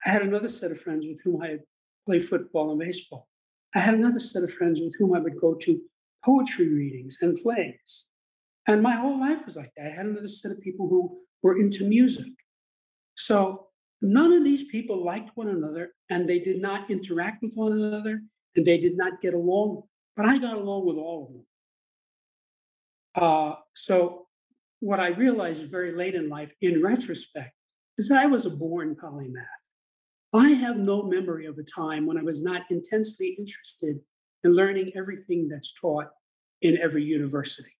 I 0.07 0.11
had 0.11 0.23
another 0.23 0.49
set 0.49 0.71
of 0.71 0.81
friends 0.81 1.05
with 1.09 1.19
whom 1.25 1.43
I 1.43 1.59
played 2.07 2.23
football 2.25 2.71
and 2.71 2.79
baseball. 2.79 3.29
I 3.75 3.81
had 3.81 3.95
another 3.95 4.21
set 4.21 4.45
of 4.45 4.53
friends 4.53 4.81
with 4.81 4.95
whom 4.99 5.15
I 5.15 5.19
would 5.19 5.41
go 5.41 5.55
to 5.55 5.81
poetry 6.25 6.69
readings 6.69 7.19
and 7.21 7.37
plays. 7.37 8.07
And 8.69 8.83
my 8.83 8.95
whole 8.95 9.19
life 9.19 9.45
was 9.45 9.57
like 9.57 9.73
that. 9.77 9.87
I 9.87 9.95
had 9.97 10.07
another 10.07 10.29
set 10.29 10.53
of 10.53 10.61
people 10.61 10.89
who 10.89 11.19
were 11.43 11.59
into 11.59 11.85
music. 11.85 12.33
So 13.17 13.67
none 14.01 14.33
of 14.33 14.45
these 14.45 14.65
people 14.65 15.05
liked 15.05 15.31
one 15.35 15.49
another 15.49 15.91
and 16.09 16.29
they 16.29 16.39
did 16.39 16.63
not 16.63 16.89
interact 16.89 17.43
with 17.43 17.53
one 17.55 17.73
another 17.73 18.23
and 18.55 18.65
they 18.65 18.79
did 18.79 18.97
not 18.97 19.21
get 19.21 19.35
along. 19.35 19.83
But 20.17 20.27
I 20.27 20.39
got 20.39 20.57
along 20.57 20.87
with 20.87 20.97
all 20.97 21.27
of 21.27 21.33
them. 21.33 21.47
Uh, 23.15 23.55
so 23.75 24.29
what 24.81 25.01
I 25.01 25.09
realized 25.09 25.69
very 25.71 25.97
late 25.97 26.15
in 26.15 26.29
life, 26.29 26.53
in 26.61 26.83
retrospect, 26.83 27.55
is 27.99 28.09
that 28.09 28.19
I 28.19 28.27
was 28.27 28.47
a 28.47 28.51
born 28.51 28.95
polymath. 28.95 29.66
I 30.37 30.51
have 30.51 30.77
no 30.77 31.03
memory 31.03 31.47
of 31.47 31.59
a 31.59 31.63
time 31.63 32.07
when 32.07 32.19
I 32.19 32.23
was 32.23 32.43
not 32.43 32.63
intensely 32.71 33.37
interested 33.39 34.01
in 34.45 34.55
learning 34.55 34.93
everything 34.97 35.49
that's 35.49 35.73
taught 35.81 36.09
in 36.63 36.79
every 36.83 37.05
university. 37.05 37.71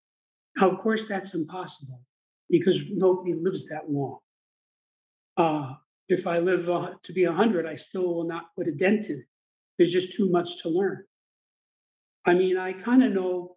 Now, 0.57 0.71
of 0.71 0.79
course, 0.79 1.07
that's 1.07 1.35
impossible 1.35 2.01
because 2.49 2.81
nobody 2.91 3.35
lives 3.35 3.67
that 3.67 3.91
long. 3.91 4.19
Uh, 5.37 5.75
if 6.09 6.27
I 6.27 6.39
live 6.39 6.71
uh, 6.71 6.91
to 7.03 7.13
be 7.13 7.27
100, 7.27 7.67
I 7.67 7.77
still 7.77 8.15
will 8.15 8.27
not 8.27 8.55
put 8.57 8.69
a 8.69 8.73
dent 8.73 9.07
in 9.07 9.17
it. 9.17 9.27
There's 9.77 9.93
just 9.93 10.17
too 10.17 10.31
much 10.31 10.63
to 10.63 10.69
learn. 10.69 11.05
I 12.25 12.35
mean, 12.35 12.57
I 12.57 12.73
kind 12.73 13.03
of 13.03 13.13
know 13.13 13.57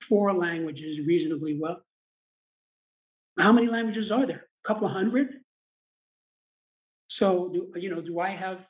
four 0.00 0.32
languages 0.32 1.06
reasonably 1.06 1.58
well. 1.60 1.82
How 3.38 3.52
many 3.52 3.68
languages 3.68 4.10
are 4.10 4.26
there? 4.26 4.48
A 4.64 4.68
couple 4.68 4.86
of 4.86 4.92
hundred? 4.92 5.37
So, 7.18 7.50
do, 7.52 7.72
you 7.74 7.90
know, 7.92 8.00
do 8.00 8.20
I 8.20 8.30
have 8.30 8.68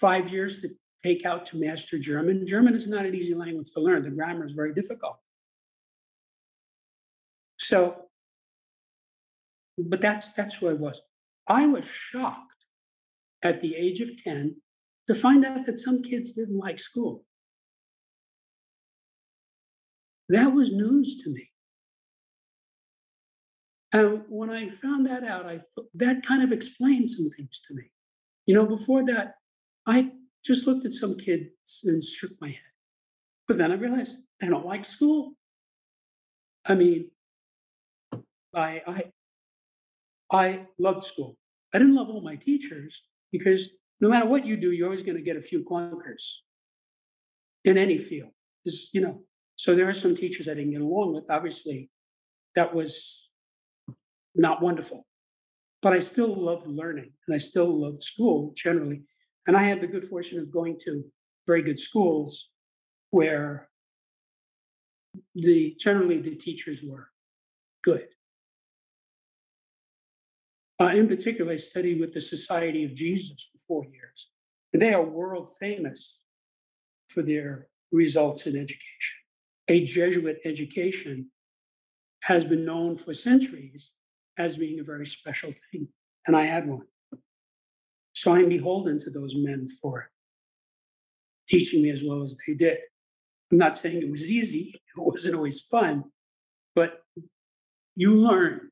five 0.00 0.30
years 0.30 0.60
to 0.62 0.70
take 1.04 1.24
out 1.24 1.46
to 1.46 1.56
master 1.56 1.96
German? 1.96 2.44
German 2.44 2.74
is 2.74 2.88
not 2.88 3.06
an 3.06 3.14
easy 3.14 3.34
language 3.34 3.68
to 3.74 3.80
learn. 3.80 4.02
The 4.02 4.10
grammar 4.10 4.44
is 4.44 4.52
very 4.52 4.74
difficult. 4.74 5.16
So, 7.60 8.06
but 9.78 10.00
that's 10.00 10.32
that's 10.32 10.56
who 10.56 10.70
I 10.70 10.72
was. 10.72 11.02
I 11.46 11.66
was 11.66 11.84
shocked 11.84 12.64
at 13.44 13.60
the 13.60 13.76
age 13.76 14.00
of 14.00 14.16
10 14.16 14.56
to 15.06 15.14
find 15.14 15.44
out 15.44 15.66
that 15.66 15.78
some 15.78 16.02
kids 16.02 16.32
didn't 16.32 16.58
like 16.58 16.80
school. 16.80 17.24
That 20.28 20.52
was 20.52 20.72
news 20.72 21.16
to 21.22 21.30
me. 21.30 21.49
And 23.92 24.22
when 24.28 24.50
I 24.50 24.68
found 24.68 25.06
that 25.06 25.24
out, 25.24 25.46
I 25.46 25.60
thought 25.74 25.88
that 25.94 26.24
kind 26.24 26.42
of 26.42 26.52
explained 26.52 27.10
some 27.10 27.28
things 27.30 27.60
to 27.66 27.74
me. 27.74 27.90
You 28.46 28.54
know, 28.54 28.66
before 28.66 29.04
that, 29.06 29.34
I 29.86 30.12
just 30.44 30.66
looked 30.66 30.86
at 30.86 30.92
some 30.92 31.18
kids 31.18 31.80
and 31.84 32.02
shook 32.02 32.32
my 32.40 32.48
head. 32.48 32.56
But 33.48 33.58
then 33.58 33.72
I 33.72 33.74
realized 33.74 34.16
they 34.40 34.48
don't 34.48 34.66
like 34.66 34.84
school. 34.84 35.32
I 36.64 36.74
mean, 36.74 37.10
I 38.54 38.82
I 38.86 39.04
I 40.30 40.66
loved 40.78 41.04
school. 41.04 41.36
I 41.74 41.78
didn't 41.78 41.96
love 41.96 42.08
all 42.08 42.20
my 42.20 42.36
teachers 42.36 43.02
because 43.32 43.70
no 44.00 44.08
matter 44.08 44.26
what 44.26 44.46
you 44.46 44.56
do, 44.56 44.70
you're 44.70 44.86
always 44.86 45.02
going 45.02 45.16
to 45.16 45.22
get 45.22 45.36
a 45.36 45.42
few 45.42 45.64
clunkers 45.64 46.38
in 47.64 47.76
any 47.76 47.98
field. 47.98 48.30
Is 48.64 48.90
you 48.92 49.00
know, 49.00 49.22
so 49.56 49.74
there 49.74 49.88
are 49.88 49.94
some 49.94 50.16
teachers 50.16 50.48
I 50.48 50.54
didn't 50.54 50.72
get 50.72 50.80
along 50.80 51.14
with. 51.14 51.24
Obviously, 51.28 51.90
that 52.54 52.74
was 52.74 53.29
not 54.34 54.62
wonderful. 54.62 55.06
But 55.82 55.92
I 55.92 56.00
still 56.00 56.34
loved 56.34 56.66
learning 56.66 57.12
and 57.26 57.34
I 57.34 57.38
still 57.38 57.80
loved 57.80 58.02
school 58.02 58.52
generally. 58.56 59.02
And 59.46 59.56
I 59.56 59.64
had 59.64 59.80
the 59.80 59.86
good 59.86 60.04
fortune 60.04 60.38
of 60.38 60.52
going 60.52 60.78
to 60.84 61.04
very 61.46 61.62
good 61.62 61.80
schools 61.80 62.48
where 63.10 63.68
the 65.34 65.74
generally 65.78 66.20
the 66.20 66.36
teachers 66.36 66.80
were 66.84 67.08
good. 67.82 68.08
Uh, 70.80 70.92
in 70.94 71.08
particular, 71.08 71.52
I 71.52 71.56
studied 71.56 72.00
with 72.00 72.14
the 72.14 72.20
Society 72.20 72.84
of 72.84 72.94
Jesus 72.94 73.48
for 73.50 73.58
four 73.66 73.84
years. 73.84 74.30
And 74.72 74.80
they 74.80 74.94
are 74.94 75.02
world 75.02 75.48
famous 75.58 76.18
for 77.08 77.22
their 77.22 77.66
results 77.92 78.46
in 78.46 78.56
education. 78.56 79.16
A 79.68 79.84
Jesuit 79.84 80.38
education 80.44 81.30
has 82.22 82.44
been 82.44 82.64
known 82.64 82.96
for 82.96 83.12
centuries 83.12 83.92
as 84.40 84.56
being 84.56 84.80
a 84.80 84.84
very 84.84 85.06
special 85.06 85.52
thing. 85.70 85.88
And 86.26 86.36
I 86.36 86.46
had 86.46 86.66
one. 86.66 86.86
So 88.12 88.34
I'm 88.34 88.48
beholden 88.48 89.00
to 89.00 89.10
those 89.10 89.34
men 89.36 89.66
for 89.80 90.10
teaching 91.48 91.82
me 91.82 91.90
as 91.90 92.02
well 92.04 92.22
as 92.22 92.36
they 92.46 92.54
did. 92.54 92.78
I'm 93.50 93.58
not 93.58 93.76
saying 93.76 94.02
it 94.02 94.10
was 94.10 94.22
easy, 94.22 94.80
it 94.96 95.00
wasn't 95.00 95.36
always 95.36 95.60
fun, 95.62 96.04
but 96.74 97.02
you 97.96 98.16
learned. 98.16 98.70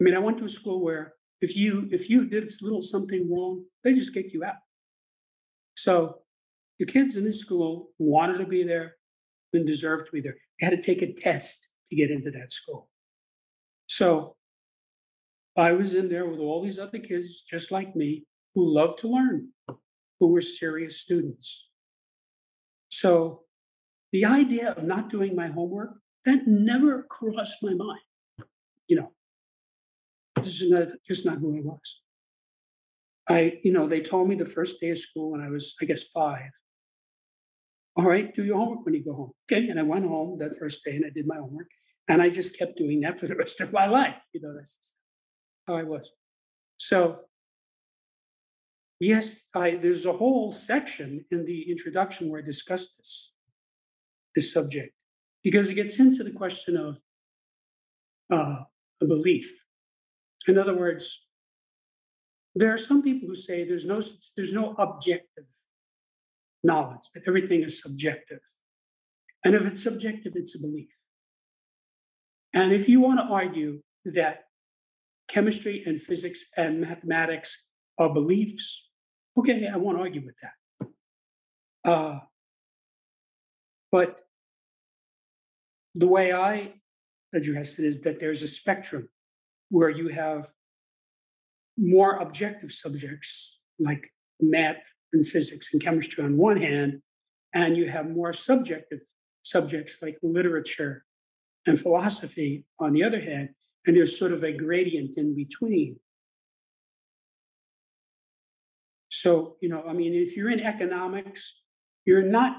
I 0.00 0.04
mean, 0.04 0.14
I 0.14 0.18
went 0.18 0.38
to 0.38 0.44
a 0.44 0.48
school 0.48 0.82
where 0.82 1.14
if 1.40 1.56
you 1.56 1.88
if 1.92 2.10
you 2.10 2.26
did 2.26 2.44
a 2.44 2.64
little 2.64 2.82
something 2.82 3.30
wrong, 3.30 3.64
they 3.82 3.94
just 3.94 4.12
kicked 4.12 4.32
you 4.32 4.44
out. 4.44 4.56
So 5.76 6.18
the 6.78 6.86
kids 6.86 7.16
in 7.16 7.24
this 7.24 7.40
school 7.40 7.90
wanted 7.98 8.38
to 8.38 8.46
be 8.46 8.64
there 8.64 8.96
and 9.52 9.66
deserved 9.66 10.06
to 10.06 10.12
be 10.12 10.20
there. 10.20 10.36
You 10.58 10.68
had 10.68 10.80
to 10.80 10.84
take 10.84 11.02
a 11.02 11.12
test 11.12 11.68
to 11.90 11.96
get 11.96 12.10
into 12.10 12.30
that 12.32 12.52
school. 12.52 12.88
So 13.98 14.34
I 15.56 15.70
was 15.70 15.94
in 15.94 16.08
there 16.08 16.26
with 16.28 16.40
all 16.40 16.64
these 16.64 16.80
other 16.80 16.98
kids 16.98 17.44
just 17.48 17.70
like 17.70 17.94
me 17.94 18.24
who 18.52 18.74
loved 18.78 18.98
to 19.00 19.08
learn, 19.08 19.50
who 20.18 20.26
were 20.32 20.40
serious 20.40 21.00
students. 21.00 21.68
So 22.88 23.42
the 24.10 24.24
idea 24.24 24.72
of 24.72 24.82
not 24.82 25.10
doing 25.10 25.36
my 25.36 25.46
homework, 25.46 25.90
that 26.24 26.40
never 26.44 27.04
crossed 27.08 27.62
my 27.62 27.74
mind. 27.74 28.00
You 28.88 28.96
know, 28.96 29.12
this 30.42 30.60
is 30.60 30.68
not, 30.68 30.88
just 31.06 31.24
not 31.24 31.38
who 31.38 31.56
I 31.56 31.60
was. 31.60 32.02
I, 33.28 33.60
you 33.62 33.72
know, 33.72 33.86
they 33.86 34.00
told 34.00 34.28
me 34.28 34.34
the 34.34 34.44
first 34.56 34.80
day 34.80 34.90
of 34.90 34.98
school 34.98 35.30
when 35.30 35.40
I 35.40 35.50
was, 35.50 35.76
I 35.80 35.84
guess, 35.84 36.02
five. 36.02 36.50
All 37.94 38.06
right, 38.06 38.34
do 38.34 38.42
your 38.44 38.56
homework 38.56 38.84
when 38.84 38.94
you 38.94 39.04
go 39.04 39.14
home. 39.14 39.32
Okay. 39.44 39.68
And 39.68 39.78
I 39.78 39.84
went 39.84 40.04
home 40.04 40.38
that 40.40 40.58
first 40.58 40.82
day 40.84 40.96
and 40.96 41.04
I 41.06 41.10
did 41.14 41.28
my 41.28 41.36
homework. 41.36 41.68
And 42.08 42.20
I 42.20 42.28
just 42.28 42.58
kept 42.58 42.76
doing 42.76 43.00
that 43.00 43.18
for 43.18 43.26
the 43.26 43.36
rest 43.44 43.60
of 43.60 43.72
my 43.72 43.86
life. 43.86 44.16
You 44.32 44.42
know, 44.42 44.54
that's 44.56 44.76
how 45.66 45.76
I 45.76 45.82
was. 45.82 46.10
So, 46.76 47.20
yes, 49.00 49.36
I, 49.54 49.76
there's 49.80 50.04
a 50.04 50.14
whole 50.14 50.52
section 50.52 51.24
in 51.30 51.44
the 51.46 51.70
introduction 51.70 52.28
where 52.28 52.42
I 52.42 52.44
discuss 52.44 52.88
this. 52.98 53.32
this 54.34 54.52
subject 54.52 54.94
because 55.44 55.68
it 55.68 55.74
gets 55.74 55.98
into 55.98 56.24
the 56.24 56.30
question 56.30 56.76
of 56.76 56.96
uh, 58.32 58.64
a 59.00 59.06
belief. 59.06 59.46
In 60.48 60.58
other 60.58 60.76
words, 60.76 61.26
there 62.54 62.72
are 62.72 62.78
some 62.78 63.02
people 63.02 63.28
who 63.28 63.36
say 63.36 63.64
there's 63.64 63.84
no 63.84 64.02
there's 64.36 64.52
no 64.52 64.74
objective 64.78 65.44
knowledge 66.62 67.06
that 67.14 67.24
everything 67.26 67.62
is 67.62 67.80
subjective, 67.80 68.40
and 69.44 69.54
if 69.54 69.66
it's 69.66 69.82
subjective, 69.82 70.32
it's 70.34 70.54
a 70.54 70.60
belief. 70.60 70.88
And 72.54 72.72
if 72.72 72.88
you 72.88 73.00
want 73.00 73.18
to 73.18 73.24
argue 73.24 73.80
that 74.04 74.44
chemistry 75.28 75.82
and 75.84 76.00
physics 76.00 76.44
and 76.56 76.80
mathematics 76.80 77.64
are 77.98 78.14
beliefs, 78.14 78.88
okay, 79.36 79.66
I 79.66 79.76
won't 79.76 79.98
argue 79.98 80.22
with 80.24 80.36
that. 80.40 81.90
Uh, 81.90 82.20
but 83.90 84.20
the 85.94 86.06
way 86.06 86.32
I 86.32 86.74
address 87.34 87.78
it 87.78 87.84
is 87.84 88.02
that 88.02 88.20
there's 88.20 88.42
a 88.42 88.48
spectrum 88.48 89.08
where 89.68 89.90
you 89.90 90.08
have 90.08 90.52
more 91.76 92.18
objective 92.18 92.70
subjects 92.70 93.58
like 93.80 94.12
math 94.40 94.84
and 95.12 95.26
physics 95.26 95.70
and 95.72 95.82
chemistry 95.82 96.22
on 96.22 96.36
one 96.36 96.60
hand, 96.60 97.02
and 97.52 97.76
you 97.76 97.90
have 97.90 98.08
more 98.08 98.32
subjective 98.32 99.00
subjects 99.42 99.98
like 100.00 100.18
literature 100.22 101.04
and 101.66 101.80
philosophy 101.80 102.64
on 102.78 102.92
the 102.92 103.02
other 103.02 103.20
hand, 103.20 103.50
and 103.86 103.96
there's 103.96 104.18
sort 104.18 104.32
of 104.32 104.44
a 104.44 104.52
gradient 104.52 105.16
in 105.16 105.34
between. 105.34 105.98
So, 109.08 109.56
you 109.60 109.68
know, 109.68 109.84
I 109.88 109.92
mean, 109.92 110.12
if 110.12 110.36
you're 110.36 110.50
in 110.50 110.60
economics, 110.60 111.60
you're 112.04 112.22
not 112.22 112.56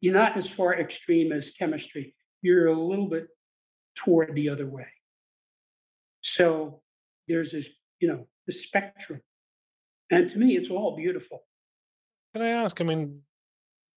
you're 0.00 0.14
not 0.14 0.36
as 0.36 0.50
far 0.50 0.78
extreme 0.78 1.32
as 1.32 1.52
chemistry. 1.52 2.14
You're 2.42 2.66
a 2.66 2.78
little 2.78 3.08
bit 3.08 3.28
toward 3.94 4.34
the 4.34 4.48
other 4.48 4.66
way. 4.66 4.86
So 6.22 6.82
there's 7.28 7.52
this, 7.52 7.68
you 8.00 8.08
know, 8.08 8.26
the 8.46 8.52
spectrum. 8.52 9.20
And 10.10 10.30
to 10.30 10.38
me, 10.38 10.56
it's 10.56 10.70
all 10.70 10.96
beautiful. 10.96 11.44
Can 12.34 12.42
I 12.42 12.48
ask? 12.48 12.80
I 12.80 12.84
mean, 12.84 13.22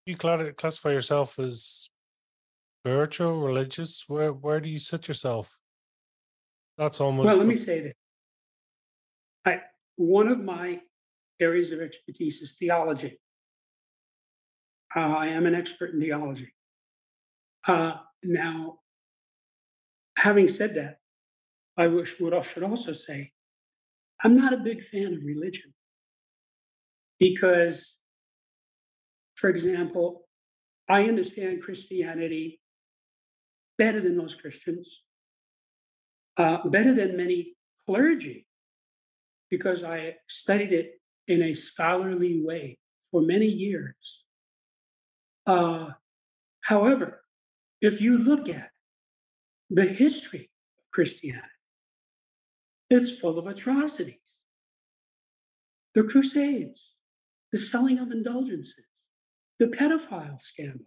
you 0.06 0.16
classify 0.16 0.92
yourself 0.92 1.38
as 1.38 1.88
spiritual, 2.82 3.40
religious? 3.40 4.04
Where 4.08 4.32
where 4.32 4.60
do 4.60 4.68
you 4.68 4.78
sit 4.78 5.06
yourself? 5.08 5.56
That's 6.76 7.00
almost 7.00 7.26
Well, 7.26 7.36
let 7.36 7.46
me 7.46 7.56
say 7.56 7.80
that 7.80 7.94
I 9.44 9.60
one 9.96 10.28
of 10.28 10.40
my 10.40 10.80
areas 11.40 11.70
of 11.70 11.80
expertise 11.80 12.40
is 12.42 12.54
theology. 12.58 13.20
Uh, 14.94 15.00
I 15.00 15.28
am 15.28 15.46
an 15.46 15.54
expert 15.54 15.90
in 15.94 16.00
theology. 16.00 16.52
Uh, 17.66 17.92
now, 18.24 18.78
having 20.18 20.48
said 20.48 20.74
that, 20.74 20.96
I 21.76 21.86
wish 21.86 22.18
would 22.20 22.34
I 22.34 22.42
should 22.42 22.64
also 22.64 22.92
say 22.92 23.32
I'm 24.24 24.36
not 24.36 24.52
a 24.52 24.58
big 24.58 24.82
fan 24.82 25.14
of 25.14 25.24
religion 25.24 25.72
because, 27.20 27.94
for 29.36 29.48
example, 29.48 30.22
I 30.88 31.04
understand 31.04 31.62
Christianity 31.62 32.61
better 33.78 34.00
than 34.00 34.16
most 34.16 34.40
Christians, 34.40 35.02
uh, 36.36 36.68
better 36.68 36.94
than 36.94 37.16
many 37.16 37.56
clergy, 37.86 38.46
because 39.50 39.84
I 39.84 40.16
studied 40.28 40.72
it 40.72 41.00
in 41.28 41.42
a 41.42 41.54
scholarly 41.54 42.42
way 42.42 42.78
for 43.10 43.22
many 43.22 43.46
years. 43.46 44.24
Uh, 45.46 45.90
however, 46.62 47.22
if 47.80 48.00
you 48.00 48.16
look 48.16 48.48
at 48.48 48.70
the 49.68 49.86
history 49.86 50.50
of 50.78 50.90
Christianity, 50.92 51.46
it's 52.88 53.12
full 53.12 53.38
of 53.38 53.46
atrocities. 53.46 54.14
The 55.94 56.04
Crusades, 56.04 56.90
the 57.50 57.58
selling 57.58 57.98
of 57.98 58.10
indulgences, 58.10 58.86
the 59.58 59.66
pedophile 59.66 60.40
scandal, 60.40 60.86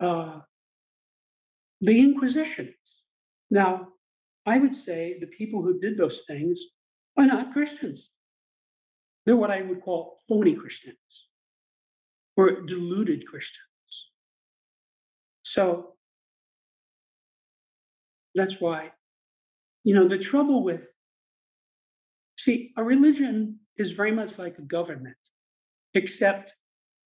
uh, 0.00 0.40
the 1.80 1.98
Inquisitions. 1.98 2.74
Now, 3.50 3.88
I 4.44 4.58
would 4.58 4.74
say 4.74 5.16
the 5.20 5.26
people 5.26 5.62
who 5.62 5.78
did 5.78 5.96
those 5.96 6.22
things 6.26 6.60
are 7.16 7.26
not 7.26 7.52
Christians. 7.52 8.10
They're 9.24 9.36
what 9.36 9.50
I 9.50 9.62
would 9.62 9.82
call 9.82 10.20
phony 10.28 10.54
Christians 10.54 10.96
or 12.36 12.60
deluded 12.62 13.26
Christians. 13.26 13.66
So 15.42 15.94
that's 18.34 18.60
why, 18.60 18.92
you 19.82 19.94
know, 19.94 20.06
the 20.06 20.18
trouble 20.18 20.62
with, 20.62 20.88
see, 22.38 22.72
a 22.76 22.84
religion 22.84 23.60
is 23.76 23.92
very 23.92 24.12
much 24.12 24.38
like 24.38 24.58
a 24.58 24.62
government, 24.62 25.16
except 25.94 26.54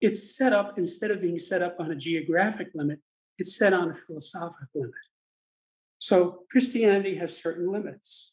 it's 0.01 0.35
set 0.35 0.53
up, 0.53 0.77
instead 0.77 1.11
of 1.11 1.21
being 1.21 1.39
set 1.39 1.61
up 1.61 1.77
on 1.79 1.91
a 1.91 1.95
geographic 1.95 2.69
limit, 2.75 2.99
it's 3.37 3.57
set 3.57 3.73
on 3.73 3.91
a 3.91 3.95
philosophical 3.95 4.67
limit. 4.75 4.93
So 5.99 6.43
Christianity 6.49 7.17
has 7.17 7.37
certain 7.37 7.71
limits, 7.71 8.31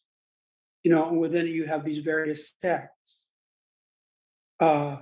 you 0.83 0.91
know, 0.91 1.09
and 1.09 1.19
within 1.19 1.47
it 1.47 1.51
you 1.51 1.67
have 1.67 1.85
these 1.85 1.99
various 1.99 2.53
sects. 2.63 3.19
Uh, 4.59 4.97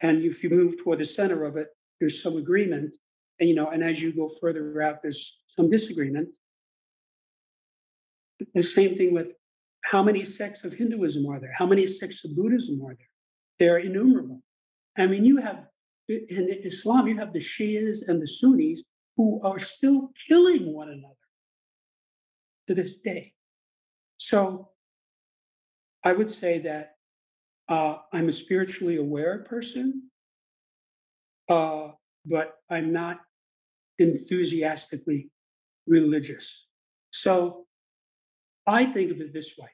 and 0.00 0.22
if 0.22 0.42
you 0.42 0.50
move 0.50 0.76
toward 0.78 1.00
the 1.00 1.06
center 1.06 1.44
of 1.44 1.56
it, 1.56 1.68
there's 1.98 2.22
some 2.22 2.36
agreement, 2.36 2.96
and 3.40 3.48
you 3.48 3.54
know, 3.54 3.70
and 3.70 3.82
as 3.82 4.00
you 4.02 4.14
go 4.14 4.28
further 4.40 4.82
out, 4.82 5.02
there's 5.02 5.38
some 5.56 5.70
disagreement. 5.70 6.28
The 8.54 8.62
same 8.62 8.94
thing 8.94 9.14
with 9.14 9.28
how 9.84 10.02
many 10.02 10.24
sects 10.24 10.64
of 10.64 10.74
Hinduism 10.74 11.26
are 11.26 11.40
there? 11.40 11.54
How 11.56 11.66
many 11.66 11.86
sects 11.86 12.24
of 12.24 12.36
Buddhism 12.36 12.82
are 12.84 12.94
there? 12.94 13.08
They're 13.58 13.78
innumerable. 13.78 14.42
I 14.98 15.06
mean, 15.06 15.24
you 15.24 15.38
have 15.38 15.64
in 16.08 16.48
Islam, 16.64 17.06
you 17.08 17.18
have 17.18 17.32
the 17.32 17.40
Shias 17.40 17.98
and 18.06 18.22
the 18.22 18.28
Sunnis 18.28 18.82
who 19.16 19.40
are 19.42 19.60
still 19.60 20.10
killing 20.28 20.72
one 20.72 20.88
another 20.88 21.14
to 22.66 22.74
this 22.74 22.96
day. 22.98 23.32
So 24.18 24.70
I 26.04 26.12
would 26.12 26.30
say 26.30 26.58
that 26.60 26.96
uh, 27.68 27.96
I'm 28.12 28.28
a 28.28 28.32
spiritually 28.32 28.96
aware 28.96 29.38
person, 29.38 30.10
uh, 31.48 31.88
but 32.24 32.54
I'm 32.70 32.92
not 32.92 33.18
enthusiastically 33.98 35.30
religious. 35.86 36.66
So 37.10 37.66
I 38.66 38.86
think 38.86 39.10
of 39.10 39.20
it 39.20 39.32
this 39.32 39.54
way 39.58 39.68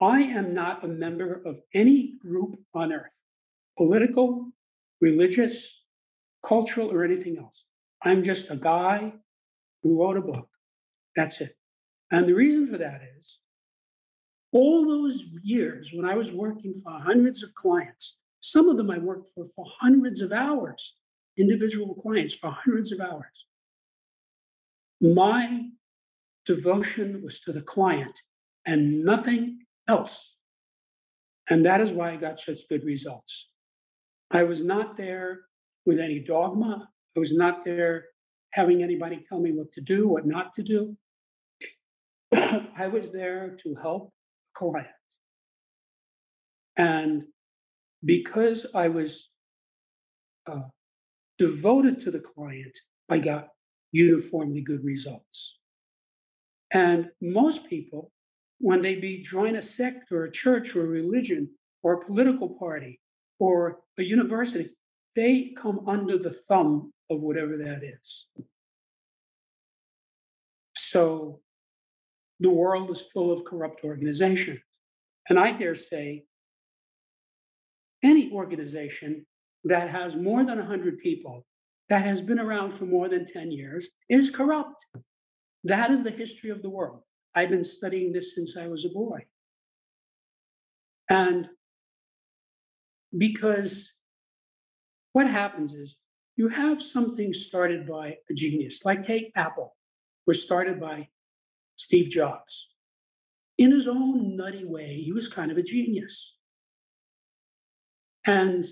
I 0.00 0.20
am 0.20 0.54
not 0.54 0.84
a 0.84 0.88
member 0.88 1.42
of 1.44 1.60
any 1.74 2.14
group 2.18 2.56
on 2.74 2.92
earth, 2.92 3.10
political, 3.76 4.52
religious, 5.00 5.82
cultural, 6.42 6.92
or 6.92 7.04
anything 7.04 7.38
else. 7.38 7.65
I'm 8.08 8.24
just 8.24 8.50
a 8.50 8.56
guy 8.56 9.14
who 9.82 10.00
wrote 10.00 10.16
a 10.16 10.20
book. 10.20 10.48
That's 11.14 11.40
it. 11.40 11.56
And 12.10 12.28
the 12.28 12.34
reason 12.34 12.66
for 12.66 12.78
that 12.78 13.00
is 13.18 13.40
all 14.52 14.86
those 14.86 15.22
years 15.42 15.90
when 15.92 16.08
I 16.08 16.14
was 16.14 16.32
working 16.32 16.74
for 16.74 16.92
hundreds 16.92 17.42
of 17.42 17.54
clients, 17.54 18.18
some 18.40 18.68
of 18.68 18.76
them 18.76 18.90
I 18.90 18.98
worked 18.98 19.28
for 19.34 19.44
for 19.44 19.66
hundreds 19.80 20.20
of 20.20 20.32
hours, 20.32 20.94
individual 21.36 21.94
clients 21.94 22.34
for 22.34 22.50
hundreds 22.50 22.92
of 22.92 23.00
hours. 23.00 23.46
My 25.00 25.68
devotion 26.46 27.22
was 27.22 27.40
to 27.40 27.52
the 27.52 27.60
client 27.60 28.20
and 28.64 29.04
nothing 29.04 29.66
else. 29.88 30.36
And 31.48 31.64
that 31.66 31.80
is 31.80 31.92
why 31.92 32.12
I 32.12 32.16
got 32.16 32.40
such 32.40 32.68
good 32.68 32.84
results. 32.84 33.48
I 34.30 34.42
was 34.42 34.62
not 34.62 34.96
there 34.96 35.42
with 35.84 36.00
any 36.00 36.18
dogma. 36.18 36.90
I 37.16 37.20
was 37.20 37.32
not 37.32 37.64
there 37.64 38.06
having 38.50 38.82
anybody 38.82 39.20
tell 39.26 39.40
me 39.40 39.52
what 39.52 39.72
to 39.72 39.80
do, 39.80 40.06
what 40.06 40.26
not 40.26 40.52
to 40.54 40.62
do. 40.62 40.96
I 42.34 42.88
was 42.88 43.10
there 43.12 43.56
to 43.62 43.74
help 43.76 44.12
a 44.54 44.58
client. 44.58 44.88
And 46.76 47.24
because 48.04 48.66
I 48.74 48.88
was 48.88 49.30
uh, 50.46 50.68
devoted 51.38 52.00
to 52.00 52.10
the 52.10 52.20
client, 52.20 52.76
I 53.08 53.18
got 53.18 53.48
uniformly 53.92 54.60
good 54.60 54.84
results. 54.84 55.58
And 56.72 57.08
most 57.22 57.66
people, 57.66 58.10
when 58.58 58.82
they 58.82 58.96
be 58.96 59.22
join 59.22 59.56
a 59.56 59.62
sect 59.62 60.12
or 60.12 60.24
a 60.24 60.32
church 60.32 60.76
or 60.76 60.82
a 60.82 60.88
religion 60.88 61.50
or 61.82 61.94
a 61.94 62.04
political 62.04 62.50
party 62.58 63.00
or 63.38 63.78
a 63.98 64.02
university, 64.02 64.70
they 65.14 65.54
come 65.56 65.88
under 65.88 66.18
the 66.18 66.34
thumb 66.48 66.92
of 67.10 67.22
whatever 67.22 67.56
that 67.56 67.82
is. 67.82 68.26
So 70.76 71.40
the 72.40 72.50
world 72.50 72.90
is 72.90 73.02
full 73.12 73.32
of 73.32 73.44
corrupt 73.44 73.82
organizations. 73.84 74.60
And 75.28 75.38
I 75.38 75.52
dare 75.52 75.74
say 75.74 76.24
any 78.02 78.30
organization 78.32 79.26
that 79.64 79.90
has 79.90 80.16
more 80.16 80.44
than 80.44 80.58
100 80.58 80.98
people 80.98 81.46
that 81.88 82.04
has 82.04 82.20
been 82.20 82.38
around 82.38 82.72
for 82.72 82.84
more 82.84 83.08
than 83.08 83.26
10 83.26 83.50
years 83.50 83.88
is 84.08 84.30
corrupt. 84.30 84.84
That 85.64 85.90
is 85.90 86.04
the 86.04 86.10
history 86.10 86.50
of 86.50 86.62
the 86.62 86.70
world. 86.70 87.02
I've 87.34 87.50
been 87.50 87.64
studying 87.64 88.12
this 88.12 88.34
since 88.34 88.56
I 88.58 88.66
was 88.66 88.84
a 88.84 88.88
boy. 88.88 89.26
And 91.08 91.48
because 93.16 93.92
what 95.12 95.28
happens 95.28 95.72
is 95.72 95.96
you 96.36 96.48
have 96.48 96.82
something 96.82 97.32
started 97.32 97.88
by 97.88 98.16
a 98.30 98.34
genius, 98.34 98.84
like 98.84 99.02
take 99.02 99.32
Apple, 99.34 99.74
was 100.26 100.42
started 100.42 100.78
by 100.78 101.08
Steve 101.76 102.10
Jobs. 102.10 102.68
In 103.58 103.72
his 103.72 103.88
own 103.88 104.36
nutty 104.36 104.64
way, 104.64 105.02
he 105.02 105.12
was 105.12 105.28
kind 105.28 105.50
of 105.50 105.56
a 105.56 105.62
genius. 105.62 106.34
And 108.26 108.66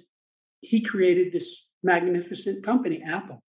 he 0.61 0.83
created 0.83 1.33
this 1.33 1.67
magnificent 1.83 2.65
company, 2.65 3.03
Apple. 3.07 3.43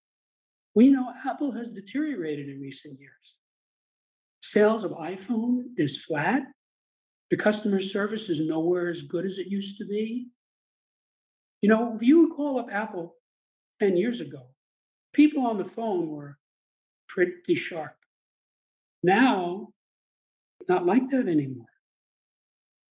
We 0.74 0.90
know 0.90 1.12
Apple 1.28 1.54
has 1.54 1.72
deteriorated 1.72 2.48
in 2.48 2.62
recent 2.62 3.00
years. 3.00 3.36
Sales 4.42 4.84
of 4.84 4.92
iPhone 4.92 5.64
is 5.78 6.04
flat. 6.04 6.44
The 7.32 7.38
customer 7.38 7.82
service 7.82 8.30
is 8.30 8.40
nowhere 8.40 8.90
as 8.90 9.02
good 9.02 9.26
as 9.26 9.40
it 9.40 9.48
used 9.48 9.78
to 9.80 9.86
be. 9.86 10.28
You 11.62 11.70
know, 11.70 11.96
if 11.96 12.02
you 12.02 12.34
call 12.36 12.60
up 12.60 12.68
Apple 12.72 13.16
10 13.80 13.98
years 13.98 14.22
ago, 14.22 14.48
people 15.14 15.46
on 15.46 15.58
the 15.58 15.66
phone 15.66 16.10
were 16.10 16.38
pretty 17.08 17.56
sharp. 17.56 17.98
Now, 19.04 19.70
not 20.68 20.86
like 20.86 21.10
that 21.12 21.28
anymore. 21.28 21.66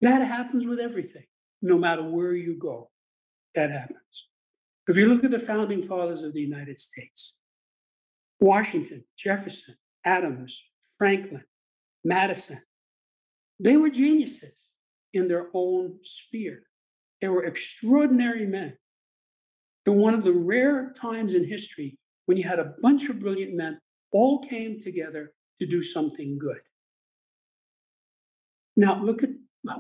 That 0.01 0.23
happens 0.23 0.67
with 0.67 0.79
everything, 0.79 1.27
no 1.63 1.79
matter 1.79 2.03
where 2.03 2.35
you 2.35 2.59
go. 2.59 2.91
That 3.55 3.71
happens. 3.71 4.29
If 4.87 4.97
you 4.97 5.07
look 5.07 5.25
at 5.25 5.31
the 5.31 5.39
founding 5.39 5.83
fathers 5.83 6.23
of 6.23 6.35
the 6.35 6.41
United 6.41 6.79
States, 6.79 7.35
Washington, 8.39 9.05
Jefferson, 9.17 9.77
Adams, 10.05 10.63
Franklin, 10.99 11.45
Madison, 12.05 12.61
they 13.59 13.77
were 13.77 13.91
geniuses 13.91 14.53
in 15.13 15.29
their 15.29 15.49
own 15.55 16.01
sphere. 16.03 16.65
They 17.21 17.29
were 17.29 17.45
extraordinary 17.45 18.47
men. 18.47 18.77
They're 19.85 19.95
one 19.95 20.15
of 20.15 20.25
the 20.25 20.33
rare 20.33 20.93
times 21.01 21.35
in 21.35 21.49
history 21.49 21.99
when 22.27 22.39
you 22.39 22.49
had 22.49 22.59
a 22.59 22.75
bunch 22.81 23.09
of 23.09 23.21
brilliant 23.21 23.55
men 23.55 23.79
all 24.13 24.43
came 24.47 24.81
together 24.81 25.33
to 25.61 25.67
do 25.67 25.83
something 25.83 26.39
good. 26.39 26.61
Now, 28.77 29.03
look 29.03 29.23
at 29.23 29.31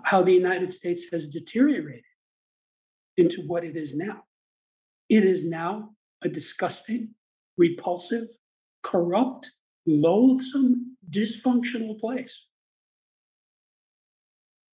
how 0.04 0.22
the 0.22 0.32
United 0.32 0.72
States 0.72 1.06
has 1.12 1.28
deteriorated 1.28 2.04
into 3.16 3.42
what 3.42 3.64
it 3.64 3.76
is 3.76 3.94
now. 3.94 4.24
It 5.08 5.24
is 5.24 5.44
now 5.44 5.90
a 6.22 6.28
disgusting, 6.28 7.14
repulsive, 7.56 8.28
corrupt, 8.82 9.50
loathsome, 9.86 10.96
dysfunctional 11.10 11.98
place. 11.98 12.46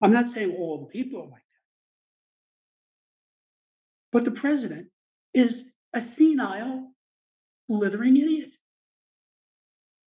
I'm 0.02 0.12
not 0.12 0.28
saying 0.28 0.54
all 0.58 0.80
the 0.80 0.86
people 0.86 1.20
are 1.20 1.24
like 1.24 1.32
that. 1.32 1.40
But 4.12 4.24
the 4.24 4.30
president 4.30 4.88
is 5.34 5.64
a 5.94 6.00
senile, 6.00 6.92
blithering 7.68 8.16
idiot. 8.16 8.54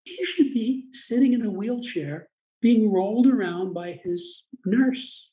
He 0.04 0.24
should 0.26 0.54
be 0.54 0.88
sitting 0.94 1.34
in 1.34 1.45
a 1.45 1.52
wheelchair 1.52 2.28
being 2.62 2.91
rolled 2.91 3.28
around 3.28 3.74
by 3.74 4.00
his 4.04 4.44
nurse. 4.66 5.32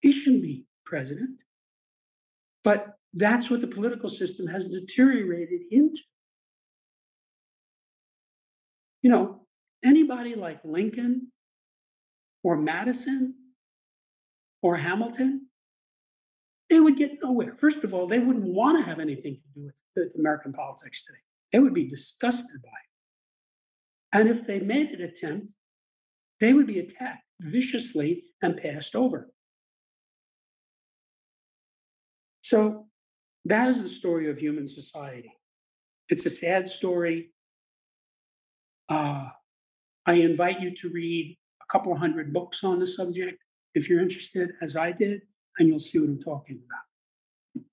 He 0.00 0.12
shouldn't 0.12 0.42
be 0.42 0.64
president. 0.84 1.42
But 2.64 2.94
that's 3.12 3.50
what 3.50 3.60
the 3.60 3.66
political 3.66 4.08
system 4.08 4.46
has 4.48 4.68
deteriorated 4.68 5.62
into. 5.70 6.02
You 9.02 9.10
know, 9.10 9.46
anybody 9.84 10.34
like 10.34 10.60
Lincoln 10.64 11.32
or 12.42 12.56
Madison 12.56 13.34
or 14.62 14.76
Hamilton, 14.76 15.49
they 16.70 16.80
would 16.80 16.96
get 16.96 17.18
nowhere. 17.22 17.54
First 17.56 17.82
of 17.84 17.92
all, 17.92 18.06
they 18.06 18.20
wouldn't 18.20 18.44
want 18.44 18.78
to 18.78 18.88
have 18.88 19.00
anything 19.00 19.34
to 19.36 19.60
do 19.60 19.70
with 19.96 20.12
American 20.16 20.52
politics 20.52 21.04
today. 21.04 21.18
They 21.52 21.58
would 21.58 21.74
be 21.74 21.88
disgusted 21.88 22.62
by 22.62 22.68
it. 22.68 24.18
And 24.18 24.28
if 24.28 24.46
they 24.46 24.60
made 24.60 24.90
an 24.90 25.02
attempt, 25.02 25.52
they 26.38 26.52
would 26.52 26.66
be 26.66 26.78
attacked 26.78 27.24
viciously 27.40 28.24
and 28.40 28.56
passed 28.56 28.94
over. 28.94 29.30
So 32.42 32.86
that 33.44 33.68
is 33.68 33.82
the 33.82 33.88
story 33.88 34.30
of 34.30 34.38
human 34.38 34.68
society. 34.68 35.32
It's 36.08 36.26
a 36.26 36.30
sad 36.30 36.68
story. 36.68 37.32
Uh, 38.88 39.28
I 40.06 40.14
invite 40.14 40.60
you 40.60 40.74
to 40.76 40.88
read 40.88 41.36
a 41.62 41.72
couple 41.72 41.96
hundred 41.96 42.32
books 42.32 42.64
on 42.64 42.80
the 42.80 42.86
subject 42.86 43.42
if 43.74 43.88
you're 43.88 44.00
interested, 44.00 44.50
as 44.60 44.76
I 44.76 44.90
did, 44.90 45.22
and 45.58 45.68
you'll 45.68 45.78
see 45.78 45.98
what 45.98 46.08
I'm 46.08 46.22
talking 46.22 46.60
about. 46.66 47.64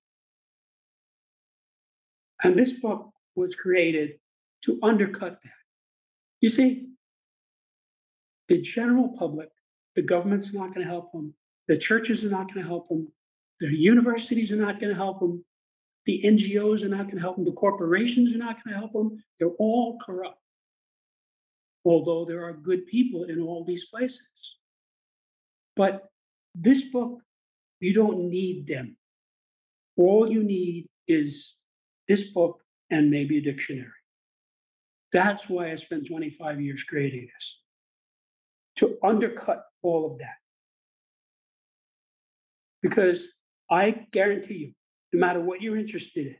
And 2.42 2.58
this 2.58 2.72
book 2.74 3.10
was 3.34 3.54
created 3.54 4.18
to 4.64 4.78
undercut 4.82 5.38
that. 5.42 5.52
You 6.40 6.48
see, 6.48 6.88
the 8.48 8.60
general 8.60 9.14
public, 9.18 9.50
the 9.96 10.02
government's 10.02 10.54
not 10.54 10.74
going 10.74 10.86
to 10.86 10.90
help 10.92 11.12
them, 11.12 11.34
the 11.66 11.76
churches 11.76 12.24
are 12.24 12.30
not 12.30 12.52
going 12.52 12.62
to 12.64 12.68
help 12.68 12.88
them, 12.88 13.12
the 13.60 13.68
universities 13.68 14.52
are 14.52 14.56
not 14.56 14.80
going 14.80 14.90
to 14.90 14.96
help 14.96 15.20
them, 15.20 15.44
the 16.06 16.22
NGOs 16.24 16.82
are 16.82 16.88
not 16.88 17.04
going 17.04 17.16
to 17.16 17.20
help 17.20 17.36
them, 17.36 17.44
the 17.44 17.52
corporations 17.52 18.34
are 18.34 18.38
not 18.38 18.64
going 18.64 18.72
to 18.72 18.78
help 18.78 18.92
them. 18.92 19.22
They're 19.38 19.50
all 19.58 19.98
corrupt. 19.98 20.40
Although 21.84 22.24
there 22.24 22.44
are 22.44 22.52
good 22.52 22.86
people 22.86 23.24
in 23.24 23.42
all 23.42 23.64
these 23.64 23.84
places. 23.84 24.22
But 25.76 26.08
this 26.54 26.82
book, 26.82 27.18
you 27.80 27.94
don't 27.94 28.30
need 28.30 28.66
them. 28.66 28.96
All 29.96 30.30
you 30.30 30.42
need 30.42 30.86
is 31.06 31.56
this 32.08 32.30
book 32.30 32.60
and 32.90 33.10
maybe 33.10 33.38
a 33.38 33.42
dictionary. 33.42 33.90
That's 35.12 35.48
why 35.48 35.72
I 35.72 35.76
spent 35.76 36.06
25 36.06 36.60
years 36.60 36.84
creating 36.84 37.28
this 37.34 37.60
to 38.76 38.96
undercut 39.02 39.64
all 39.82 40.12
of 40.12 40.18
that. 40.18 40.36
Because 42.82 43.28
I 43.70 44.06
guarantee 44.12 44.54
you, 44.54 44.72
no 45.12 45.20
matter 45.20 45.40
what 45.40 45.62
you're 45.62 45.78
interested 45.78 46.26
in 46.26 46.36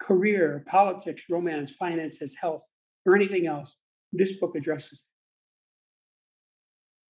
career, 0.00 0.64
politics, 0.68 1.24
romance, 1.28 1.72
finances, 1.72 2.36
health, 2.40 2.62
or 3.04 3.16
anything 3.16 3.46
else 3.46 3.76
this 4.12 4.38
book 4.38 4.54
addresses 4.56 5.00
it. 5.00 5.04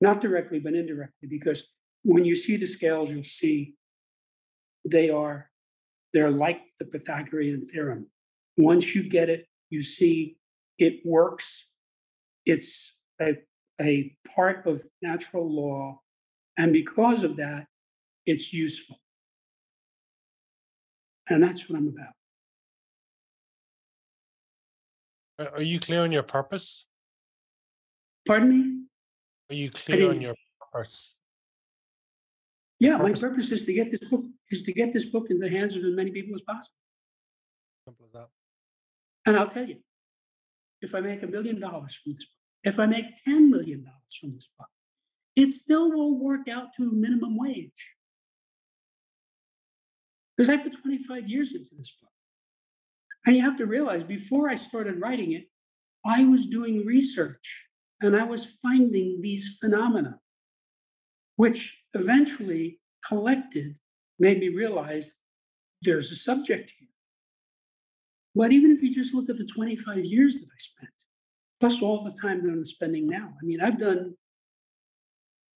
Not 0.05 0.21
directly, 0.21 0.59
but 0.59 0.73
indirectly, 0.73 1.27
because 1.29 1.67
when 2.07 2.23
you 2.23 2.37
see 2.37 2.55
the 2.55 2.65
scales, 2.65 3.11
you'll 3.11 3.23
see 3.23 3.75
they 4.89 5.09
are 5.09 5.51
they're 6.13 6.31
like 6.31 6.61
the 6.79 6.85
Pythagorean 6.85 7.65
theorem. 7.65 8.07
Once 8.55 8.95
you 8.95 9.03
get 9.09 9.29
it, 9.29 9.45
you 9.69 9.83
see 9.83 10.37
it 10.79 11.01
works. 11.05 11.65
It's 12.45 12.95
a 13.21 13.39
a 13.81 14.15
part 14.33 14.65
of 14.65 14.83
natural 15.01 15.53
law. 15.53 15.99
And 16.57 16.71
because 16.71 17.23
of 17.25 17.35
that, 17.35 17.67
it's 18.25 18.53
useful. 18.53 18.99
And 21.29 21.43
that's 21.43 21.69
what 21.69 21.77
I'm 21.77 21.89
about. 21.89 22.15
Are 25.53 25.61
you 25.61 25.79
clear 25.79 26.03
on 26.03 26.13
your 26.13 26.23
purpose? 26.23 26.85
Pardon 28.25 28.49
me? 28.49 28.83
Are 29.49 29.59
you 29.59 29.69
clear 29.69 30.09
on 30.09 30.21
your 30.21 30.35
purpose? 30.71 31.17
Yeah, 32.79 32.97
my 32.97 33.11
purpose 33.13 33.51
is 33.51 33.65
to 33.65 33.73
get 33.73 33.91
this 33.91 34.07
book 34.09 34.25
is 34.49 34.63
to 34.63 34.73
get 34.73 34.93
this 34.93 35.05
book 35.05 35.27
in 35.29 35.39
the 35.39 35.49
hands 35.49 35.75
of 35.75 35.83
as 35.83 35.93
many 35.93 36.11
people 36.11 36.35
as 36.35 36.41
possible. 36.41 36.75
Simple 37.85 38.05
as 38.05 38.13
that. 38.13 38.27
And 39.25 39.37
I'll 39.37 39.49
tell 39.49 39.65
you, 39.65 39.77
if 40.81 40.93
I 40.95 41.01
make 41.01 41.23
a 41.23 41.27
million 41.27 41.59
dollars 41.59 41.99
from 42.01 42.13
this 42.13 42.25
book, 42.25 42.37
if 42.63 42.79
I 42.79 42.85
make 42.85 43.05
$10 43.27 43.49
million 43.49 43.85
from 44.19 44.33
this 44.33 44.49
book, 44.57 44.69
it 45.35 45.51
still 45.53 45.91
won't 45.91 46.21
work 46.21 46.47
out 46.47 46.67
to 46.77 46.91
minimum 46.91 47.37
wage. 47.37 47.93
Because 50.35 50.49
I 50.49 50.57
put 50.57 50.81
25 50.81 51.27
years 51.27 51.53
into 51.53 51.75
this 51.77 51.95
book. 51.99 52.11
And 53.25 53.35
you 53.35 53.41
have 53.41 53.57
to 53.57 53.65
realize 53.65 54.03
before 54.03 54.49
I 54.49 54.55
started 54.55 55.01
writing 55.01 55.33
it, 55.33 55.49
I 56.05 56.23
was 56.23 56.45
doing 56.45 56.85
research 56.85 57.65
and 57.99 58.15
I 58.15 58.23
was 58.23 58.47
finding 58.61 59.21
these 59.21 59.57
phenomena, 59.59 60.19
which 61.37 61.83
eventually 61.93 62.79
collected 63.07 63.77
made 64.19 64.39
me 64.39 64.49
realize 64.49 65.11
there's 65.81 66.11
a 66.11 66.15
subject 66.15 66.73
here. 66.77 66.89
But 68.35 68.51
even 68.51 68.71
if 68.71 68.83
you 68.83 68.93
just 68.93 69.13
look 69.13 69.29
at 69.29 69.37
the 69.37 69.45
25 69.45 70.03
years 70.03 70.33
that 70.35 70.45
I 70.45 70.57
spent, 70.57 70.91
plus 71.59 71.81
all 71.81 72.03
the 72.03 72.15
time 72.21 72.43
that 72.43 72.51
I'm 72.51 72.65
spending 72.65 73.07
now. 73.07 73.33
I 73.41 73.45
mean, 73.45 73.61
I've 73.61 73.79
done 73.79 74.15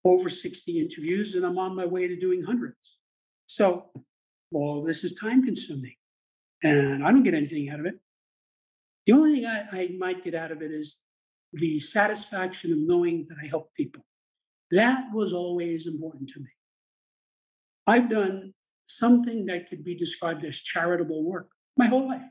over 0.04 0.28
60 0.28 0.80
interviews 0.80 1.34
and 1.34 1.44
I'm 1.44 1.58
on 1.58 1.76
my 1.76 1.86
way 1.86 2.08
to 2.08 2.18
doing 2.18 2.42
hundreds. 2.42 2.98
So 3.46 3.90
all 4.52 4.82
this 4.82 5.04
is 5.04 5.14
time 5.14 5.44
consuming. 5.44 5.94
and 6.62 7.04
I 7.04 7.10
don't 7.10 7.22
get 7.22 7.34
anything 7.34 7.68
out 7.70 7.80
of 7.80 7.86
it. 7.86 7.94
The 9.06 9.12
only 9.12 9.34
thing 9.34 9.46
I, 9.46 9.76
I 9.76 9.88
might 9.98 10.24
get 10.24 10.34
out 10.34 10.52
of 10.52 10.62
it 10.62 10.70
is 10.70 10.98
the 11.52 11.80
satisfaction 11.80 12.72
of 12.72 12.78
knowing 12.78 13.26
that 13.28 13.36
I 13.42 13.46
help 13.46 13.74
people. 13.74 14.04
That 14.72 15.12
was 15.12 15.34
always 15.34 15.86
important 15.86 16.30
to 16.30 16.40
me. 16.40 16.48
I've 17.86 18.08
done 18.08 18.54
something 18.86 19.44
that 19.46 19.68
could 19.68 19.84
be 19.84 19.94
described 19.94 20.44
as 20.46 20.56
charitable 20.56 21.24
work 21.24 21.48
my 21.76 21.86
whole 21.86 22.08
life 22.08 22.24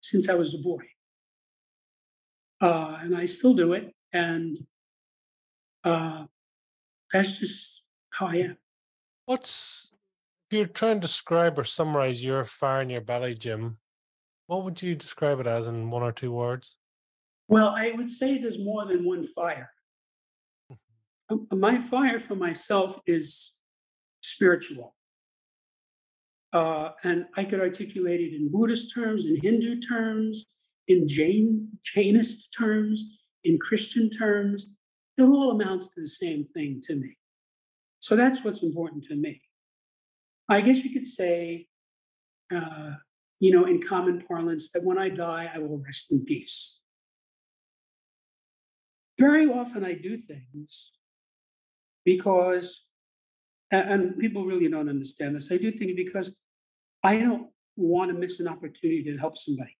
since 0.00 0.28
I 0.28 0.34
was 0.34 0.54
a 0.54 0.58
boy. 0.58 0.84
Uh, 2.60 2.98
and 3.00 3.16
I 3.16 3.26
still 3.26 3.54
do 3.54 3.72
it. 3.72 3.92
And 4.12 4.56
uh, 5.82 6.26
that's 7.12 7.40
just 7.40 7.82
how 8.10 8.28
I 8.28 8.36
am. 8.36 8.56
What's 9.26 9.90
if 10.48 10.56
you're 10.56 10.66
trying 10.66 11.00
to 11.00 11.06
describe 11.06 11.58
or 11.58 11.64
summarize 11.64 12.24
your 12.24 12.44
fire 12.44 12.82
in 12.82 12.90
your 12.90 13.00
belly, 13.00 13.34
Jim? 13.34 13.78
What 14.46 14.62
would 14.64 14.80
you 14.80 14.94
describe 14.94 15.40
it 15.40 15.46
as 15.48 15.66
in 15.66 15.90
one 15.90 16.02
or 16.02 16.12
two 16.12 16.30
words? 16.30 16.78
Well, 17.48 17.70
I 17.70 17.90
would 17.96 18.10
say 18.10 18.38
there's 18.38 18.58
more 18.58 18.86
than 18.86 19.04
one 19.04 19.24
fire. 19.24 19.70
Um, 21.30 21.46
My 21.50 21.78
fire 21.78 22.20
for 22.20 22.34
myself 22.34 22.98
is 23.06 23.52
spiritual. 24.20 24.94
Uh, 26.52 26.90
and 27.02 27.26
I 27.36 27.44
could 27.44 27.60
articulate 27.60 28.20
it 28.20 28.34
in 28.34 28.50
Buddhist 28.50 28.94
terms, 28.94 29.26
in 29.26 29.40
Hindu 29.42 29.80
terms, 29.80 30.46
in 30.86 31.08
Jain, 31.08 31.68
Jainist 31.82 32.52
terms, 32.56 33.04
in 33.42 33.58
Christian 33.58 34.08
terms. 34.08 34.68
It 35.16 35.22
all 35.22 35.50
amounts 35.50 35.88
to 35.88 36.00
the 36.00 36.08
same 36.08 36.44
thing 36.44 36.80
to 36.84 36.94
me. 36.94 37.16
So 37.98 38.16
that's 38.16 38.44
what's 38.44 38.62
important 38.62 39.04
to 39.04 39.16
me. 39.16 39.40
I 40.48 40.60
guess 40.60 40.84
you 40.84 40.92
could 40.92 41.06
say, 41.06 41.68
uh, 42.54 42.92
you 43.40 43.50
know, 43.50 43.64
in 43.64 43.82
common 43.82 44.22
parlance, 44.28 44.70
that 44.72 44.84
when 44.84 44.98
I 44.98 45.08
die, 45.08 45.50
I 45.52 45.58
will 45.58 45.78
rest 45.78 46.12
in 46.12 46.24
peace. 46.24 46.78
Very 49.18 49.46
often 49.46 49.84
I 49.84 49.94
do 49.94 50.18
things 50.18 50.92
because, 52.04 52.84
and 53.70 54.18
people 54.18 54.44
really 54.44 54.68
don't 54.68 54.88
understand 54.88 55.36
this. 55.36 55.50
I 55.50 55.56
do 55.56 55.72
things 55.72 55.92
because 55.96 56.34
I 57.02 57.18
don't 57.18 57.48
want 57.76 58.10
to 58.10 58.16
miss 58.16 58.40
an 58.40 58.48
opportunity 58.48 59.04
to 59.04 59.16
help 59.18 59.36
somebody. 59.36 59.76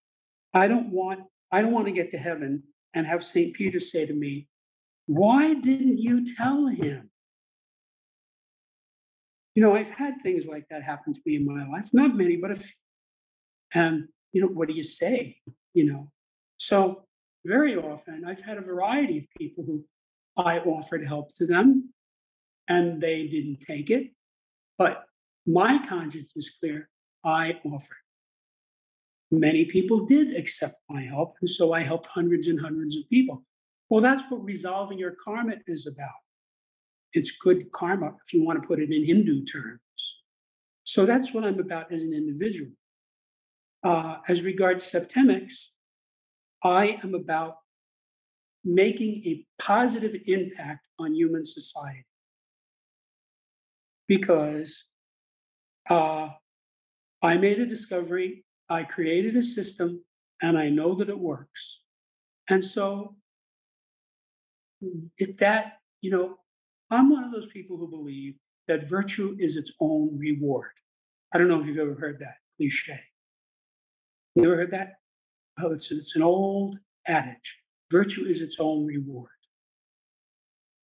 I 0.53 0.67
don't 0.67 0.89
want, 0.91 1.21
I 1.51 1.61
don't 1.61 1.71
want 1.71 1.85
to 1.87 1.91
get 1.91 2.11
to 2.11 2.17
heaven 2.17 2.63
and 2.93 3.07
have 3.07 3.23
St. 3.23 3.53
Peter 3.53 3.79
say 3.79 4.05
to 4.05 4.13
me, 4.13 4.47
why 5.05 5.53
didn't 5.53 5.97
you 5.97 6.25
tell 6.25 6.67
him? 6.67 7.09
You 9.53 9.63
know, 9.63 9.75
I've 9.75 9.91
had 9.91 10.15
things 10.21 10.47
like 10.47 10.65
that 10.69 10.83
happen 10.83 11.13
to 11.13 11.19
me 11.25 11.37
in 11.37 11.45
my 11.45 11.65
life, 11.67 11.89
not 11.93 12.15
many, 12.15 12.35
but 12.35 12.51
a 12.51 12.55
few. 12.55 12.73
And, 13.73 14.07
you 14.33 14.41
know, 14.41 14.47
what 14.47 14.67
do 14.67 14.73
you 14.73 14.83
say? 14.83 15.37
You 15.73 15.85
know, 15.85 16.11
so 16.57 17.05
very 17.45 17.75
often 17.75 18.23
I've 18.25 18.41
had 18.41 18.57
a 18.57 18.61
variety 18.61 19.19
of 19.19 19.25
people 19.37 19.63
who 19.65 19.85
I 20.37 20.59
offered 20.59 21.05
help 21.05 21.33
to 21.35 21.45
them 21.45 21.93
and 22.67 23.01
they 23.01 23.27
didn't 23.27 23.61
take 23.61 23.89
it. 23.89 24.11
But 24.77 25.05
my 25.45 25.85
conscience 25.87 26.31
is 26.35 26.51
clear. 26.59 26.89
I 27.23 27.59
offered. 27.65 27.97
Many 29.31 29.65
people 29.65 30.05
did 30.05 30.35
accept 30.35 30.81
my 30.89 31.01
help. 31.01 31.35
And 31.41 31.49
so 31.49 31.73
I 31.73 31.83
helped 31.83 32.07
hundreds 32.07 32.47
and 32.47 32.59
hundreds 32.59 32.95
of 32.95 33.09
people. 33.09 33.43
Well, 33.89 34.01
that's 34.01 34.23
what 34.29 34.43
resolving 34.43 34.97
your 34.97 35.15
karma 35.23 35.55
is 35.67 35.87
about. 35.87 36.09
It's 37.13 37.31
good 37.31 37.71
karma, 37.71 38.13
if 38.25 38.33
you 38.33 38.43
want 38.43 38.61
to 38.61 38.67
put 38.67 38.79
it 38.79 38.91
in 38.91 39.05
Hindu 39.05 39.45
terms. 39.45 39.79
So 40.83 41.05
that's 41.05 41.33
what 41.33 41.43
I'm 41.43 41.59
about 41.59 41.91
as 41.91 42.03
an 42.03 42.13
individual. 42.13 42.71
Uh, 43.83 44.17
as 44.27 44.41
regards 44.41 44.89
septemics, 44.89 45.65
I 46.63 46.99
am 47.03 47.13
about 47.13 47.57
making 48.63 49.23
a 49.25 49.45
positive 49.61 50.15
impact 50.25 50.87
on 50.97 51.13
human 51.13 51.45
society 51.45 52.05
because 54.07 54.85
uh, 55.89 56.29
I 57.21 57.37
made 57.37 57.59
a 57.59 57.65
discovery, 57.65 58.45
I 58.69 58.83
created 58.83 59.35
a 59.35 59.43
system, 59.43 60.03
and 60.41 60.57
I 60.57 60.69
know 60.69 60.95
that 60.95 61.09
it 61.09 61.19
works. 61.19 61.81
And 62.49 62.63
so, 62.63 63.15
if 65.17 65.37
that, 65.37 65.79
you 66.01 66.11
know, 66.11 66.37
I'm 66.91 67.09
one 67.09 67.23
of 67.23 67.31
those 67.31 67.47
people 67.47 67.77
who 67.77 67.89
believe 67.89 68.35
that 68.67 68.87
virtue 68.87 69.35
is 69.39 69.55
its 69.55 69.71
own 69.79 70.17
reward. 70.17 70.71
I 71.33 71.37
don't 71.37 71.47
know 71.47 71.59
if 71.59 71.65
you've 71.65 71.77
ever 71.77 71.95
heard 71.95 72.19
that 72.19 72.35
cliche. 72.57 72.99
You 74.35 74.45
ever 74.45 74.57
heard 74.57 74.71
that? 74.71 74.93
Oh, 75.59 75.71
it's, 75.71 75.91
it's 75.91 76.15
an 76.15 76.23
old 76.23 76.77
adage. 77.07 77.59
Virtue 77.91 78.25
is 78.25 78.41
its 78.41 78.57
own 78.59 78.85
reward. 78.85 79.29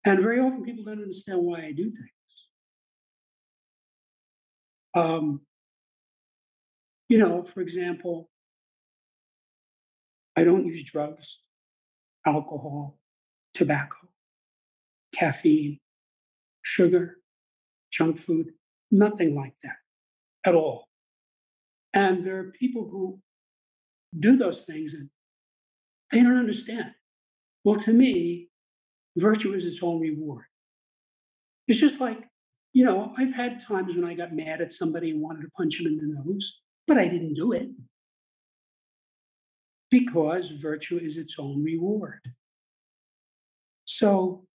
And 0.06 0.20
very 0.22 0.40
often 0.40 0.64
people 0.64 0.86
don't 0.86 1.02
understand 1.02 1.40
why 1.42 1.66
I 1.66 1.72
do 1.72 1.84
things. 1.84 2.21
Um, 4.94 5.42
you 7.10 7.18
know, 7.18 7.44
for 7.44 7.62
example, 7.62 8.30
I 10.36 10.44
don't 10.44 10.66
use 10.66 10.84
drugs, 10.84 11.42
alcohol, 12.26 12.98
tobacco, 13.54 13.98
caffeine, 15.14 15.80
sugar, 16.62 17.18
junk 17.92 18.18
food, 18.18 18.52
nothing 18.92 19.36
like 19.36 19.56
that 19.64 19.78
at 20.46 20.56
all. 20.56 20.88
And 21.94 22.26
there 22.26 22.40
are 22.40 22.52
people 22.58 22.88
who 22.90 23.20
do 24.18 24.38
those 24.38 24.62
things 24.62 24.94
and 24.94 25.10
they 26.12 26.22
don't 26.24 26.38
understand. 26.38 26.92
Well, 27.64 27.80
to 27.82 27.94
me, 27.94 28.50
virtue 29.18 29.54
is 29.54 29.66
its 29.66 29.84
own 29.84 30.00
reward. 30.00 30.46
It's 31.68 31.80
just 31.80 32.00
like, 32.00 32.20
you 32.74 32.86
know, 32.86 33.14
I've 33.18 33.34
had 33.34 33.60
times 33.60 33.96
when 33.96 34.06
I 34.06 34.14
got 34.14 34.34
mad 34.34 34.62
at 34.62 34.72
somebody 34.72 35.12
and 35.12 35.22
wanted 35.22 35.42
to 35.42 35.50
punch 35.58 35.80
him 35.80 35.88
in 35.88 35.98
the 35.98 36.22
nose, 36.24 36.62
but 36.88 36.98
I 36.98 37.08
didn't 37.08 37.34
do 37.34 37.52
it 37.52 37.70
because 39.90 40.52
virtue 40.52 40.98
is 40.98 41.18
its 41.18 41.36
own 41.38 41.64
reward. 41.64 42.22
So, 43.84 44.46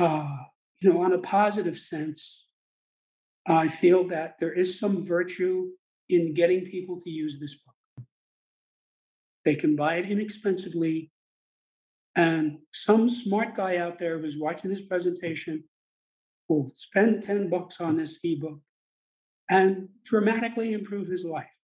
uh, 0.00 0.36
you 0.80 0.92
know, 0.92 1.02
on 1.02 1.12
a 1.12 1.18
positive 1.18 1.78
sense, 1.78 2.46
I 3.46 3.68
feel 3.68 4.08
that 4.08 4.36
there 4.40 4.52
is 4.52 4.78
some 4.78 5.04
virtue 5.06 5.68
in 6.08 6.32
getting 6.32 6.64
people 6.64 7.00
to 7.04 7.10
use 7.10 7.38
this 7.38 7.54
book. 7.54 8.06
They 9.44 9.54
can 9.54 9.76
buy 9.76 9.96
it 9.96 10.10
inexpensively. 10.10 11.10
And 12.16 12.58
some 12.72 13.10
smart 13.10 13.54
guy 13.54 13.76
out 13.76 13.98
there 13.98 14.18
who's 14.18 14.38
watching 14.38 14.70
this 14.70 14.82
presentation 14.82 15.64
will 16.54 16.72
spend 16.76 17.22
10 17.22 17.50
bucks 17.50 17.80
on 17.80 17.96
this 17.96 18.18
ebook 18.22 18.60
and 19.48 19.88
dramatically 20.04 20.72
improve 20.72 21.08
his 21.08 21.24
life. 21.24 21.56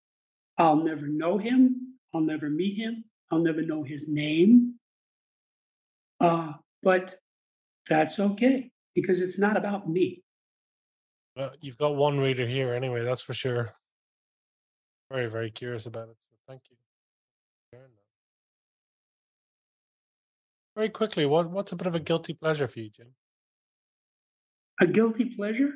I'll 0.58 0.82
never 0.84 1.06
know 1.06 1.38
him. 1.38 1.96
I'll 2.14 2.20
never 2.20 2.50
meet 2.50 2.76
him. 2.76 3.04
I'll 3.30 3.42
never 3.42 3.62
know 3.62 3.82
his 3.82 4.08
name. 4.08 4.74
Uh, 6.20 6.52
but 6.82 7.16
that's 7.88 8.18
okay 8.18 8.70
because 8.94 9.20
it's 9.20 9.38
not 9.38 9.56
about 9.56 9.88
me. 9.88 10.22
Well, 11.36 11.52
you've 11.60 11.78
got 11.78 11.94
one 11.94 12.18
reader 12.18 12.46
here 12.46 12.74
anyway, 12.74 13.04
that's 13.04 13.22
for 13.22 13.34
sure. 13.34 13.72
Very, 15.10 15.28
very 15.28 15.50
curious 15.50 15.86
about 15.86 16.08
it. 16.08 16.16
So 16.20 16.36
thank 16.46 16.62
you. 16.70 16.76
Very 20.76 20.88
quickly, 20.88 21.26
what, 21.26 21.50
what's 21.50 21.72
a 21.72 21.76
bit 21.76 21.88
of 21.88 21.94
a 21.94 22.00
guilty 22.00 22.32
pleasure 22.32 22.68
for 22.68 22.80
you, 22.80 22.90
Jim? 22.90 23.08
A 24.80 24.86
guilty 24.86 25.26
pleasure? 25.26 25.72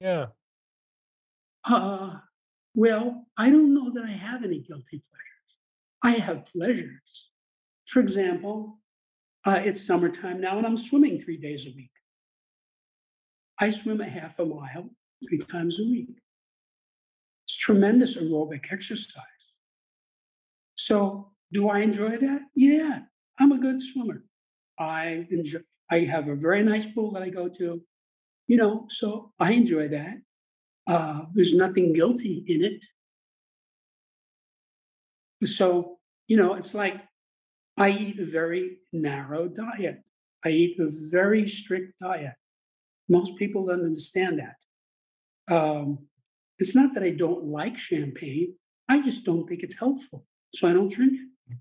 Yeah. 0.00 0.26
Uh, 1.64 2.18
well, 2.74 3.26
I 3.38 3.48
don't 3.50 3.72
know 3.72 3.90
that 3.92 4.04
I 4.04 4.10
have 4.10 4.42
any 4.44 4.58
guilty 4.58 5.02
pleasures. 5.10 5.50
I 6.02 6.12
have 6.20 6.46
pleasures. 6.46 7.30
For 7.86 8.00
example, 8.00 8.80
uh, 9.46 9.60
it's 9.62 9.86
summertime 9.86 10.40
now 10.40 10.58
and 10.58 10.66
I'm 10.66 10.76
swimming 10.76 11.20
three 11.20 11.36
days 11.36 11.66
a 11.66 11.70
week. 11.76 11.90
I 13.60 13.70
swim 13.70 14.00
a 14.00 14.08
half 14.08 14.38
a 14.40 14.44
mile 14.44 14.90
three 15.28 15.38
times 15.38 15.78
a 15.78 15.84
week. 15.84 16.08
It's 17.46 17.56
tremendous 17.56 18.16
aerobic 18.16 18.72
exercise. 18.72 19.22
So, 20.74 21.30
do 21.52 21.68
I 21.68 21.80
enjoy 21.80 22.18
that? 22.18 22.40
Yeah, 22.56 23.02
I'm 23.38 23.52
a 23.52 23.58
good 23.58 23.80
swimmer. 23.80 24.24
I 24.78 25.28
enjoy. 25.30 25.60
I 25.88 26.00
have 26.00 26.26
a 26.26 26.34
very 26.34 26.64
nice 26.64 26.86
pool 26.86 27.12
that 27.12 27.22
I 27.22 27.28
go 27.28 27.48
to. 27.48 27.82
You 28.46 28.56
know, 28.58 28.86
so 28.88 29.32
I 29.38 29.52
enjoy 29.52 29.88
that. 29.88 30.16
Uh, 30.86 31.22
there's 31.34 31.54
nothing 31.54 31.92
guilty 31.92 32.44
in 32.46 32.62
it. 32.64 32.84
So, 35.48 35.98
you 36.28 36.36
know, 36.36 36.54
it's 36.54 36.74
like 36.74 37.00
I 37.76 37.90
eat 37.90 38.18
a 38.18 38.24
very 38.24 38.78
narrow 38.92 39.48
diet. 39.48 40.02
I 40.44 40.50
eat 40.50 40.78
a 40.78 40.88
very 41.10 41.48
strict 41.48 41.94
diet. 42.00 42.34
Most 43.08 43.36
people 43.38 43.66
don't 43.66 43.84
understand 43.84 44.40
that. 44.40 44.56
Um, 45.54 46.08
It's 46.58 46.74
not 46.74 46.94
that 46.94 47.02
I 47.02 47.10
don't 47.10 47.44
like 47.60 47.76
champagne, 47.76 48.54
I 48.88 49.02
just 49.02 49.24
don't 49.24 49.46
think 49.48 49.62
it's 49.62 49.78
healthful, 49.78 50.24
so 50.54 50.68
I 50.68 50.72
don't 50.72 50.92
drink 50.92 51.14
it. 51.14 51.56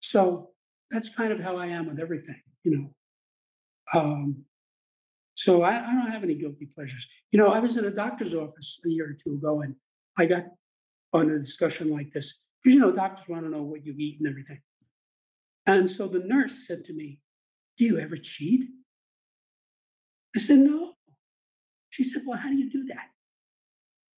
So 0.00 0.50
that's 0.90 1.08
kind 1.08 1.32
of 1.32 1.40
how 1.40 1.56
I 1.56 1.66
am 1.68 1.86
with 1.88 1.98
everything, 1.98 2.42
you 2.64 2.72
know. 2.76 2.86
Um, 3.98 4.44
so 5.40 5.62
I, 5.62 5.70
I 5.70 5.94
don't 5.94 6.12
have 6.12 6.22
any 6.22 6.34
guilty 6.34 6.66
pleasures. 6.66 7.08
You 7.32 7.38
know, 7.38 7.48
I 7.48 7.60
was 7.60 7.78
in 7.78 7.86
a 7.86 7.90
doctor's 7.90 8.34
office 8.34 8.78
a 8.84 8.90
year 8.90 9.06
or 9.06 9.14
two 9.14 9.38
ago 9.38 9.62
and 9.62 9.74
I 10.18 10.26
got 10.26 10.44
on 11.14 11.30
a 11.30 11.38
discussion 11.38 11.90
like 11.90 12.12
this, 12.12 12.40
because 12.62 12.74
you 12.74 12.80
know, 12.80 12.92
doctors 12.92 13.26
want 13.26 13.44
to 13.44 13.50
know 13.50 13.62
what 13.62 13.86
you 13.86 13.94
eat 13.96 14.18
and 14.20 14.28
everything. 14.28 14.60
And 15.64 15.90
so 15.90 16.08
the 16.08 16.18
nurse 16.18 16.66
said 16.66 16.84
to 16.84 16.92
me, 16.92 17.20
Do 17.78 17.86
you 17.86 17.98
ever 17.98 18.18
cheat? 18.18 18.66
I 20.36 20.40
said, 20.40 20.58
No. 20.58 20.96
She 21.88 22.04
said, 22.04 22.22
Well, 22.26 22.38
how 22.38 22.50
do 22.50 22.56
you 22.56 22.70
do 22.70 22.84
that? 22.88 23.06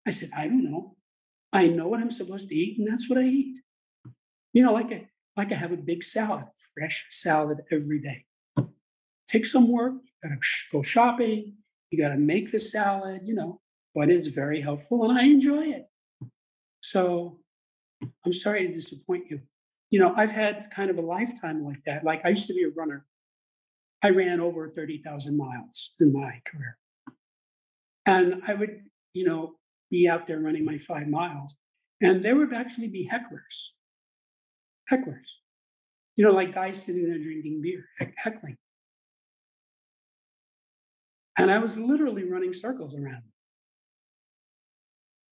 I 0.05 0.11
said, 0.11 0.31
I 0.37 0.49
don't 0.49 0.69
know. 0.69 0.97
I 1.53 1.69
know 1.69 1.87
what 1.87 2.01
I'm 2.01 2.11
supposed 2.11 2.49
to 2.49 2.57
eat, 2.57 2.81
and 2.81 2.89
that's 2.89 3.09
what 3.09 3.21
I 3.21 3.27
eat. 3.27 3.61
You 4.53 4.65
know, 4.65 4.73
like 4.73 4.91
I 4.91 5.07
like 5.37 5.53
I 5.53 5.55
have 5.55 5.71
a 5.71 5.77
big 5.77 6.03
salad, 6.03 6.47
fresh 6.75 7.07
salad 7.13 7.59
every 7.71 8.01
day. 8.01 8.25
Take 9.29 9.47
some 9.47 9.71
work, 9.71 9.95
gotta 10.23 10.37
go 10.71 10.83
shopping, 10.83 11.55
you 11.91 11.99
gotta 11.99 12.19
make 12.19 12.51
the 12.51 12.61
salad, 12.61 13.23
you 13.25 13.35
know, 13.35 13.61
but 13.95 14.11
it's 14.11 14.29
very 14.29 14.61
helpful 14.61 15.09
and 15.09 15.19
I 15.19 15.25
enjoy 15.25 15.65
it. 15.65 15.87
So 16.81 17.39
I'm 18.25 18.33
sorry 18.33 18.67
to 18.67 18.75
disappoint 18.75 19.25
you. 19.31 19.41
You 19.91 20.01
know, 20.01 20.15
I've 20.17 20.33
had 20.33 20.71
kind 20.75 20.91
of 20.91 20.99
a 20.99 21.03
lifetime 21.03 21.65
like 21.65 21.85
that. 21.85 22.05
Like 22.05 22.23
I 22.25 22.31
used 22.31 22.47
to 22.49 22.55
be 22.55 22.65
a 22.65 22.71
runner. 22.71 23.07
I 24.03 24.11
ran 24.11 24.41
over 24.41 24.69
30,000 24.69 25.37
miles 25.37 25.93
in 26.01 26.13
my 26.13 26.41
career. 26.45 26.79
And 28.05 28.43
I 28.49 28.55
would, 28.55 28.81
you 29.13 29.25
know, 29.25 29.57
be 29.91 30.09
out 30.09 30.27
there 30.27 30.41
running 30.41 30.65
my 30.65 30.79
five 30.79 31.07
miles. 31.07 31.55
And 32.01 32.25
there 32.25 32.35
would 32.35 32.53
actually 32.53 32.89
be 32.89 33.09
hecklers. 33.13 33.71
Hecklers. 34.91 35.27
You 36.17 36.25
know, 36.25 36.33
like 36.33 36.55
guys 36.55 36.83
sitting 36.83 37.07
there 37.07 37.19
drinking 37.19 37.63
beer, 37.63 37.85
heckling. 38.17 38.57
And 41.39 41.51
I 41.51 41.59
was 41.59 41.79
literally 41.79 42.25
running 42.25 42.53
circles 42.53 42.95
around 42.95 43.23
them. 43.23 43.33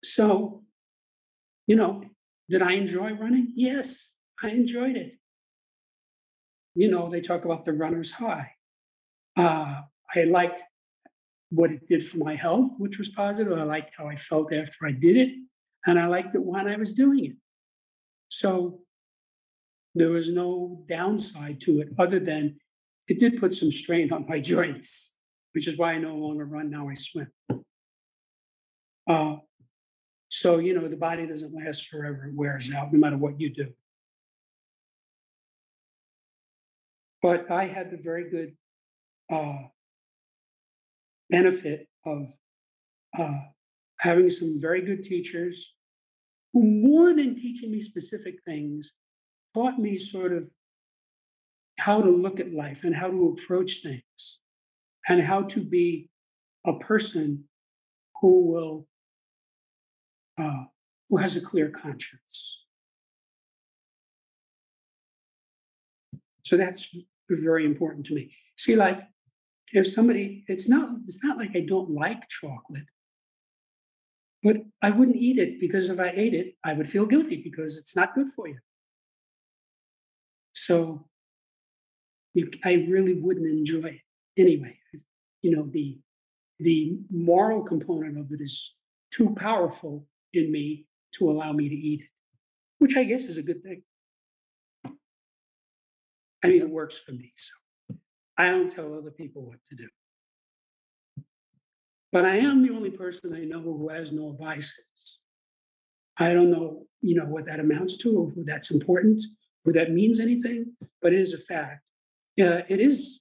So, 0.03 0.63
you 1.67 1.75
know, 1.75 2.03
did 2.49 2.61
I 2.61 2.73
enjoy 2.73 3.13
running? 3.13 3.53
Yes, 3.55 4.09
I 4.41 4.49
enjoyed 4.49 4.95
it. 4.95 5.13
You 6.75 6.89
know, 6.89 7.09
they 7.09 7.21
talk 7.21 7.45
about 7.45 7.65
the 7.65 7.73
runner's 7.73 8.13
high. 8.13 8.51
Uh, 9.35 9.81
I 10.15 10.23
liked 10.23 10.63
what 11.49 11.71
it 11.71 11.87
did 11.87 12.07
for 12.07 12.17
my 12.17 12.35
health, 12.35 12.71
which 12.77 12.97
was 12.97 13.09
positive. 13.09 13.57
I 13.57 13.63
liked 13.63 13.91
how 13.97 14.07
I 14.07 14.15
felt 14.15 14.53
after 14.53 14.85
I 14.87 14.91
did 14.91 15.17
it, 15.17 15.35
and 15.85 15.99
I 15.99 16.07
liked 16.07 16.35
it 16.35 16.43
when 16.43 16.67
I 16.67 16.77
was 16.77 16.93
doing 16.93 17.25
it. 17.25 17.35
So 18.29 18.81
there 19.95 20.09
was 20.09 20.29
no 20.29 20.83
downside 20.87 21.59
to 21.61 21.81
it 21.81 21.89
other 21.97 22.19
than 22.19 22.57
it 23.07 23.19
did 23.19 23.39
put 23.39 23.53
some 23.53 23.71
strain 23.71 24.13
on 24.13 24.25
my 24.27 24.39
joints, 24.53 25.11
which 25.53 25.67
is 25.67 25.77
why 25.77 25.93
I 25.93 25.97
no 25.97 26.15
longer 26.15 26.45
run 26.45 26.69
now, 26.69 26.89
I 26.89 26.93
swim. 26.93 27.31
Uh, 29.07 29.37
so, 30.29 30.59
you 30.59 30.79
know, 30.79 30.87
the 30.87 30.95
body 30.95 31.25
doesn't 31.25 31.53
last 31.53 31.87
forever, 31.87 32.27
it 32.27 32.35
wears 32.35 32.71
out 32.71 32.93
no 32.93 32.99
matter 32.99 33.17
what 33.17 33.39
you 33.39 33.49
do. 33.49 33.73
But 37.21 37.49
I 37.51 37.65
had 37.65 37.91
the 37.91 37.97
very 37.97 38.29
good 38.29 38.55
uh, 39.31 39.67
benefit 41.29 41.87
of 42.05 42.29
uh, 43.17 43.39
having 43.99 44.29
some 44.29 44.59
very 44.61 44.81
good 44.81 45.03
teachers 45.03 45.73
who, 46.53 46.63
more 46.63 47.13
than 47.13 47.35
teaching 47.35 47.71
me 47.71 47.81
specific 47.81 48.35
things, 48.45 48.93
taught 49.53 49.79
me 49.79 49.97
sort 49.97 50.31
of 50.31 50.49
how 51.79 52.01
to 52.01 52.09
look 52.09 52.39
at 52.39 52.53
life 52.53 52.83
and 52.83 52.95
how 52.95 53.09
to 53.09 53.35
approach 53.35 53.81
things 53.81 54.39
and 55.07 55.21
how 55.23 55.43
to 55.43 55.63
be 55.63 56.09
a 56.65 56.73
person 56.73 57.45
who 58.21 58.51
will 58.51 58.87
uh, 60.37 60.65
who 61.09 61.17
has 61.17 61.35
a 61.35 61.41
clear 61.41 61.69
conscience. 61.69 62.65
So 66.45 66.57
that's 66.57 66.89
very 67.29 67.65
important 67.65 68.05
to 68.07 68.15
me. 68.15 68.33
See 68.57 68.75
like 68.75 68.99
if 69.71 69.91
somebody 69.91 70.43
it's 70.47 70.67
not 70.67 70.89
it's 71.03 71.23
not 71.23 71.37
like 71.37 71.51
i 71.55 71.61
don't 71.61 71.91
like 71.91 72.27
chocolate. 72.27 72.89
But 74.41 74.57
i 74.81 74.89
wouldn't 74.89 75.17
eat 75.17 75.37
it 75.37 75.59
because 75.59 75.89
if 75.89 75.99
i 75.99 76.09
ate 76.09 76.33
it 76.33 76.55
i 76.63 76.73
would 76.73 76.89
feel 76.89 77.05
guilty 77.05 77.37
because 77.43 77.77
it's 77.77 77.95
not 77.95 78.15
good 78.15 78.29
for 78.35 78.47
you. 78.47 78.59
So 80.53 81.05
i 82.63 82.73
really 82.87 83.13
wouldn't 83.13 83.47
enjoy 83.47 83.89
it 83.89 84.01
anyway 84.37 84.78
you 85.41 85.55
know 85.55 85.67
the 85.71 85.99
the 86.59 86.97
moral 87.09 87.63
component 87.63 88.17
of 88.17 88.31
it 88.31 88.41
is 88.41 88.75
too 89.11 89.33
powerful 89.35 90.05
in 90.33 90.51
me 90.51 90.85
to 91.13 91.29
allow 91.29 91.51
me 91.51 91.69
to 91.69 91.75
eat 91.75 92.01
it 92.01 92.09
which 92.77 92.95
i 92.95 93.03
guess 93.03 93.23
is 93.23 93.37
a 93.37 93.41
good 93.41 93.63
thing 93.63 93.81
i 96.43 96.47
mean 96.47 96.61
it 96.61 96.69
works 96.69 96.97
for 96.97 97.11
me 97.11 97.33
so 97.37 97.59
I 98.39 98.51
don't 98.51 98.71
tell 98.71 98.93
other 98.93 99.11
people 99.11 99.45
what 99.45 99.59
to 99.69 99.75
do. 99.75 99.89
But 102.13 102.23
I 102.23 102.37
am 102.37 102.65
the 102.65 102.73
only 102.73 102.89
person 102.89 103.35
I 103.35 103.43
know 103.43 103.59
who 103.61 103.89
has 103.89 104.13
no 104.13 104.31
vices. 104.31 105.19
I 106.17 106.31
don't 106.33 106.49
know, 106.49 106.85
you 107.01 107.15
know, 107.15 107.25
what 107.25 107.45
that 107.47 107.59
amounts 107.59 107.97
to, 107.97 108.17
or 108.17 108.29
who 108.29 108.45
that's 108.45 108.71
important, 108.71 109.21
or 109.65 109.73
that 109.73 109.91
means 109.91 110.21
anything, 110.21 110.77
but 111.01 111.13
it 111.13 111.19
is 111.19 111.33
a 111.33 111.37
fact. 111.37 111.81
Uh, 112.39 112.63
it 112.69 112.79
is 112.79 113.19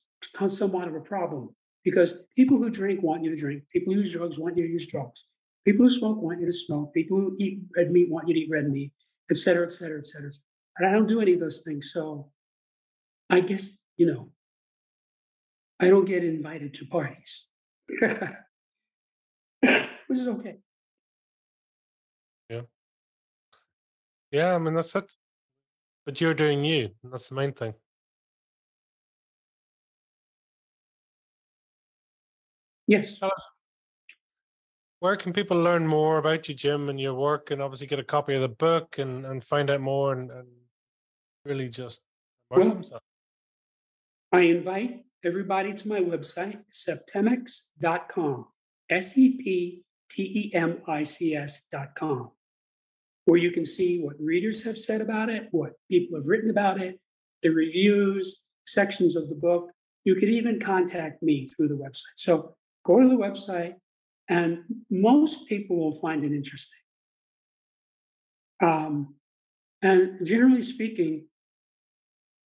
somewhat 0.48 0.86
of 0.86 0.94
a 0.94 1.00
problem 1.00 1.54
because 1.84 2.14
people 2.36 2.58
who 2.58 2.70
drink 2.70 3.02
want 3.02 3.24
you 3.24 3.30
to 3.30 3.36
drink. 3.36 3.62
People 3.72 3.92
who 3.94 4.00
use 4.00 4.12
drugs 4.12 4.38
want 4.38 4.56
you 4.56 4.64
to 4.64 4.72
use 4.72 4.86
drugs. 4.86 5.26
People 5.64 5.84
who 5.86 5.90
smoke 5.90 6.18
want 6.18 6.40
you 6.40 6.46
to 6.46 6.52
smoke. 6.52 6.94
People 6.94 7.18
who 7.18 7.36
eat 7.38 7.60
red 7.76 7.90
meat 7.90 8.10
want 8.10 8.28
you 8.28 8.34
to 8.34 8.40
eat 8.40 8.50
red 8.50 8.68
meat, 8.70 8.92
et 9.30 9.36
cetera, 9.36 9.66
et 9.66 9.72
cetera, 9.72 9.98
et 9.98 10.06
cetera. 10.06 10.30
But 10.78 10.88
I 10.88 10.92
don't 10.92 11.06
do 11.06 11.20
any 11.20 11.34
of 11.34 11.40
those 11.40 11.60
things. 11.60 11.90
So 11.92 12.30
I 13.30 13.40
guess, 13.40 13.70
you 13.96 14.06
know, 14.06 14.30
I 15.80 15.88
don't 15.88 16.04
get 16.06 16.24
invited 16.24 16.74
to 16.74 16.86
parties, 16.86 17.46
which 17.88 18.18
is 20.10 20.28
okay. 20.28 20.56
Yeah. 22.48 22.62
Yeah, 24.30 24.54
I 24.54 24.58
mean 24.58 24.74
that's 24.74 24.94
it. 24.96 25.12
But 26.04 26.20
you're 26.20 26.34
doing 26.34 26.64
you, 26.64 26.90
and 27.02 27.12
that's 27.12 27.28
the 27.28 27.34
main 27.34 27.52
thing. 27.52 27.74
Yes. 32.88 33.18
Tell 33.18 33.28
us, 33.28 33.46
where 35.00 35.14
can 35.14 35.32
people 35.32 35.62
learn 35.62 35.86
more 35.86 36.18
about 36.18 36.48
you, 36.48 36.54
Jim, 36.54 36.88
and 36.88 37.00
your 37.00 37.14
work, 37.14 37.52
and 37.52 37.62
obviously 37.62 37.86
get 37.86 38.00
a 38.00 38.04
copy 38.04 38.34
of 38.34 38.40
the 38.40 38.48
book 38.48 38.98
and, 38.98 39.24
and 39.24 39.44
find 39.44 39.70
out 39.70 39.80
more 39.80 40.12
and, 40.12 40.30
and 40.30 40.48
really 41.44 41.68
just 41.68 42.00
immerse 42.50 42.64
Well, 42.64 42.74
themselves? 42.74 43.04
I 44.32 44.40
invite 44.40 45.04
everybody 45.24 45.74
to 45.74 45.88
my 45.88 46.00
website, 46.00 46.60
septemics.com, 46.74 48.46
S 48.90 49.16
E 49.16 49.36
P 49.36 49.84
T 50.10 50.22
E 50.22 50.54
M 50.54 50.78
I 50.88 51.04
C 51.04 51.34
S.com, 51.34 52.30
where 53.26 53.38
you 53.38 53.52
can 53.52 53.64
see 53.64 54.00
what 54.00 54.16
readers 54.18 54.64
have 54.64 54.78
said 54.78 55.00
about 55.00 55.28
it, 55.28 55.48
what 55.52 55.74
people 55.88 56.18
have 56.18 56.26
written 56.26 56.50
about 56.50 56.80
it, 56.80 56.98
the 57.42 57.50
reviews, 57.50 58.40
sections 58.66 59.14
of 59.14 59.28
the 59.28 59.34
book. 59.36 59.70
You 60.04 60.14
could 60.14 60.30
even 60.30 60.58
contact 60.58 61.22
me 61.22 61.46
through 61.46 61.68
the 61.68 61.74
website. 61.74 62.16
So 62.16 62.56
go 62.88 63.00
to 63.00 63.08
the 63.08 63.22
website, 63.26 63.74
and 64.28 64.60
most 64.90 65.46
people 65.46 65.76
will 65.76 66.00
find 66.00 66.24
it 66.24 66.32
interesting. 66.32 66.82
Um, 68.62 69.14
and 69.82 70.26
generally 70.26 70.62
speaking, 70.62 71.26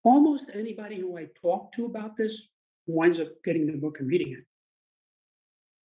almost 0.04 0.50
anybody 0.52 0.98
who 1.00 1.16
I 1.16 1.26
talk 1.40 1.72
to 1.74 1.86
about 1.86 2.16
this 2.16 2.48
winds 2.86 3.20
up 3.20 3.28
getting 3.44 3.66
the 3.66 3.78
book 3.84 4.00
and 4.00 4.08
reading 4.08 4.32
it 4.32 4.44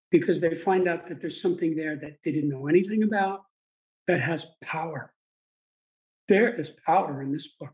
because 0.09 0.41
they 0.41 0.53
find 0.55 0.87
out 0.87 1.07
that 1.07 1.21
there's 1.21 1.41
something 1.41 1.75
there 1.75 1.95
that 1.95 2.17
they 2.25 2.31
didn't 2.31 2.49
know 2.49 2.67
anything 2.67 3.03
about 3.03 3.41
that 4.07 4.21
has 4.21 4.47
power. 4.63 5.13
There 6.27 6.49
is 6.59 6.71
power 6.85 7.21
in 7.21 7.31
this 7.31 7.47
book. 7.47 7.73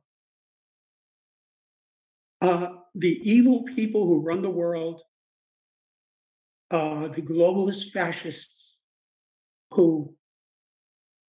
Uh, 2.41 2.67
the 2.93 3.19
evil 3.23 3.63
people 3.75 4.05
who 4.05 4.19
run 4.19 4.41
the 4.41 4.49
world, 4.49 5.01
uh, 6.73 7.07
the 7.07 7.21
globalist 7.21 7.91
fascists 7.91 8.77
who 9.71 10.15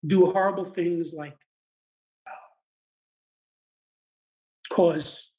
do 0.05 0.31
horrible 0.31 0.65
things 0.65 1.13
like 1.15 1.37
cause 4.71 5.31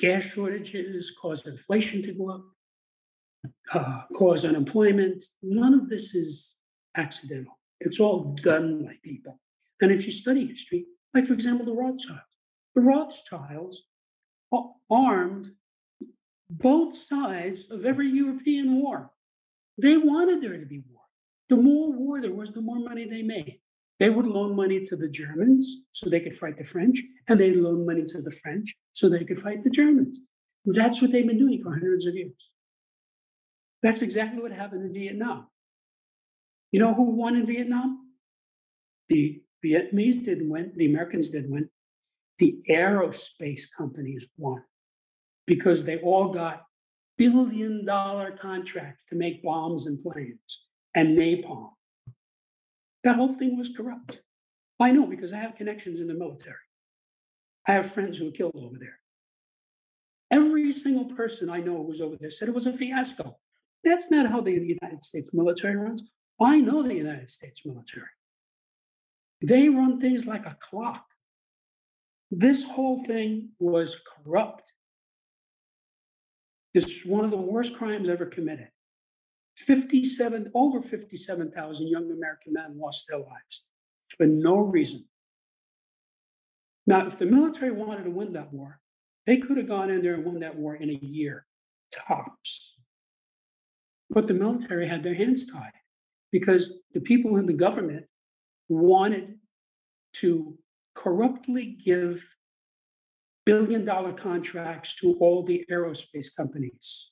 gas 0.00 0.24
shortages, 0.24 1.12
cause 1.20 1.46
inflation 1.46 2.02
to 2.02 2.12
go 2.12 2.30
up, 2.30 2.44
uh, 3.74 4.02
cause 4.16 4.44
unemployment. 4.44 5.22
None 5.42 5.74
of 5.74 5.90
this 5.90 6.14
is 6.14 6.54
accidental. 6.96 7.58
It's 7.78 8.00
all 8.00 8.36
done 8.42 8.84
by 8.84 8.94
people. 9.04 9.38
And 9.82 9.92
if 9.92 10.06
you 10.06 10.12
study 10.12 10.46
history, 10.46 10.86
like 11.14 11.26
for 11.26 11.34
example, 11.34 11.66
the 11.66 11.72
Rothschilds, 11.72 12.20
the 12.74 12.80
Rothschilds 12.80 13.82
armed 14.90 15.50
both 16.50 16.96
sides 16.96 17.66
of 17.70 17.84
every 17.84 18.08
European 18.08 18.82
war. 18.82 19.12
They 19.78 19.96
wanted 19.96 20.42
there 20.42 20.58
to 20.58 20.66
be 20.66 20.82
war. 20.90 21.02
The 21.48 21.56
more 21.56 21.92
war 21.92 22.20
there 22.20 22.34
was, 22.34 22.52
the 22.52 22.60
more 22.60 22.80
money 22.80 23.08
they 23.08 23.22
made. 23.22 23.60
They 23.98 24.10
would 24.10 24.26
loan 24.26 24.56
money 24.56 24.84
to 24.86 24.96
the 24.96 25.08
Germans 25.08 25.82
so 25.92 26.08
they 26.08 26.20
could 26.20 26.34
fight 26.34 26.58
the 26.58 26.64
French, 26.64 27.02
and 27.28 27.38
they 27.38 27.54
loan 27.54 27.86
money 27.86 28.04
to 28.08 28.22
the 28.22 28.30
French 28.30 28.74
so 28.92 29.08
they 29.08 29.24
could 29.24 29.38
fight 29.38 29.62
the 29.62 29.70
Germans. 29.70 30.18
That's 30.64 31.00
what 31.00 31.12
they've 31.12 31.26
been 31.26 31.38
doing 31.38 31.62
for 31.62 31.72
hundreds 31.72 32.06
of 32.06 32.14
years. 32.14 32.50
That's 33.82 34.02
exactly 34.02 34.42
what 34.42 34.52
happened 34.52 34.84
in 34.84 34.92
Vietnam. 34.92 35.48
You 36.72 36.80
know 36.80 36.94
who 36.94 37.04
won 37.16 37.36
in 37.36 37.46
Vietnam? 37.46 38.10
The 39.08 39.42
Vietnamese 39.64 40.24
didn't 40.24 40.48
win, 40.50 40.72
the 40.76 40.86
Americans 40.86 41.30
didn't 41.30 41.50
win. 41.50 41.68
The 42.38 42.58
aerospace 42.70 43.64
companies 43.76 44.28
won 44.36 44.62
because 45.46 45.84
they 45.84 45.98
all 45.98 46.32
got 46.32 46.62
billion 47.16 47.84
dollar 47.84 48.30
contracts 48.40 49.04
to 49.08 49.14
make 49.14 49.42
bombs 49.42 49.86
and 49.86 50.02
planes 50.02 50.64
and 50.94 51.18
napalm. 51.18 51.70
That 53.04 53.16
whole 53.16 53.34
thing 53.34 53.56
was 53.58 53.70
corrupt. 53.76 54.20
I 54.78 54.92
know 54.92 55.06
because 55.06 55.32
I 55.32 55.38
have 55.38 55.56
connections 55.56 56.00
in 56.00 56.08
the 56.08 56.14
military. 56.14 56.56
I 57.66 57.72
have 57.72 57.92
friends 57.92 58.18
who 58.18 58.26
were 58.26 58.30
killed 58.30 58.56
over 58.56 58.78
there. 58.78 58.98
Every 60.30 60.72
single 60.72 61.06
person 61.06 61.50
I 61.50 61.58
know 61.58 61.76
who 61.76 61.82
was 61.82 62.00
over 62.00 62.16
there 62.18 62.30
said 62.30 62.48
it 62.48 62.54
was 62.54 62.66
a 62.66 62.72
fiasco. 62.72 63.36
That's 63.84 64.10
not 64.10 64.30
how 64.30 64.40
the 64.40 64.52
United 64.52 65.04
States 65.04 65.30
military 65.32 65.76
runs. 65.76 66.02
I 66.40 66.58
know 66.58 66.82
the 66.82 66.94
United 66.94 67.30
States 67.30 67.62
military. 67.64 68.06
They 69.42 69.68
run 69.68 70.00
things 70.00 70.26
like 70.26 70.46
a 70.46 70.56
clock. 70.60 71.04
This 72.30 72.64
whole 72.64 73.04
thing 73.04 73.50
was 73.58 74.00
corrupt. 74.24 74.72
It's 76.74 77.04
one 77.04 77.24
of 77.24 77.30
the 77.30 77.36
worst 77.36 77.76
crimes 77.76 78.08
ever 78.08 78.26
committed. 78.26 78.68
57, 79.56 80.52
over 80.54 80.80
57,000 80.80 81.88
young 81.88 82.10
American 82.10 82.52
men 82.52 82.78
lost 82.78 83.06
their 83.08 83.18
lives 83.18 83.66
for 84.16 84.26
no 84.26 84.58
reason. 84.58 85.06
Now, 86.86 87.06
if 87.06 87.18
the 87.18 87.26
military 87.26 87.70
wanted 87.70 88.04
to 88.04 88.10
win 88.10 88.32
that 88.32 88.52
war, 88.52 88.80
they 89.26 89.36
could 89.36 89.58
have 89.58 89.68
gone 89.68 89.90
in 89.90 90.02
there 90.02 90.14
and 90.14 90.24
won 90.24 90.40
that 90.40 90.56
war 90.56 90.74
in 90.74 90.90
a 90.90 91.04
year, 91.04 91.46
tops. 91.94 92.74
But 94.08 94.26
the 94.26 94.34
military 94.34 94.88
had 94.88 95.02
their 95.02 95.14
hands 95.14 95.46
tied 95.46 95.72
because 96.32 96.72
the 96.92 97.00
people 97.00 97.36
in 97.36 97.46
the 97.46 97.52
government 97.52 98.06
wanted 98.68 99.38
to 100.14 100.58
corruptly 100.94 101.78
give 101.84 102.24
billion 103.50 103.84
dollar 103.84 104.12
contracts 104.12 104.94
to 104.94 105.16
all 105.20 105.44
the 105.44 105.64
aerospace 105.68 106.28
companies 106.36 107.10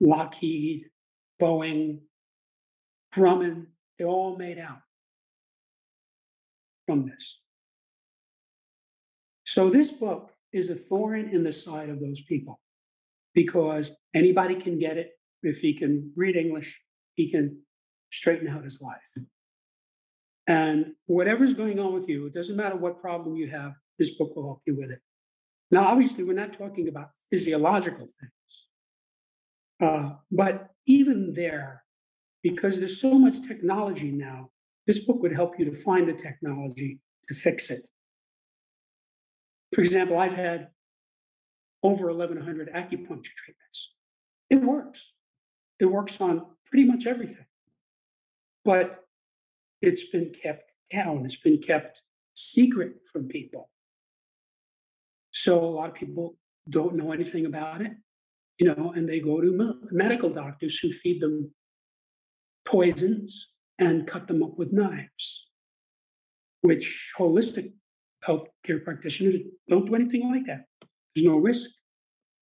Lockheed, 0.00 0.84
Boeing, 1.42 1.98
Grumman, 3.14 3.66
they 3.98 4.04
all 4.04 4.38
made 4.38 4.58
out 4.58 4.78
from 6.86 7.06
this. 7.08 7.40
So, 9.44 9.70
this 9.70 9.90
book 9.92 10.30
is 10.52 10.70
a 10.70 10.76
thorn 10.76 11.28
in 11.30 11.42
the 11.42 11.52
side 11.52 11.90
of 11.90 12.00
those 12.00 12.22
people 12.22 12.60
because 13.34 13.90
anybody 14.14 14.54
can 14.54 14.78
get 14.78 14.96
it 14.96 15.10
if 15.42 15.58
he 15.58 15.74
can 15.74 16.12
read 16.16 16.36
English, 16.36 16.80
he 17.14 17.30
can 17.30 17.62
straighten 18.10 18.48
out 18.48 18.64
his 18.64 18.80
life. 18.80 19.26
And 20.46 20.94
whatever's 21.06 21.54
going 21.54 21.78
on 21.78 21.92
with 21.92 22.08
you, 22.08 22.26
it 22.26 22.34
doesn't 22.34 22.56
matter 22.56 22.76
what 22.76 23.02
problem 23.02 23.36
you 23.36 23.50
have, 23.50 23.72
this 23.98 24.16
book 24.16 24.34
will 24.34 24.46
help 24.46 24.62
you 24.66 24.76
with 24.76 24.90
it. 24.90 25.00
Now, 25.70 25.86
obviously, 25.86 26.24
we're 26.24 26.32
not 26.34 26.52
talking 26.52 26.88
about 26.88 27.10
physiological 27.30 28.06
things. 28.06 28.68
Uh, 29.80 30.16
but 30.30 30.70
even 30.86 31.34
there, 31.34 31.84
because 32.42 32.78
there's 32.78 33.00
so 33.00 33.18
much 33.18 33.46
technology 33.46 34.10
now, 34.10 34.50
this 34.86 35.00
book 35.00 35.20
would 35.22 35.32
help 35.32 35.58
you 35.58 35.64
to 35.66 35.74
find 35.74 36.08
the 36.08 36.14
technology 36.14 37.00
to 37.28 37.34
fix 37.34 37.70
it. 37.70 37.82
For 39.74 39.82
example, 39.82 40.18
I've 40.18 40.34
had 40.34 40.68
over 41.82 42.08
1,100 42.08 42.72
acupuncture 42.72 43.34
treatments. 43.36 43.92
It 44.48 44.62
works. 44.62 45.12
It 45.78 45.86
works 45.86 46.20
on 46.20 46.46
pretty 46.64 46.84
much 46.84 47.06
everything. 47.06 47.46
But 48.64 49.04
it's 49.80 50.08
been 50.08 50.32
kept 50.32 50.72
down, 50.92 51.24
it's 51.24 51.36
been 51.36 51.60
kept 51.60 52.02
secret 52.34 52.96
from 53.12 53.28
people. 53.28 53.70
So 55.38 55.64
a 55.64 55.74
lot 55.78 55.88
of 55.88 55.94
people 55.94 56.36
don't 56.68 56.96
know 56.96 57.12
anything 57.12 57.46
about 57.46 57.80
it, 57.80 57.92
you 58.58 58.66
know, 58.66 58.92
and 58.96 59.08
they 59.08 59.20
go 59.20 59.40
to 59.40 59.76
medical 59.92 60.30
doctors 60.30 60.80
who 60.80 60.90
feed 60.90 61.22
them 61.22 61.52
poisons 62.66 63.50
and 63.78 64.04
cut 64.04 64.26
them 64.26 64.42
up 64.42 64.58
with 64.58 64.72
knives, 64.72 65.46
which 66.62 67.12
holistic 67.16 67.72
healthcare 68.26 68.82
practitioners 68.82 69.36
don't 69.68 69.86
do 69.86 69.94
anything 69.94 70.28
like 70.28 70.44
that. 70.46 70.64
There's 71.14 71.24
no 71.24 71.36
risk. 71.36 71.70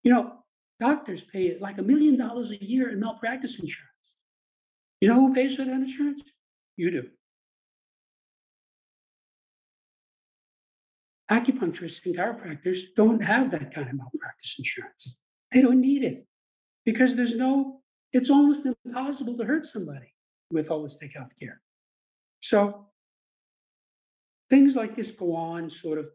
You 0.02 0.12
know, 0.12 0.32
doctors 0.80 1.22
pay 1.22 1.58
like 1.60 1.76
a 1.76 1.82
million 1.82 2.16
dollars 2.16 2.50
a 2.50 2.64
year 2.64 2.88
in 2.88 2.98
malpractice 2.98 3.60
insurance. 3.60 3.90
You 5.02 5.08
know 5.10 5.16
who 5.16 5.34
pays 5.34 5.56
for 5.56 5.66
that 5.66 5.74
insurance? 5.74 6.22
You 6.78 6.90
do. 6.90 7.02
Acupuncturists 11.30 12.06
and 12.06 12.16
chiropractors 12.16 12.80
don't 12.94 13.20
have 13.24 13.50
that 13.50 13.74
kind 13.74 13.88
of 13.88 13.96
malpractice 13.96 14.54
insurance. 14.58 15.16
They 15.52 15.60
don't 15.60 15.80
need 15.80 16.04
it 16.04 16.26
because 16.84 17.16
there's 17.16 17.34
no, 17.34 17.80
it's 18.12 18.30
almost 18.30 18.64
impossible 18.84 19.36
to 19.38 19.44
hurt 19.44 19.64
somebody 19.64 20.14
with 20.50 20.68
holistic 20.68 21.14
health 21.14 21.32
care. 21.40 21.60
So 22.40 22.86
things 24.48 24.76
like 24.76 24.96
this 24.96 25.10
go 25.10 25.34
on 25.34 25.70
sort 25.70 25.98
of 25.98 26.10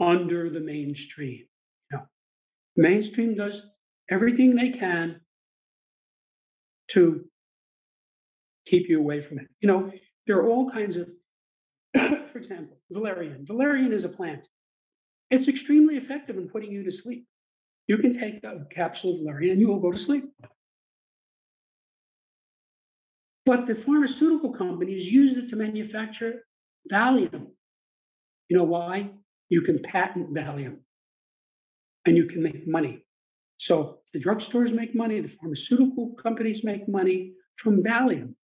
under 0.00 0.48
the 0.48 0.60
mainstream. 0.60 1.44
You 1.90 1.98
know, 1.98 2.04
mainstream 2.76 3.34
does 3.34 3.66
everything 4.10 4.54
they 4.56 4.70
can 4.70 5.20
to 6.92 7.24
keep 8.66 8.88
you 8.88 8.98
away 8.98 9.20
from 9.20 9.38
it. 9.38 9.48
You 9.60 9.68
know, 9.68 9.92
there 10.26 10.36
are 10.38 10.48
all 10.48 10.70
kinds 10.70 10.96
of, 10.96 11.08
for 11.94 12.38
example, 12.38 12.78
valerian. 12.90 13.44
Valerian 13.46 13.92
is 13.92 14.04
a 14.04 14.08
plant. 14.08 14.48
It's 15.34 15.48
extremely 15.48 15.96
effective 15.96 16.36
in 16.36 16.48
putting 16.48 16.70
you 16.70 16.84
to 16.84 16.92
sleep. 16.92 17.26
You 17.88 17.98
can 17.98 18.16
take 18.16 18.44
a 18.44 18.66
capsule 18.70 19.16
of 19.16 19.22
valerian 19.22 19.54
and 19.54 19.60
you 19.60 19.66
will 19.66 19.80
go 19.80 19.90
to 19.90 19.98
sleep. 19.98 20.26
But 23.44 23.66
the 23.66 23.74
pharmaceutical 23.74 24.52
companies 24.52 25.08
use 25.08 25.36
it 25.36 25.48
to 25.48 25.56
manufacture 25.56 26.44
Valium. 26.88 27.48
You 28.48 28.58
know 28.58 28.62
why? 28.62 29.10
You 29.48 29.62
can 29.62 29.80
patent 29.82 30.32
Valium 30.32 30.76
and 32.06 32.16
you 32.16 32.26
can 32.26 32.40
make 32.40 32.68
money. 32.68 33.04
So 33.56 33.98
the 34.12 34.20
drugstores 34.20 34.72
make 34.72 34.94
money, 34.94 35.20
the 35.20 35.26
pharmaceutical 35.26 36.14
companies 36.14 36.62
make 36.62 36.88
money 36.88 37.32
from 37.56 37.82
Valium. 37.82 38.36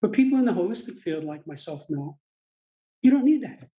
But 0.00 0.12
people 0.12 0.38
in 0.38 0.44
the 0.44 0.52
holistic 0.52 1.00
field, 1.00 1.24
like 1.24 1.48
myself, 1.48 1.82
know 1.88 2.18
you 3.02 3.10
don't 3.10 3.24
need 3.24 3.42
that. 3.42 3.71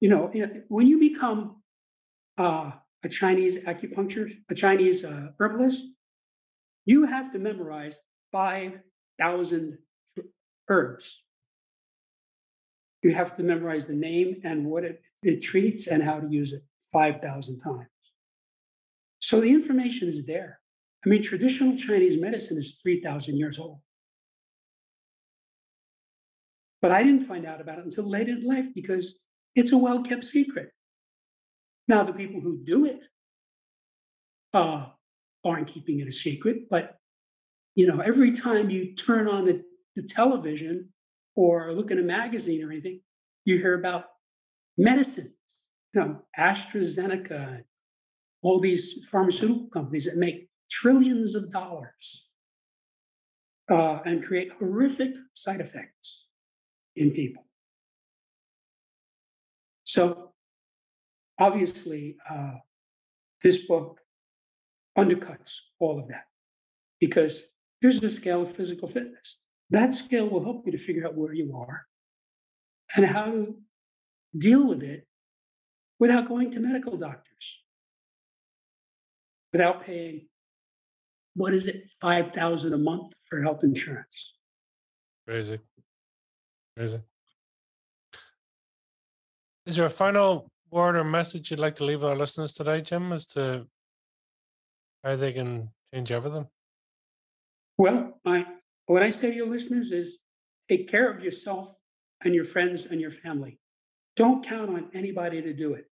You 0.00 0.08
know, 0.08 0.32
when 0.68 0.86
you 0.86 0.98
become 0.98 1.62
uh, 2.38 2.72
a 3.04 3.08
Chinese 3.08 3.58
acupuncturist, 3.58 4.36
a 4.50 4.54
Chinese 4.54 5.04
uh, 5.04 5.28
herbalist, 5.38 5.86
you 6.86 7.06
have 7.06 7.32
to 7.32 7.38
memorize 7.38 7.98
5,000 8.32 9.78
herbs. 10.68 11.22
You 13.02 13.14
have 13.14 13.36
to 13.36 13.42
memorize 13.42 13.86
the 13.86 13.94
name 13.94 14.40
and 14.42 14.66
what 14.66 14.84
it, 14.84 15.02
it 15.22 15.42
treats 15.42 15.86
and 15.86 16.02
how 16.02 16.20
to 16.20 16.28
use 16.28 16.52
it 16.52 16.62
5,000 16.92 17.58
times. 17.58 17.88
So 19.20 19.40
the 19.40 19.48
information 19.48 20.08
is 20.08 20.24
there. 20.24 20.60
I 21.04 21.08
mean, 21.08 21.22
traditional 21.22 21.76
Chinese 21.76 22.20
medicine 22.20 22.58
is 22.58 22.78
3,000 22.82 23.36
years 23.36 23.58
old. 23.58 23.80
But 26.82 26.92
I 26.92 27.02
didn't 27.02 27.26
find 27.26 27.46
out 27.46 27.60
about 27.60 27.78
it 27.78 27.84
until 27.84 28.08
late 28.08 28.28
in 28.28 28.42
life 28.46 28.66
because 28.74 29.18
it's 29.54 29.72
a 29.72 29.78
well 29.78 30.02
kept 30.02 30.24
secret. 30.24 30.70
Now, 31.88 32.04
the 32.04 32.12
people 32.12 32.40
who 32.40 32.62
do 32.64 32.84
it 32.84 33.00
uh, 34.54 34.86
aren't 35.44 35.68
keeping 35.68 36.00
it 36.00 36.08
a 36.08 36.12
secret, 36.12 36.68
but 36.70 37.00
you 37.74 37.86
know, 37.86 38.00
every 38.00 38.32
time 38.32 38.70
you 38.70 38.94
turn 38.94 39.28
on 39.28 39.46
the, 39.46 39.62
the 39.96 40.02
television 40.02 40.90
or 41.34 41.72
look 41.72 41.90
in 41.90 41.98
a 41.98 42.02
magazine 42.02 42.62
or 42.62 42.70
anything, 42.70 43.00
you 43.44 43.56
hear 43.56 43.78
about 43.78 44.04
medicine, 44.76 45.34
you 45.94 46.00
know, 46.00 46.22
AstraZeneca, 46.38 47.62
all 48.42 48.60
these 48.60 48.94
pharmaceutical 49.10 49.68
companies 49.68 50.04
that 50.04 50.16
make 50.16 50.48
trillions 50.70 51.34
of 51.34 51.52
dollars 51.52 52.28
uh, 53.70 54.00
and 54.04 54.24
create 54.24 54.50
horrific 54.58 55.12
side 55.34 55.60
effects 55.60 56.26
in 56.96 57.10
people. 57.10 57.44
So, 59.90 60.30
obviously, 61.36 62.16
uh, 62.30 62.58
this 63.42 63.58
book 63.66 63.98
undercuts 64.96 65.52
all 65.80 65.98
of 65.98 66.06
that 66.06 66.26
because 67.00 67.42
here's 67.80 67.98
the 68.00 68.08
scale 68.08 68.42
of 68.42 68.54
physical 68.54 68.86
fitness. 68.86 69.38
That 69.68 69.92
scale 69.92 70.28
will 70.28 70.44
help 70.44 70.62
you 70.64 70.70
to 70.70 70.78
figure 70.78 71.04
out 71.04 71.16
where 71.16 71.32
you 71.32 71.56
are 71.56 71.86
and 72.94 73.06
how 73.06 73.24
to 73.24 73.56
deal 74.38 74.64
with 74.64 74.84
it 74.84 75.08
without 75.98 76.28
going 76.28 76.52
to 76.52 76.60
medical 76.60 76.96
doctors, 76.96 77.64
without 79.52 79.84
paying 79.84 80.28
what 81.34 81.52
is 81.52 81.66
it, 81.66 81.86
five 82.00 82.30
thousand 82.30 82.74
a 82.74 82.78
month 82.78 83.14
for 83.24 83.42
health 83.42 83.64
insurance. 83.64 84.36
Crazy. 85.26 85.58
Crazy. 86.76 87.00
Is 89.70 89.76
there 89.76 89.86
a 89.86 89.90
final 89.90 90.50
word 90.72 90.96
or 90.96 91.04
message 91.04 91.52
you'd 91.52 91.60
like 91.60 91.76
to 91.76 91.84
leave 91.84 92.02
our 92.02 92.16
listeners 92.16 92.54
today, 92.54 92.80
Jim, 92.80 93.12
as 93.12 93.24
to 93.28 93.68
how 95.04 95.14
they 95.14 95.32
can 95.32 95.70
change 95.94 96.10
everything? 96.10 96.48
Well, 97.78 98.18
I 98.26 98.46
what 98.86 99.04
I 99.04 99.10
say 99.10 99.30
to 99.30 99.36
your 99.36 99.46
listeners 99.46 99.92
is 99.92 100.18
take 100.68 100.88
care 100.88 101.08
of 101.08 101.22
yourself 101.22 101.76
and 102.24 102.34
your 102.34 102.42
friends 102.42 102.84
and 102.84 103.00
your 103.00 103.12
family. 103.12 103.60
Don't 104.16 104.44
count 104.44 104.70
on 104.70 104.88
anybody 104.92 105.40
to 105.40 105.52
do 105.52 105.74
it. 105.74 105.84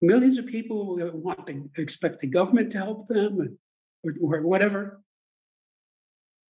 Millions 0.00 0.38
of 0.38 0.46
people 0.46 0.96
want 1.14 1.48
to 1.48 1.68
expect 1.76 2.20
the 2.20 2.28
government 2.28 2.70
to 2.70 2.78
help 2.78 3.08
them 3.08 3.58
or, 4.04 4.12
or 4.22 4.42
whatever. 4.42 5.02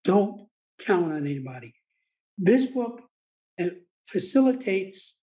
Don't 0.04 0.42
count 0.78 1.10
on 1.10 1.26
anybody. 1.26 1.72
This 2.36 2.66
book 2.66 3.00
facilitates 4.06 5.14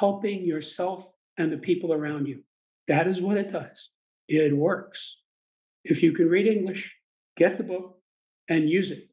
helping 0.00 0.44
yourself 0.44 1.06
and 1.36 1.52
the 1.52 1.58
people 1.58 1.92
around 1.92 2.26
you. 2.26 2.42
That 2.88 3.06
is 3.06 3.20
what 3.20 3.36
it 3.36 3.52
does. 3.52 3.90
It 4.26 4.56
works. 4.56 5.18
If 5.84 6.02
you 6.02 6.12
can 6.12 6.28
read 6.28 6.46
English, 6.46 6.96
get 7.36 7.58
the 7.58 7.64
book 7.64 7.98
and 8.48 8.68
use 8.68 8.90
it. 8.90 9.04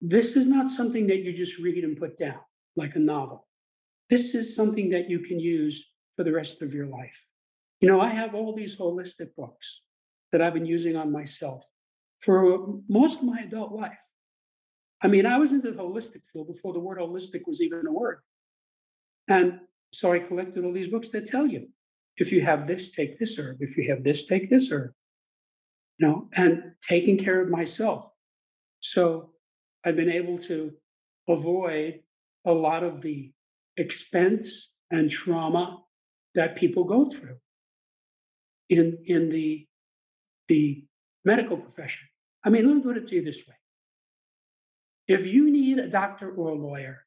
This 0.00 0.36
is 0.36 0.46
not 0.46 0.70
something 0.70 1.08
that 1.08 1.18
you 1.18 1.32
just 1.32 1.58
read 1.58 1.84
and 1.84 1.96
put 1.96 2.16
down 2.16 2.40
like 2.76 2.94
a 2.94 3.00
novel. 3.00 3.48
This 4.08 4.34
is 4.34 4.56
something 4.56 4.90
that 4.90 5.10
you 5.10 5.18
can 5.20 5.38
use 5.38 5.90
for 6.16 6.24
the 6.24 6.32
rest 6.32 6.62
of 6.62 6.72
your 6.72 6.86
life. 6.86 7.26
You 7.80 7.88
know, 7.88 8.00
I 8.00 8.10
have 8.10 8.34
all 8.34 8.54
these 8.54 8.76
holistic 8.76 9.34
books 9.36 9.82
that 10.32 10.40
I've 10.40 10.54
been 10.54 10.66
using 10.66 10.96
on 10.96 11.12
myself 11.12 11.68
for 12.20 12.80
most 12.88 13.20
of 13.20 13.26
my 13.26 13.40
adult 13.40 13.72
life. 13.72 14.02
I 15.02 15.08
mean, 15.08 15.26
I 15.26 15.38
was 15.38 15.52
into 15.52 15.70
the 15.72 15.82
holistic 15.82 16.22
field 16.32 16.46
before 16.46 16.72
the 16.72 16.80
word 16.80 16.98
holistic 16.98 17.42
was 17.46 17.60
even 17.60 17.86
a 17.86 17.92
word. 17.92 18.18
And 19.28 19.60
so 19.92 20.12
I 20.12 20.18
collected 20.20 20.64
all 20.64 20.72
these 20.72 20.88
books 20.88 21.08
that 21.10 21.26
tell 21.26 21.46
you 21.46 21.68
if 22.16 22.32
you 22.32 22.42
have 22.42 22.66
this, 22.66 22.90
take 22.90 23.18
this 23.18 23.38
herb. 23.38 23.56
If 23.60 23.76
you 23.76 23.90
have 23.90 24.04
this, 24.04 24.26
take 24.26 24.50
this 24.50 24.70
herb. 24.70 24.92
You 25.98 26.06
know, 26.06 26.28
and 26.34 26.72
taking 26.86 27.18
care 27.18 27.40
of 27.40 27.48
myself. 27.48 28.10
So 28.80 29.30
I've 29.84 29.96
been 29.96 30.10
able 30.10 30.38
to 30.38 30.72
avoid 31.28 32.00
a 32.46 32.52
lot 32.52 32.82
of 32.82 33.02
the 33.02 33.32
expense 33.76 34.70
and 34.90 35.10
trauma 35.10 35.82
that 36.34 36.56
people 36.56 36.84
go 36.84 37.10
through 37.10 37.36
in, 38.68 38.98
in 39.04 39.30
the, 39.30 39.66
the 40.48 40.84
medical 41.24 41.56
profession. 41.56 42.08
I 42.44 42.50
mean, 42.50 42.66
let 42.66 42.76
me 42.76 42.82
put 42.82 42.96
it 42.96 43.08
to 43.08 43.14
you 43.16 43.24
this 43.24 43.42
way. 43.46 43.56
If 45.06 45.26
you 45.26 45.50
need 45.50 45.78
a 45.78 45.88
doctor 45.88 46.30
or 46.30 46.50
a 46.50 46.54
lawyer, 46.54 47.04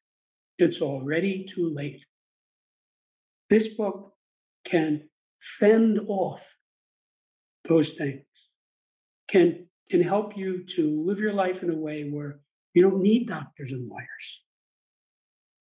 it's 0.58 0.82
already 0.82 1.46
too 1.46 1.74
late. 1.74 2.06
This 3.50 3.68
book 3.68 4.14
can 4.66 5.10
fend 5.60 6.00
off 6.08 6.56
those 7.68 7.92
things, 7.92 8.26
can, 9.30 9.68
can 9.90 10.02
help 10.02 10.38
you 10.38 10.64
to 10.76 11.04
live 11.06 11.20
your 11.20 11.34
life 11.34 11.64
in 11.64 11.70
a 11.70 11.76
way 11.76 12.04
where 12.10 12.40
you 12.74 12.82
don't 12.82 13.02
need 13.02 13.28
doctors 13.28 13.72
and 13.72 13.88
lawyers. 13.88 14.44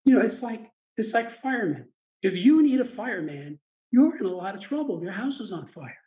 You 0.05 0.15
know, 0.15 0.21
it's 0.21 0.43
like 0.43 0.73
it's 0.97 1.15
like 1.15 1.31
firemen. 1.31 1.89
If 2.23 2.37
you 2.37 2.63
need 2.63 2.81
a 2.81 2.85
fireman, 2.85 3.61
you're 3.91 4.17
in 4.19 4.27
a 4.27 4.31
lot 4.31 4.55
of 4.55 4.61
trouble. 4.61 5.03
Your 5.03 5.13
house 5.13 5.41
is 5.41 5.53
on 5.53 5.67
fire. 5.67 5.99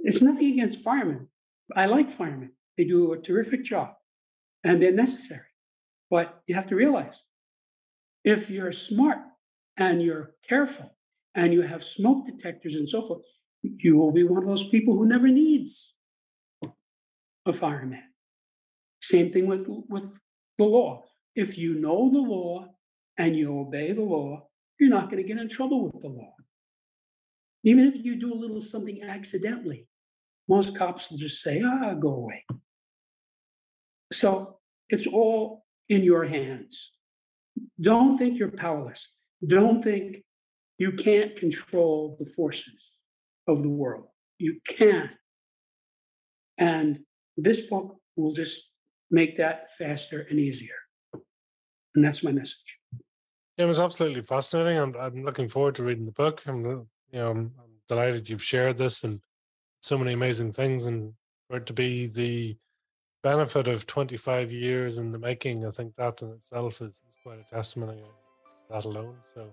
It's 0.00 0.22
nothing 0.22 0.52
against 0.52 0.82
firemen. 0.82 1.28
I 1.74 1.86
like 1.86 2.10
firemen. 2.10 2.52
They 2.76 2.84
do 2.84 3.12
a 3.12 3.18
terrific 3.18 3.64
job 3.64 3.94
and 4.64 4.80
they're 4.80 4.92
necessary. 4.92 5.40
But 6.10 6.42
you 6.46 6.54
have 6.54 6.68
to 6.68 6.76
realize 6.76 7.24
if 8.24 8.50
you're 8.50 8.72
smart 8.72 9.18
and 9.78 10.02
you're 10.02 10.34
careful 10.46 10.96
and 11.34 11.54
you 11.54 11.62
have 11.62 11.82
smoke 11.84 12.26
detectors 12.26 12.74
and 12.74 12.88
so 12.88 13.06
forth, 13.06 13.22
you 13.62 13.96
will 13.96 14.12
be 14.12 14.24
one 14.24 14.42
of 14.42 14.48
those 14.48 14.68
people 14.68 14.94
who 14.94 15.06
never 15.06 15.28
needs 15.28 15.94
a 17.46 17.52
fireman. 17.52 18.02
Same 19.00 19.32
thing 19.32 19.46
with, 19.46 19.64
with 19.66 20.04
the 20.58 20.64
law. 20.64 21.04
If 21.34 21.56
you 21.56 21.74
know 21.74 22.10
the 22.10 22.18
law 22.18 22.66
and 23.16 23.36
you 23.36 23.58
obey 23.58 23.92
the 23.92 24.02
law, 24.02 24.48
you're 24.78 24.90
not 24.90 25.10
going 25.10 25.22
to 25.22 25.28
get 25.28 25.40
in 25.40 25.48
trouble 25.48 25.84
with 25.84 26.02
the 26.02 26.08
law. 26.08 26.34
Even 27.64 27.86
if 27.86 28.04
you 28.04 28.16
do 28.18 28.32
a 28.32 28.36
little 28.36 28.60
something 28.60 29.02
accidentally, 29.02 29.88
most 30.48 30.76
cops 30.76 31.10
will 31.10 31.18
just 31.18 31.42
say, 31.42 31.62
ah, 31.64 31.94
go 31.94 32.08
away. 32.08 32.44
So 34.12 34.58
it's 34.88 35.06
all 35.06 35.64
in 35.88 36.02
your 36.02 36.24
hands. 36.24 36.92
Don't 37.80 38.16
think 38.16 38.38
you're 38.38 38.50
powerless. 38.50 39.08
Don't 39.46 39.82
think 39.82 40.24
you 40.78 40.92
can't 40.92 41.36
control 41.36 42.16
the 42.18 42.24
forces 42.24 42.80
of 43.46 43.62
the 43.62 43.68
world. 43.68 44.06
You 44.38 44.60
can. 44.66 45.10
And 46.56 47.00
this 47.36 47.62
book 47.62 47.96
will 48.16 48.32
just 48.32 48.60
make 49.10 49.36
that 49.36 49.68
faster 49.76 50.26
and 50.28 50.38
easier. 50.38 50.74
And 51.94 52.04
that's 52.04 52.22
my 52.22 52.32
message. 52.32 52.76
Yeah, 53.56 53.64
it 53.64 53.68
was 53.68 53.80
absolutely 53.80 54.22
fascinating. 54.22 54.78
I'm, 54.78 54.94
I'm 54.96 55.24
looking 55.24 55.48
forward 55.48 55.74
to 55.76 55.82
reading 55.82 56.06
the 56.06 56.12
book. 56.12 56.42
I'm, 56.46 56.64
uh, 56.64 56.68
you 57.10 57.18
know, 57.18 57.30
I'm, 57.30 57.38
I'm 57.58 57.72
delighted 57.88 58.28
you've 58.28 58.42
shared 58.42 58.76
this 58.76 59.02
and 59.02 59.20
so 59.80 59.98
many 59.98 60.12
amazing 60.12 60.52
things, 60.52 60.86
and 60.86 61.12
for 61.48 61.58
it 61.58 61.66
to 61.66 61.72
be 61.72 62.06
the 62.06 62.56
benefit 63.22 63.68
of 63.68 63.86
25 63.86 64.52
years 64.52 64.98
in 64.98 65.12
the 65.12 65.18
making, 65.18 65.66
I 65.66 65.70
think 65.70 65.94
that 65.96 66.20
in 66.22 66.30
itself 66.30 66.80
is, 66.80 67.02
is 67.08 67.16
quite 67.22 67.38
a 67.38 67.54
testimony 67.54 68.02
that 68.70 68.84
alone. 68.84 69.16
So, 69.34 69.46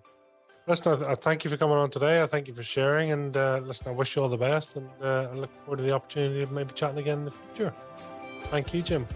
listen, 0.67 1.03
I, 1.03 1.11
I, 1.11 1.15
thank 1.15 1.43
you 1.43 1.49
for 1.49 1.57
coming 1.57 1.77
on 1.77 1.89
today. 1.89 2.21
I 2.21 2.25
thank 2.25 2.47
you 2.47 2.53
for 2.53 2.63
sharing, 2.63 3.11
and 3.11 3.35
uh, 3.35 3.61
listen, 3.63 3.87
I 3.87 3.91
wish 3.91 4.15
you 4.15 4.21
all 4.21 4.29
the 4.29 4.37
best, 4.37 4.75
and 4.75 4.89
uh, 5.01 5.29
I 5.31 5.33
look 5.33 5.51
forward 5.63 5.77
to 5.77 5.83
the 5.83 5.91
opportunity 5.91 6.41
of 6.41 6.51
maybe 6.51 6.73
chatting 6.73 6.99
again 6.99 7.19
in 7.19 7.25
the 7.25 7.31
future. 7.31 7.73
Thank 8.45 8.73
you, 8.73 8.81
Jim. 8.81 9.07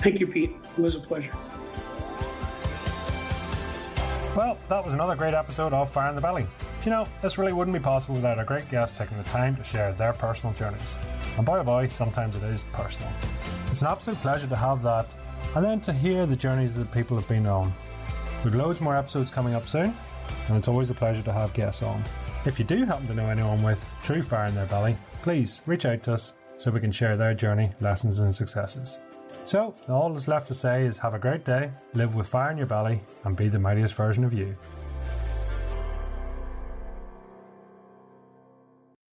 Thank 0.00 0.20
you, 0.20 0.26
Pete. 0.26 0.50
It 0.76 0.80
was 0.80 0.96
a 0.96 1.00
pleasure. 1.00 1.32
Well, 4.34 4.56
that 4.70 4.82
was 4.82 4.94
another 4.94 5.14
great 5.14 5.34
episode 5.34 5.74
of 5.74 5.90
Fire 5.90 6.08
in 6.08 6.14
the 6.14 6.22
Belly. 6.22 6.46
You 6.84 6.90
know, 6.90 7.06
this 7.20 7.36
really 7.36 7.52
wouldn't 7.52 7.76
be 7.76 7.82
possible 7.82 8.14
without 8.14 8.38
our 8.38 8.44
great 8.44 8.68
guests 8.70 8.98
taking 8.98 9.18
the 9.18 9.24
time 9.24 9.54
to 9.56 9.62
share 9.62 9.92
their 9.92 10.14
personal 10.14 10.54
journeys. 10.54 10.96
And 11.36 11.44
boy 11.44 11.58
oh 11.58 11.64
boy, 11.64 11.86
sometimes 11.88 12.34
it 12.34 12.42
is 12.42 12.64
personal. 12.72 13.12
It's 13.70 13.82
an 13.82 13.88
absolute 13.88 14.18
pleasure 14.20 14.46
to 14.46 14.56
have 14.56 14.82
that, 14.82 15.14
and 15.54 15.64
then 15.64 15.80
to 15.82 15.92
hear 15.92 16.24
the 16.24 16.34
journeys 16.34 16.74
that 16.74 16.90
people 16.90 17.16
have 17.16 17.28
been 17.28 17.46
on. 17.46 17.72
We've 18.44 18.56
loads 18.56 18.80
more 18.80 18.96
episodes 18.96 19.30
coming 19.30 19.54
up 19.54 19.68
soon, 19.68 19.94
and 20.48 20.56
it's 20.56 20.66
always 20.66 20.90
a 20.90 20.94
pleasure 20.94 21.22
to 21.22 21.32
have 21.32 21.54
guests 21.54 21.82
on. 21.82 22.02
If 22.44 22.58
you 22.58 22.64
do 22.64 22.84
happen 22.84 23.06
to 23.06 23.14
know 23.14 23.28
anyone 23.28 23.62
with 23.62 23.96
true 24.02 24.20
fire 24.20 24.46
in 24.46 24.54
their 24.56 24.66
belly, 24.66 24.96
please 25.22 25.62
reach 25.64 25.86
out 25.86 26.02
to 26.04 26.14
us 26.14 26.34
so 26.56 26.72
we 26.72 26.80
can 26.80 26.90
share 26.90 27.16
their 27.16 27.34
journey, 27.34 27.70
lessons, 27.80 28.18
and 28.18 28.34
successes. 28.34 28.98
So, 29.44 29.74
all 29.88 30.12
that's 30.12 30.26
left 30.26 30.48
to 30.48 30.54
say 30.54 30.84
is 30.84 30.98
have 30.98 31.14
a 31.14 31.20
great 31.20 31.44
day, 31.44 31.70
live 31.94 32.16
with 32.16 32.26
fire 32.26 32.50
in 32.50 32.58
your 32.58 32.66
belly, 32.66 33.00
and 33.24 33.36
be 33.36 33.48
the 33.48 33.60
mightiest 33.60 33.94
version 33.94 34.24
of 34.24 34.32
you. 34.32 34.56